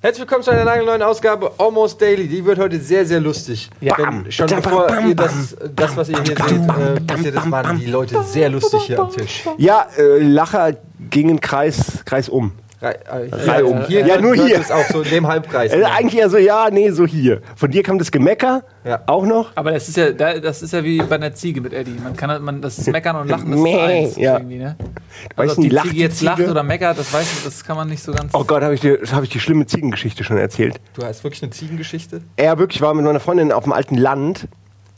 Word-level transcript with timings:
Herzlich 0.00 0.20
willkommen 0.20 0.44
zu 0.44 0.52
einer 0.52 0.64
nagelneuen 0.64 1.02
Ausgabe 1.02 1.50
Almost 1.58 2.00
Daily. 2.00 2.28
Die 2.28 2.44
wird 2.44 2.60
heute 2.60 2.78
sehr, 2.78 3.04
sehr 3.04 3.18
lustig. 3.18 3.68
Ja. 3.80 3.96
Denn 3.96 4.30
schon 4.30 4.46
Bam, 4.46 4.62
bevor 4.62 4.86
bam, 4.86 5.08
ihr 5.08 5.16
das, 5.16 5.56
das, 5.74 5.96
was 5.96 6.08
ihr 6.08 6.22
hier 6.22 6.36
seht, 6.36 6.40
äh, 6.40 7.00
wisst 7.04 7.24
ihr, 7.24 7.32
das 7.32 7.50
waren 7.50 7.80
die 7.80 7.86
Leute 7.86 8.22
sehr 8.22 8.48
lustig 8.48 8.80
hier 8.82 9.00
am 9.00 9.10
Tisch. 9.10 9.42
Ja, 9.56 9.88
äh, 9.98 10.18
Lacher 10.20 10.74
gingen 11.10 11.40
Kreis, 11.40 12.04
Kreis 12.04 12.28
um. 12.28 12.52
Rei- 12.80 13.58
äh, 13.58 13.62
um. 13.62 13.82
Hier 13.86 14.06
Ja, 14.06 14.20
nur 14.20 14.36
hört 14.36 14.46
hier. 14.46 14.60
es 14.60 14.70
auch 14.70 14.84
so 14.84 15.02
in 15.02 15.10
dem 15.10 15.26
Halbkreis. 15.26 15.72
Äh, 15.72 15.82
eigentlich 15.96 16.16
eher 16.20 16.30
so, 16.30 16.38
ja, 16.38 16.68
nee, 16.70 16.90
so 16.90 17.06
hier. 17.06 17.40
Von 17.56 17.70
dir 17.72 17.82
kam 17.82 17.98
das 17.98 18.12
Gemecker, 18.12 18.62
Ja. 18.84 19.00
auch 19.06 19.26
noch. 19.26 19.50
Aber 19.56 19.72
das 19.72 19.88
ist 19.88 19.96
ja, 19.96 20.12
da- 20.12 20.38
das 20.38 20.62
ist 20.62 20.72
ja 20.72 20.84
wie 20.84 20.98
bei 20.98 21.16
einer 21.16 21.34
Ziege 21.34 21.60
mit 21.60 21.72
Eddie. 21.72 21.96
Man 22.02 22.16
kann, 22.16 22.42
man, 22.44 22.62
das 22.62 22.78
ist 22.78 22.88
meckern 22.92 23.16
und 23.16 23.28
lachen, 23.28 23.50
das 23.50 23.60
ist 23.60 23.66
eins 23.66 24.16
ja. 24.16 24.34
irgendwie, 24.38 24.58
ne? 24.58 24.76
Weißt 25.34 25.50
Also, 25.50 25.54
du, 25.56 25.60
ob 25.60 25.62
die 25.64 25.68
lacht 25.74 25.84
Ziege 25.86 25.94
die 25.96 26.00
jetzt 26.02 26.22
lacht 26.22 26.40
oder 26.48 26.62
meckert, 26.62 26.98
das 26.98 27.12
weiß 27.12 27.32
ich, 27.38 27.44
das 27.44 27.64
kann 27.64 27.76
man 27.76 27.88
nicht 27.88 28.02
so 28.02 28.12
ganz. 28.12 28.32
Oh 28.32 28.44
Gott, 28.44 28.62
habe 28.62 28.74
ich, 28.74 28.80
dir- 28.80 29.00
hab 29.12 29.24
ich 29.24 29.30
die 29.30 29.40
schlimme 29.40 29.66
Ziegengeschichte 29.66 30.22
schon 30.22 30.38
erzählt. 30.38 30.80
Du 30.94 31.04
hast 31.04 31.24
wirklich 31.24 31.42
eine 31.42 31.50
Ziegengeschichte? 31.50 32.20
Er 32.36 32.58
wirklich 32.58 32.80
war 32.80 32.94
mit 32.94 33.04
meiner 33.04 33.18
Freundin 33.20 33.50
auf 33.50 33.64
dem 33.64 33.72
alten 33.72 33.96
Land 33.96 34.46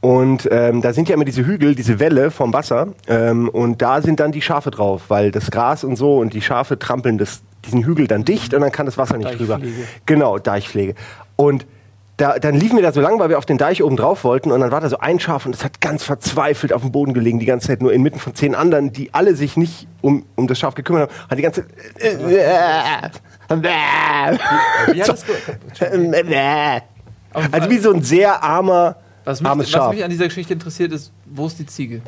und 0.02 0.48
ähm, 0.50 0.82
da 0.82 0.92
sind 0.92 1.08
ja 1.08 1.14
immer 1.14 1.24
diese 1.24 1.46
Hügel, 1.46 1.74
diese 1.74 1.98
Welle 1.98 2.30
vom 2.30 2.52
Wasser 2.52 2.88
ähm, 3.06 3.48
und 3.48 3.80
da 3.82 4.00
sind 4.02 4.20
dann 4.20 4.32
die 4.32 4.42
Schafe 4.42 4.70
drauf, 4.70 5.04
weil 5.08 5.30
das 5.30 5.50
Gras 5.50 5.82
und 5.84 5.96
so 5.96 6.18
und 6.18 6.32
die 6.34 6.40
Schafe 6.42 6.78
trampeln 6.78 7.18
das, 7.18 7.42
diesen 7.66 7.84
Hügel 7.84 8.06
dann 8.06 8.24
dicht 8.24 8.54
und 8.54 8.60
dann 8.60 8.72
kann 8.72 8.86
das 8.86 8.98
Wasser 8.98 9.16
nicht 9.16 9.38
drüber. 9.38 9.58
Deichpflege. 9.58 9.86
Genau, 10.06 10.38
Deichpflege. 10.38 10.94
Und 11.36 11.66
da, 12.20 12.38
dann 12.38 12.54
liefen 12.54 12.76
wir 12.76 12.82
da 12.82 12.92
so 12.92 13.00
lang, 13.00 13.18
weil 13.18 13.30
wir 13.30 13.38
auf 13.38 13.46
den 13.46 13.56
Deich 13.56 13.82
oben 13.82 13.96
drauf 13.96 14.24
wollten 14.24 14.52
und 14.52 14.60
dann 14.60 14.70
war 14.70 14.80
da 14.80 14.90
so 14.90 14.98
ein 14.98 15.18
Schaf 15.18 15.46
und 15.46 15.54
es 15.54 15.64
hat 15.64 15.80
ganz 15.80 16.04
verzweifelt 16.04 16.72
auf 16.72 16.82
dem 16.82 16.92
Boden 16.92 17.14
gelegen, 17.14 17.38
die 17.38 17.46
ganze 17.46 17.68
Zeit 17.68 17.80
nur 17.80 17.92
inmitten 17.94 18.18
von 18.18 18.34
zehn 18.34 18.54
anderen, 18.54 18.92
die 18.92 19.14
alle 19.14 19.34
sich 19.34 19.56
nicht 19.56 19.86
um, 20.02 20.26
um 20.36 20.46
das 20.46 20.58
Schaf 20.58 20.74
gekümmert 20.74 21.10
haben, 21.10 21.28
hat 21.30 21.38
die 21.38 21.42
ganze 21.42 21.64
Also 27.52 27.70
wie 27.70 27.78
so 27.78 27.92
ein 27.92 28.02
sehr 28.02 28.42
armer, 28.42 28.96
was, 29.24 29.40
mich, 29.40 29.48
armes 29.48 29.66
was 29.66 29.70
Schaf. 29.70 29.94
mich 29.94 30.04
an 30.04 30.10
dieser 30.10 30.26
Geschichte 30.26 30.52
interessiert, 30.52 30.92
ist, 30.92 31.12
wo 31.26 31.46
ist 31.46 31.58
die 31.58 31.66
Ziege? 31.66 32.02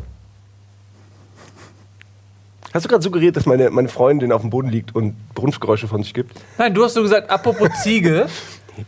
Hast 2.73 2.85
du 2.85 2.89
gerade 2.89 3.03
suggeriert, 3.03 3.37
dass 3.37 3.47
meine, 3.47 3.71
meine 3.71 3.89
Freundin 3.89 4.33
auf 4.33 4.41
dem 4.41 4.51
Boden 4.51 4.69
liegt 4.69 4.95
und 4.95 5.15
Brunftgeräusche 5.35 5.89
von 5.89 6.03
sich 6.03 6.15
gibt? 6.15 6.33
Nein, 6.59 6.73
du 6.75 6.85
hast 6.85 6.95
so 6.95 7.03
gesagt, 7.03 7.29
apropos 7.31 7.69
Ziege. 7.83 8.27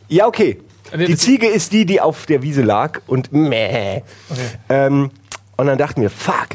Ja, 0.09 0.27
okay. 0.27 0.61
Nee, 0.97 1.07
Die 1.07 1.17
Ziege 1.17 1.47
ist 1.49 1.73
die, 1.73 1.85
die 1.87 2.01
auf 2.01 2.27
der 2.27 2.43
Wiese 2.43 2.63
lag 2.63 3.01
und 3.07 3.33
meh. 3.33 4.03
Ähm, 4.69 5.11
und 5.57 5.67
dann 5.67 5.77
dachten 5.79 6.01
wir, 6.03 6.09
fuck, 6.11 6.49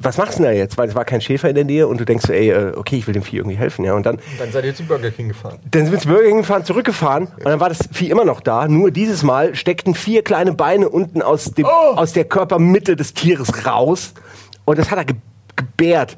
was 0.00 0.18
machst 0.18 0.38
du 0.38 0.42
denn 0.42 0.52
da 0.52 0.56
jetzt? 0.58 0.76
Weil 0.78 0.88
es 0.88 0.94
war 0.94 1.04
kein 1.04 1.20
Schäfer 1.20 1.48
in 1.48 1.54
der 1.54 1.64
Nähe 1.64 1.86
und 1.86 2.00
du 2.00 2.04
denkst 2.04 2.26
so, 2.26 2.32
ey, 2.32 2.50
äh, 2.50 2.72
okay, 2.76 2.96
ich 2.96 3.06
will 3.06 3.14
dem 3.14 3.22
Vieh 3.22 3.36
irgendwie 3.36 3.56
helfen. 3.56 3.84
Ja, 3.84 3.94
und 3.94 4.04
dann, 4.04 4.18
Dann 4.38 4.50
seid 4.52 4.64
ihr 4.64 4.74
zu 4.74 4.82
Burger 4.84 5.10
King 5.10 5.28
gefahren. 5.28 5.58
dann 5.70 5.82
sind 5.84 5.92
wir 5.92 5.98
zu 6.00 6.08
Burger 6.08 6.24
King 6.26 6.38
gefahren, 6.38 6.64
zurückgefahren 6.64 7.26
und 7.36 7.44
dann 7.44 7.60
war 7.60 7.68
das 7.68 7.78
Vieh 7.92 8.10
immer 8.10 8.24
noch 8.24 8.40
da. 8.40 8.66
Nur 8.68 8.90
dieses 8.90 9.22
Mal 9.22 9.54
steckten 9.54 9.94
vier 9.94 10.22
kleine 10.22 10.52
Beine 10.52 10.88
unten 10.88 11.22
aus, 11.22 11.44
dem, 11.52 11.66
aus 11.66 12.12
der 12.12 12.24
Körpermitte 12.24 12.96
des 12.96 13.14
Tieres 13.14 13.66
raus 13.66 14.14
und 14.64 14.78
das 14.78 14.90
hat 14.90 14.98
er 14.98 15.04
ge 15.04 15.16
gebärt. 15.56 16.16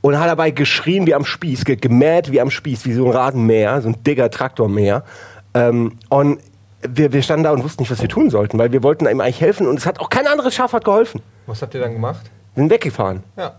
Und 0.00 0.18
hat 0.18 0.28
dabei 0.28 0.52
geschrien 0.52 1.06
wie 1.06 1.14
am 1.14 1.24
Spieß, 1.24 1.64
ge 1.64 1.76
gemäht 1.76 2.30
wie 2.30 2.40
am 2.40 2.50
Spieß, 2.50 2.84
wie 2.86 2.92
so 2.92 3.06
ein 3.06 3.12
Rasenmäher, 3.12 3.82
so 3.82 3.88
ein 3.88 4.02
dicker 4.04 4.30
Traktormäher. 4.30 5.04
Ähm, 5.54 5.98
und 6.08 6.38
wir, 6.82 7.12
wir 7.12 7.22
standen 7.22 7.44
da 7.44 7.50
und 7.50 7.64
wussten 7.64 7.82
nicht, 7.82 7.90
was 7.90 8.00
wir 8.00 8.08
tun 8.08 8.30
sollten, 8.30 8.58
weil 8.58 8.70
wir 8.70 8.82
wollten 8.82 9.06
ihm 9.06 9.20
eigentlich 9.20 9.40
helfen 9.40 9.66
und 9.66 9.78
es 9.78 9.86
hat 9.86 9.98
auch 10.00 10.10
kein 10.10 10.26
anderes 10.26 10.54
Schaf 10.54 10.72
hat 10.72 10.84
geholfen. 10.84 11.20
Was 11.46 11.62
habt 11.62 11.74
ihr 11.74 11.80
dann 11.80 11.92
gemacht? 11.92 12.30
Wir 12.54 12.62
sind 12.62 12.70
weggefahren. 12.70 13.24
Ja. 13.36 13.54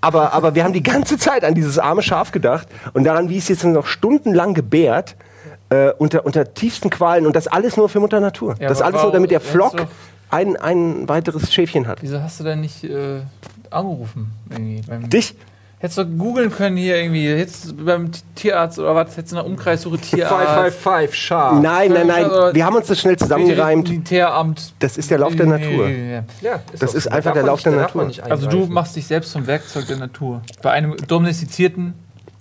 Aber, 0.00 0.32
aber 0.32 0.54
wir 0.54 0.64
haben 0.64 0.72
die 0.72 0.82
ganze 0.82 1.18
Zeit 1.18 1.44
an 1.44 1.54
dieses 1.54 1.78
arme 1.78 2.02
Schaf 2.02 2.30
gedacht 2.30 2.68
und 2.92 3.04
daran, 3.04 3.28
wie 3.28 3.38
es 3.38 3.48
jetzt 3.48 3.64
noch 3.64 3.86
stundenlang 3.86 4.54
gebärt, 4.54 5.16
äh, 5.70 5.92
unter, 5.92 6.26
unter 6.26 6.52
tiefsten 6.52 6.90
Qualen 6.90 7.26
und 7.26 7.36
das 7.36 7.46
alles 7.46 7.76
nur 7.76 7.88
für 7.88 8.00
Mutter 8.00 8.20
Natur. 8.20 8.54
Ja, 8.58 8.68
das 8.68 8.82
alles 8.82 9.02
nur, 9.02 9.12
damit 9.12 9.30
der 9.30 9.40
Flock 9.40 9.86
ein, 10.30 10.56
ein 10.56 11.08
weiteres 11.08 11.52
Schäfchen 11.52 11.86
hat. 11.86 12.02
Wieso 12.02 12.20
hast 12.20 12.40
du 12.40 12.44
denn 12.44 12.60
nicht 12.60 12.84
äh, 12.84 13.20
angerufen? 13.70 14.32
Irgendwie, 14.50 14.82
beim, 14.86 15.08
Dich? 15.08 15.36
Hättest 15.84 15.98
du 15.98 16.06
googeln 16.06 16.50
können 16.50 16.78
hier 16.78 16.96
irgendwie, 16.96 17.28
jetzt 17.28 17.74
beim 17.84 18.10
Tierarzt 18.36 18.78
oder 18.78 18.94
was, 18.94 19.14
hättest 19.18 19.32
du 19.34 19.36
eine 19.36 19.44
Umkreissuche 19.46 19.98
Tierarzt. 19.98 20.34
555 20.34 21.14
Scharf. 21.22 21.60
Nein, 21.60 21.92
nein, 21.92 22.06
nein. 22.06 22.24
aber- 22.24 22.54
Wir 22.54 22.64
haben 22.64 22.74
uns 22.76 22.86
das 22.86 22.98
schnell 23.00 23.18
zusammengereimt. 23.18 23.90
Militärramt. 23.90 24.72
Das 24.78 24.96
ist 24.96 25.10
der 25.10 25.18
Lauf 25.18 25.36
der 25.36 25.44
Natur. 25.44 25.86
Ja. 25.90 26.24
Ja, 26.40 26.62
Das 26.80 26.94
ist 26.94 27.06
einfach 27.12 27.34
der 27.34 27.42
Lauf 27.42 27.62
der 27.62 27.72
Natur. 27.72 28.10
Also 28.30 28.48
du 28.48 28.64
machst 28.64 28.96
dich 28.96 29.06
selbst 29.06 29.30
zum 29.32 29.46
Werkzeug 29.46 29.86
der 29.86 29.98
Natur. 29.98 30.40
Bei 30.62 30.70
einem 30.70 30.96
domestizierten 31.06 31.92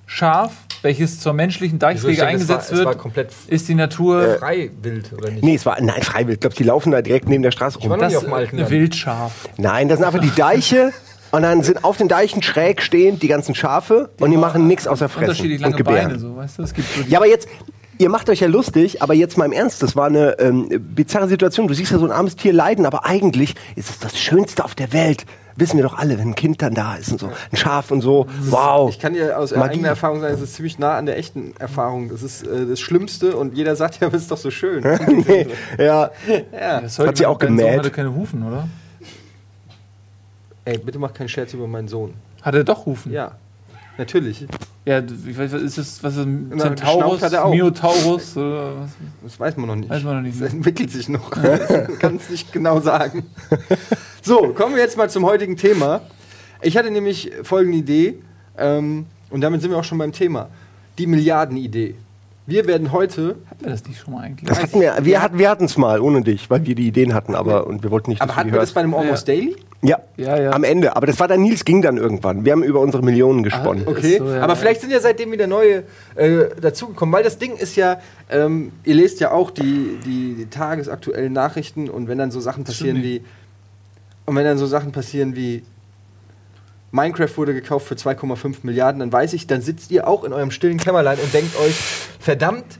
Schaf, 0.06 0.54
welches 0.82 1.20
zur 1.20 1.34
menschlichen? 1.34 1.76
Ich 1.76 1.80
Deichpflege 1.82 2.22
war- 2.22 2.28
eingesetzt 2.30 2.72
Es 2.72 2.78
war 2.80 2.86
wird, 2.86 2.98
komplett 2.98 3.32
ist 3.48 3.68
die 3.68 3.76
Natur 3.76 4.38
freiwild, 4.40 5.12
oder 5.18 5.32
nicht? 5.32 5.44
Nee, 5.44 5.56
es 5.56 5.66
war, 5.66 5.82
nein, 5.82 6.02
freiwillig. 6.02 6.36
Ich 6.36 6.40
glaube, 6.40 6.56
die 6.56 6.64
laufen 6.64 6.92
da 6.94 7.02
direkt 7.02 7.28
neben 7.28 7.44
der 7.44 7.52
Straße 7.52 7.76
war 7.76 7.82
rum. 7.82 7.90
noch 7.90 7.98
nie 7.98 8.04
das 8.04 8.16
auf 8.16 8.24
dem 8.24 8.34
alten. 8.34 8.70
Wildschaf. 8.70 9.50
Nein, 9.58 9.90
das 9.90 9.98
sind 10.00 10.06
einfach 10.08 10.22
die 10.22 10.34
Deiche 10.34 10.94
und 11.34 11.42
dann 11.42 11.64
sind 11.64 11.84
auf 11.84 11.98
den 11.98 12.08
Deichen 12.08 12.44
schräg 12.44 12.84
stehend 12.84 13.24
die 13.24 13.28
ganzen 13.28 13.56
Schafe 13.56 14.12
und 14.20 14.30
die 14.30 14.38
machen 14.38 14.68
nichts 14.68 14.88
außer 14.88 15.10
fressen 15.10 15.32
Unterschiedlich 15.32 15.66
und 15.66 15.76
gebären. 15.76 16.10
Beine, 16.10 16.20
so, 16.20 16.36
weißt 16.36 16.60
du? 16.60 16.66
So 16.68 16.74
die 16.76 17.10
Ja, 17.10 17.18
aber 17.18 17.28
jetzt, 17.28 17.48
ihr 17.98 18.10
macht 18.10 18.30
euch 18.30 18.42
ja 18.42 18.48
lustig, 18.48 19.02
aber 19.02 19.16
jetzt 19.16 19.36
mal 19.36 19.46
im 19.46 19.52
Ernst, 19.52 19.82
das 19.82 19.96
war 19.96 20.06
eine 20.06 20.38
ähm, 20.38 20.70
bizarre 20.94 21.28
Situation. 21.28 21.68
Du 21.68 21.74
siehst 21.74 21.92
ja 21.92 21.98
so 21.98 22.06
ein 22.06 22.12
armes 22.12 22.36
Tier 22.36 22.54
leiden, 22.54 22.86
aber 22.86 23.08
eigentlich 23.08 23.56
ist 23.76 23.90
es 23.90 23.98
das 23.98 24.20
Schönste 24.20 24.64
auf 24.64 24.76
der 24.76 24.94
Welt. 24.94 25.26
Wissen 25.56 25.78
wir 25.78 25.84
doch 25.84 25.98
alle, 25.98 26.20
wenn 26.20 26.30
ein 26.30 26.36
Kind 26.36 26.62
dann 26.62 26.76
da 26.76 26.98
ist 26.98 27.12
und 27.12 27.20
so, 27.20 27.32
ein 27.52 27.58
Schaf 27.58 27.90
und 27.90 28.02
so. 28.02 28.28
Wow. 28.50 28.92
Ich 28.92 29.00
kann 29.00 29.14
dir 29.14 29.40
aus 29.40 29.56
Magie. 29.56 29.74
eigener 29.74 29.88
Erfahrung 29.90 30.22
sagen, 30.22 30.36
es 30.36 30.42
ist 30.42 30.54
ziemlich 30.54 30.78
nah 30.78 30.98
an 30.98 31.08
der 31.08 31.18
echten 31.18 31.56
Erfahrung. 31.58 32.10
Das 32.10 32.22
ist 32.22 32.46
äh, 32.46 32.68
das 32.68 32.80
Schlimmste 32.80 33.36
und 33.36 33.58
jeder 33.58 33.76
sagt 33.76 34.00
ja, 34.02 34.10
das 34.10 34.22
ist 34.22 34.32
doch 34.32 34.38
so 34.38 34.52
schön. 34.52 34.84
nee, 35.28 35.48
ja, 35.80 36.12
ja. 36.52 36.82
Das 36.82 36.94
sollte 36.94 37.10
Hat 37.10 37.18
sie 37.18 37.26
auch 37.26 37.40
dein 37.40 37.58
Sohn 37.58 37.58
gemäht? 37.58 37.80
hatte 37.80 37.90
keine 37.90 38.14
Hufen, 38.14 38.44
oder? 38.44 38.68
Ey, 40.66 40.78
bitte 40.78 41.00
mach 41.00 41.14
keinen 41.14 41.30
Scherz 41.30 41.54
über 41.54 41.68
meinen 41.68 41.88
Sohn. 41.88 42.14
Hat 42.42 42.56
er 42.56 42.64
doch 42.64 42.86
Hufen? 42.86 43.12
Ja, 43.12 43.36
natürlich. 43.98 44.48
Ja, 44.86 45.00
ich 45.00 45.38
weiß, 45.38 45.54
was 45.54 45.62
ist 45.62 45.78
das, 45.78 46.04
was 46.04 46.18
ist 46.18 46.26
ein 46.26 46.50
Na, 46.50 46.64
Centaurus, 46.64 46.98
geschnauft 46.98 47.24
hat 47.24 47.34
er 47.34 47.46
auch. 47.46 47.52
Minotaurus? 47.52 48.36
Oder 48.36 48.80
was? 48.82 48.92
Das 49.24 49.40
weiß 49.40 49.58
man 49.58 49.68
noch 49.68 49.76
nicht. 49.76 49.90
Weiß 49.90 50.04
man 50.04 50.16
noch 50.18 50.22
nicht. 50.22 50.42
Das 50.42 50.54
entwickelt 50.54 50.92
sich 50.92 51.08
noch. 51.08 51.30
Kann 52.00 52.18
es 52.18 52.30
nicht 52.30 52.52
genau 52.52 52.82
sagen. 52.82 53.26
So, 54.22 54.54
kommen 54.54 54.76
wir 54.76 54.82
jetzt 54.82 54.98
mal 54.98 55.10
zum 55.10 55.26
heutigen 55.26 55.56
Thema. 55.56 56.02
Ich 56.62 56.76
hatte 56.78 56.92
nämlich 56.92 57.32
folgende 57.44 57.78
Idee, 57.78 58.20
ähm, 58.58 59.06
und 59.30 59.42
damit 59.42 59.62
sind 59.62 59.72
wir 59.72 59.78
auch 59.78 59.84
schon 59.84 59.98
beim 59.98 60.12
Thema. 60.12 60.50
Die 60.98 61.08
Milliardenidee. 61.08 61.96
Wir 62.46 62.68
werden 62.68 62.92
heute. 62.92 63.38
Hatten 63.50 63.64
wir 63.64 63.72
das 63.72 63.86
nicht 63.88 64.00
schon 64.00 64.14
mal 64.14 64.22
eigentlich? 64.22 64.50
das 64.50 64.62
hatten 64.62 64.82
wir, 64.82 64.98
wir, 65.02 65.22
hatten, 65.22 65.40
wir 65.40 65.50
hatten 65.50 65.66
es 65.66 65.78
mal 65.78 66.02
ohne 66.02 66.22
dich, 66.22 66.50
weil 66.50 66.66
wir 66.66 66.76
die 66.76 66.88
Ideen 66.88 67.14
hatten, 67.14 67.36
aber 67.36 67.68
und 67.68 67.84
wir 67.84 67.92
wollten 67.92 68.10
nicht, 68.10 68.22
dass 68.22 68.26
Aber 68.26 68.34
du 68.34 68.38
hatten 68.38 68.48
die 68.50 68.54
wir 68.54 68.60
das 68.60 68.68
hörst. 68.70 68.76
bei 68.76 68.82
einem 68.82 68.94
Almost 68.94 69.28
Daily? 69.28 69.56
Ja, 69.82 70.00
Ja, 70.18 70.40
ja. 70.40 70.52
am 70.52 70.64
Ende. 70.64 70.96
Aber 70.96 71.08
das 71.08 71.20
war 71.20 71.28
dann 71.28 71.42
Nils 71.42 71.64
ging 71.64 71.82
dann 71.82 71.98
irgendwann. 71.98 72.44
Wir 72.44 72.52
haben 72.52 72.64
über 72.64 72.82
unsere 72.82 73.04
Millionen 73.04 73.44
gesponnen. 73.44 73.88
Okay, 73.88 74.18
so, 74.18 74.30
ja. 74.30 74.42
aber 74.42 74.56
vielleicht 74.56 74.82
sind 74.82 74.92
ja 74.92 75.00
seitdem 75.00 75.32
wieder 75.32 75.48
neue 75.48 75.84
äh, 76.16 76.50
dazugekommen, 76.60 77.14
weil 77.14 77.24
das 77.24 77.38
Ding 77.38 77.56
ist 77.56 77.76
ja, 77.76 78.00
ähm, 78.30 78.72
ihr 78.84 78.96
lest 78.96 79.20
ja 79.20 79.32
auch 79.32 79.52
die, 79.52 80.00
die, 80.06 80.36
die 80.36 80.46
tagesaktuellen 80.50 81.32
Nachrichten 81.32 81.90
und 81.90 82.08
wenn 82.08 82.18
dann 82.18 82.32
so 82.32 82.40
Sachen 82.42 82.64
passieren 82.66 83.04
wie 83.04 83.22
und 84.26 84.36
wenn 84.36 84.46
dann 84.46 84.58
so 84.58 84.66
Sachen 84.66 84.92
passieren 84.92 85.36
wie 85.36 85.64
Minecraft 86.92 87.38
wurde 87.38 87.54
gekauft 87.56 87.88
für 87.88 87.96
2,5 87.96 88.58
Milliarden, 88.64 89.00
dann 89.00 89.12
weiß 89.12 89.34
ich, 89.34 89.48
dann 89.48 89.62
sitzt 89.62 89.90
ihr 89.92 90.08
auch 90.08 90.24
in 90.24 90.32
eurem 90.32 90.52
stillen 90.52 90.78
Kämmerlein 90.78 91.18
und 91.18 91.34
denkt 91.34 91.60
euch, 91.60 91.76
verdammt, 92.24 92.80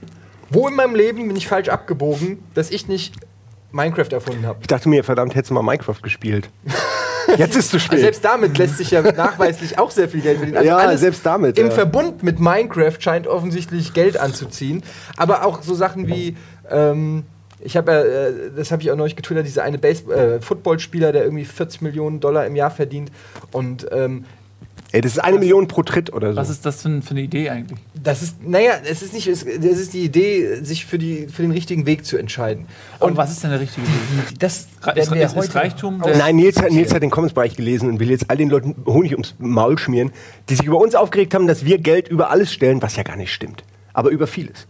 wo 0.50 0.66
in 0.68 0.74
meinem 0.74 0.94
Leben 0.94 1.28
bin 1.28 1.36
ich 1.36 1.46
falsch 1.46 1.68
abgebogen, 1.68 2.38
dass 2.54 2.70
ich 2.70 2.88
nicht 2.88 3.14
Minecraft 3.72 4.12
erfunden 4.12 4.46
habe. 4.46 4.58
Ich 4.60 4.68
dachte 4.68 4.88
mir, 4.88 5.04
verdammt, 5.04 5.34
hättest 5.34 5.50
du 5.50 5.54
mal 5.54 5.62
Minecraft 5.62 6.00
gespielt. 6.02 6.48
Jetzt 7.36 7.56
ist 7.56 7.70
zu 7.70 7.80
spät. 7.80 7.92
Also 7.92 8.02
selbst 8.02 8.24
damit 8.24 8.56
lässt 8.58 8.76
sich 8.78 8.90
ja 8.90 9.02
nachweislich 9.02 9.78
auch 9.78 9.90
sehr 9.90 10.08
viel 10.08 10.20
Geld 10.20 10.38
verdienen. 10.38 10.58
Also 10.58 10.68
Ja, 10.68 10.76
alles 10.76 11.00
selbst 11.00 11.24
damit, 11.24 11.58
Im 11.58 11.66
ja. 11.66 11.72
Verbund 11.72 12.22
mit 12.22 12.38
Minecraft 12.38 12.96
scheint 12.98 13.26
offensichtlich 13.26 13.92
Geld 13.94 14.18
anzuziehen. 14.18 14.82
Aber 15.16 15.44
auch 15.44 15.62
so 15.62 15.74
Sachen 15.74 16.06
wie, 16.06 16.36
ähm, 16.70 17.24
ich 17.60 17.76
habe 17.76 17.92
ja, 17.92 18.00
äh, 18.02 18.50
das 18.56 18.70
habe 18.70 18.82
ich 18.82 18.90
auch 18.90 18.96
neulich 18.96 19.16
getwittert, 19.16 19.46
dieser 19.46 19.64
eine 19.64 19.78
Base 19.78 20.04
äh, 20.12 20.40
Footballspieler, 20.40 21.12
der 21.12 21.24
irgendwie 21.24 21.44
40 21.44 21.80
Millionen 21.82 22.20
Dollar 22.20 22.46
im 22.46 22.56
Jahr 22.56 22.70
verdient. 22.70 23.10
Und 23.52 23.88
ähm, 23.90 24.24
Ey, 24.92 25.00
das 25.00 25.12
ist 25.12 25.18
eine 25.18 25.38
Million 25.38 25.66
pro 25.66 25.82
Tritt 25.82 26.12
oder 26.12 26.32
so. 26.32 26.36
Was 26.36 26.50
ist 26.50 26.64
das 26.64 26.82
für, 26.82 27.02
für 27.02 27.10
eine 27.10 27.22
Idee 27.22 27.50
eigentlich? 27.50 27.80
Das 28.04 28.22
ist, 28.22 28.46
naja, 28.46 28.74
es 28.88 29.02
ist 29.02 29.14
nicht, 29.14 29.26
es, 29.26 29.42
ist 29.42 29.94
die 29.94 30.04
Idee, 30.04 30.62
sich 30.62 30.84
für, 30.84 30.98
die, 30.98 31.26
für 31.26 31.42
den 31.42 31.50
richtigen 31.50 31.86
Weg 31.86 32.04
zu 32.04 32.18
entscheiden. 32.18 32.66
Und 33.00 33.12
Und 33.12 33.16
was 33.16 33.32
ist 33.32 33.42
denn 33.42 33.50
der 33.50 33.60
richtige 33.60 33.86
Weg? 33.86 34.38
das 34.38 34.68
ist, 34.94 35.10
wir 35.10 35.24
ist, 35.24 35.34
ist 35.34 35.54
Reichtum 35.54 35.98
Nein, 35.98 36.36
Nils 36.36 36.60
hat, 36.60 36.70
Nils 36.70 36.92
hat 36.92 37.02
den 37.02 37.10
Comments-Bereich 37.10 37.56
gelesen 37.56 37.88
und 37.88 38.00
will 38.00 38.10
jetzt 38.10 38.30
all 38.30 38.36
den 38.36 38.50
Leuten 38.50 38.76
Honig 38.86 39.12
ums 39.12 39.34
Maul 39.38 39.78
schmieren, 39.78 40.12
die 40.50 40.54
sich 40.54 40.66
über 40.66 40.78
uns 40.78 40.94
aufgeregt 40.94 41.34
haben, 41.34 41.46
dass 41.46 41.64
wir 41.64 41.78
Geld 41.78 42.08
über 42.08 42.30
alles 42.30 42.52
stellen, 42.52 42.82
was 42.82 42.94
ja 42.96 43.02
gar 43.02 43.16
nicht 43.16 43.32
stimmt. 43.32 43.64
Aber 43.94 44.10
über 44.10 44.26
vieles. 44.26 44.66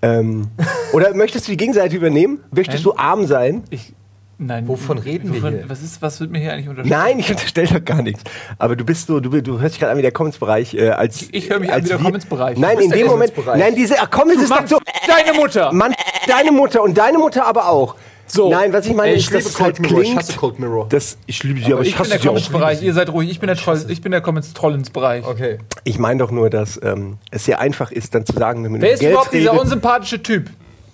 Ähm, 0.00 0.48
oder 0.92 1.12
möchtest 1.12 1.48
du 1.48 1.52
die 1.52 1.56
Gegenseite 1.56 1.96
übernehmen? 1.96 2.44
Möchtest 2.52 2.84
Nein. 2.84 2.94
du 2.94 2.98
arm 2.98 3.26
sein? 3.26 3.64
Ich, 3.70 3.94
Nein, 4.38 4.68
Wovon 4.68 4.98
reden 4.98 5.32
wir 5.32 5.40
hier? 5.40 5.64
Was, 5.66 5.82
ist, 5.82 6.02
was 6.02 6.20
wird 6.20 6.30
mir 6.30 6.38
hier 6.38 6.52
eigentlich 6.52 6.68
unterstellt? 6.68 6.98
Nein, 6.98 7.18
ich 7.18 7.30
unterstelle 7.30 7.68
doch 7.68 7.84
gar 7.84 8.02
nichts. 8.02 8.22
Aber 8.58 8.76
du 8.76 8.84
bist 8.84 9.06
so, 9.06 9.18
du, 9.18 9.40
du 9.40 9.60
hörst 9.60 9.74
dich 9.74 9.80
gerade 9.80 9.92
an 9.92 9.98
wie 9.98 10.02
der 10.02 10.12
Comments-Bereich. 10.12 10.74
Äh, 10.74 10.90
als, 10.90 11.28
Ich 11.32 11.48
höre 11.48 11.58
mich 11.58 11.70
an 11.70 11.76
als 11.76 11.84
wie 11.84 11.88
der 11.88 11.98
Comments-Bereich. 11.98 12.58
Nein, 12.58 12.78
in 12.78 12.90
dem 12.90 13.06
Moment. 13.06 13.32
Nein, 13.46 13.74
diese 13.74 13.98
ach, 13.98 14.10
Comments 14.10 14.42
ist 14.42 14.50
doch 14.52 14.66
so. 14.66 14.78
deine 15.06 15.38
Mutter! 15.38 15.72
Mann, 15.72 15.94
deine 16.26 16.52
Mutter 16.52 16.82
und 16.82 16.98
deine 16.98 17.16
Mutter 17.16 17.46
aber 17.46 17.68
auch. 17.70 17.96
So. 18.26 18.50
Nein, 18.50 18.72
was 18.74 18.86
ich 18.86 18.94
meine, 18.94 19.14
ist, 19.14 19.20
ich 19.20 19.30
dass 19.30 19.46
es 19.46 19.58
halt 19.60 19.76
Cold 19.76 19.88
Mirror, 19.88 20.00
ich 20.00 20.04
klingt. 20.08 20.18
hasse 20.18 20.32
Cold 20.36 20.58
Mirror. 20.58 20.86
Das, 20.90 21.16
ich 21.26 21.42
liebe 21.42 21.60
sie, 21.60 21.72
aber, 21.72 21.80
ich 21.82 21.88
ich 21.88 21.94
bin 21.94 22.00
hasse 22.00 22.10
der 22.10 22.18
sie. 22.20 22.26
Comments-Bereich. 22.26 22.82
Ihr 22.82 22.92
seid 22.92 23.08
ruhig. 23.10 23.30
Ich 23.30 23.40
bin 23.40 23.46
der 23.46 23.56
Troll. 23.56 23.86
Ich 23.88 24.02
bin 24.02 24.12
der 24.12 24.20
Comments-Trollens-Bereich. 24.20 25.24
Okay. 25.26 25.58
Ich 25.84 25.98
meine 25.98 26.18
doch 26.18 26.30
nur, 26.30 26.50
dass 26.50 26.78
ähm, 26.82 27.18
es 27.30 27.44
sehr 27.44 27.60
einfach 27.60 27.90
ist, 27.90 28.14
dann 28.14 28.26
zu 28.26 28.34
sagen, 28.34 28.64
wenn 28.64 28.72
man 28.72 28.82
Wer 28.82 28.92
ist 28.92 29.00
Geld 29.00 29.12
überhaupt 29.12 29.32
dieser 29.32 29.58
unsympathische 29.58 30.22
Typ, 30.22 30.50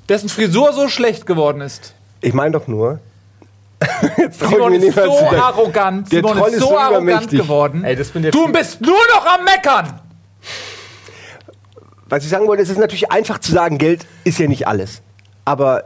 dessen 0.09 0.29
Frisur 0.29 0.73
so 0.75 0.89
schlecht 0.89 1.27
geworden 1.27 1.61
ist? 1.61 1.95
Ich 2.21 2.35
meine 2.35 2.53
doch 2.53 2.69
nur. 2.69 3.01
Jetzt 4.17 4.41
Simon 4.41 4.73
ist 4.75 4.95
so 4.95 5.03
zu 5.03 5.11
sagen. 5.11 5.37
arrogant. 5.37 6.13
Der 6.13 6.21
Simon 6.21 6.37
Troll 6.39 6.51
ist 6.51 6.61
so 6.61 6.67
so 6.69 6.79
arrogant 6.79 7.31
geworden. 7.31 7.85
Ey, 7.85 7.97
das 7.97 8.09
bin 8.09 8.23
der 8.23 8.31
du 8.33 8.51
bist 8.53 8.81
nur 8.81 8.97
noch 9.15 9.27
am 9.27 9.45
Meckern. 9.45 10.01
Was 12.09 12.25
ich 12.25 12.31
sagen 12.31 12.47
wollte, 12.47 12.63
es 12.63 12.69
ist 12.69 12.79
natürlich 12.79 13.11
einfach 13.11 13.39
zu 13.39 13.53
sagen, 13.53 13.79
Geld 13.79 14.07
ist 14.25 14.39
ja 14.39 14.47
nicht 14.47 14.67
alles. 14.69 15.01
Aber 15.45 15.85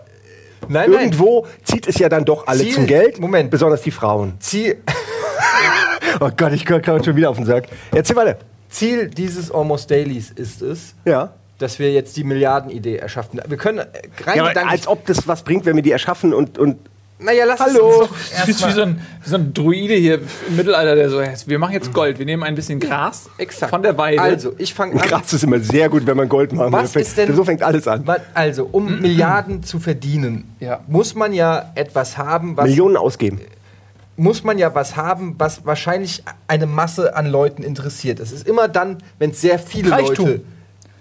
Nein, 0.69 0.93
irgendwo 0.93 1.47
zieht 1.63 1.87
es 1.87 1.99
ja 1.99 2.09
dann 2.09 2.25
doch 2.25 2.47
alle 2.49 2.61
Ziel- 2.65 2.75
zum 2.75 2.87
Geld. 2.87 3.21
Moment. 3.21 3.51
Besonders 3.51 3.83
die 3.83 3.93
Frauen. 3.93 4.35
Ziel, 4.41 4.83
Oh 6.21 6.31
Gott, 6.37 6.53
ich 6.53 6.65
komme 6.67 6.83
schon 7.05 7.15
wieder 7.15 7.31
auf 7.31 7.37
den 7.37 7.47
Sack. 7.47 7.67
Erzähl 7.95 8.17
weiter. 8.17 8.39
Ziel 8.71 9.09
dieses 9.09 9.51
Almost 9.53 9.91
Dailies 9.91 10.31
ist 10.31 10.63
es, 10.63 10.95
Ja. 11.05 11.31
dass 11.59 11.79
wir 11.79 11.93
jetzt 11.93 12.17
die 12.17 12.25
Milliardenidee 12.25 12.97
erschaffen. 12.97 13.41
Wir 13.47 13.57
können 13.59 13.85
rein 14.25 14.37
ja 14.37 14.45
als 14.67 14.87
ob 14.89 15.07
das 15.07 15.29
was 15.29 15.43
bringt, 15.45 15.65
wenn 15.67 15.77
wir 15.77 15.83
die 15.83 15.93
erschaffen 15.93 16.35
und, 16.35 16.59
und 16.59 16.79
Naja, 17.19 17.47
lass 17.47 17.59
Hallo. 17.61 18.03
es 18.03 18.11
uns 18.11 18.11
doch 18.11 18.41
Du 18.41 18.47
bist 18.47 18.47
wie 18.47 18.65
erstmal. 18.65 18.73
so, 18.75 18.83
ein, 18.83 19.01
wie 19.25 19.29
so 19.31 19.37
ein 19.37 19.55
Druide 19.55 19.95
hier 19.95 20.21
im 20.49 20.57
Mittelalter, 20.57 20.95
der 20.97 21.09
so, 21.09 21.23
wir 21.47 21.59
machen 21.59 21.73
jetzt 21.73 21.93
Gold. 21.95 22.19
Wir 22.19 22.27
nehmen 22.27 22.43
ein 22.43 22.55
bisschen 22.55 22.79
Gras 22.79 23.31
Exakt. 23.39 23.71
von 23.71 23.83
der 23.83 23.97
Weide. 23.97 24.21
Also, 24.21 24.53
ich 24.59 24.75
fange 24.75 25.01
an. 25.01 25.09
Gras 25.09 25.33
ist 25.33 25.43
immer 25.43 25.59
sehr 25.61 25.89
gut, 25.89 26.07
wenn 26.07 26.17
man 26.19 26.29
Gold 26.29 26.53
machen 26.53 26.73
Was 26.73 26.95
will. 26.95 27.01
ist 27.03 27.17
denn- 27.17 27.35
So 27.35 27.43
fängt 27.45 27.63
alles 27.63 27.89
an. 27.89 28.05
Also, 28.35 28.69
um 28.71 29.01
Milliarden 29.01 29.63
zu 29.63 29.79
verdienen, 29.81 30.55
Ja. 30.61 30.81
muss 30.89 31.15
man 31.15 31.33
ja 31.33 31.73
etwas 31.75 32.19
haben, 32.19 32.55
was 32.57 32.67
Millionen 32.67 32.99
ausgeben. 32.99 33.41
muss 34.19 34.45
man 34.45 34.59
ja 34.59 34.75
was 34.75 34.97
haben, 34.97 35.37
was 35.39 35.65
wahrscheinlich 35.65 36.23
eine 36.49 36.67
Masse 36.67 37.17
an 37.17 37.27
Leuten 37.27 37.63
interessiert. 37.63 38.21
Es 38.21 38.31
ist 38.31 38.47
immer 38.47 38.69
dann, 38.69 38.99
wenn 39.19 39.31
es 39.31 39.41
sehr 39.41 39.59
viele 39.59 39.91
Reichtum. 39.91 40.27
Leute. 40.27 40.41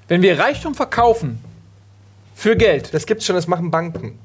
Wenn 0.07 0.21
wir 0.21 0.39
Reichtum 0.39 0.75
verkaufen 0.75 1.39
für 2.35 2.55
Geld, 2.55 2.93
Das 2.93 3.05
gibt's 3.05 3.25
schon, 3.25 3.35
das 3.35 3.47
machen 3.47 3.69
Banken. 3.71 4.17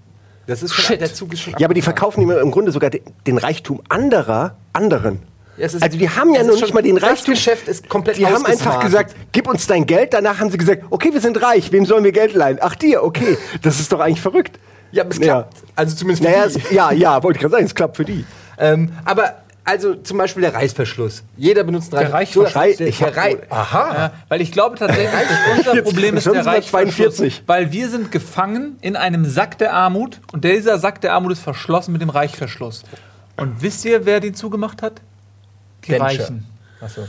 Das 0.51 0.63
ist 0.63 0.75
schon 0.75 0.85
Shit. 0.85 1.01
der 1.01 1.13
Zug 1.15 1.33
ist 1.33 1.41
schon 1.41 1.55
Ja, 1.59 1.67
aber 1.67 1.75
die 1.75 1.83
verkaufen 1.83 2.23
immer 2.23 2.39
im 2.41 2.51
Grunde 2.51 2.73
sogar 2.73 2.91
den, 2.91 3.03
den 3.27 3.39
Reichtum 3.39 3.81
anderer, 3.89 4.57
anderen. 4.73 5.23
Ja, 5.57 5.67
ist- 5.67 5.83
also 5.83 5.97
die 5.99 6.09
haben 6.09 6.35
ja 6.35 6.43
noch 6.43 6.51
nicht 6.53 6.61
schon- 6.67 6.75
mal 6.75 6.83
den 6.83 6.97
das 6.97 7.05
Reichtum. 7.05 7.35
Geschäft 7.35 7.69
ist 7.69 7.89
komplett 7.89 8.17
Die 8.17 8.27
haben 8.27 8.45
einfach 8.47 8.81
gesagt, 8.81 9.15
gib 9.33 9.47
uns 9.49 9.67
dein 9.67 9.87
Geld. 9.87 10.13
Danach 10.15 10.39
haben 10.41 10.51
sie 10.51 10.59
gesagt, 10.59 10.85
okay, 10.91 11.11
wir 11.13 11.21
sind 11.21 11.41
reich. 11.43 11.71
Wem 11.73 11.85
sollen 11.87 12.03
wir 12.05 12.13
Geld 12.13 12.35
leihen? 12.35 12.59
Ach 12.61 12.75
dir, 12.75 13.03
okay. 13.05 13.37
Das 13.63 13.79
ist 13.79 13.93
doch 13.93 14.01
eigentlich 14.01 14.21
verrückt. 14.23 14.59
Ja, 14.93 15.03
aber 15.05 15.13
es 15.13 15.19
Ja. 15.19 15.25
klappt. 15.25 15.57
Also 15.77 15.95
zumindest 15.97 16.25
für 16.25 16.31
Naja, 16.31 16.47
die. 16.49 16.59
es, 16.59 16.71
ja, 16.73 16.91
ja, 16.93 17.23
wollte 17.23 17.37
ich 17.37 17.41
gerade 17.43 17.53
sagen, 17.53 17.67
es 17.67 17.75
klappt 17.75 17.97
für 17.97 18.05
die. 18.05 18.25
Ähm, 18.59 18.91
aber 19.05 19.35
also 19.65 19.95
zum 19.95 20.19
Beispiel 20.19 20.41
der 20.43 20.55
Reißverschluss. 20.55 21.23
Jeder 21.37 21.65
benutzt 21.65 21.95
einen 21.95 22.11
Reißverschluss. 22.11 22.57
Reichverschluss. 22.57 22.99
Der, 22.99 23.07
hab 23.09 23.17
Rei 23.17 23.33
wohl- 23.33 23.43
Aha. 23.51 23.95
Ja, 23.95 24.13
weil 24.29 24.41
ich 24.41 24.53
glaube 24.53 24.77
tatsächlich, 24.77 25.11
dass 25.11 25.59
unser 25.69 25.83
Problem 25.83 26.17
ist 26.17 26.27
der 26.27 26.43
42. 26.63 27.43
weil 27.47 27.71
wir 27.73 27.89
sind 27.89 28.11
gefangen 28.13 28.77
in 28.81 28.97
einem 28.97 29.25
Sack 29.25 29.59
der 29.59 29.73
Armut 29.75 30.21
und 30.33 30.45
dieser 30.45 30.79
Sack 30.79 31.01
der 31.01 31.13
Armut 31.15 31.33
ist 31.33 31.41
verschlossen 31.41 31.93
mit 31.93 32.03
dem 32.03 32.11
Reichverschluss. 32.11 32.83
Und 33.37 33.63
wisst 33.63 33.85
ihr, 33.85 34.05
wer 34.07 34.21
den 34.21 34.35
zugemacht 34.35 34.83
hat? 34.83 35.01
Die 35.85 35.89
Genscher. 35.93 36.05
Reichen. 36.05 36.47
Achso. 36.81 37.07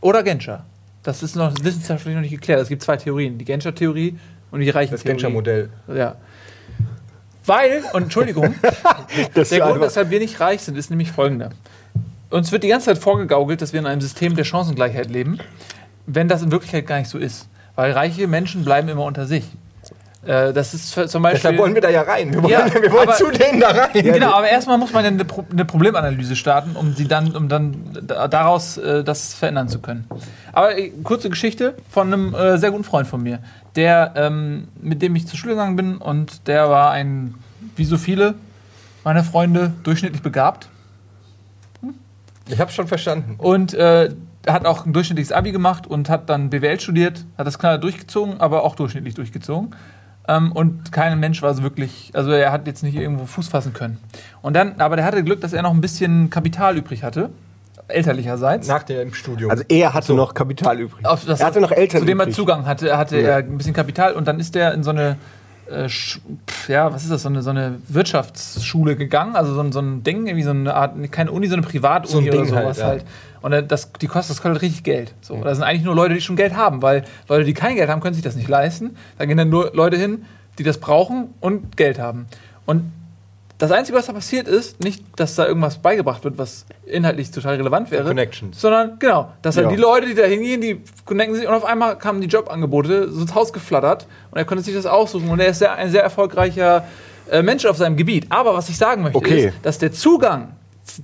Oder 0.00 0.22
Genscher. 0.22 0.64
Das 1.02 1.22
ist 1.22 1.36
noch 1.36 1.52
wissenschaftlich 1.62 2.14
noch 2.14 2.22
nicht 2.22 2.30
geklärt. 2.30 2.60
Es 2.60 2.68
gibt 2.68 2.82
zwei 2.82 2.96
Theorien, 2.96 3.36
die 3.36 3.44
Genscher-Theorie 3.44 4.18
und 4.50 4.60
die 4.60 4.70
reichen 4.70 4.92
Das 4.92 5.04
Genscher-Modell. 5.04 5.68
Ja. 5.88 6.16
Weil, 7.46 7.82
und 7.92 8.04
Entschuldigung, 8.04 8.54
der 9.36 9.60
Grund, 9.60 9.80
weshalb 9.80 10.10
wir 10.10 10.18
nicht 10.18 10.40
reich 10.40 10.62
sind, 10.62 10.76
ist 10.78 10.90
nämlich 10.90 11.12
folgender. 11.12 11.50
Uns 12.30 12.50
wird 12.52 12.64
die 12.64 12.68
ganze 12.68 12.86
Zeit 12.86 12.98
vorgegaukelt, 12.98 13.60
dass 13.62 13.72
wir 13.72 13.80
in 13.80 13.86
einem 13.86 14.00
System 14.00 14.34
der 14.34 14.44
Chancengleichheit 14.44 15.10
leben, 15.10 15.38
wenn 16.06 16.26
das 16.28 16.42
in 16.42 16.50
Wirklichkeit 16.50 16.86
gar 16.86 16.98
nicht 16.98 17.08
so 17.10 17.18
ist. 17.18 17.48
Weil 17.76 17.92
reiche 17.92 18.26
Menschen 18.26 18.64
bleiben 18.64 18.88
immer 18.88 19.04
unter 19.04 19.26
sich. 19.26 19.44
Äh, 20.24 20.52
das 20.52 20.72
ist 20.74 20.90
zum 20.92 21.22
Beispiel. 21.22 21.38
Deshalb 21.38 21.58
wollen 21.58 21.74
wir 21.74 21.82
da 21.82 21.90
ja 21.90 22.02
rein. 22.02 22.32
Wir 22.32 22.42
wollen, 22.42 22.52
Ja, 22.52 22.66
wir 22.82 22.90
wollen 22.92 23.08
aber- 23.08 23.16
zu 23.16 23.30
denen 23.30 23.60
da 23.60 23.68
rein. 23.68 23.90
Genau, 23.92 24.32
aber 24.32 24.48
erstmal 24.48 24.78
muss 24.78 24.92
man 24.92 25.04
ja 25.04 25.10
eine, 25.10 25.24
Pro 25.24 25.44
eine 25.50 25.64
Problemanalyse 25.64 26.34
starten, 26.36 26.76
um 26.76 26.94
sie 26.94 27.06
dann, 27.06 27.36
um 27.36 27.48
dann 27.48 27.76
da- 28.06 28.26
daraus 28.28 28.78
äh, 28.78 29.04
das 29.04 29.34
verändern 29.34 29.68
zu 29.68 29.80
können. 29.80 30.06
Aber 30.52 30.78
äh, 30.78 30.90
kurze 31.02 31.28
Geschichte 31.30 31.74
von 31.90 32.12
einem 32.12 32.34
äh, 32.34 32.56
sehr 32.58 32.70
guten 32.70 32.84
Freund 32.84 33.06
von 33.06 33.22
mir, 33.22 33.40
der 33.76 34.12
ähm, 34.16 34.68
mit 34.80 35.02
dem 35.02 35.16
ich 35.16 35.26
zur 35.26 35.38
Schule 35.38 35.54
gegangen 35.54 35.76
bin 35.76 35.96
und 35.96 36.46
der 36.46 36.70
war 36.70 36.90
ein, 36.90 37.34
wie 37.76 37.84
so 37.84 37.98
viele 37.98 38.34
meiner 39.04 39.24
Freunde, 39.24 39.72
durchschnittlich 39.82 40.22
begabt 40.22 40.68
Ich 42.48 42.60
habe 42.60 42.70
schon 42.70 42.88
verstanden. 42.88 43.34
und 43.38 43.74
äh, 43.74 44.14
hat 44.46 44.66
auch 44.66 44.86
ein 44.86 44.92
durchschnittliches 44.92 45.32
Abi 45.32 45.52
gemacht 45.52 45.86
und 45.86 46.08
hat 46.08 46.28
dann 46.28 46.50
BWL 46.50 46.80
studiert, 46.80 47.24
hat 47.38 47.46
das 47.46 47.58
klar 47.58 47.78
durchgezogen, 47.78 48.40
aber 48.40 48.62
auch 48.64 48.76
durchschnittlich 48.76 49.14
durchgezogen. 49.14 49.74
Ähm, 50.26 50.52
und 50.52 50.92
kein 50.92 51.18
Mensch 51.20 51.42
war 51.42 51.54
so 51.54 51.62
wirklich, 51.62 52.10
also 52.14 52.30
er 52.30 52.52
hat 52.52 52.66
jetzt 52.66 52.82
nicht 52.82 52.96
irgendwo 52.96 53.26
Fuß 53.26 53.48
fassen 53.48 53.72
können. 53.72 53.98
Und 54.42 54.54
dann, 54.54 54.80
aber 54.80 54.96
der 54.96 55.04
hatte 55.04 55.22
Glück, 55.22 55.40
dass 55.40 55.52
er 55.52 55.62
noch 55.62 55.72
ein 55.72 55.80
bisschen 55.80 56.30
Kapital 56.30 56.76
übrig 56.76 57.02
hatte, 57.02 57.30
elterlicherseits. 57.88 58.68
Nach 58.68 58.82
dem 58.82 59.12
Studium. 59.14 59.50
Also 59.50 59.64
er 59.68 59.94
hatte 59.94 60.14
noch 60.14 60.34
Kapital 60.34 60.80
übrig. 60.80 61.04
Auf 61.06 61.24
das- 61.24 61.40
er 61.40 61.46
hatte 61.46 61.60
noch 61.60 61.72
Eltern 61.72 62.00
Zu 62.00 62.06
dem 62.06 62.20
er. 62.20 62.30
Zugang 62.30 62.66
hatte, 62.66 62.96
hatte 62.96 63.18
Ja. 63.20 63.28
er 63.28 63.36
ein 63.38 63.58
bisschen 63.58 63.74
Kapital 63.74 64.12
und 64.14 64.26
dann 64.28 64.40
ist 64.40 64.56
er 64.56 64.72
in 64.74 64.82
so 64.82 64.90
eine, 64.90 65.16
äh, 65.70 65.88
ja, 66.68 66.92
was 66.92 67.02
ist 67.04 67.10
das, 67.12 67.22
so 67.22 67.28
eine, 67.28 67.42
so 67.42 67.50
eine 67.50 67.76
Wirtschaftsschule 67.88 68.96
gegangen, 68.96 69.36
also 69.36 69.54
so 69.54 69.60
ein, 69.60 69.72
so 69.72 69.80
ein 69.80 70.02
Ding, 70.02 70.26
irgendwie 70.26 70.44
so 70.44 70.50
eine 70.50 70.74
Art, 70.74 70.94
keine 71.10 71.32
Uni, 71.32 71.46
so 71.46 71.54
eine 71.54 71.62
Privatuni 71.62 72.10
So 72.12 72.18
ein 72.18 72.28
oder 72.28 72.36
Ding 72.38 72.46
sowas 72.46 72.82
halt, 72.82 72.86
halt. 72.86 73.02
ja. 73.02 73.08
Und 73.60 73.70
das, 73.70 73.92
die 73.92 74.06
kostet, 74.06 74.36
das 74.36 74.42
kostet 74.42 74.62
richtig 74.62 74.84
Geld. 74.84 75.12
So, 75.20 75.36
Das 75.42 75.58
sind 75.58 75.64
eigentlich 75.66 75.84
nur 75.84 75.94
Leute, 75.94 76.14
die 76.14 76.20
schon 76.22 76.36
Geld 76.36 76.56
haben, 76.56 76.80
weil 76.80 77.04
Leute, 77.28 77.44
die 77.44 77.52
kein 77.52 77.76
Geld 77.76 77.90
haben, 77.90 78.00
können 78.00 78.14
sich 78.14 78.24
das 78.24 78.36
nicht 78.36 78.48
leisten. 78.48 78.96
Da 79.18 79.26
gehen 79.26 79.36
dann 79.36 79.50
nur 79.50 79.70
Leute 79.74 79.98
hin, 79.98 80.24
die 80.58 80.62
das 80.62 80.78
brauchen 80.78 81.34
und 81.40 81.76
Geld 81.76 81.98
haben. 81.98 82.24
Und 82.64 82.90
das 83.68 83.72
Einzige, 83.78 83.98
was 83.98 84.06
da 84.06 84.12
passiert 84.12 84.48
ist, 84.48 84.82
nicht, 84.82 85.02
dass 85.16 85.34
da 85.34 85.46
irgendwas 85.46 85.78
beigebracht 85.78 86.24
wird, 86.24 86.38
was 86.38 86.64
inhaltlich 86.86 87.30
total 87.30 87.56
relevant 87.56 87.90
wäre, 87.90 88.04
Connections. 88.08 88.60
sondern 88.60 88.98
genau, 88.98 89.32
dass 89.42 89.56
halt 89.56 89.66
Ja. 89.66 89.70
die 89.72 89.80
Leute, 89.80 90.06
die 90.06 90.14
da 90.14 90.24
hingehen, 90.24 90.60
die 90.60 90.80
connecten 91.04 91.36
sich 91.36 91.46
und 91.46 91.54
auf 91.54 91.64
einmal 91.64 91.96
kamen 91.98 92.20
die 92.20 92.26
Jobangebote 92.28 93.10
so 93.10 93.20
ins 93.22 93.34
Haus 93.34 93.52
geflattert 93.52 94.06
und 94.30 94.38
er 94.38 94.44
konnte 94.44 94.62
sich 94.64 94.74
das 94.74 94.86
aussuchen 94.86 95.28
und 95.28 95.40
er 95.40 95.48
ist 95.48 95.58
sehr, 95.58 95.74
ein 95.74 95.90
sehr 95.90 96.02
erfolgreicher 96.02 96.84
äh, 97.30 97.42
Mensch 97.42 97.64
auf 97.66 97.76
seinem 97.76 97.96
Gebiet. 97.96 98.26
Aber 98.30 98.54
was 98.54 98.68
ich 98.68 98.76
sagen 98.76 99.02
möchte, 99.02 99.18
Okay. 99.18 99.46
ist, 99.48 99.54
dass 99.62 99.78
der 99.78 99.92
Zugang 99.92 100.56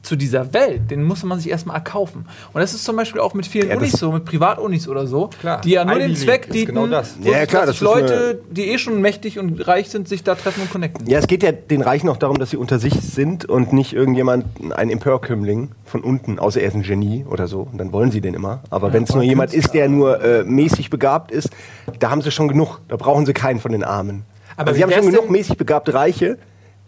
zu 0.03 0.17
dieser 0.17 0.53
Welt, 0.53 0.91
den 0.91 1.03
musste 1.05 1.27
man 1.27 1.41
sich 1.41 1.51
erstmal 1.51 1.77
erkaufen. 1.77 2.27
Und 2.53 2.61
das 2.61 2.75
ist 2.75 2.85
zum 2.85 2.97
Beispiel 2.97 3.21
auch 3.21 3.35
mit 3.35 3.47
vielen 3.47 3.69
Ja, 3.69 3.77
Unis 3.77 3.93
so, 3.93 4.13
mit 4.13 4.25
Privatunis 4.25 4.89
oder 4.89 5.07
so, 5.07 5.31
Klar. 5.41 5.61
die 5.61 5.71
ja 5.71 5.85
nur 5.85 5.97
Ivy 5.97 6.07
den 6.07 6.17
Zweck 6.17 6.47
ist 6.47 6.55
dienten, 6.55 6.75
genau 6.75 6.87
das. 6.87 7.17
Ja, 7.23 7.47
klar, 7.47 7.65
plötzlich 7.65 7.67
das 7.67 7.81
Leute, 7.81 8.41
die 8.51 8.71
eh 8.71 8.79
schon 8.79 9.01
mächtig 9.01 9.39
und 9.39 9.67
reich 9.67 9.89
sind, 9.91 10.09
sich 10.09 10.23
da 10.23 10.35
treffen 10.35 10.63
und 10.63 10.71
connecten. 10.71 11.07
Ja, 11.07 11.19
es 11.19 11.27
geht 11.27 11.43
ja 11.43 11.53
den 11.53 11.83
Reichen 11.83 12.09
auch 12.09 12.17
darum, 12.17 12.39
dass 12.39 12.51
sie 12.51 12.57
unter 12.57 12.79
sich 12.79 12.95
sind 12.95 13.45
und 13.45 13.73
nicht 13.73 13.93
irgendjemand, 13.93 14.45
ein 14.75 14.91
Emporkömmling 14.91 15.71
von 15.85 16.03
unten, 16.03 16.39
außer 16.39 16.61
er 16.61 16.69
ist 16.69 16.75
ein 16.75 16.83
Genie 16.83 17.25
oder 17.29 17.49
so. 17.49 17.69
Und 17.71 17.79
dann 17.79 17.93
wollen 17.93 18.11
sie 18.11 18.21
den 18.21 18.35
immer. 18.35 18.61
Aber 18.71 18.93
wenn 18.93 19.05
es 19.05 19.15
nur 19.15 19.23
jemand 19.23 19.53
ist, 19.55 19.75
der 19.75 19.89
nur 19.89 20.23
äh, 20.23 20.45
mäßig 20.45 20.91
begabt 20.91 21.31
ist, 21.31 21.51
da 21.99 22.11
haben 22.11 22.23
sie 22.23 22.31
schon 22.31 22.49
genug. 22.49 22.81
Da 22.89 22.97
brauchen 22.97 23.27
sie 23.27 23.33
keinen 23.33 23.61
von 23.61 23.73
den 23.73 23.85
Armen. 23.85 24.25
Aber 24.57 24.73
wie 24.73 24.77
sie 24.77 24.83
haben 24.85 24.93
schon 24.93 25.07
genug 25.07 25.31
mäßig 25.31 25.57
begabte 25.57 25.95
Reiche, 25.95 26.39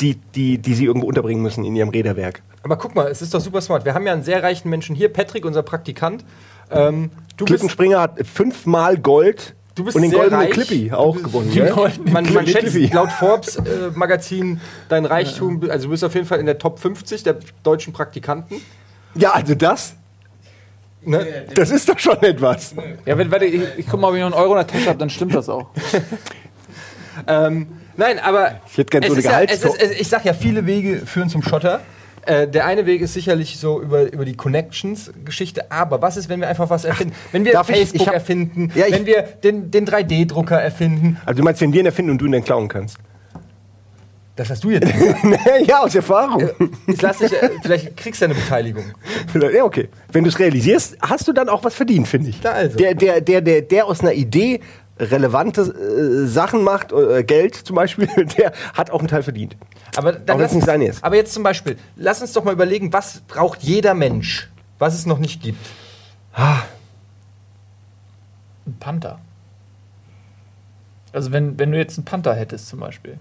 die, 0.01 0.17
die, 0.35 0.59
die 0.59 0.75
sie 0.75 0.85
irgendwo 0.85 1.07
unterbringen 1.07 1.43
müssen 1.43 1.65
in 1.65 1.77
ihrem 1.77 1.91
Räderwerk. 1.91 2.43
Aber 2.63 2.77
guck 2.77 2.95
mal, 2.95 3.09
es 3.11 3.23
ist 3.23 3.35
doch 3.35 3.41
super 3.41 3.61
smart. 3.61 3.85
Wir 3.85 3.95
haben 3.95 4.07
ja 4.07 4.13
einen 4.13 4.23
sehr 4.23 4.43
reichen 4.43 4.69
Menschen 4.71 4.95
hier, 4.97 5.13
Patrick, 5.13 5.45
unser 5.45 5.63
Praktikant. 5.63 6.25
Ähm, 6.71 7.11
du 7.37 7.45
bist, 7.45 7.49
Klippenspringer 7.57 8.01
hat 8.01 8.27
fünfmal 8.27 8.97
Gold 8.99 9.55
du 9.75 9.85
bist 9.85 9.97
und 9.97 10.03
den 10.03 10.11
sehr 10.11 10.21
goldenen 10.21 10.41
reich. 10.47 10.51
Clippy 10.53 10.93
auch 10.93 11.13
bist- 11.15 11.25
gewonnen. 11.25 11.51
Gell? 11.53 11.71
goldenen 11.71 12.13
man, 12.13 12.33
man 12.33 12.45
Clippy. 12.45 12.71
schätzt 12.83 12.95
laut 12.95 13.11
Forbes 13.13 13.57
äh, 13.57 13.91
Magazin 13.95 14.61
dein 14.89 15.05
Reichtum, 15.05 15.63
also 15.71 15.85
du 15.87 15.91
bist 15.91 16.05
auf 16.05 16.15
jeden 16.15 16.27
Fall 16.27 16.41
in 16.41 16.47
der 16.47 16.59
Top 16.59 16.79
50 16.79 17.23
der 17.25 17.37
deutschen 17.63 17.93
Praktikanten. 17.93 18.61
Ja, 19.15 19.33
also 19.33 19.55
das, 19.55 19.97
Ne? 21.05 21.47
das 21.57 21.71
ist 21.73 21.89
doch 21.89 21.99
schon 21.99 22.23
etwas. 22.23 22.77
Ja, 23.05 23.19
wenn, 23.19 23.29
warte, 23.33 23.45
ich, 23.47 23.61
ich 23.77 23.87
guck 23.89 24.01
mal, 24.01 24.09
ob 24.11 24.15
ich 24.15 24.21
noch 24.21 24.27
einen 24.27 24.35
Euro 24.41 24.53
in 24.53 24.59
der 24.59 24.67
Tasche 24.69 24.87
habe, 24.87 24.99
dann 25.01 25.11
stimmt 25.11 25.35
das 25.35 25.49
auch. 25.49 25.67
Ähm, 27.27 27.67
nein, 27.97 28.19
aber 28.19 28.61
Ich 28.71 28.79
hätte 28.79 28.91
gern 28.91 29.03
so 29.05 29.13
eine 29.13 29.19
ist 29.21 29.25
ja, 29.25 29.39
ist, 29.41 29.65
es, 29.65 29.91
ich 30.01 30.09
sag 30.09 30.25
ja, 30.25 30.33
viele 30.35 30.67
Wege 30.67 30.99
führen 31.07 31.29
zum 31.29 31.43
Schotter. 31.43 31.81
Äh, 32.25 32.47
der 32.47 32.67
eine 32.67 32.87
Weg 32.87 33.01
ist 33.03 33.15
sicherlich 33.15 33.59
so 33.59 33.83
über, 33.83 34.13
über 34.13 34.25
die 34.25 34.37
Connections-Geschichte, 34.37 35.73
aber 35.73 36.01
was 36.03 36.17
ist, 36.17 36.29
wenn 36.29 36.41
wir 36.41 36.49
einfach 36.49 36.71
was 36.71 36.85
erfinden? 36.85 37.15
Wenn 37.33 37.45
wir 37.45 37.53
darf 37.53 37.69
ich- 37.69 37.77
Facebook 37.79 38.01
ich 38.03 38.07
hab- 38.07 38.15
erfinden, 38.15 38.71
Ja, 38.77 38.87
ich- 38.87 38.95
wenn 38.95 39.07
wir 39.07 39.23
den, 39.23 39.71
den 39.73 39.85
3D-Drucker 39.87 40.61
erfinden. 40.61 41.17
Also 41.27 41.39
du 41.39 41.45
meinst, 41.45 41.61
wenn 41.61 41.73
wir 41.73 41.81
ihn 41.81 41.87
erfinden 41.87 42.13
und 42.13 42.19
du 42.19 42.27
ihn 42.27 42.33
dann 42.33 42.45
klauen 42.45 42.69
kannst? 42.69 42.97
Das 44.37 44.49
hast 44.49 44.65
du 44.65 44.71
jetzt 44.71 44.89
ja, 45.67 45.81
aus 45.83 45.95
Erfahrung. 45.95 46.49
Jetzt 46.87 47.03
lass 47.03 47.19
dich, 47.19 47.33
äh, 47.35 47.51
vielleicht 47.63 47.97
kriegst 47.99 48.23
du 48.23 48.25
eine 48.27 48.35
Beteiligung. 48.35 48.85
Ja, 49.53 49.65
okay. 49.65 49.89
Wenn 50.11 50.25
du 50.25 50.31
es 50.31 50.39
realisierst, 50.39 50.97
hast 51.03 51.29
du 51.29 51.33
dann 51.35 51.51
auch 51.51 51.63
was 51.65 51.75
verdient, 51.75 52.09
finde 52.09 52.31
ich. 52.31 52.39
Na 52.43 52.53
also. 52.53 52.79
Der, 52.79 52.95
der, 52.95 53.21
der, 53.21 53.43
der, 53.43 53.61
der 53.61 53.85
aus 53.87 54.01
einer 54.01 54.15
Idee 54.15 54.61
relevante 55.03 55.63
äh, 55.63 56.27
Sachen 56.27 56.63
macht, 56.65 56.93
äh, 56.93 57.23
Geld 57.25 57.55
zum 57.55 57.77
Beispiel, 57.77 58.09
der 58.39 58.53
hat 58.75 58.91
auch 58.91 59.01
einen 59.01 59.09
Teil 59.09 59.23
verdient. 59.23 59.57
Aber 59.97 60.13
dann 60.13 60.39
lass 60.39 60.53
nicht 60.53 60.63
uns, 60.63 60.67
seine 60.67 60.87
ist. 60.87 61.05
Aber 61.05 61.17
jetzt 61.17 61.35
zum 61.35 61.43
Beispiel, 61.43 61.77
lass 61.97 62.21
uns 62.21 62.33
doch 62.33 62.45
mal 62.45 62.53
überlegen, 62.53 62.93
was 62.93 63.21
braucht 63.29 63.63
jeder 63.63 63.95
Mensch, 63.95 64.51
was 64.79 64.95
es 64.95 65.07
noch 65.07 65.19
nicht 65.19 65.43
gibt. 65.43 65.59
Ein 66.35 66.63
Panther. 68.79 69.19
Also 71.13 71.33
wenn, 71.33 71.59
wenn 71.59 71.73
du 71.73 71.79
jetzt 71.79 71.99
einen 71.99 72.05
Panther 72.05 72.35
hättest 72.35 72.69
zum 72.69 72.81
Beispiel. 72.81 73.19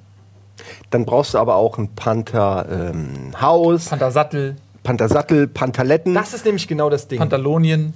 Dann 0.91 1.05
brauchst 1.05 1.33
du 1.33 1.39
aber 1.39 1.55
auch 1.55 1.77
ein 1.77 1.93
Panther 1.95 2.65
ähm, 2.69 3.33
Haus, 3.39 3.85
Panther-Sattel, 3.85 4.55
Panther 4.83 5.09
Sattel, 5.09 5.47
Pantaletten. 5.47 6.13
Das 6.13 6.33
ist 6.33 6.45
nämlich 6.45 6.67
genau 6.67 6.89
das 6.89 7.07
Ding. 7.07 7.19
Pantalonien. 7.19 7.93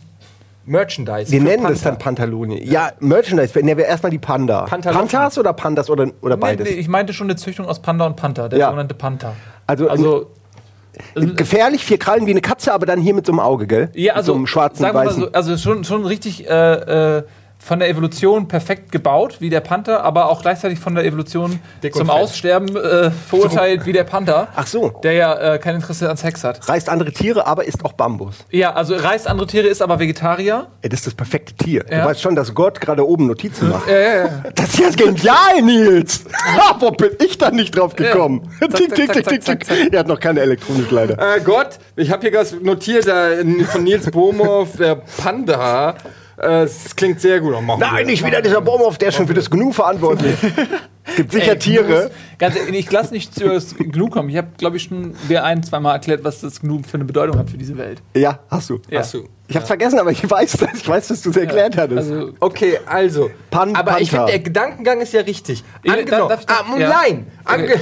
Merchandise. 0.65 1.31
Wir 1.31 1.41
nennen 1.41 1.63
das 1.63 1.73
Panther. 1.81 1.89
dann 1.91 1.99
Pantalonien. 1.99 2.69
Ja, 2.69 2.91
Merchandise. 2.99 3.53
Wir 3.53 3.63
nennen 3.63 3.77
wir 3.77 3.85
erstmal 3.85 4.09
die 4.11 4.17
Panda. 4.19 4.63
Pantalotten. 4.65 5.07
Panthas 5.07 5.37
oder 5.37 5.53
Pandas 5.53 5.89
oder, 5.89 6.07
oder 6.21 6.35
Nee, 6.35 6.41
beides? 6.41 6.67
nee, 6.69 6.75
ich 6.75 6.87
meinte 6.87 7.13
schon 7.13 7.27
eine 7.27 7.35
Züchtung 7.35 7.67
aus 7.67 7.81
Panda 7.81 8.05
und 8.05 8.15
Panther, 8.15 8.49
der 8.49 8.59
Ja. 8.59 8.65
sogenannte 8.67 8.95
Panther. 8.95 9.33
Also, 9.67 9.87
Also, 9.89 10.31
Gefährlich, 11.13 11.83
vier 11.83 11.97
Krallen 11.97 12.25
wie 12.25 12.31
eine 12.31 12.39
Katze, 12.41 12.73
aber 12.73 12.85
dann 12.85 13.01
hier 13.01 13.13
mit 13.13 13.25
so 13.25 13.33
einem 13.33 13.41
Auge, 13.41 13.67
gell? 13.67 13.89
ja, 13.95 14.13
mit 14.13 14.17
also 14.17 14.31
so 14.31 14.37
einem 14.37 14.47
schwarzen, 14.47 14.81
sagen 14.81 14.95
wir 14.95 15.03
mal 15.03 15.07
weißen. 15.07 15.23
so, 15.23 15.31
also 15.33 15.57
schon, 15.57 15.83
schon 15.83 16.05
richtig 16.05 16.49
äh, 16.49 17.17
äh, 17.17 17.23
von 17.65 17.79
der 17.79 17.89
Evolution 17.89 18.47
perfekt 18.47 18.91
gebaut, 18.91 19.37
wie 19.39 19.49
der 19.49 19.59
Panther, 19.59 20.03
aber 20.03 20.29
auch 20.29 20.43
gleichzeitig 20.43 20.77
von 20.77 20.93
der 20.93 21.03
Evolution 21.03 21.59
Dick 21.81 21.95
zum 21.95 22.05
fett. 22.05 22.15
Aussterben 22.15 22.75
äh, 22.75 23.09
verurteilt 23.09 23.87
wie 23.87 23.91
der 23.91 24.03
Panther. 24.03 24.49
Ach 24.55 24.67
so. 24.67 24.89
Der 25.01 25.13
ja 25.13 25.55
äh, 25.55 25.57
kein 25.57 25.73
Interesse 25.73 26.07
an 26.07 26.15
Sex 26.15 26.43
hat. 26.43 26.69
Reißt 26.69 26.89
andere 26.89 27.11
Tiere, 27.11 27.47
aber 27.47 27.65
isst 27.65 27.83
auch 27.83 27.93
Bambus. 27.93 28.35
Ja, 28.51 28.73
also 28.73 28.95
reißt 28.95 29.27
andere 29.27 29.47
Tiere, 29.47 29.67
ist 29.67 29.81
aber 29.81 29.97
Vegetarier. 29.97 30.67
Ey, 30.83 30.89
das 30.89 30.99
ist 30.99 31.07
das 31.07 31.13
perfekte 31.15 31.55
Tier. 31.55 31.83
Ja. 31.89 32.03
Du 32.03 32.09
weißt 32.09 32.21
schon, 32.21 32.35
dass 32.35 32.53
Gott 32.53 32.79
gerade 32.79 33.07
oben 33.07 33.25
Notizen 33.25 33.69
macht. 33.69 33.87
Ja, 33.87 33.97
ja, 33.97 34.15
ja. 34.15 34.29
Das 34.53 34.67
ist 34.67 34.79
ja 34.79 34.89
genial, 34.91 35.61
Nils! 35.63 36.23
Wo 36.79 36.91
bin 36.91 37.13
ich 37.25 37.39
da 37.39 37.49
nicht 37.49 37.75
drauf 37.75 37.95
gekommen? 37.95 38.47
Tick, 38.59 38.93
tick, 38.93 39.11
tick, 39.11 39.27
tick, 39.27 39.43
tick. 39.43 39.91
Er 39.91 40.01
hat 40.01 40.07
noch 40.07 40.19
keine 40.19 40.41
Elektronik 40.41 40.91
leider. 40.91 41.17
Äh, 41.17 41.41
Gott, 41.41 41.79
ich 41.95 42.11
habe 42.11 42.29
hier 42.29 42.37
was 42.37 42.53
notiert 42.61 43.07
äh, 43.07 43.43
von 43.63 43.83
Nils 43.83 44.11
Bohmhoff, 44.11 44.77
der 44.77 45.01
Panda. 45.17 45.95
Äh, 46.37 46.63
Es 46.63 46.95
klingt 46.95 47.21
sehr 47.21 47.39
gut. 47.39 47.53
Machen 47.53 47.79
wir. 47.79 47.91
Nein, 47.91 48.05
nicht 48.07 48.25
wieder 48.25 48.41
dieser 48.41 48.61
Baumhoff, 48.61 48.97
der 48.97 49.09
ist 49.09 49.15
schon 49.15 49.27
für 49.27 49.33
das 49.33 49.49
GNU 49.49 49.71
verantwortlich. 49.71 50.35
es 51.05 51.15
gibt 51.15 51.31
sicher 51.31 51.53
Ey, 51.53 51.59
Tiere. 51.59 51.85
Gnus- 51.85 52.11
Ganz 52.37 52.55
ich 52.69 52.91
lasse 52.91 53.13
nicht 53.13 53.33
zu 53.33 53.45
das 53.47 53.75
GNU 53.77 54.09
kommen. 54.09 54.27
Ich 54.29 54.35
habe, 54.37 54.49
glaube 54.57 54.75
ich, 54.77 54.83
schon 54.83 55.15
mir 55.29 55.43
ein, 55.45 55.63
zweimal 55.63 55.93
erklärt, 55.93 56.23
was 56.25 56.41
das 56.41 56.59
GNU 56.61 56.81
für 56.85 56.95
eine 56.95 57.05
Bedeutung 57.05 57.37
hat 57.37 57.49
für 57.49 57.57
diese 57.57 57.77
Welt. 57.77 58.01
Ja, 58.15 58.39
hast 58.49 58.69
du. 58.69 58.79
Ja. 58.89 58.99
Hast 58.99 59.13
du. 59.13 59.29
Ich 59.47 59.55
hab's 59.55 59.67
vergessen, 59.67 59.99
aber 59.99 60.11
ich 60.11 60.27
weiß 60.29 60.53
das. 60.57 60.69
Ich 60.73 60.89
weiß, 60.89 61.07
dass 61.07 61.21
du 61.21 61.29
es 61.29 61.37
erklärt 61.37 61.77
hattest. 61.77 62.11
Also, 62.11 62.33
Okay, 62.39 62.79
also. 62.87 63.29
Pan- 63.51 63.75
aber 63.75 64.01
ich 64.01 64.09
Panther. 64.09 64.27
finde, 64.27 64.31
der 64.31 64.39
Gedankengang 64.39 65.01
ist 65.01 65.13
ja 65.13 65.21
richtig. 65.21 65.63
Ja, 65.83 65.93
Angenommen. 65.93 66.29
darf 66.29 66.41
ich 66.41 66.49
ah, 66.49 66.65
ja. 66.79 66.89
Nein! 66.89 67.27
Ange 67.45 67.75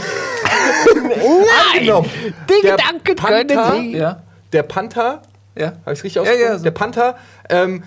Angenommen. 1.74 2.10
Die 2.50 2.62
der 2.62 2.72
Gedanken 2.78 3.16
Panther, 3.16 3.56
können 3.72 3.82
Sie. 3.92 3.98
ja, 3.98 4.22
Der 4.52 4.64
Panther, 4.64 5.22
ja. 5.56 5.74
habe 5.86 5.94
ich 5.94 6.04
richtig 6.04 6.16
Ja, 6.16 6.22
ausgesprochen? 6.24 6.52
ja, 6.52 6.58
so. 6.58 6.64
Der 6.64 6.72
Panther, 6.72 7.16
ähm, 7.50 7.84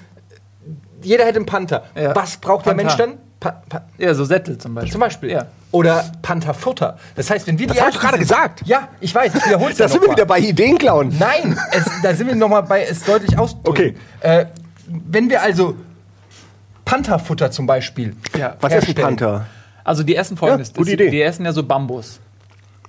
jeder 1.03 1.25
hätte 1.25 1.37
einen 1.37 1.47
Panther. 1.47 1.85
Ja. 1.95 2.15
Was 2.15 2.37
braucht 2.39 2.67
der 2.67 2.71
Panther. 2.73 2.85
Mensch 2.85 2.97
dann? 2.97 3.19
Pa 3.39 3.63
pa 3.69 3.83
Ja, 3.99 4.15
so 4.15 4.25
Sättel 4.25 4.57
zum 4.57 4.75
Beispiel. 4.75 4.93
zum 4.93 5.01
Beispiel. 5.01 5.31
Ja. 5.31 5.47
Oder 5.71 6.05
Pantherfutter. 6.23 6.97
Das 7.17 7.29
heißt, 7.29 7.47
wenn 7.47 7.59
wir 7.59 7.67
die 7.67 7.75
Das 7.75 7.83
hast 7.85 7.97
du 7.97 8.01
gerade 8.01 8.19
gesagt. 8.19 8.63
Ja, 8.65 8.89
ich 9.01 9.15
weiß, 9.15 9.35
ich 9.35 9.45
wiederhole 9.47 9.73
es 9.73 9.77
Da 9.79 9.89
sind 9.89 10.03
wir 10.03 10.11
wieder 10.11 10.25
bei 10.25 10.39
Ideen 10.39 10.79
klauen. 10.79 11.15
Nein, 11.19 11.59
es, 11.73 11.85
da 12.03 12.15
sind 12.15 12.29
wir 12.29 12.35
nochmal 12.35 12.63
bei 12.63 12.85
es 12.85 13.05
deutlich 13.05 13.37
ausdrücken. 13.39 13.69
Okay. 13.69 13.95
Äh, 14.21 14.47
wenn 14.89 15.29
wir 15.29 15.43
also 15.43 15.77
Pantherfutter 16.85 17.51
zum 17.51 17.67
Beispiel. 17.67 18.17
Ja. 18.39 18.57
Was 18.61 18.73
ist 18.73 18.79
ein 18.79 18.85
herstellen. 18.87 19.07
Panther? 19.07 19.47
Also 19.85 20.03
die 20.03 20.17
essen 20.17 20.37
folgendes. 20.37 20.69
Ja, 20.69 20.75
gute 20.77 20.91
Das- 20.93 20.95
Idee. 20.95 21.11
Die 21.11 21.23
essen 21.23 21.45
ja 21.45 21.53
so 21.53 21.63
Bambus. 21.63 22.21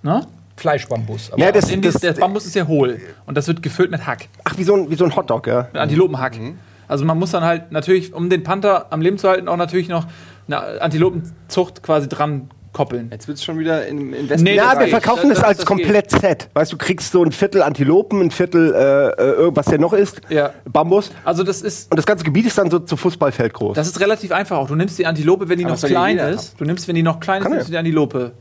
Ne? 0.01 0.25
Fleischbambus. 0.55 1.31
Aber 1.33 1.41
Ja, 1.41 1.51
das, 1.51 1.65
dies- 1.65 1.81
das, 1.81 2.01
der 2.01 2.13
Bambus 2.13 2.45
ist 2.45 2.55
ja 2.55 2.65
hohl. 2.67 2.99
Und 3.25 3.35
das 3.35 3.47
wird 3.47 3.61
gefüllt 3.61 3.91
mit 3.91 4.05
Hack. 4.07 4.27
ach, 4.43 4.57
wie 4.57 4.63
so, 4.63 4.75
ein, 4.75 4.89
wie 4.89 4.95
so 4.95 5.05
ein 5.05 5.15
Hotdog, 5.15 5.45
ja. 5.47 5.67
Mit 5.73 5.77
Antilopenhack. 5.81 6.37
Mhm. 6.39 6.57
Also 6.87 7.05
man 7.05 7.17
muss 7.19 7.31
dann 7.31 7.43
halt 7.43 7.71
natürlich, 7.71 8.13
um 8.13 8.29
den 8.29 8.43
Panther 8.43 8.87
am 8.91 9.01
Leben 9.01 9.17
zu 9.17 9.27
halten, 9.29 9.47
auch 9.47 9.57
natürlich 9.57 9.89
noch 9.89 10.05
eine 10.47 10.81
Antilopenzucht 10.81 11.83
quasi 11.83 12.07
dran 12.07 12.49
koppeln. 12.73 13.09
Jetzt 13.11 13.27
wird 13.27 13.37
es 13.39 13.43
schon 13.43 13.57
wieder 13.57 13.87
im 13.87 14.13
Investment. 14.13 14.43
Nee, 14.43 14.55
Ja, 14.55 14.73
wir 14.73 14.81
geht. 14.85 14.89
verkaufen 14.91 15.29
Das- 15.29 15.29
das, 15.29 15.37
das- 15.39 15.47
als 15.47 15.57
das 15.59 15.65
Komplett-Set. 15.65 16.49
Weißt 16.53 16.71
du, 16.71 16.77
kriegst 16.77 17.11
so 17.11 17.23
ein 17.23 17.31
Viertel 17.31 17.63
Antilopen, 17.63 18.21
ein 18.21 18.31
Viertel, 18.31 18.73
äh, 18.73 19.21
äh, 19.47 19.51
was 19.55 19.65
der 19.65 19.79
noch 19.79 19.93
ist, 19.93 20.21
Ja. 20.29 20.51
Bambus. 20.71 21.11
Also 21.25 21.43
das 21.43 21.61
ist, 21.63 21.89
Und 21.91 21.97
das 21.97 22.05
ganze 22.05 22.23
Gebiet 22.23 22.45
ist 22.45 22.57
dann 22.57 22.69
so 22.69 22.79
zu 22.79 22.95
Fußballfeld 22.95 23.53
groß. 23.53 23.75
das 23.75 23.87
ist 23.87 23.99
relativ 23.99 24.31
einfach 24.31 24.57
auch. 24.57 24.67
Du 24.67 24.75
nimmst 24.75 24.99
die 24.99 25.07
Antilope, 25.07 25.49
wenn 25.49 25.57
die 25.57 25.65
Aber 25.65 25.73
noch 25.73 25.81
klein 25.81 26.17
ist. 26.19 26.53
Du 26.59 26.65
nimmst, 26.65 26.87
wenn 26.87 26.95
die 26.95 27.03
noch 27.03 27.19
klein 27.19 27.39
ist, 27.39 27.43
Kann 27.43 27.51
er. 27.53 27.55
nimmst 27.55 27.69
du 27.69 27.71
die 27.71 27.77
Antilope. 27.79 28.31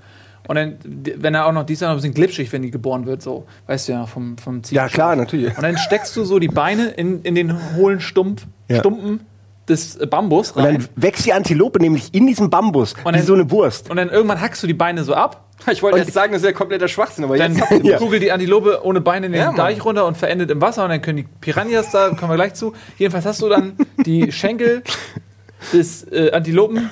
Und 0.48 0.56
dann, 0.56 0.76
wenn 0.84 1.34
er 1.34 1.46
auch 1.46 1.52
noch, 1.52 1.64
die 1.64 1.72
ist 1.72 1.80
ja 1.80 1.88
noch 1.88 1.94
ein 1.94 1.98
bisschen 1.98 2.14
glitschig, 2.14 2.52
wenn 2.52 2.62
die 2.62 2.70
geboren 2.70 3.06
wird, 3.06 3.22
so. 3.22 3.46
Weißt 3.66 3.88
du 3.88 3.92
ja, 3.92 4.06
vom, 4.06 4.38
vom 4.38 4.62
Ziel. 4.62 4.76
ja, 4.76 4.88
klar, 4.88 5.16
natürlich. 5.16 5.56
Und 5.56 5.62
dann 5.62 5.76
steckst 5.78 6.14
du 6.16 6.24
so 6.24 6.38
die 6.38 6.48
Beine 6.48 6.88
in, 6.88 7.22
in 7.22 7.34
den 7.34 7.74
hohlen 7.76 8.00
Stumpf, 8.00 8.46
Ja. 8.68 8.78
Stumpen 8.80 9.20
des 9.68 9.96
äh, 9.96 10.06
Bambus 10.06 10.52
Und 10.52 10.62
rein. 10.64 10.74
dann 10.78 10.88
wächst 10.94 11.26
die 11.26 11.32
Antilope 11.32 11.80
nämlich 11.80 12.14
in 12.14 12.26
diesem 12.28 12.50
Bambus, 12.50 12.94
Und 13.02 13.14
wie 13.14 13.18
dann- 13.18 13.26
so 13.26 13.34
eine 13.34 13.50
Wurst. 13.50 13.90
Und 13.90 13.96
dann 13.96 14.08
irgendwann 14.10 14.40
hackst 14.40 14.62
du 14.62 14.66
die 14.68 14.74
Beine 14.74 15.02
so 15.04 15.14
ab. 15.14 15.42
Ich 15.72 15.82
wollte 15.82 15.98
jetzt 15.98 16.12
sagen, 16.12 16.32
das 16.32 16.42
ist 16.42 16.46
ja 16.46 16.52
kompletter 16.52 16.86
Schwachsinn, 16.86 17.24
aber 17.24 17.36
Dann 17.38 17.56
jetzt 17.56 17.70
Ja. 17.82 17.96
kugelt 17.98 18.22
die 18.22 18.30
Antilope 18.30 18.80
ohne 18.84 19.00
Beine 19.00 19.26
in 19.26 19.32
den 19.32 19.40
Ja. 19.40 19.52
Deich 19.54 19.82
runter 19.84 20.06
und 20.06 20.16
verendet 20.16 20.50
im 20.50 20.60
Wasser. 20.60 20.84
Und 20.84 20.90
dann 20.90 21.00
können 21.02 21.16
die 21.16 21.26
Piranhas 21.40 21.90
da, 21.90 22.10
kommen 22.10 22.30
wir 22.30 22.36
gleich 22.36 22.54
zu. 22.54 22.74
Jedenfalls 22.98 23.24
hast 23.24 23.40
du 23.42 23.48
dann 23.48 23.72
die 24.04 24.30
Schenkel 24.32 24.82
des 25.72 26.04
äh, 26.12 26.30
Antilopen 26.32 26.90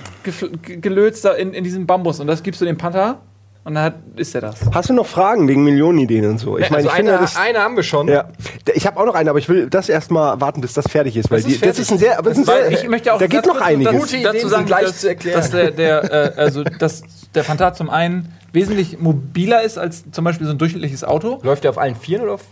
gelöst 0.80 1.25
da 1.25 1.32
in, 1.32 1.52
in 1.52 1.62
diesem 1.62 1.87
Bambus. 1.87 2.20
Und 2.20 2.26
das 2.26 2.42
gibst 2.42 2.61
du 2.61 2.64
dem 2.64 2.78
Panther. 2.78 3.20
Und 3.64 3.75
dann 3.76 3.85
hat, 3.85 3.94
ist 4.16 4.35
er 4.35 4.42
das. 4.42 4.56
Hast 4.75 4.90
du 4.90 4.92
noch 4.92 5.06
Fragen 5.06 5.49
wegen 5.49 5.64
Millionenideen 5.64 6.26
und 6.26 6.38
so? 6.38 6.59
Ich 6.59 6.68
meine, 6.71 6.76
also 6.85 6.88
ich 6.90 6.94
finde 6.97 7.12
eine, 7.12 7.21
das. 7.23 7.37
eine 7.37 7.59
haben 7.61 7.76
wir 7.76 7.83
schon. 7.83 8.09
Ja, 8.09 8.28
ich 8.75 8.87
habe 8.87 9.00
auch 9.00 9.06
noch 9.06 9.14
eine, 9.14 9.30
aber 9.30 9.38
ich 9.38 9.49
will 9.49 9.71
das 9.71 9.88
erstmal 9.88 10.38
warten, 10.38 10.61
bis 10.61 10.75
das 10.75 10.87
fertig 10.87 11.16
ist, 11.16 11.30
weil 11.30 11.38
Das 11.38 11.47
die, 11.47 11.54
ist 11.54 11.62
das 11.62 11.66
fertig. 11.76 11.83
ist 11.83 11.92
ein 11.92 11.99
sehr, 11.99 12.18
aber 12.18 12.28
das 12.28 12.38
ist 12.38 12.49
ein 12.50 12.71
sehr, 12.71 12.83
ich 12.83 12.88
möchte 12.88 13.14
auch 13.14 13.18
da 13.18 13.26
geht 13.26 13.47
noch 13.47 13.61
einiges. 13.62 13.92
Gute 13.94 14.16
Ideen 14.18 14.33
dazu 14.35 14.49
sagen, 14.49 14.66
dass, 14.66 15.00
zu 15.00 15.09
erklären. 15.09 15.38
dass 15.40 15.50
der, 15.50 15.71
der, 15.71 16.12
äh, 16.37 16.40
also, 16.40 16.62
dass 16.62 17.02
der 17.35 17.42
Panther 17.42 17.73
zum 17.73 17.88
einen 17.88 18.35
wesentlich 18.52 18.99
mobiler 19.00 19.62
ist 19.62 19.78
als 19.78 20.04
zum 20.11 20.25
Beispiel 20.25 20.47
so 20.47 20.52
ein 20.52 20.59
durchschnittliches 20.59 21.02
Auto. 21.02 21.40
Läuft 21.42 21.64
der 21.64 21.71
auf 21.71 21.78
allen 21.78 21.97
Vieren 21.97 22.23
oder 22.23 22.35
auf. 22.35 22.42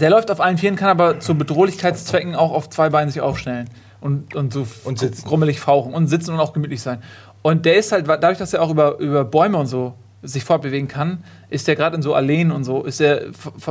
Der 0.00 0.08
läuft 0.08 0.30
auf 0.30 0.40
allen 0.40 0.56
Vieren, 0.56 0.76
kann 0.76 0.88
aber 0.88 1.20
zu 1.20 1.34
Bedrohlichkeitszwecken 1.36 2.34
auch 2.34 2.52
auf 2.52 2.70
zwei 2.70 2.88
Beinen 2.88 3.10
sich 3.10 3.20
aufstellen. 3.20 3.68
Und, 4.00 4.34
und 4.34 4.52
so 4.52 4.66
Und 4.84 4.98
sitzen. 4.98 5.26
grummelig 5.26 5.60
fauchen 5.60 5.92
und 5.94 6.08
sitzen 6.08 6.32
und 6.34 6.40
auch 6.40 6.52
gemütlich 6.54 6.80
sein. 6.82 7.02
Und 7.42 7.64
der 7.66 7.76
ist 7.76 7.92
halt, 7.92 8.08
dadurch, 8.08 8.38
dass 8.38 8.52
er 8.54 8.62
auch 8.62 8.70
über, 8.70 8.98
über 8.98 9.24
Bäume 9.24 9.58
und 9.58 9.66
so 9.66 9.94
sich 10.24 10.44
fortbewegen 10.44 10.88
kann, 10.88 11.22
ist 11.50 11.68
der 11.68 11.76
gerade 11.76 11.96
in 11.96 12.02
so 12.02 12.14
Alleen 12.14 12.50
und 12.50 12.64
so, 12.64 12.82
ist 12.84 13.00
er 13.00 13.26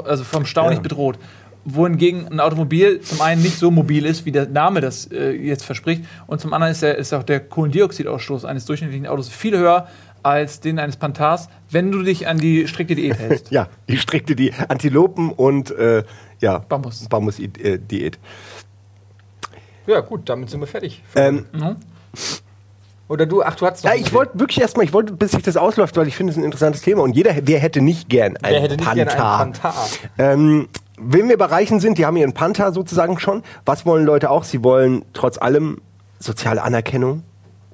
also 0.05 0.23
vom 0.23 0.45
Stau 0.45 0.65
Ja. 0.65 0.69
nicht 0.71 0.83
bedroht. 0.83 1.17
Wohingegen 1.65 2.27
ein 2.27 2.39
Automobil 2.41 2.99
zum 3.01 3.21
einen 3.21 3.41
nicht 3.41 3.57
so 3.57 3.71
mobil 3.71 4.05
ist, 4.05 4.25
wie 4.25 4.31
der 4.33 4.47
Name 4.47 4.81
das 4.81 5.09
äh, 5.11 5.31
jetzt 5.31 5.63
verspricht, 5.63 6.03
und 6.27 6.41
zum 6.41 6.51
anderen 6.53 6.71
ist, 6.73 6.81
der, 6.81 6.97
ist 6.97 7.13
auch 7.13 7.23
der 7.23 7.39
Kohlendioxidausstoß 7.39 8.43
eines 8.45 8.65
durchschnittlichen 8.65 9.07
Autos 9.07 9.29
viel 9.29 9.57
höher 9.57 9.87
als 10.23 10.59
den 10.59 10.77
eines 10.79 10.97
Pantars, 10.97 11.47
wenn 11.69 11.91
du 11.91 12.01
dich 12.03 12.27
an 12.27 12.37
die 12.37 12.67
strikte 12.67 12.95
Diät 12.95 13.17
hältst. 13.17 13.51
Ja, 13.51 13.67
ich 13.87 14.01
streckte 14.01 14.35
die 14.35 14.53
Antilopen 14.53 15.31
und 15.31 15.71
äh, 15.71 16.03
ja, 16.39 16.59
Bambus. 16.59 17.07
Bambus-Diät. 17.09 18.19
Ja, 19.87 19.99
gut, 20.01 20.27
damit 20.29 20.49
sind 20.49 20.59
wir 20.59 20.67
fertig. 20.67 21.01
Ähm, 21.15 21.45
Mhm. 21.53 21.75
Oder 23.13 23.27
du, 23.27 23.43
ach, 23.43 23.53
du 23.53 23.67
hast 23.67 23.85
doch. 23.85 23.91
ja, 23.91 23.95
ich 23.95 24.11
wollte 24.11 24.39
wirklich 24.39 24.59
erstmal, 24.59 24.85
ich 24.85 24.91
wollte, 24.91 25.13
bis 25.13 25.33
sich 25.33 25.43
das 25.43 25.55
ausläuft, 25.55 25.95
weil 25.97 26.07
ich 26.07 26.15
finde 26.15 26.31
es 26.31 26.37
ein 26.37 26.43
interessantes 26.43 26.81
Thema 26.81 27.03
und 27.03 27.15
jeder, 27.15 27.29
wer 27.43 27.59
hätte 27.59 27.79
nicht 27.79 28.09
gern 28.09 28.37
einen 28.37 28.55
Wer 28.55 28.61
hätte 28.61 28.75
nicht 28.75 28.91
gerne 28.91 29.11
einen 29.11 29.53
Panther? 29.53 29.73
Ähm, 30.17 30.67
wenn 30.97 31.29
wir 31.29 31.37
bei 31.37 31.45
Reichen 31.45 31.79
sind, 31.79 31.99
die 31.99 32.07
haben 32.07 32.17
ihren 32.17 32.33
Panther 32.33 32.73
sozusagen 32.73 33.19
schon. 33.19 33.43
Was 33.67 33.85
wollen 33.85 34.03
Leute 34.03 34.31
auch? 34.31 34.43
Sie 34.43 34.63
wollen 34.63 35.05
trotz 35.13 35.37
allem 35.37 35.79
soziale 36.17 36.63
Anerkennung 36.63 37.21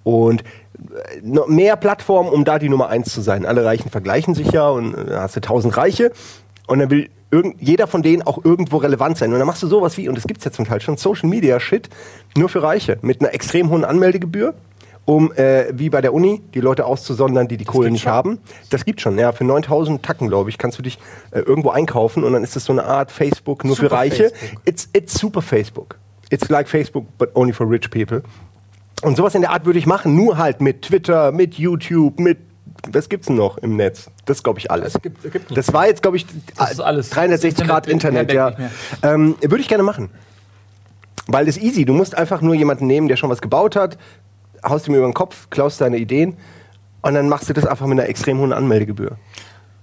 und 0.03 0.41
äh, 0.41 1.21
noch 1.23 1.47
mehr 1.47 1.77
Plattformen, 1.77 2.27
um 2.27 2.43
da 2.43 2.59
die 2.59 2.67
Nummer 2.67 2.89
eins 2.89 3.13
zu 3.13 3.21
sein. 3.21 3.45
Alle 3.45 3.63
Reichen 3.63 3.89
vergleichen 3.89 4.35
sich 4.35 4.51
ja 4.51 4.67
und 4.67 4.93
äh, 4.93 5.05
da 5.05 5.21
hast 5.21 5.37
du 5.37 5.39
tausend 5.39 5.77
Reiche 5.77 6.11
und 6.67 6.79
dann 6.79 6.89
will 6.89 7.09
irgend, 7.31 7.61
jeder 7.61 7.87
von 7.87 8.03
denen 8.03 8.23
auch 8.23 8.43
irgendwo 8.43 8.75
relevant 8.75 9.17
sein. 9.17 9.31
Und 9.31 9.39
dann 9.39 9.47
machst 9.47 9.63
du 9.63 9.67
sowas 9.67 9.95
wie, 9.95 10.09
und 10.09 10.15
das 10.15 10.27
gibt's 10.27 10.43
ja 10.43 10.51
zum 10.51 10.65
Teil 10.65 10.81
schon, 10.81 10.97
Social 10.97 11.29
Media 11.29 11.61
Shit, 11.61 11.87
nur 12.35 12.49
für 12.49 12.61
Reiche, 12.61 12.97
mit 13.01 13.21
einer 13.21 13.33
extrem 13.33 13.69
hohen 13.69 13.85
Anmeldegebühr, 13.85 14.53
um, 15.09 15.31
äh, 15.33 15.65
wie 15.73 15.89
bei 15.89 16.01
der 16.01 16.13
Uni, 16.13 16.39
die 16.53 16.59
Leute 16.61 16.85
auszusondern, 16.85 17.47
die 17.47 17.57
die 17.57 17.65
Kohle 17.65 17.89
nicht 17.89 18.05
haben. 18.05 18.37
Das 18.69 18.85
gibt 18.85 19.01
schon, 19.01 19.17
ja. 19.17 19.31
Für 19.31 19.43
9000 19.43 20.03
Tacken, 20.03 20.27
glaube 20.27 20.51
ich, 20.51 20.59
kannst 20.59 20.77
du 20.77 20.83
dich 20.83 20.99
äh, 21.31 21.39
irgendwo 21.39 21.71
einkaufen 21.71 22.23
und 22.23 22.33
dann 22.33 22.43
ist 22.43 22.55
das 22.55 22.65
so 22.65 22.73
eine 22.73 22.83
Art 22.83 23.11
Facebook 23.11 23.63
nur 23.65 23.75
für 23.75 23.83
Super 23.85 23.95
Reiche. 23.95 24.29
Facebook. 24.29 24.61
It's, 24.65 24.89
it's 24.93 25.13
super 25.19 25.41
Facebook. 25.41 25.95
It's 26.29 26.47
like 26.49 26.69
Facebook, 26.69 27.05
but 27.17 27.35
only 27.35 27.53
for 27.53 27.67
rich 27.67 27.89
people. 27.89 28.21
Und 29.01 29.17
sowas 29.17 29.33
in 29.33 29.41
der 29.41 29.49
Art 29.49 29.65
würde 29.65 29.79
ich 29.79 29.87
machen, 29.87 30.15
nur 30.15 30.37
halt 30.37 30.61
mit 30.61 30.83
Twitter, 30.83 31.31
mit 31.31 31.55
YouTube, 31.55 32.19
mit 32.19 32.37
was 32.91 33.09
gibt's 33.09 33.27
denn 33.27 33.35
noch 33.35 33.57
im 33.57 33.75
Netz? 33.77 34.11
Das 34.25 34.43
glaube 34.43 34.59
ich 34.59 34.69
alles. 34.69 34.93
Es 34.95 35.01
gibt- 35.01 35.31
gibt 35.33 35.57
das 35.57 35.73
war 35.73 35.87
jetzt, 35.87 36.03
glaube 36.03 36.17
ich, 36.17 36.25
Das 36.55 36.71
ist 36.73 36.79
alles. 36.79 37.09
360 37.09 37.65
Grad 37.67 37.87
Das 37.87 37.91
Internet 37.93 38.31
ja. 38.31 38.53
Ähm, 39.01 39.35
Würde 39.41 39.59
ich 39.59 39.67
gerne 39.67 39.83
machen. 39.83 40.11
Weil 41.27 41.45
das 41.47 41.57
ist 41.57 41.63
easy. 41.63 41.83
Du 41.85 41.93
musst 41.93 42.15
einfach 42.17 42.41
nur 42.41 42.53
jemanden 42.55 42.85
nehmen, 42.87 43.07
der 43.07 43.15
schon 43.17 43.29
was 43.29 43.41
gebaut 43.41 43.75
hat, 43.75 43.97
haust 44.63 44.87
ihm 44.87 44.95
über 44.95 45.05
den 45.07 45.13
Kopf, 45.13 45.49
klaust 45.49 45.77
seine 45.79 45.97
Ideen 45.97 46.37
und 47.01 47.13
dann 47.13 47.29
machst 47.29 47.49
du 47.49 47.53
das 47.53 47.65
einfach 47.65 47.85
mit 47.87 47.99
einer 47.99 48.09
extrem 48.09 48.39
hohen 48.39 48.53
Anmeldegebühr. 48.53 49.17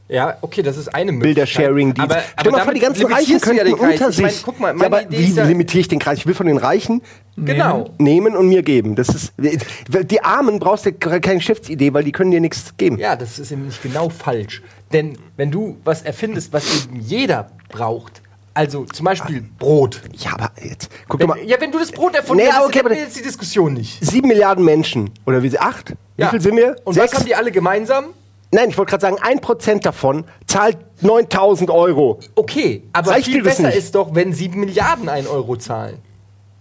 Ja, 0.08 0.36
okay, 0.40 0.62
das 0.62 0.76
ist 0.76 0.94
eine 0.94 1.10
Möglichkeit. 1.10 1.46
Bilder-Sharing-Dienst. 1.46 2.10
Aber, 2.12 2.20
Stell 2.22 2.34
aber 2.36 2.50
mal 2.58 2.64
vor, 2.64 2.74
die 2.74 2.80
ganzen 2.80 3.06
Reichen 3.06 3.26
du 3.26 3.52
ja 3.52 3.64
könnten 3.64 3.64
den 3.64 3.76
Kreis. 3.76 3.92
unter 4.00 4.08
Ich 4.10 4.20
mein, 4.22 4.30
sich. 4.30 4.42
guck 4.44 4.60
mal, 4.60 4.78
ja, 4.78 4.86
aber 4.86 5.02
Idee 5.02 5.18
wie 5.18 5.24
ist 5.24 5.36
ja, 5.36 5.44
limitiere 5.44 5.80
ich 5.80 5.88
den 5.88 5.98
Kreis? 5.98 6.18
Ich 6.18 6.26
will 6.28 6.34
von 6.34 6.46
den 6.46 6.58
Reichen 6.58 7.02
Genau. 7.36 7.90
nehmen 7.98 8.36
und 8.36 8.48
mir 8.48 8.62
geben. 8.62 8.94
Das 8.94 9.08
ist, 9.08 9.32
die 9.36 10.22
Armen 10.22 10.60
brauchst 10.60 10.86
du 10.86 10.92
keine 10.92 11.38
Geschäftsidee, 11.38 11.92
weil 11.92 12.04
die 12.04 12.12
können 12.12 12.30
dir 12.30 12.40
nichts 12.40 12.76
geben. 12.76 12.98
Ja, 12.98 13.16
das 13.16 13.40
ist 13.40 13.50
nämlich 13.50 13.82
genau 13.82 14.08
falsch. 14.08 14.62
Denn 14.92 15.18
wenn 15.36 15.50
du 15.50 15.76
was 15.82 16.02
erfindest, 16.02 16.52
was 16.52 16.84
eben 16.84 17.00
jeder 17.00 17.50
braucht, 17.68 18.22
also 18.56 18.84
zum 18.86 19.04
Beispiel 19.04 19.44
Brot. 19.58 20.00
Ja, 20.14 20.32
aber 20.34 20.50
jetzt, 20.62 20.88
guck 21.08 21.20
Wenn, 21.20 21.28
mal. 21.28 21.38
ja, 21.44 21.60
wenn 21.60 21.70
du 21.70 21.78
das 21.78 21.92
Brot 21.92 22.14
erfunden 22.14 22.42
Nee, 22.44 22.50
aber 22.50 22.66
okay, 22.66 22.82
wir 22.84 22.96
jetzt 22.96 23.16
die 23.16 23.22
Diskussion 23.22 23.74
nicht. 23.74 24.02
Sieben 24.04 24.28
Milliarden 24.28 24.64
Menschen. 24.64 25.10
Oder 25.26 25.42
wie 25.42 25.50
sie? 25.50 25.58
Acht? 25.58 25.90
Wie 26.16 26.22
Ja. 26.22 26.30
viel 26.30 26.40
sind 26.40 26.56
wir? 26.56 26.76
Und 26.84 26.94
Sechs? 26.94 27.12
was 27.12 27.20
haben 27.20 27.26
die 27.26 27.34
alle 27.34 27.52
gemeinsam? 27.52 28.06
Nein, 28.52 28.70
ich 28.70 28.78
wollte 28.78 28.90
gerade 28.90 29.02
sagen, 29.02 29.16
ein 29.20 29.40
Prozent 29.40 29.84
davon 29.84 30.24
zahlt 30.46 30.78
9000 31.02 31.68
Euro. 31.70 32.20
Okay, 32.34 32.84
aber 32.92 33.10
Reicht 33.10 33.26
viel 33.26 33.42
besser 33.42 33.72
ist 33.74 33.94
doch, 33.94 34.14
wenn 34.14 34.32
sieben 34.32 34.60
Milliarden 34.60 35.08
ein 35.08 35.26
Euro 35.26 35.56
zahlen. 35.56 35.98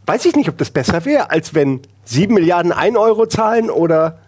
Weiß 0.05 0.25
ich 0.25 0.35
nicht, 0.35 0.49
ob 0.49 0.57
das 0.57 0.71
besser 0.71 1.05
wäre, 1.05 1.31
als 1.31 1.53
wenn 1.53 1.81
sieben 2.03 2.33
Milliarden 2.33 2.71
ein 2.71 2.97
Euro 2.97 3.25
zahlen 3.27 3.69
oder 3.69 4.19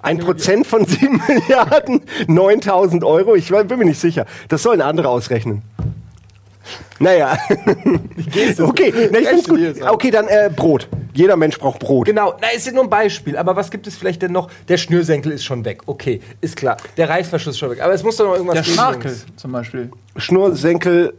ein 0.00 0.18
Prozent 0.18 0.66
von 0.66 0.84
sieben 0.86 1.20
Milliarden 1.28 2.02
9000 2.28 3.02
Euro. 3.02 3.34
Ich 3.34 3.48
bin 3.48 3.78
mir 3.78 3.84
nicht 3.86 4.00
sicher. 4.00 4.26
Das 4.48 4.62
sollen 4.62 4.80
andere 4.82 5.08
ausrechnen. 5.08 5.62
Naja. 6.98 7.36
okay, 8.60 9.08
na, 9.12 9.18
ich 9.18 9.28
find's 9.28 9.48
gut. 9.48 9.60
Okay, 9.82 10.10
dann 10.10 10.28
äh, 10.28 10.50
Brot. 10.54 10.88
Jeder 11.12 11.36
Mensch 11.36 11.58
braucht 11.58 11.78
Brot. 11.80 12.06
Genau, 12.06 12.34
na, 12.40 12.48
ist 12.48 12.66
ja 12.66 12.72
nur 12.72 12.84
ein 12.84 12.90
Beispiel. 12.90 13.36
Aber 13.36 13.54
was 13.56 13.70
gibt 13.70 13.86
es 13.86 13.96
vielleicht 13.96 14.22
denn 14.22 14.32
noch? 14.32 14.48
Der 14.68 14.76
Schnürsenkel 14.76 15.32
ist 15.32 15.44
schon 15.44 15.64
weg. 15.64 15.82
Okay, 15.86 16.20
ist 16.40 16.56
klar. 16.56 16.76
Der 16.96 17.08
Reißverschluss 17.08 17.54
ist 17.54 17.58
schon 17.58 17.70
weg. 17.70 17.80
Aber 17.82 17.92
es 17.92 18.02
muss 18.02 18.16
doch 18.16 18.26
noch 18.26 18.34
irgendwas 18.34 18.54
Der 18.54 18.62
geben, 18.62 18.74
Schnarkel 18.74 19.16
zum 19.36 19.52
Beispiel. 19.52 19.90
Schnursenkel. 20.16 21.14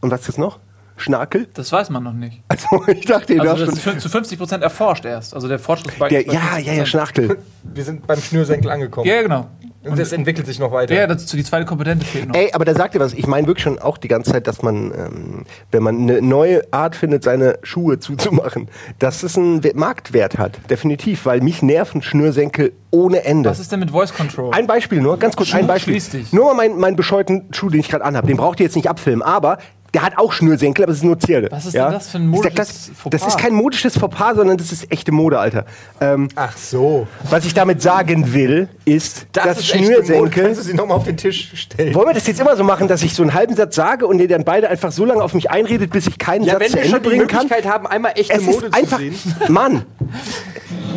Und 0.00 0.10
was 0.10 0.20
ist 0.20 0.28
das 0.30 0.38
noch? 0.38 0.58
Schnarkel? 0.98 1.46
Das 1.54 1.72
weiß 1.72 1.90
man 1.90 2.04
noch 2.04 2.12
nicht. 2.12 2.42
Also, 2.48 2.66
ich 2.86 3.04
dachte, 3.04 3.34
du 3.34 3.40
Also 3.42 3.64
hast 3.66 3.72
das 3.76 3.82
schon. 3.82 3.96
ist 3.96 4.02
zu 4.02 4.08
50 4.08 4.38
Prozent 4.38 4.62
erforscht 4.62 5.04
erst. 5.04 5.34
Also 5.34 5.48
der 5.48 5.58
Fortschritt 5.58 5.98
bei 5.98 6.08
Der, 6.08 6.22
bei 6.22 6.32
ja, 6.32 6.58
ja, 6.58 6.72
ja, 6.72 6.82
50%. 6.84 6.86
Schnarkel. 6.86 7.38
Wir 7.64 7.84
sind 7.84 8.06
beim 8.06 8.20
Schnürsenkel 8.20 8.70
angekommen. 8.70 9.06
Ja, 9.08 9.20
genau. 9.22 9.48
Und 9.90 9.98
das 9.98 10.12
entwickelt 10.12 10.46
sich 10.46 10.58
noch 10.58 10.72
weiter. 10.72 10.94
Ja, 10.94 11.06
dazu 11.06 11.36
die 11.36 11.44
zweite 11.44 11.64
Komponente 11.66 12.04
fehlt 12.04 12.28
noch. 12.28 12.34
Ey, 12.34 12.50
aber 12.52 12.64
da 12.64 12.74
sagt 12.74 12.94
ihr 12.94 13.00
was. 13.00 13.12
Ich 13.14 13.26
meine 13.26 13.46
wirklich 13.46 13.62
schon 13.64 13.78
auch 13.78 13.98
die 13.98 14.08
ganze 14.08 14.32
Zeit, 14.32 14.46
dass 14.46 14.62
man, 14.62 14.92
ähm, 14.92 15.44
wenn 15.70 15.82
man 15.82 15.96
eine 16.00 16.20
neue 16.22 16.62
Art 16.72 16.96
findet, 16.96 17.24
seine 17.24 17.58
Schuhe 17.62 17.98
zuzumachen, 17.98 18.68
dass 18.98 19.22
es 19.22 19.36
einen 19.36 19.62
We- 19.64 19.72
Marktwert 19.74 20.38
hat. 20.38 20.58
Definitiv, 20.70 21.26
weil 21.26 21.40
mich 21.40 21.62
nerven 21.62 22.02
Schnürsenkel 22.02 22.72
ohne 22.90 23.24
Ende. 23.24 23.50
Was 23.50 23.58
ist 23.60 23.70
denn 23.72 23.80
mit 23.80 23.90
Voice 23.90 24.14
Control? 24.14 24.52
Ein 24.54 24.66
Beispiel 24.66 25.00
nur, 25.00 25.18
ganz 25.18 25.36
kurz, 25.36 25.52
ein 25.52 25.60
Schuh, 25.62 25.66
Beispiel. 25.66 25.92
schließ 25.94 26.10
dich. 26.10 26.32
Nur 26.32 26.46
mal 26.46 26.54
meinen 26.54 26.78
mein 26.80 26.96
bescheuerten 26.96 27.44
Schuh, 27.52 27.68
den 27.68 27.80
ich 27.80 27.88
gerade 27.88 28.04
anhabe. 28.04 28.26
Den 28.26 28.36
braucht 28.36 28.58
ihr 28.60 28.64
jetzt 28.64 28.76
nicht 28.76 28.88
abfilmen, 28.88 29.22
aber 29.22 29.58
der 29.94 30.02
hat 30.02 30.18
auch 30.18 30.32
Schnürsenkel, 30.32 30.84
aber 30.84 30.92
es 30.92 30.98
ist 30.98 31.04
nur 31.04 31.18
Zierde. 31.18 31.48
Was 31.50 31.66
ist 31.66 31.74
denn 31.74 31.90
das 31.90 32.08
für 32.08 32.18
ein 32.18 32.26
modisches 32.28 32.90
Fauxpas? 32.94 33.10
Das 33.10 33.26
ist 33.28 33.38
kein 33.38 33.54
modisches 33.54 33.98
Fauxpas, 33.98 34.34
sondern 34.36 34.56
das 34.58 34.72
ist 34.72 34.90
echte 34.92 35.12
Mode, 35.12 35.38
Alter. 35.38 35.64
Ähm, 36.00 36.28
Ach 36.34 36.56
so. 36.56 37.06
was 37.30 37.44
ich 37.46 37.54
damit 37.54 37.80
sagen 37.82 38.32
will, 38.34 38.68
ist, 38.84 39.26
dass 39.32 39.58
ist. 39.58 39.66
Schnürsenkel... 39.68 40.44
Kannst 40.44 40.60
du 40.60 40.64
sie 40.64 40.74
nochmal 40.74 40.96
auf 40.98 41.04
den 41.04 41.16
Tisch 41.16 41.52
stellen? 41.54 41.94
Wollen 41.94 42.08
wir 42.08 42.14
das 42.14 42.26
jetzt 42.26 42.40
immer 42.40 42.56
so 42.56 42.64
machen, 42.64 42.88
dass 42.88 43.02
ich 43.02 43.14
so 43.14 43.22
einen 43.22 43.32
halben 43.34 43.54
Satz 43.56 43.74
sage 43.74 44.06
und 44.06 44.18
ihr 44.20 44.28
dann 44.28 44.44
beide 44.44 44.68
einfach 44.68 44.92
so 44.92 45.04
lange 45.04 45.22
auf 45.22 45.34
mich 45.34 45.50
einredet, 45.50 45.90
bis 45.90 46.06
ich 46.06 46.18
keinen 46.18 46.44
Ja, 46.44 46.52
Satz 46.54 46.60
wenn 46.60 46.68
zu 46.70 46.74
wir 46.76 46.82
Ende 46.82 46.94
schon 46.94 47.02
die 47.02 47.08
bringen 47.08 47.26
kann? 47.26 47.42
Möglichkeit 47.44 47.72
haben, 47.72 47.86
einmal 47.86 48.12
echte 48.16 48.34
Es 48.34 48.42
Mode 48.42 48.66
ist 48.66 48.74
einfach, 48.74 48.98
zu 48.98 49.04
sehen. 49.04 49.16
Mann. 49.48 49.84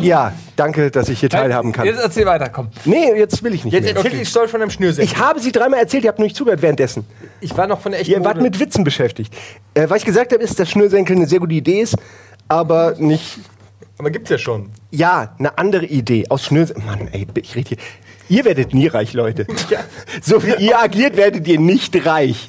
Ja, 0.00 0.32
danke, 0.56 0.90
dass 0.90 1.08
ich 1.10 1.20
hier 1.20 1.28
teilhaben 1.28 1.72
kann. 1.72 1.84
Jetzt 1.84 2.00
erzähl 2.00 2.24
weiter, 2.24 2.48
komm. 2.48 2.68
Nee, 2.86 3.12
jetzt 3.18 3.42
will 3.44 3.54
ich 3.54 3.64
nicht 3.64 3.74
Jetzt 3.74 3.84
mehr. 3.84 3.96
erzähl 3.96 4.10
die 4.18 4.24
Story 4.24 4.48
von 4.48 4.62
einem 4.62 4.70
Schnürsenkel. 4.70 5.04
Ich 5.12 5.18
habe 5.18 5.40
sie 5.40 5.52
dreimal 5.52 5.78
erzählt, 5.80 6.04
ihr 6.04 6.08
habt 6.08 6.18
nur 6.18 6.24
nicht 6.24 6.36
zugehört 6.36 6.62
währenddessen. 6.62 7.04
Ich 7.40 7.54
war 7.56 7.66
noch 7.66 7.80
von 7.80 7.92
der 7.92 8.00
echten 8.00 8.12
Ihr 8.12 8.24
wart 8.24 8.36
Mode. 8.36 8.48
mit 8.50 8.60
Witzen 8.60 8.79
beschäftigt. 8.84 9.34
Äh, 9.74 9.88
was 9.88 9.98
ich 9.98 10.04
gesagt 10.04 10.32
habe, 10.32 10.42
ist, 10.42 10.58
dass 10.58 10.70
Schnürsenkel 10.70 11.16
eine 11.16 11.26
sehr 11.26 11.40
gute 11.40 11.54
Idee 11.54 11.80
ist, 11.80 11.96
aber 12.48 12.94
nicht, 12.98 13.38
Aber 13.98 14.10
gibt's 14.10 14.30
ja 14.30 14.38
schon. 14.38 14.70
ja, 14.90 15.34
eine 15.38 15.56
andere 15.58 15.86
Idee 15.86 16.26
aus 16.28 16.44
Schnürsenkel. 16.44 16.84
Mann, 16.84 17.08
ey, 17.12 17.26
ich 17.36 17.54
rede 17.54 17.68
hier. 17.70 17.78
Ihr 18.28 18.44
werdet 18.44 18.72
nie 18.74 18.86
reich, 18.86 19.12
Leute. 19.12 19.46
Ja. 19.70 19.80
So 20.22 20.44
wie 20.44 20.54
ihr 20.64 20.78
agiert, 20.80 21.16
werdet 21.16 21.46
ihr 21.48 21.58
nicht 21.58 22.06
reich. 22.06 22.48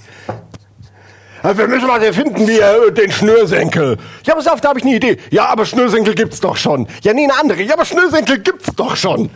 Ja, 1.43 1.57
wir 1.57 1.67
müssen 1.67 1.87
was 1.87 2.03
erfinden, 2.03 2.47
wie 2.47 2.59
äh, 2.59 2.91
den 2.91 3.11
Schnürsenkel. 3.11 3.97
Ja, 4.25 4.35
pass 4.35 4.47
auf, 4.47 4.61
da 4.61 4.69
habe 4.69 4.79
ich 4.79 4.85
eine 4.85 4.95
Idee. 4.95 5.17
Ja, 5.31 5.45
aber 5.47 5.65
Schnürsenkel 5.65 6.13
gibt's 6.13 6.39
doch 6.39 6.55
schon. 6.55 6.87
Ja, 7.01 7.13
nee, 7.13 7.23
eine 7.23 7.33
andere. 7.39 7.63
Ja, 7.63 7.73
aber 7.73 7.85
Schnürsenkel 7.85 8.39
gibt's 8.39 8.69
doch 8.75 8.95
schon. 8.95 9.31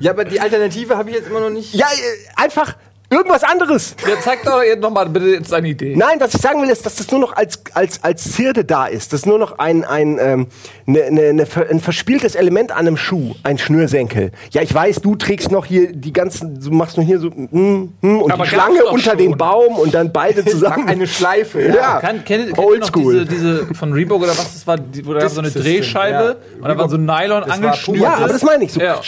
Ja, 0.00 0.10
aber 0.12 0.24
die 0.24 0.40
Alternative 0.40 0.96
habe 0.96 1.10
ich 1.10 1.16
jetzt 1.16 1.28
immer 1.28 1.38
noch 1.40 1.50
nicht. 1.50 1.72
Ja, 1.74 1.86
äh, 1.86 2.42
einfach 2.42 2.76
irgendwas 3.14 3.44
anderes. 3.44 3.94
Ja, 4.06 4.14
zeig 4.20 4.42
doch 4.44 4.62
jetzt 4.62 4.80
noch 4.80 4.90
mal 4.90 5.08
bitte 5.08 5.26
jetzt 5.26 5.52
deine 5.52 5.68
Idee. 5.68 5.94
Nein, 5.96 6.16
was 6.18 6.34
ich 6.34 6.40
sagen 6.40 6.60
will, 6.62 6.68
ist, 6.68 6.84
dass 6.84 6.96
das 6.96 7.10
nur 7.10 7.20
noch 7.20 7.34
als, 7.34 7.60
als, 7.74 8.02
als 8.02 8.32
Zierde 8.32 8.64
da 8.64 8.86
ist. 8.86 9.12
Das 9.12 9.20
ist 9.20 9.26
nur 9.26 9.38
noch 9.38 9.58
ein, 9.58 9.84
ein, 9.84 10.18
ähm, 10.20 10.46
ne, 10.86 11.10
ne, 11.10 11.32
ne, 11.32 11.46
ein 11.70 11.80
verspieltes 11.80 12.34
Element 12.34 12.72
an 12.72 12.78
einem 12.78 12.96
Schuh, 12.96 13.34
ein 13.42 13.58
Schnürsenkel. 13.58 14.32
Ja, 14.50 14.62
ich 14.62 14.74
weiß, 14.74 15.00
du 15.00 15.14
trägst 15.16 15.50
noch 15.50 15.64
hier 15.64 15.92
die 15.92 16.12
ganzen, 16.12 16.60
du 16.60 16.70
machst 16.70 16.96
nur 16.96 17.06
hier 17.06 17.18
so 17.20 17.30
hm, 17.30 17.92
hm, 18.00 18.22
und 18.22 18.32
Aber 18.32 18.44
die 18.44 18.50
Schlange 18.50 18.84
unter 18.84 19.10
schon. 19.10 19.18
den 19.18 19.36
Baum 19.36 19.76
und 19.78 19.94
dann 19.94 20.12
beide 20.12 20.44
zusammen. 20.44 20.88
Eine 20.88 21.06
Schleife. 21.06 21.62
Ja. 21.62 21.74
Ja. 21.74 22.00
Kann, 22.00 22.24
kennt, 22.24 22.26
kennt 22.26 22.48
ihr 22.48 22.50
noch 22.56 22.64
Oldschool. 22.64 23.24
diese, 23.24 23.60
diese 23.64 23.74
von 23.74 23.92
Reebok 23.92 24.22
oder 24.22 24.32
was 24.32 24.52
das 24.54 24.66
war, 24.66 24.76
die, 24.78 25.04
wo 25.06 25.12
da 25.14 25.28
so 25.28 25.40
eine 25.40 25.50
Drehscheibe 25.50 26.36
ja. 26.40 26.62
und 26.62 26.68
da 26.68 26.78
war 26.78 26.88
so 26.88 26.96
ein 26.96 27.04
Nylon 27.04 27.40
Das 27.40 27.48
war 27.48 27.54
angeschnürt. 27.54 28.02
Ja, 28.02 28.14
aber 28.14 28.28
das 28.28 28.42
meine 28.42 28.64
ich 28.64 28.72
so. 28.72 28.80
Ja, 28.80 29.00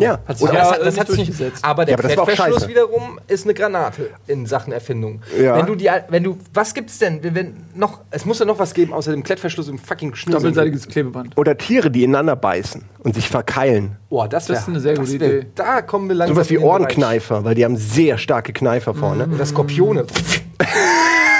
Ja. 0.00 0.18
hat 0.26 0.38
sich 0.38 0.48
Oder 0.48 0.54
ja, 0.54 0.70
das, 0.70 0.78
das 0.78 0.84
nicht 0.86 1.00
hat's 1.00 1.10
nicht 1.10 1.18
durchgesetzt. 1.28 1.64
Aber 1.64 1.84
der 1.84 1.92
Ja, 1.92 1.98
aber 1.98 2.08
das 2.08 2.24
Klettverschluss 2.24 2.68
wiederum 2.68 3.20
ist 3.26 3.43
eine 3.44 3.54
Granate 3.54 4.10
in 4.26 4.46
Sachen 4.46 4.72
Erfindung. 4.72 5.22
Ja. 5.40 5.56
Wenn 5.56 5.66
du 5.66 5.74
die, 5.74 5.88
wenn 6.08 6.22
du, 6.24 6.38
was 6.52 6.74
gibt's 6.74 6.98
denn? 6.98 7.22
Wenn, 7.22 7.34
wenn 7.34 7.54
noch, 7.74 8.00
es 8.10 8.24
muss 8.24 8.38
ja 8.38 8.44
noch 8.44 8.58
was 8.58 8.74
geben 8.74 8.92
außer 8.92 9.10
dem 9.12 9.22
Klettverschluss 9.22 9.68
im 9.68 9.78
fucking 9.78 10.14
Schnürsenkel. 10.14 10.50
Doppelseitiges 10.52 10.88
Klebeband. 10.88 11.36
Oder 11.36 11.56
Tiere, 11.56 11.90
die 11.90 12.04
ineinander 12.04 12.36
beißen 12.36 12.82
und 13.00 13.14
sich 13.14 13.28
verkeilen. 13.28 13.96
Boah, 14.10 14.28
das, 14.28 14.48
wär, 14.48 14.54
Das 14.56 14.62
ist 14.64 14.68
eine 14.68 14.80
sehr 14.80 14.94
gute 14.96 15.20
wär- 15.20 15.38
Idee. 15.38 15.46
Da 15.54 15.82
kommen 15.82 16.08
wir 16.08 16.16
langsam 16.16 16.34
Sowas 16.36 16.50
wie 16.50 16.54
Bereich. 16.56 16.68
Ohrenkneifer, 16.68 17.44
weil 17.44 17.54
die 17.54 17.64
haben 17.64 17.76
sehr 17.76 18.18
starke 18.18 18.52
Kneifer 18.52 18.94
vorne. 18.94 19.28
Oder 19.32 19.46
Skorpione. 19.46 20.06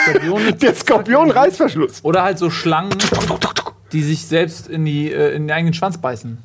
Skorpione. 0.06 0.52
Der 0.60 0.74
Skorpion-Reißverschluss. 0.74 2.00
Oder 2.02 2.22
halt 2.22 2.38
so 2.38 2.50
Schlangen, 2.50 2.96
die 3.92 4.02
sich 4.02 4.26
selbst 4.26 4.68
in, 4.68 4.84
die, 4.84 5.10
äh, 5.12 5.34
in 5.34 5.46
den 5.46 5.50
eigenen 5.56 5.74
Schwanz 5.74 5.98
beißen. 5.98 6.38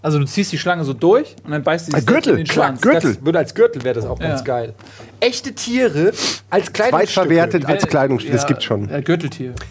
Also 0.00 0.18
du 0.18 0.24
ziehst 0.26 0.52
die 0.52 0.58
Schlange 0.58 0.84
so 0.84 0.92
durch 0.92 1.34
und 1.44 1.50
dann 1.50 1.62
beißt 1.64 1.86
sie 1.86 1.90
sich 1.92 2.00
Ein 2.00 2.06
Gürtel, 2.06 2.30
in 2.32 2.36
den 2.38 2.46
klar, 2.46 2.66
Schwanz. 2.68 2.80
Gürtel. 2.80 3.14
Das 3.14 3.24
würde 3.24 3.38
als 3.38 3.54
Gürtel 3.54 3.82
wäre 3.84 3.94
das 3.96 4.06
auch 4.06 4.18
ganz 4.18 4.40
Ja. 4.40 4.44
geil. 4.44 4.74
Echte 5.20 5.52
Tiere 5.54 6.12
als 6.50 6.72
Kleidungsstücke. 6.72 7.12
Zweitverwertet 7.12 7.66
als 7.66 7.86
Kleidung, 7.86 8.18
das 8.18 8.42
Ja, 8.42 8.46
gibt's 8.46 8.64
schon. 8.64 8.88
Ja, 8.88 9.00
Gürteltier. 9.00 9.54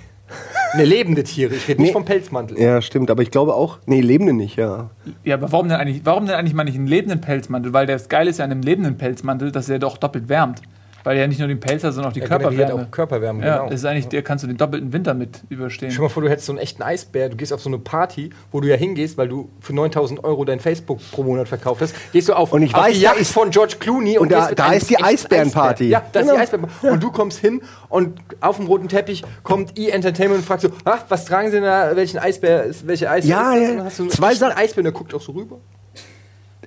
Ne, 0.75 0.83
lebende 0.83 1.23
Tiere. 1.23 1.55
Ich 1.55 1.65
rede 1.69 1.81
nicht 1.81 1.89
Nee. 1.91 1.93
vom 1.93 2.03
Pelzmantel. 2.03 2.59
Ja, 2.59 2.81
stimmt, 2.81 3.09
aber 3.09 3.21
ich 3.23 3.31
glaube 3.31 3.53
auch, 3.55 3.77
nee, 3.85 4.01
Lebende 4.01 4.33
nicht, 4.33 4.57
ja. 4.57 4.89
Ja, 5.23 5.35
aber 5.35 5.49
warum 5.53 5.69
denn 5.69 5.77
eigentlich, 5.77 6.01
warum 6.03 6.25
denn 6.25 6.35
eigentlich 6.35 6.53
mal 6.53 6.65
nicht 6.65 6.75
einen 6.75 6.87
lebenden 6.87 7.21
Pelzmantel? 7.21 7.71
Weil 7.71 7.87
das 7.87 8.09
Geile 8.09 8.29
ist 8.29 8.39
ja 8.39 8.45
an 8.45 8.51
einem 8.51 8.61
lebenden 8.61 8.97
Pelzmantel, 8.97 9.53
dass 9.53 9.69
er 9.69 9.79
doch 9.79 9.97
doppelt 9.97 10.27
wärmt. 10.27 10.61
Weil 11.03 11.17
ja 11.17 11.25
nicht 11.27 11.39
nur 11.39 11.47
den 11.47 11.59
Pelz 11.59 11.83
hat, 11.83 11.93
sondern 11.93 12.09
auch 12.11 12.13
die 12.13 12.21
Er 12.21 12.27
Körperwärme. 12.27 12.83
auch 12.83 12.91
Körperwärme, 12.91 13.45
ja, 13.45 13.57
genau. 13.57 13.69
das 13.69 13.79
ist 13.79 13.85
eigentlich, 13.85 14.07
der 14.09 14.23
kannst 14.23 14.43
du 14.43 14.47
den 14.47 14.57
doppelten 14.57 14.91
Winter 14.91 15.13
mit 15.13 15.41
überstehen. 15.49 15.89
Stell 15.91 15.99
dir 15.99 16.01
mal 16.03 16.09
vor, 16.09 16.23
du 16.23 16.29
hättest 16.29 16.47
so 16.47 16.51
einen 16.51 16.59
echten 16.59 16.81
Eisbär, 16.83 17.29
du 17.29 17.37
gehst 17.37 17.53
auf 17.53 17.61
so 17.61 17.69
eine 17.69 17.77
Party, 17.79 18.29
wo 18.51 18.59
du 18.59 18.67
ja 18.67 18.75
hingehst, 18.75 19.17
weil 19.17 19.27
du 19.29 19.49
für 19.61 19.73
9000 19.73 20.23
Euro 20.23 20.43
dein 20.43 20.59
Facebook 20.59 20.99
pro 21.11 21.23
Monat 21.23 21.47
verkauft 21.47 21.81
hast. 21.81 21.95
Gehst 22.11 22.27
du 22.27 22.33
auf, 22.33 22.51
Und 22.51 22.63
ich 22.63 22.75
auf 22.75 22.81
weiß, 22.83 22.93
die 22.95 23.01
da 23.03 23.09
Yacht 23.11 23.21
ist- 23.21 23.31
von 23.31 23.51
George 23.51 23.75
Clooney 23.79 24.17
und 24.17 24.31
da- 24.31 24.49
mit 24.49 24.59
da 24.59 24.65
einem 24.65 24.77
ist 24.77 24.89
die 24.89 25.01
Eisbärenparty. 25.01 25.83
Eisbär. 25.85 25.87
Ja, 25.87 26.03
da 26.11 26.19
ist 26.19 26.25
Genau. 26.25 26.35
die 26.35 26.41
Eisbärenparty. 26.41 26.87
Und 26.89 27.03
du 27.03 27.11
kommst 27.11 27.39
hin 27.39 27.61
und 27.89 28.19
auf 28.41 28.57
dem 28.57 28.67
roten 28.67 28.87
Teppich 28.89 29.23
kommt 29.43 29.77
E-Entertainment 29.77 30.39
und 30.41 30.45
fragt 30.45 30.61
so, 30.63 30.69
ah, 30.85 30.97
was 31.07 31.25
tragen 31.25 31.47
sie 31.49 31.53
denn 31.55 31.63
da, 31.63 31.95
welchen 31.95 32.19
Eisbär 32.19 32.63
ist, 32.63 32.85
welche 32.87 33.09
Eisbär 33.09 33.29
Ja, 33.35 33.53
ist 33.53 33.55
das? 33.55 33.63
ja. 33.63 33.69
Und 33.71 33.77
dann 33.77 33.85
hast 33.85 33.99
du 33.99 34.07
Zwei 34.07 34.27
echten 34.31 34.39
Sachen- 34.39 34.57
Eisbär 34.57 34.77
und 34.81 34.83
der 34.85 34.93
guckt 34.93 35.13
auch 35.13 35.21
so 35.21 35.31
rüber. 35.31 35.57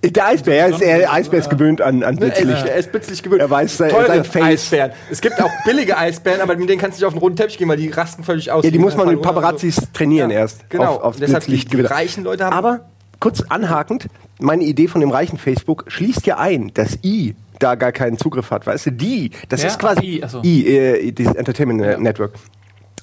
Der 0.02 0.26
Eisbär, 0.26 0.54
er 0.58 0.68
ist, 0.68 0.80
er, 0.80 0.98
der 0.98 1.12
Eisbär 1.12 1.40
ist 1.40 1.50
gewöhnt 1.50 1.82
an, 1.82 2.02
an 2.02 2.14
Ne, 2.14 2.26
Er, 2.26 2.30
Blitzlicht. 2.30 2.58
ist, 2.64 2.68
er 2.70 2.76
ist 2.76 2.90
blitzlich 2.92 3.22
gewöhnt. 3.22 3.42
Er 3.42 3.50
weiß 3.50 3.76
sein- 3.76 3.90
Teure 3.90 4.06
sein 4.06 4.24
Face. 4.24 4.42
Eisbären. 4.42 4.92
Es 5.10 5.20
gibt 5.20 5.42
auch 5.42 5.50
billige 5.66 5.98
Eisbären, 5.98 6.40
aber 6.40 6.56
mit 6.56 6.68
denen 6.70 6.80
kannst 6.80 6.96
du 6.98 7.02
nicht 7.02 7.06
auf 7.06 7.12
den 7.12 7.18
roten 7.20 7.36
Teppich 7.36 7.58
gehen, 7.58 7.68
weil 7.68 7.76
die 7.76 7.90
rasten 7.90 8.24
völlig 8.24 8.50
aus. 8.50 8.64
Ja, 8.64 8.70
die 8.70 8.78
muss 8.78 8.96
man 8.96 9.08
mit 9.08 9.20
Paparazzis 9.20 9.76
so. 9.76 9.82
trainieren 9.92 10.30
Ja, 10.30 10.38
erst. 10.38 10.70
Genau. 10.70 10.84
Auf, 10.96 11.02
aufs 11.02 11.16
Und 11.18 11.20
deshalb 11.26 11.44
die, 11.44 11.50
die 11.50 11.56
Blitzlichtgewitter. 11.56 11.90
reichen 11.94 12.24
Leute 12.24 12.44
haben. 12.46 12.54
Aber 12.54 12.80
kurz 13.20 13.42
anhakend, 13.50 14.06
meine 14.38 14.64
Idee 14.64 14.88
von 14.88 15.02
dem 15.02 15.10
reichen 15.10 15.36
Facebook 15.36 15.84
schließt 15.88 16.24
ja 16.26 16.38
ein, 16.38 16.70
dass 16.72 16.98
I 17.04 17.34
da 17.58 17.74
gar 17.74 17.92
keinen 17.92 18.16
Zugriff 18.16 18.50
hat, 18.50 18.66
weißt 18.66 18.86
du? 18.86 18.92
Die, 18.92 19.32
das 19.50 19.60
Wer? 19.60 19.68
ist 19.68 19.78
quasi 19.78 20.00
I, 20.16 20.22
ach 20.24 20.30
so. 20.30 20.40
I, 20.42 20.66
äh, 20.66 21.12
dieses 21.12 21.34
Entertainment 21.34 21.82
Ja. 21.82 21.98
Network. 21.98 22.32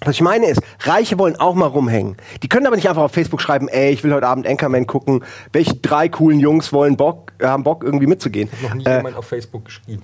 Was 0.05 0.15
ich 0.15 0.21
meine 0.21 0.45
ist, 0.47 0.62
Reiche 0.81 1.17
wollen 1.17 1.36
auch 1.38 1.55
mal 1.55 1.65
rumhängen. 1.65 2.17
Die 2.43 2.49
können 2.49 2.67
aber 2.67 2.75
nicht 2.75 2.88
einfach 2.88 3.01
auf 3.03 3.12
Facebook 3.12 3.41
schreiben, 3.41 3.67
ey, 3.67 3.91
ich 3.91 4.03
will 4.03 4.13
heute 4.13 4.27
Abend 4.27 4.47
Anchorman 4.47 4.86
gucken. 4.86 5.23
Welche 5.53 5.75
drei 5.75 6.07
coolen 6.07 6.39
Jungs 6.39 6.71
wollen 6.71 6.97
Bock, 6.97 7.31
haben 7.41 7.63
Bock 7.63 7.83
irgendwie 7.83 8.05
mitzugehen? 8.07 8.49
Noch 8.62 8.73
nie 8.75 8.86
Äh, 8.86 8.97
jemand 8.97 9.15
auf 9.17 9.25
Facebook 9.25 9.65
geschrieben. 9.65 10.03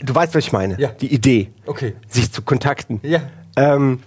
du 0.00 0.14
weißt, 0.14 0.34
was 0.34 0.44
ich 0.44 0.52
meine. 0.52 0.78
Ja. 0.80 0.88
Die 0.88 1.12
Idee. 1.14 1.50
Okay. 1.66 1.94
Sich 2.08 2.32
zu 2.32 2.42
kontakten. 2.42 3.00
Ja. 3.02 3.20
Ähm, 3.56 4.00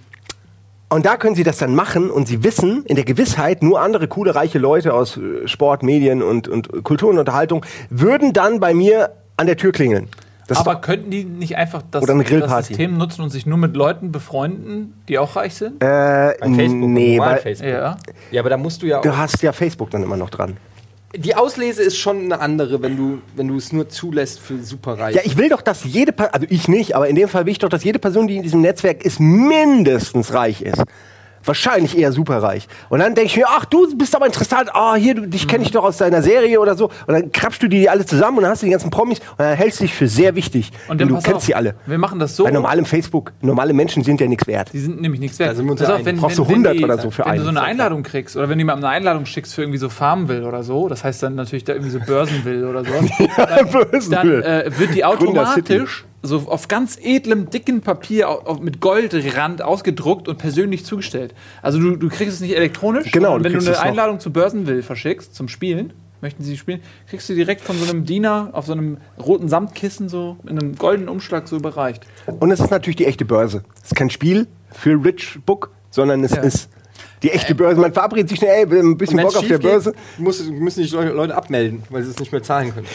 und 0.90 1.06
da 1.06 1.16
können 1.16 1.36
sie 1.36 1.44
das 1.44 1.58
dann 1.58 1.74
machen 1.76 2.10
und 2.12 2.28
sie 2.28 2.44
wissen 2.44 2.84
in 2.86 2.98
der 2.98 3.06
Gewissheit, 3.06 3.64
nur 3.64 3.80
andere 3.80 4.10
coole, 4.10 4.36
reiche 4.36 4.60
Leute 4.60 4.94
aus 4.94 5.16
äh, 5.16 5.48
Sport, 5.48 5.84
Medien 5.84 6.22
und, 6.22 6.50
und 6.50 6.84
Kultur 6.84 7.10
und 7.10 7.18
Unterhaltung 7.20 7.66
würden 7.90 8.34
dann 8.34 8.60
bei 8.60 8.74
mir 8.74 9.14
an 9.38 9.48
der 9.48 9.56
Tür 9.56 9.72
klingeln. 9.72 10.10
Das 10.52 10.60
Aber 10.68 10.82
könnten 10.82 11.10
die 11.12 11.24
nicht 11.24 11.56
einfach 11.58 11.82
das, 11.92 12.04
Oder 12.04 12.14
eine 12.14 12.24
das. 12.24 12.68
System 12.68 12.98
nutzen 12.98 13.22
und 13.22 13.30
sich 13.30 13.46
nur 13.46 13.58
mit 13.58 13.76
Leuten 13.76 14.12
befreunden, 14.12 14.94
die 15.08 15.18
auch 15.18 15.36
reich 15.36 15.54
sind? 15.56 15.76
äh, 15.84 15.86
Bei 15.86 16.36
Facebook, 16.56 16.90
nee, 16.90 17.20
weil 17.20 17.38
Facebook. 17.38 17.70
ja. 17.70 17.98
Ja, 18.32 18.42
aber 18.42 18.50
da 18.50 18.58
musst 18.58 18.82
du 18.82 18.88
ja 18.88 18.98
auch. 19.00 19.02
du 19.02 19.16
hast 19.16 19.42
ja 19.42 19.52
Facebook 19.54 19.90
dann 19.92 20.04
immer 20.04 20.18
noch 20.18 20.30
dran. 20.30 20.58
Die 21.16 21.36
Auslese 21.36 21.84
ist 21.84 21.98
schon 21.98 22.20
eine 22.24 22.40
andere, 22.40 22.82
wenn 22.82 22.96
du, 22.96 23.18
wenn 23.36 23.48
du 23.50 23.58
es 23.58 23.74
nur 23.74 23.90
zulässt 23.90 24.40
für 24.40 24.58
Superreiche. 24.60 25.18
Ja, 25.18 25.24
ich 25.26 25.36
will 25.38 25.50
doch, 25.50 25.62
dass 25.62 25.84
jede, 25.84 26.14
Per- 26.14 26.34
also 26.34 26.48
ich 26.50 26.70
nicht, 26.70 26.96
aber 26.96 27.10
in 27.10 27.16
dem 27.18 27.28
Fall 27.28 27.46
will 27.46 27.52
ich 27.52 27.60
doch, 27.60 27.68
dass 27.68 27.84
jede 27.84 28.00
Person, 28.00 28.28
die 28.28 28.38
in 28.38 28.44
diesem 28.44 28.62
Netzwerk 28.62 29.04
ist, 29.04 29.20
mindestens 29.20 30.34
reich 30.34 30.62
ist. 30.62 30.82
Wahrscheinlich 31.46 31.98
eher 31.98 32.12
superreich. 32.12 32.68
Und 32.90 33.00
dann 33.00 33.16
denke 33.16 33.32
ich 33.32 33.38
mir, 33.38 33.48
ach, 33.48 33.66
du 33.66 33.96
bist 33.96 34.16
aber 34.16 34.26
interessant, 34.26 34.70
ah, 34.74 34.96
hier, 34.96 35.16
du, 35.16 35.28
dich 35.28 35.48
kenne 35.48 35.64
ich 35.64 35.72
doch 35.72 35.84
aus 35.84 35.98
deiner 35.98 36.22
Serie 36.22 36.60
oder 36.60 36.76
so. 36.76 36.86
Und 37.08 37.14
dann 37.14 37.32
krabst 37.32 37.62
du 37.64 37.68
die 37.68 37.90
alle 37.90 38.06
zusammen 38.06 38.38
und 38.38 38.44
dann 38.44 38.52
hast 38.52 38.62
du 38.62 38.66
die 38.66 38.72
ganzen 38.72 38.90
Promis 38.90 39.20
und 39.20 39.40
dann 39.40 39.56
hältst 39.56 39.80
du 39.80 39.84
dich 39.84 39.94
für 39.94 40.08
sehr 40.08 40.36
wichtig. 40.36 40.72
Und 40.88 41.02
dann 41.02 41.08
du 41.08 41.16
pass 41.16 41.24
kennst 41.24 41.38
auf, 41.38 41.44
sie 41.44 41.56
alle. 41.56 41.76
Wir 41.86 41.98
machen 41.98 42.20
das 42.20 42.36
so. 42.36 42.44
Bei 42.44 42.52
normalem 42.52 42.86
Facebook, 42.86 43.32
normale 43.42 43.74
Menschen 43.74 44.04
sind 44.04 44.22
ja 44.22 44.28
nichts 44.28 44.48
wert. 44.48 44.72
Die 44.74 44.80
sind 44.80 45.02
nämlich 45.02 45.20
nichts 45.20 45.40
wert. 45.40 45.52
Da 45.52 45.56
sind 45.56 45.66
wir 45.66 45.72
uns 45.72 45.82
ja 45.82 45.96
auf, 45.96 46.06
einig. 46.06 46.22
Brauchst 46.22 46.38
du 46.38 46.44
100 46.44 46.82
oder 46.84 46.98
so 46.98 47.12
für 47.12 47.20
Wenn 47.20 47.26
du 47.26 47.32
einen. 47.32 47.44
so 47.44 47.50
eine 47.50 47.62
Einladung 47.62 48.04
kriegst 48.04 48.36
oder 48.38 48.50
wenn 48.50 48.58
du 48.58 48.62
jemandem 48.62 48.86
eine 48.86 48.96
Einladung 48.96 49.26
schickst 49.26 49.56
für 49.56 49.62
irgendwie 49.62 49.80
so 49.80 49.90
Farmville 49.90 50.48
oder 50.48 50.64
so, 50.64 50.88
das 50.88 51.04
heißt 51.04 51.24
dann 51.24 51.36
natürlich 51.36 51.64
da 51.64 51.74
irgendwie 51.74 51.92
so 51.92 52.00
Börsenville 52.00 52.70
oder 52.70 52.84
so, 52.84 52.92
dann, 53.38 53.70
Börsenville. 53.70 54.42
dann 54.42 54.62
äh, 54.62 54.80
wird 54.80 54.96
die 54.96 55.06
automatisch 55.06 56.06
so 56.24 56.38
auf 56.48 56.68
ganz 56.68 56.98
edlem, 57.02 57.50
dicken 57.50 57.82
Papier 57.82 58.30
auf, 58.30 58.60
mit 58.60 58.80
Goldrand 58.80 59.62
ausgedruckt 59.62 60.28
und 60.28 60.38
persönlich 60.38 60.86
zugestellt. 60.86 61.34
Also 61.62 61.80
du, 61.80 61.96
du 61.96 62.10
kriegst 62.10 62.36
es 62.36 62.40
nicht 62.42 62.56
elektronisch, 62.56 63.12
Genau, 63.12 63.38
du 63.38 63.44
wenn 63.44 63.54
du 63.54 63.60
kriegst 63.60 63.70
eine. 63.80 63.90
Einladung 63.92 64.20
zu 64.20 64.32
Börsenville 64.32 64.84
verschickst 64.84 65.34
zum 65.34 65.48
Spielen, 65.48 65.94
möchten 66.22 66.44
sie 66.44 66.56
spielen, 66.58 66.82
kriegst 67.10 67.28
du 67.28 67.34
direkt 67.34 67.62
von 67.62 67.76
so 67.78 67.90
einem 67.90 68.06
Diener 68.06 68.50
auf 68.54 68.68
so 68.68 68.74
einem 68.74 68.98
roten 69.20 69.50
Samtkissen 69.50 70.10
so 70.10 70.38
in 70.44 70.60
einem 70.60 70.76
goldenen 70.76 71.10
Umschlag 71.10 71.48
so 71.48 71.56
überreicht. 71.56 72.06
Und 72.40 72.52
es 72.52 72.60
ist 72.60 72.70
natürlich 72.70 72.98
die 72.98 73.06
echte 73.08 73.26
Börse. 73.26 73.64
Es 73.78 73.86
ist 73.92 73.96
kein 73.96 74.12
Spiel 74.12 74.48
für 74.72 75.04
Rich 75.04 75.40
Book, 75.46 75.72
sondern 75.90 76.24
es 76.24 76.36
Ja. 76.36 76.42
ist 76.44 76.70
die 77.24 77.32
echte 77.32 77.56
Börse. 77.56 77.82
Man 77.82 77.94
verabredet 77.94 78.30
sich 78.30 78.38
schnell, 78.38 78.68
ey, 78.72 78.80
ein 78.80 78.98
bisschen 78.98 79.18
Bock 79.22 79.36
auf 79.36 79.48
der 79.48 79.58
geht, 79.58 79.62
Börse. 79.68 79.94
Muss, 80.20 80.48
müssen 80.50 80.84
die 80.84 80.90
Leute 80.90 81.36
abmelden, 81.36 81.82
weil 81.90 82.04
sie 82.04 82.12
es 82.12 82.20
nicht 82.20 82.32
mehr 82.32 82.44
zahlen 82.44 82.74
können. 82.74 82.86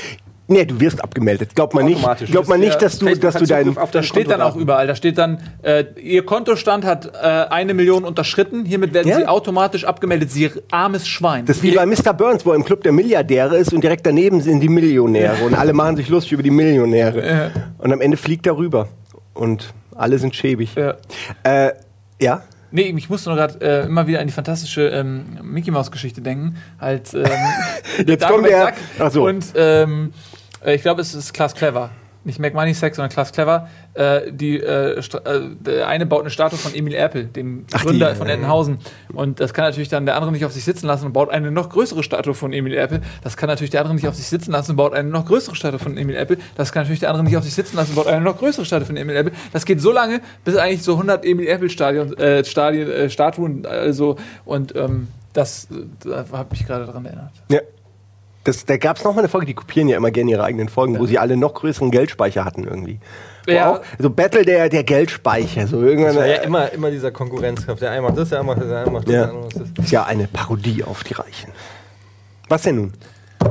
Nee, 0.49 0.65
du 0.65 0.79
wirst 0.79 1.03
abgemeldet. 1.03 1.55
Glaubt 1.57 1.75
man 1.75 1.87
nicht. 1.87 2.01
Glaubt 2.31 2.49
man 2.49 2.61
nicht, 2.61 2.75
ja- 2.75 2.79
dass 2.79 2.99
du, 2.99 3.07
Facebook 3.07 3.33
dass 3.33 3.41
du 3.43 3.47
deinen. 3.47 3.77
Auf 3.77 3.91
Da 3.91 4.03
steht 4.03 4.31
dann 4.31 4.41
auch 4.41 4.55
überall, 4.55 4.87
da 4.87 4.95
steht 4.95 5.19
dann, 5.19 5.39
äh, 5.63 5.85
Ihr 6.01 6.25
Kontostand 6.25 6.85
hat 6.85 7.07
äh, 7.15 7.19
eine 7.27 7.75
Million 7.75 8.05
unterschritten, 8.05 8.65
hiermit 8.65 8.95
werden 8.95 9.09
Ja. 9.09 9.17
Sie 9.17 9.27
automatisch 9.27 9.85
abgemeldet, 9.85 10.31
Sie 10.31 10.51
armes 10.71 11.09
Schwein. 11.09 11.47
Das 11.47 11.57
ist 11.57 11.63
wie 11.65 11.73
bei 11.73 11.85
Mr. 11.85 12.13
Burns, 12.13 12.47
wo 12.47 12.51
er 12.51 12.57
im 12.57 12.65
Club 12.65 12.83
der 12.85 12.93
Milliardäre 12.93 13.57
ist 13.57 13.73
und 13.73 13.83
direkt 13.83 14.07
daneben 14.07 14.41
sind 14.41 14.61
die 14.61 14.69
Millionäre. 14.69 15.45
Und 15.45 15.55
alle 15.55 15.73
machen 15.73 15.97
sich 15.97 16.09
lustig 16.09 16.33
über 16.33 16.43
die 16.45 16.51
Millionäre. 16.51 17.51
Und 17.79 17.93
am 17.93 18.01
Ende 18.01 18.17
fliegt 18.17 18.47
er 18.47 18.57
rüber. 18.57 18.89
Und 19.35 19.75
alle 19.95 20.19
sind 20.19 20.37
schäbig. 20.37 20.75
ja. 20.77 20.95
Äh, 21.43 21.73
ja? 22.21 22.43
Nee, 22.71 22.93
ich 22.97 23.09
musste 23.09 23.31
nur 23.31 23.37
gerade 23.39 23.61
äh, 23.61 23.87
immer 23.87 24.07
wieder 24.07 24.21
an 24.21 24.27
die 24.27 24.33
fantastische 24.33 24.89
ähm, 24.89 25.25
Mickey 25.43 25.71
Maus 25.71 25.91
Geschichte 25.91 26.21
denken. 26.21 26.57
Halt, 26.81 27.15
ähm, 27.15 27.25
Jetzt 28.07 28.27
kommt 28.27 28.47
der- 28.47 28.67
Duck 28.67 28.75
Ach 28.99 29.11
so. 29.11 29.27
Und 29.27 29.47
ähm, 29.55 30.13
äh, 30.65 30.75
ich 30.75 30.83
glaube, 30.83 31.01
es 31.01 31.15
ist 31.15 31.33
Klaas 31.33 31.55
Clever. 31.55 31.91
Nicht 32.27 32.41
Mac 32.41 32.55
Money 32.55 32.75
Sex, 32.75 32.97
sondern 32.97 33.11
Klaas 33.11 33.33
Clever. 33.33 33.69
Äh, 33.95 34.33
die, 34.33 34.59
äh, 34.59 34.99
äh, 34.99 35.03
der 35.61 35.87
eine 35.87 36.07
baut 36.07 36.23
eine 36.23 36.31
Statue 36.31 36.59
von 36.59 36.75
Emil 36.75 36.93
Erpel, 36.93 37.25
dem 37.25 37.65
Ach, 37.73 37.81
die, 37.81 37.87
Gründer 37.87 38.15
von 38.17 38.27
äh, 38.27 38.33
Entenhausen. 38.33 38.79
Und 39.13 39.39
das 39.39 39.55
kann 39.55 39.65
natürlich 39.65 39.89
dann 39.89 40.07
der 40.07 40.17
andere 40.17 40.33
nicht 40.33 40.45
auf 40.45 40.53
sich 40.53 40.65
sitzen 40.65 40.89
lassen 40.89 41.07
und 41.07 41.13
baut 41.13 41.31
eine 41.31 41.53
noch 41.53 41.71
größere 41.71 42.03
Statue 42.03 42.35
von 42.35 42.53
Emil 42.53 42.75
Erpel. 42.75 43.01
Das 43.23 43.37
kann 43.37 43.49
natürlich 43.49 43.71
der 43.71 43.81
andere 43.81 43.95
nicht 43.95 44.09
auf 44.09 44.17
sich 44.17 44.27
sitzen 44.27 44.51
lassen 44.51 44.73
und 44.73 44.77
baut 44.77 44.93
eine 44.93 45.09
noch 45.09 45.25
größere 45.25 45.55
Statue 45.55 45.79
von 45.79 45.97
Emil 45.97 46.17
Erpel. 46.17 46.39
Das 46.57 46.73
kann 46.73 46.83
natürlich 46.83 47.01
der 47.01 47.11
andere 47.11 47.25
nicht 47.25 47.37
auf 47.37 47.45
sich 47.45 47.55
sitzen 47.55 47.77
lassen 47.77 47.91
und 47.91 47.97
baut 47.97 48.09
eine 48.09 48.25
noch 48.25 48.39
größere 48.39 48.67
Statue 48.67 48.87
von 48.87 48.97
Emil 48.97 49.15
Erpel. 49.15 49.33
Das 49.53 49.65
geht 49.65 49.81
so 49.81 49.93
lange, 49.93 50.21
bis 50.45 50.57
eigentlich 50.57 50.83
so 50.83 50.93
100 50.95 51.25
Emil 51.25 51.47
Erpel 51.47 51.71
Stadion, 51.71 52.13
äh, 52.19 52.45
Stadien, 52.45 52.91
äh, 52.91 53.09
Statuen, 53.09 53.65
also 53.67 54.17
und 54.45 54.75
ähm, 54.75 55.09
das, 55.33 55.69
äh, 55.71 55.85
da 56.01 56.25
habe 56.33 56.55
ich 56.55 56.67
gerade 56.67 56.87
dran 56.87 57.05
erinnert. 57.05 57.33
ja. 57.51 57.61
Das, 58.47 58.65
da 58.65 58.77
gab 58.77 58.97
es 58.97 59.05
noch 59.05 59.13
mal 59.15 59.21
eine 59.21 59.29
Folge, 59.29 59.47
die 59.47 59.55
kopieren 59.55 59.89
ja 59.89 59.97
immer 59.97 60.11
gerne 60.13 60.31
ihre 60.31 60.45
eigenen 60.45 60.69
Folgen, 60.69 60.99
wo 60.99 61.07
sie 61.07 61.19
alle 61.19 61.37
noch 61.37 61.55
größeren 61.55 61.91
Geldspeicher 61.91 62.45
hatten 62.45 62.65
irgendwie. 62.65 63.01
Ja. 63.49 63.73
Auch, 63.75 63.81
so 63.99 64.09
Battle 64.11 64.45
der, 64.45 64.69
der 64.69 64.85
Geldspeicher. 64.85 65.67
So 65.67 65.83
irgendwann, 65.83 66.15
Das 66.15 66.17
war 66.17 66.27
ja 66.27 66.35
äh, 66.37 66.47
immer, 66.47 66.73
immer 66.73 66.91
dieser 66.91 67.11
Konkurrenzkampf. 67.11 67.81
Der 67.81 67.91
eine 67.91 68.03
macht 68.03 68.17
das, 68.19 68.29
der 68.29 68.41
andere 68.41 68.55
macht 68.57 68.63
das, 68.63 68.69
der 68.69 68.79
andere 68.79 68.93
macht 68.95 69.09
das, 69.09 69.15
Ja. 69.15 69.21
der 69.21 69.29
andere 69.31 69.45
macht 69.45 69.79
das. 69.79 69.85
ist 69.85 69.91
ja 69.93 70.05
eine 70.05 70.27
Parodie 70.29 70.85
auf 70.85 71.03
die 71.05 71.15
Reichen. 71.15 71.51
Was 72.49 72.63
denn 72.63 72.77
nun? 72.77 72.93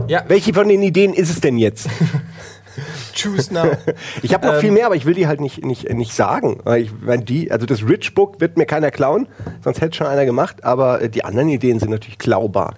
Ja, 0.08 0.24
Welche 0.28 0.54
von 0.54 0.68
den 0.68 0.82
Ideen 0.82 1.14
ist 1.14 1.30
es 1.30 1.42
denn 1.42 1.58
jetzt? 1.58 1.88
choose 3.16 3.54
now. 3.54 3.72
Ich 4.22 4.34
habe 4.34 4.48
noch 4.48 4.56
Ähm, 4.56 4.60
viel 4.62 4.72
mehr, 4.72 4.86
aber 4.86 4.96
ich 4.96 5.06
will 5.06 5.14
die 5.14 5.28
halt 5.28 5.40
nicht, 5.40 5.64
nicht, 5.64 5.90
nicht 5.94 6.14
sagen. 6.14 6.60
Weil 6.64 6.84
ich, 6.84 6.92
weil 7.06 7.20
die, 7.20 7.52
also 7.52 7.66
das 7.66 7.84
Rich 7.88 8.14
Book 8.16 8.40
wird 8.42 8.58
mir 8.58 8.66
keiner 8.66 8.92
klauen, 8.92 9.28
sonst 9.64 9.82
hätte 9.82 9.96
schon 9.98 10.08
einer 10.08 10.26
gemacht, 10.26 10.64
aber 10.64 11.08
die 11.08 11.24
anderen 11.24 11.50
Ideen 11.50 11.80
sind 11.80 11.92
natürlich 11.92 12.18
klaubar. 12.18 12.76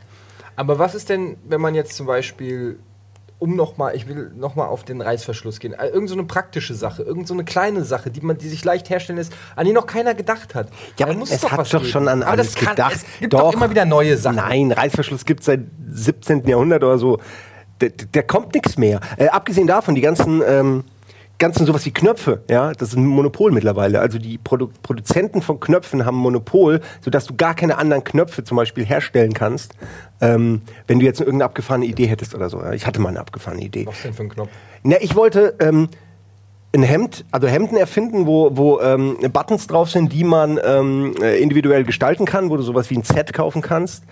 Aber 0.58 0.78
was 0.80 0.94
ist 0.96 1.08
denn, 1.10 1.38
wenn 1.48 1.62
man 1.62 1.74
jetzt 1.76 1.96
zum 1.96 2.08
Beispiel, 2.08 2.80
um 3.40 3.56
nochmal, 3.56 3.96
ich 3.96 4.08
will 4.08 4.32
nochmal 4.36 4.68
auf 4.68 4.84
den 4.84 5.00
Reißverschluss 5.02 5.60
gehen, 5.60 5.74
äh, 5.74 5.88
irgend 5.88 6.10
so 6.10 6.16
eine 6.16 6.24
praktische 6.24 6.74
Sache, 6.74 7.04
irgend 7.04 7.28
so 7.28 7.36
eine 7.36 7.46
kleine 7.46 7.84
Sache, 7.86 8.10
die, 8.10 8.22
man, 8.22 8.38
die 8.40 8.50
sich 8.50 8.66
leicht 8.66 8.90
herstellen 8.90 9.18
lässt, 9.18 9.32
an 9.56 9.66
die 9.66 9.72
noch 9.74 9.86
keiner 9.86 10.16
gedacht 10.16 10.56
hat. 10.56 10.70
Ja, 10.98 11.06
Da 11.06 11.06
aber 11.06 11.14
muss 11.14 11.32
es 11.32 11.42
doch 11.42 11.52
hat 11.52 11.60
doch 11.60 11.80
geben. 11.80 11.86
schon 11.86 12.08
an 12.08 12.24
aber 12.24 12.32
alles 12.32 12.54
das 12.56 12.56
kann, 12.56 12.76
gedacht. 12.76 12.96
Es 12.96 13.06
gibt 13.20 13.34
doch. 13.34 13.40
Doch. 13.42 13.54
immer 13.54 13.70
wieder 13.70 13.86
neue 13.86 14.18
Sachen. 14.18 14.38
Nein, 14.38 14.72
Reißverschluss 14.72 15.26
gibt 15.26 15.42
es 15.42 15.46
seit 15.46 15.62
17. 15.90 16.48
Jahrhundert 16.48 16.84
oder 16.84 16.98
so. 16.98 17.20
Der, 17.80 17.90
der 17.90 18.24
kommt 18.24 18.56
nichts 18.56 18.78
mehr. 18.80 19.00
Äh, 19.18 19.28
abgesehen 19.28 19.68
davon, 19.68 19.94
die 19.94 20.02
ganzen, 20.02 20.42
ähm, 20.44 20.84
ganzen 21.40 21.66
sowas 21.66 21.86
wie 21.86 21.92
Knöpfe, 21.92 22.44
ja, 22.50 22.72
das 22.72 22.90
ist 22.90 22.96
ein 22.96 23.06
Monopol 23.06 23.52
mittlerweile. 23.52 24.00
Also 24.00 24.18
die 24.18 24.38
Produ 24.38 24.70
Produzenten 24.82 25.42
von 25.42 25.60
Knöpfen 25.60 26.06
haben 26.06 26.18
ein 26.18 26.22
Monopol, 26.22 26.82
sodass 27.02 27.26
du 27.26 27.36
gar 27.36 27.54
keine 27.56 27.78
anderen 27.78 28.04
Knöpfe 28.04 28.44
zum 28.44 28.58
Beispiel 28.58 28.86
herstellen 28.86 29.34
kannst, 29.34 29.74
ähm, 30.22 30.62
wenn 30.88 31.00
du 31.00 31.06
jetzt 31.06 31.20
irgendeine 31.20 31.46
abgefahrene 31.46 31.86
Idee 31.86 32.08
hättest 32.08 32.34
oder 32.34 32.50
so. 32.50 32.60
Ja. 32.60 32.74
Ich 32.74 32.88
hatte 32.88 33.00
mal 33.00 33.10
eine 33.10 33.20
abgefahrene 33.20 33.64
Idee. 33.64 33.86
Was 33.86 34.02
denn 34.02 34.14
für 34.14 34.24
ein 34.24 34.30
Knopf? 34.30 34.50
Na, 34.84 34.98
ich 35.00 35.16
wollte 35.16 35.56
ähm, 35.60 35.90
ein 36.74 36.84
Hemd, 36.84 37.26
also 37.32 37.48
Hemden 37.48 37.78
erfinden, 37.78 38.26
wo, 38.26 38.56
wo 38.56 38.80
ähm, 38.82 39.18
Buttons 39.32 39.68
drauf 39.68 39.90
sind, 39.90 40.12
die 40.14 40.24
man 40.24 40.60
ähm, 40.64 41.16
äh, 41.22 41.40
individuell 41.42 41.84
gestalten 41.84 42.26
kann, 42.26 42.50
wo 42.50 42.58
du 42.58 42.64
sowas 42.64 42.90
wie 42.90 42.98
ein 42.98 43.04
Set 43.04 43.34
kaufen 43.34 43.62
kannst. 43.62 44.04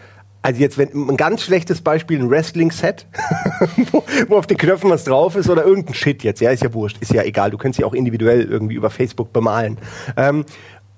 Also 0.45 0.62
jetzt 0.62 0.77
wenn 0.77 0.89
ein 1.10 1.17
ganz 1.17 1.41
schlechtes 1.41 1.81
Beispiel, 1.81 2.19
ein 2.19 2.29
Wrestling-Set, 2.29 3.08
wo, 3.91 4.03
wo 4.27 4.38
auf 4.38 4.45
den 4.45 4.58
Knöpfen 4.58 4.91
was 4.91 5.03
drauf 5.03 5.36
ist 5.36 5.49
oder 5.49 5.65
irgendein 5.65 5.95
Shit 5.95 6.23
jetzt, 6.23 6.39
ja, 6.39 6.51
ist 6.51 6.62
ja 6.62 6.71
wurscht, 6.71 6.97
ist 6.99 7.12
ja 7.12 7.23
egal, 7.23 7.49
du 7.49 7.58
kannst 7.58 7.77
sie 7.77 7.84
auch 7.84 7.95
individuell 7.95 8.43
irgendwie 8.43 8.75
über 8.75 8.91
Facebook 8.91 9.34
bemalen. 9.34 9.79
Ähm, 10.15 10.45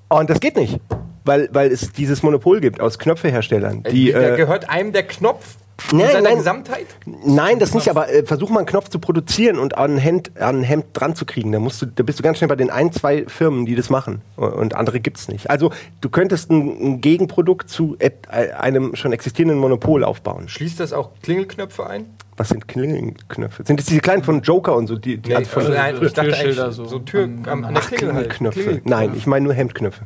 und 0.10 0.30
das 0.30 0.42
geht 0.42 0.58
nicht, 0.58 0.82
weil, 1.28 1.50
weil 1.52 1.72
es 1.72 1.92
dieses 1.92 2.24
Monopol 2.24 2.60
gibt 2.62 2.80
aus 2.82 2.98
Knöpfeherstellern, 2.98 3.84
die... 3.84 4.12
da 4.12 4.34
äh, 4.34 4.38
gehört 4.38 4.70
einem 4.70 4.92
der 4.94 5.04
Knopf 5.04 5.58
Nein, 5.92 6.00
in 6.02 6.08
seiner 6.08 6.22
nein. 6.30 6.38
Gesamtheit? 6.40 6.88
Nein, 7.06 7.60
das 7.60 7.76
nicht, 7.76 7.88
aber 7.90 8.10
äh, 8.12 8.26
versuch 8.26 8.50
mal 8.50 8.60
einen 8.62 8.66
Knopf 8.66 8.90
zu 8.90 8.98
produzieren 8.98 9.60
und 9.60 9.78
an 9.78 9.94
ein 9.94 9.98
Hemd, 10.00 10.32
an 10.42 10.62
ein 10.62 10.64
Hemd 10.64 10.86
dran 10.94 11.16
zu 11.16 11.24
kriegen. 11.26 11.52
Da, 11.52 11.60
musst 11.60 11.82
du, 11.82 11.86
da 11.86 12.02
bist 12.02 12.18
du 12.18 12.24
ganz 12.24 12.40
schnell 12.40 12.48
bei 12.48 12.56
den 12.56 12.72
ein, 12.72 12.92
zwei 12.92 13.26
Firmen, 13.28 13.68
die 13.68 13.76
das 13.76 13.92
machen. 13.92 14.22
Und 14.38 14.74
andere 14.76 15.00
gibt's 15.00 15.28
nicht. 15.28 15.52
Also 15.52 15.72
du 16.02 16.10
könntest 16.10 16.50
ein, 16.50 16.78
ein 16.82 17.02
Gegenprodukt 17.02 17.70
zu 17.70 17.96
et, 18.00 18.14
äh, 18.32 18.54
einem 18.54 18.96
schon 18.96 19.14
existierenden 19.14 19.60
Monopol 19.60 20.04
aufbauen. 20.04 20.50
Schließt 20.50 20.80
das 20.80 20.94
auch 20.94 21.12
Klingelknöpfe 21.22 21.86
ein? 21.86 22.06
Was 22.38 22.50
sind 22.50 22.68
Klingelknöpfe? 22.68 23.64
Sind 23.64 23.80
das 23.80 23.86
diese 23.86 24.02
kleinen 24.02 24.24
von 24.24 24.42
Joker 24.42 24.76
und 24.76 24.88
so? 24.88 24.96
Die, 24.98 25.18
die 25.18 25.30
Nee, 25.30 25.36
also 25.36 25.50
von 25.50 25.62
also 25.64 25.74
nein, 25.74 25.96
so 25.96 26.02
ich 26.04 26.14
dachte 26.14 26.30
Türschilder 26.30 26.64
eigentlich 26.66 26.76
so. 26.76 26.86
so, 26.86 27.00
Tür 27.00 27.24
An- 27.24 27.46
am, 27.48 27.62
der 27.62 27.72
Ach, 27.76 27.92
halt. 27.92 28.00
Klingelknöpfe. 28.00 28.60
Klingel- 28.62 28.82
Nein, 28.84 29.12
ich 29.16 29.28
meine 29.28 29.46
nur 29.46 29.54
Hemdknöpfe. 29.54 30.06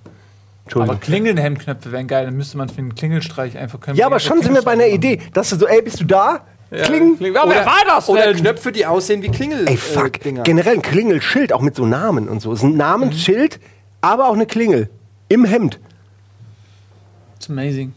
Aber 0.65 0.82
Entschuldigung. 0.84 1.00
klingelnde 1.00 1.41
Hemdknöpfe 1.41 1.91
wären 1.91 2.08
geil, 2.08 2.26
dann 2.26 2.36
müsste 2.36 2.58
man 2.58 2.69
für 2.69 2.78
einen 2.78 2.95
Klingelstreich 2.95 3.58
einfach 3.58 3.80
können. 3.80 3.97
Ja, 3.97 4.06
aber 4.06 4.19
schon 4.19 4.41
sind 4.41 4.54
wir 4.54 4.62
bei 4.62 4.71
einer 4.71 4.88
Idee. 4.88 5.19
Dass 5.34 5.50
du 5.50 5.58
so, 5.58 5.67
ey, 5.67 5.82
bist 5.82 6.00
du 6.00 6.06
da? 6.06 6.45
Kling. 6.71 7.17
Kling. 7.17 7.36
Aber 7.36 7.52
wer 7.52 7.65
war 7.65 7.84
das 7.86 8.08
Oder 8.08 8.28
denn? 8.28 8.38
Knöpfe, 8.38 8.71
die 8.71 8.86
aussehen 8.86 9.21
wie 9.21 9.30
Klingel. 9.30 9.67
Ey, 9.67 9.76
fuck. 9.76 10.26
Äh. 10.26 10.34
Generell 10.43 10.76
ein 10.76 10.82
Klingelschild, 10.82 11.52
auch 11.52 11.62
mit 11.62 11.76
so 11.76 11.86
Namen 11.86 12.30
und 12.30 12.41
so. 12.41 12.54
Es 12.54 12.60
ist 12.60 12.65
ein 12.65 12.78
Namensschild, 12.78 13.60
aber 14.00 14.30
auch 14.30 14.34
eine 14.34 14.45
Klingel. 14.45 14.89
Im 15.28 15.43
Hemd. 15.43 15.80
It's 17.36 17.50
amazing. 17.50 17.93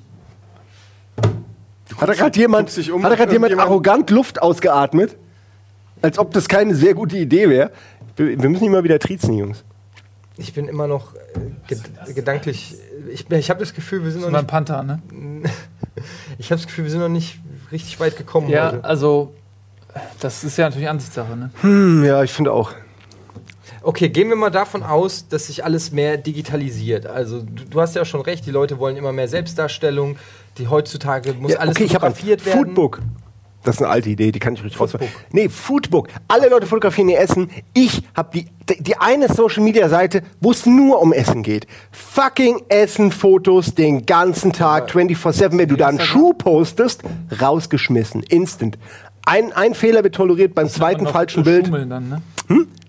Hat 1.96 2.08
da 2.08 2.14
gerade 2.14 2.38
jemand, 2.38 2.76
um, 2.90 3.04
hat 3.04 3.12
da 3.12 3.16
grad 3.16 3.32
jemand 3.32 3.56
arrogant 3.58 4.10
Luft 4.10 4.42
ausgeatmet? 4.42 5.16
Als 6.02 6.18
ob 6.18 6.32
das 6.32 6.48
keine 6.48 6.74
sehr 6.74 6.94
gute 6.94 7.16
Idee 7.16 7.48
wäre. 7.48 7.70
Wir, 8.16 8.42
wir 8.42 8.48
müssen 8.48 8.64
ihn 8.64 8.72
mal 8.72 8.84
wieder 8.84 8.98
triezen, 8.98 9.38
Jungs. 9.38 9.64
Ich 10.36 10.52
bin 10.52 10.66
immer 10.68 10.86
noch 10.86 11.14
äh, 11.14 11.18
ged 11.68 11.80
gedanklich. 12.14 12.74
Ich, 13.12 13.30
ich 13.30 13.50
habe 13.50 13.60
das 13.60 13.74
Gefühl, 13.74 14.04
wir 14.04 14.10
sind 14.10 14.22
Das 14.22 14.30
noch 14.30 14.38
nicht. 14.40 14.48
Panther, 14.50 14.82
ne? 14.82 15.00
Ich 16.38 16.50
habe 16.50 16.58
das 16.60 16.66
Gefühl, 16.66 16.84
wir 16.84 16.90
sind 16.90 17.00
noch 17.00 17.08
nicht 17.08 17.38
richtig 17.70 18.00
weit 18.00 18.16
gekommen 18.16 18.48
Ja, 18.48 18.72
heute. 18.72 18.84
also, 18.84 19.32
das 20.18 20.42
ist 20.42 20.56
ja 20.58 20.68
natürlich 20.68 20.88
Ansichtssache, 20.88 21.36
ne? 21.36 21.50
Hm, 21.60 22.04
ja, 22.04 22.22
ich 22.24 22.32
finde 22.32 22.50
auch. 22.52 22.72
Okay, 23.80 24.08
gehen 24.08 24.28
wir 24.28 24.34
mal 24.36 24.50
davon 24.50 24.82
aus, 24.82 25.28
dass 25.28 25.46
sich 25.46 25.62
alles 25.64 25.92
mehr 25.92 26.16
digitalisiert. 26.16 27.06
Also 27.06 27.42
du, 27.42 27.64
du 27.64 27.80
hast 27.80 27.94
ja 27.94 28.04
schon 28.04 28.22
recht, 28.22 28.44
die 28.46 28.50
Leute 28.50 28.78
wollen 28.78 28.96
immer 28.96 29.12
mehr 29.12 29.28
Selbstdarstellung. 29.28 30.16
Die 30.58 30.68
heutzutage 30.68 31.32
muss 31.34 31.52
Ja, 31.52 31.58
alles 31.58 31.76
okay, 31.76 31.84
ich 31.84 31.94
habe 31.94 32.06
ein 32.06 32.12
fotografiert 32.14 32.46
werden. 32.46 32.58
Foodbook. 32.66 33.00
Das 33.64 33.76
ist 33.76 33.82
eine 33.82 33.90
alte 33.90 34.10
Idee, 34.10 34.30
die 34.30 34.38
kann 34.38 34.54
ich 34.54 34.62
richtig 34.62 34.80
raus. 34.80 34.92
Foodbook. 34.92 35.08
Nee, 35.32 35.48
Foodbook. 35.48 36.08
Alle 36.28 36.48
Leute 36.48 36.66
fotografieren 36.66 37.08
ihr 37.08 37.18
Essen. 37.18 37.50
Ich 37.72 38.02
habe 38.14 38.30
die, 38.34 38.46
die, 38.68 38.82
die 38.82 38.96
eine 38.98 39.32
Social 39.32 39.62
Media 39.62 39.88
Seite, 39.88 40.22
wo 40.40 40.52
es 40.52 40.66
nur 40.66 41.00
um 41.00 41.12
Essen 41.12 41.42
geht. 41.42 41.66
Fucking 41.90 42.62
Essen-Fotos 42.68 43.74
den 43.74 44.06
ganzen 44.06 44.52
Tag, 44.52 44.90
24-7. 44.90 45.58
Wenn 45.58 45.68
du 45.68 45.76
da 45.76 45.88
einen 45.88 46.00
Schuh 46.00 46.34
postest, 46.34 47.02
rausgeschmissen. 47.40 48.22
Instant. 48.22 48.78
Ein, 49.26 49.52
ein 49.52 49.74
Fehler 49.74 50.04
wird 50.04 50.14
toleriert 50.14 50.54
beim 50.54 50.68
zweiten 50.68 51.06
falschen 51.06 51.44
Bild. 51.44 51.66
Schummeln 51.66 51.88
Dann, 51.88 52.08
ne? 52.08 52.22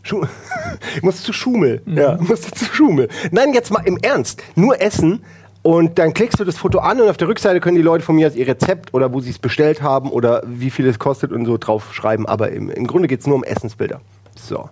Schu 0.04 0.22
musst 1.02 1.24
zu 1.24 1.34
Schumel. 1.34 1.82
Ja, 1.86 2.18
musst 2.20 2.56
zu 2.56 2.66
Schumel. 2.66 3.08
Nein, 3.32 3.54
jetzt 3.54 3.72
mal 3.72 3.82
im 3.86 3.98
Ernst. 3.98 4.44
Nur 4.56 4.80
essen 4.82 5.24
und 5.66 5.98
dann 5.98 6.14
klickst 6.14 6.40
du 6.40 6.44
das 6.44 6.58
Foto 6.58 6.78
an 6.78 7.02
und 7.02 7.10
auf 7.10 7.18
der 7.18 7.28
Rückseite 7.28 7.60
können 7.60 7.76
die 7.76 7.82
Leute 7.82 8.04
von 8.06 8.16
mir 8.16 8.28
aus 8.28 8.36
ihr 8.36 8.46
Rezept 8.46 8.94
oder 8.94 9.12
wo 9.14 9.20
sie 9.20 9.32
es 9.32 9.40
bestellt 9.40 9.82
haben 9.82 10.12
oder 10.12 10.44
wie 10.46 10.70
viel 10.70 10.86
es 10.88 11.00
kostet 11.00 11.32
und 11.32 11.46
so 11.48 11.58
drauf 11.58 11.92
schreiben. 11.92 12.28
Aber 12.28 12.52
im, 12.52 12.70
im 12.70 12.86
Grunde 12.86 13.08
geht 13.08 13.22
es 13.22 13.26
nur 13.28 13.36
um 13.36 13.44
Essensbilder. 13.44 14.00
So. 14.36 14.70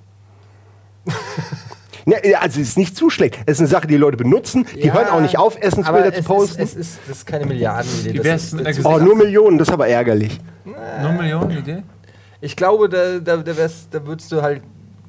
Ja, 2.06 2.18
also 2.42 2.60
es 2.60 2.68
ist 2.68 2.78
nicht 2.78 2.98
zu 2.98 3.10
schlecht. 3.10 3.40
Es 3.46 3.54
ist 3.54 3.60
eine 3.60 3.68
Sache, 3.70 3.88
die 3.88 3.96
Leute 3.96 4.18
benutzen. 4.18 4.66
Die 4.76 4.88
Ja, 4.88 4.94
hören 4.94 5.08
auch 5.08 5.22
nicht 5.22 5.38
auf, 5.38 5.56
aber 5.56 5.64
Essensbilder 5.66 6.10
es 6.10 6.16
zu 6.18 6.24
posten. 6.24 6.62
Ist, 6.62 6.74
es 6.74 6.76
ist, 6.96 7.00
das 7.08 7.18
ist 7.20 7.26
keine 7.26 7.46
Milliardenidee. 7.46 8.18
Das 8.20 8.52
ist- 8.54 8.60
das- 8.66 8.86
oh, 8.86 8.98
nur 9.00 9.16
Millionen, 9.16 9.58
das 9.58 9.70
ist 9.70 9.74
aber 9.74 9.88
ärgerlich. 9.88 10.38
Nur 10.66 11.12
Millionen 11.14 11.52
Idee? 11.58 11.84
Ich 12.42 12.58
glaube, 12.58 12.90
da, 12.90 13.20
da, 13.20 13.38
da, 13.38 13.56
wär's, 13.56 13.88
da 13.90 14.06
würdest 14.06 14.34
du 14.34 14.42
halt 14.42 14.62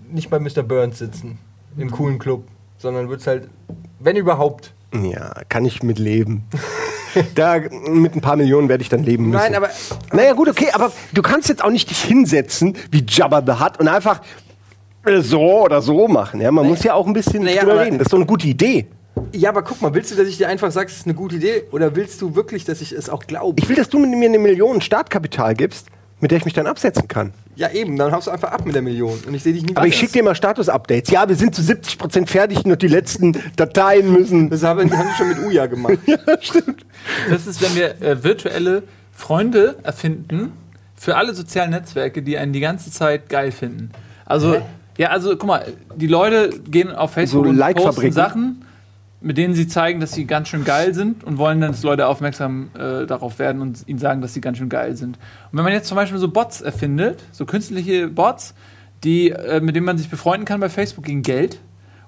nicht 0.09 0.31
bei 0.31 0.39
Mr. 0.39 0.63
Burns 0.63 0.99
sitzen, 1.01 1.39
im 1.77 1.91
coolen 1.91 2.21
Club, 2.21 2.45
sondern 2.79 3.09
würdest 3.09 3.27
halt, 3.27 3.49
wenn 3.99 4.15
überhaupt. 4.15 4.73
Ja, 5.03 5.35
kann 5.49 5.65
ich 5.65 5.83
mit 5.83 5.99
leben. 5.99 6.45
da 7.35 7.61
mit 7.89 8.15
ein 8.15 8.21
paar 8.21 8.37
Millionen 8.37 8.69
werde 8.69 8.83
ich 8.83 8.89
dann 8.89 9.03
leben 9.03 9.27
müssen. 9.31 9.43
Nein, 9.43 9.55
aber 9.55 9.71
Naja, 10.13 10.33
gut, 10.33 10.49
okay, 10.49 10.69
aber 10.73 10.93
du 11.13 11.23
kannst 11.23 11.49
jetzt 11.49 11.63
auch 11.65 11.71
nicht 11.71 11.91
dich 11.91 12.03
hinsetzen, 12.03 12.77
wie 12.91 13.05
Jabba 13.07 13.43
the 13.45 13.61
Hutt, 13.63 13.79
und 13.81 13.89
einfach 13.89 14.21
äh, 15.05 15.21
so 15.21 15.65
oder 15.65 15.83
so 15.83 16.09
machen. 16.09 16.41
Ja? 16.41 16.51
Man 16.51 16.67
muss 16.67 16.83
ja 16.83 16.95
auch 16.95 17.07
ein 17.07 17.13
bisschen 17.13 17.45
Naja, 17.45 17.63
drüber 17.63 17.81
reden. 17.81 17.99
Das 17.99 18.07
ist 18.07 18.13
doch 18.13 18.19
eine 18.19 18.27
gute 18.27 18.47
Idee. 18.47 18.87
ja, 19.33 19.51
aber 19.51 19.63
guck 19.63 19.81
mal, 19.83 19.93
willst 19.95 20.11
du, 20.13 20.17
dass 20.17 20.29
ich 20.29 20.39
dir 20.39 20.49
einfach 20.49 20.71
sage, 20.71 20.89
es 20.91 20.99
ist 20.99 21.07
eine 21.07 21.15
gute 21.15 21.37
Idee, 21.37 21.65
oder 21.73 21.95
willst 21.97 22.21
du 22.23 22.35
wirklich, 22.35 22.65
dass 22.65 22.81
ich 22.81 22.93
es 22.93 23.09
auch 23.11 23.27
glaube? 23.27 23.61
Ich 23.61 23.69
will, 23.69 23.77
dass 23.77 23.89
du 23.89 23.99
mir 23.99 24.29
eine 24.29 24.39
Million 24.39 24.81
Startkapital 24.81 25.55
gibst, 25.55 25.89
mit 26.25 26.31
der 26.31 26.39
ich 26.39 26.47
mich 26.47 26.55
dann 26.55 26.67
absetzen 26.67 27.07
kann. 27.07 27.35
ja, 27.55 27.71
eben, 27.71 27.99
dann 27.99 28.11
haust 28.11 28.29
du 28.29 28.31
einfach 28.31 28.51
ab 28.51 28.65
mit 28.65 28.75
der 28.75 28.81
Million 28.81 29.21
und 29.27 29.35
ich 29.35 29.43
sehe 29.43 29.53
dich 29.53 29.63
nie 29.63 29.77
Aber 29.77 29.87
ich 29.87 29.95
schicke 29.95 30.13
dir 30.13 30.23
mal 30.23 30.35
Status-Updates. 30.35 31.11
Ja, 31.11 31.29
wir 31.29 31.37
sind 31.37 31.55
zu 31.55 31.61
70% 31.61 32.27
fertig, 32.27 32.65
nur 32.65 32.77
die 32.77 32.89
letzten 32.89 33.37
Dateien 33.57 34.11
müssen. 34.11 34.49
Das 34.49 34.63
haben, 34.63 34.89
die 34.89 34.97
schon 35.19 35.29
mit 35.29 35.39
Uja 35.41 35.67
gemacht. 35.67 35.99
Das 37.29 37.47
ist, 37.47 37.61
wenn 37.61 37.75
wir 37.75 38.01
äh, 38.01 38.25
virtuelle 38.25 38.85
Freunde 39.13 39.77
erfinden 39.83 40.53
für 40.97 41.17
alle 41.17 41.35
sozialen 41.35 41.73
Netzwerke, 41.73 42.23
die 42.23 42.39
einen 42.39 42.55
die 42.55 42.61
ganze 42.61 42.91
Zeit 42.91 43.29
geil 43.29 43.53
finden. 43.53 43.91
Also, 44.25 44.63
ja, 44.97 45.11
also 45.11 45.37
guck 45.37 45.47
mal, 45.47 45.67
die 45.95 46.07
Leute 46.07 46.49
gehen 46.71 46.91
auf 46.91 47.13
Facebook 47.13 47.45
So 47.45 47.51
und 47.51 47.59
posten 47.59 47.75
Like-Fabriken. 47.77 48.13
Sachen, 48.13 48.64
mit 49.25 49.39
denen 49.39 49.55
sie 49.55 49.67
zeigen, 49.67 50.01
dass 50.01 50.13
sie 50.13 50.27
ganz 50.27 50.49
schön 50.49 50.65
geil 50.65 50.93
sind 50.93 51.25
und 51.25 51.39
wollen 51.39 51.61
dann, 51.61 51.73
dass 51.73 51.83
Leute 51.83 52.07
aufmerksam 52.07 52.69
äh, 52.75 53.07
darauf 53.07 53.39
werden 53.39 53.63
und 53.63 53.89
ihnen 53.89 53.99
sagen, 53.99 54.21
dass 54.21 54.35
sie 54.35 54.43
ganz 54.43 54.59
schön 54.59 54.69
geil 54.69 54.97
sind. 54.97 55.17
Und 55.51 55.59
wenn 55.59 55.65
man 55.65 55.73
jetzt 55.73 55.89
zum 55.89 55.97
Beispiel 55.97 56.19
so 56.19 56.29
Bots 56.29 56.61
erfindet, 56.61 57.23
so 57.33 57.47
künstliche 57.47 58.09
Bots, 58.09 58.55
die, 59.03 59.31
äh, 59.31 59.61
mit 59.61 59.75
denen 59.77 59.87
man 59.87 59.97
sich 59.97 60.11
befreunden 60.11 60.45
kann 60.45 60.61
bei 60.61 60.69
Facebook 60.69 61.05
gegen 61.05 61.23
Geld, 61.23 61.59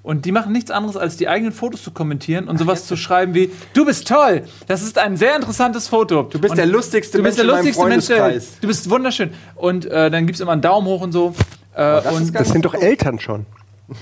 und 0.03 0.25
die 0.25 0.31
machen 0.31 0.53
nichts 0.53 0.71
anderes, 0.71 0.97
als 0.97 1.17
die 1.17 1.27
eigenen 1.27 1.53
Fotos 1.53 1.83
zu 1.83 1.91
kommentieren 1.91 2.47
und 2.47 2.59
sowas 2.59 2.87
zu 2.87 2.97
schreiben 2.97 3.35
wie: 3.35 3.51
Du 3.73 3.85
bist 3.85 4.07
toll, 4.07 4.43
das 4.69 4.85
ist 4.85 4.99
ein 4.99 5.17
sehr 5.17 5.35
interessantes 5.35 5.89
Foto. 5.89 6.23
Du 6.23 6.39
bist 6.39 6.53
und 6.53 6.59
der 6.59 6.67
lustigste 6.67 7.19
du 7.19 7.25
bist 7.25 7.39
Mensch 7.39 7.49
der 7.49 7.57
lustigste 7.57 7.85
Mensch 7.87 8.07
der 8.07 8.17
Welt. 8.19 8.25
Freundeskreis. 8.35 8.61
Du 8.61 8.69
bist 8.69 8.89
wunderschön. 8.89 9.31
Und 9.57 9.85
äh, 9.87 10.09
dann 10.09 10.27
gibt 10.27 10.37
es 10.37 10.41
immer 10.41 10.53
einen 10.53 10.63
Daumen 10.63 10.87
hoch 10.87 11.01
und 11.01 11.11
so. 11.11 11.35
Äh, 11.75 11.79
das 11.79 12.07
und 12.15 12.33
Das 12.33 12.51
sind 12.51 12.65
doch 12.65 12.75
Eltern 12.75 13.19
schon. 13.19 13.47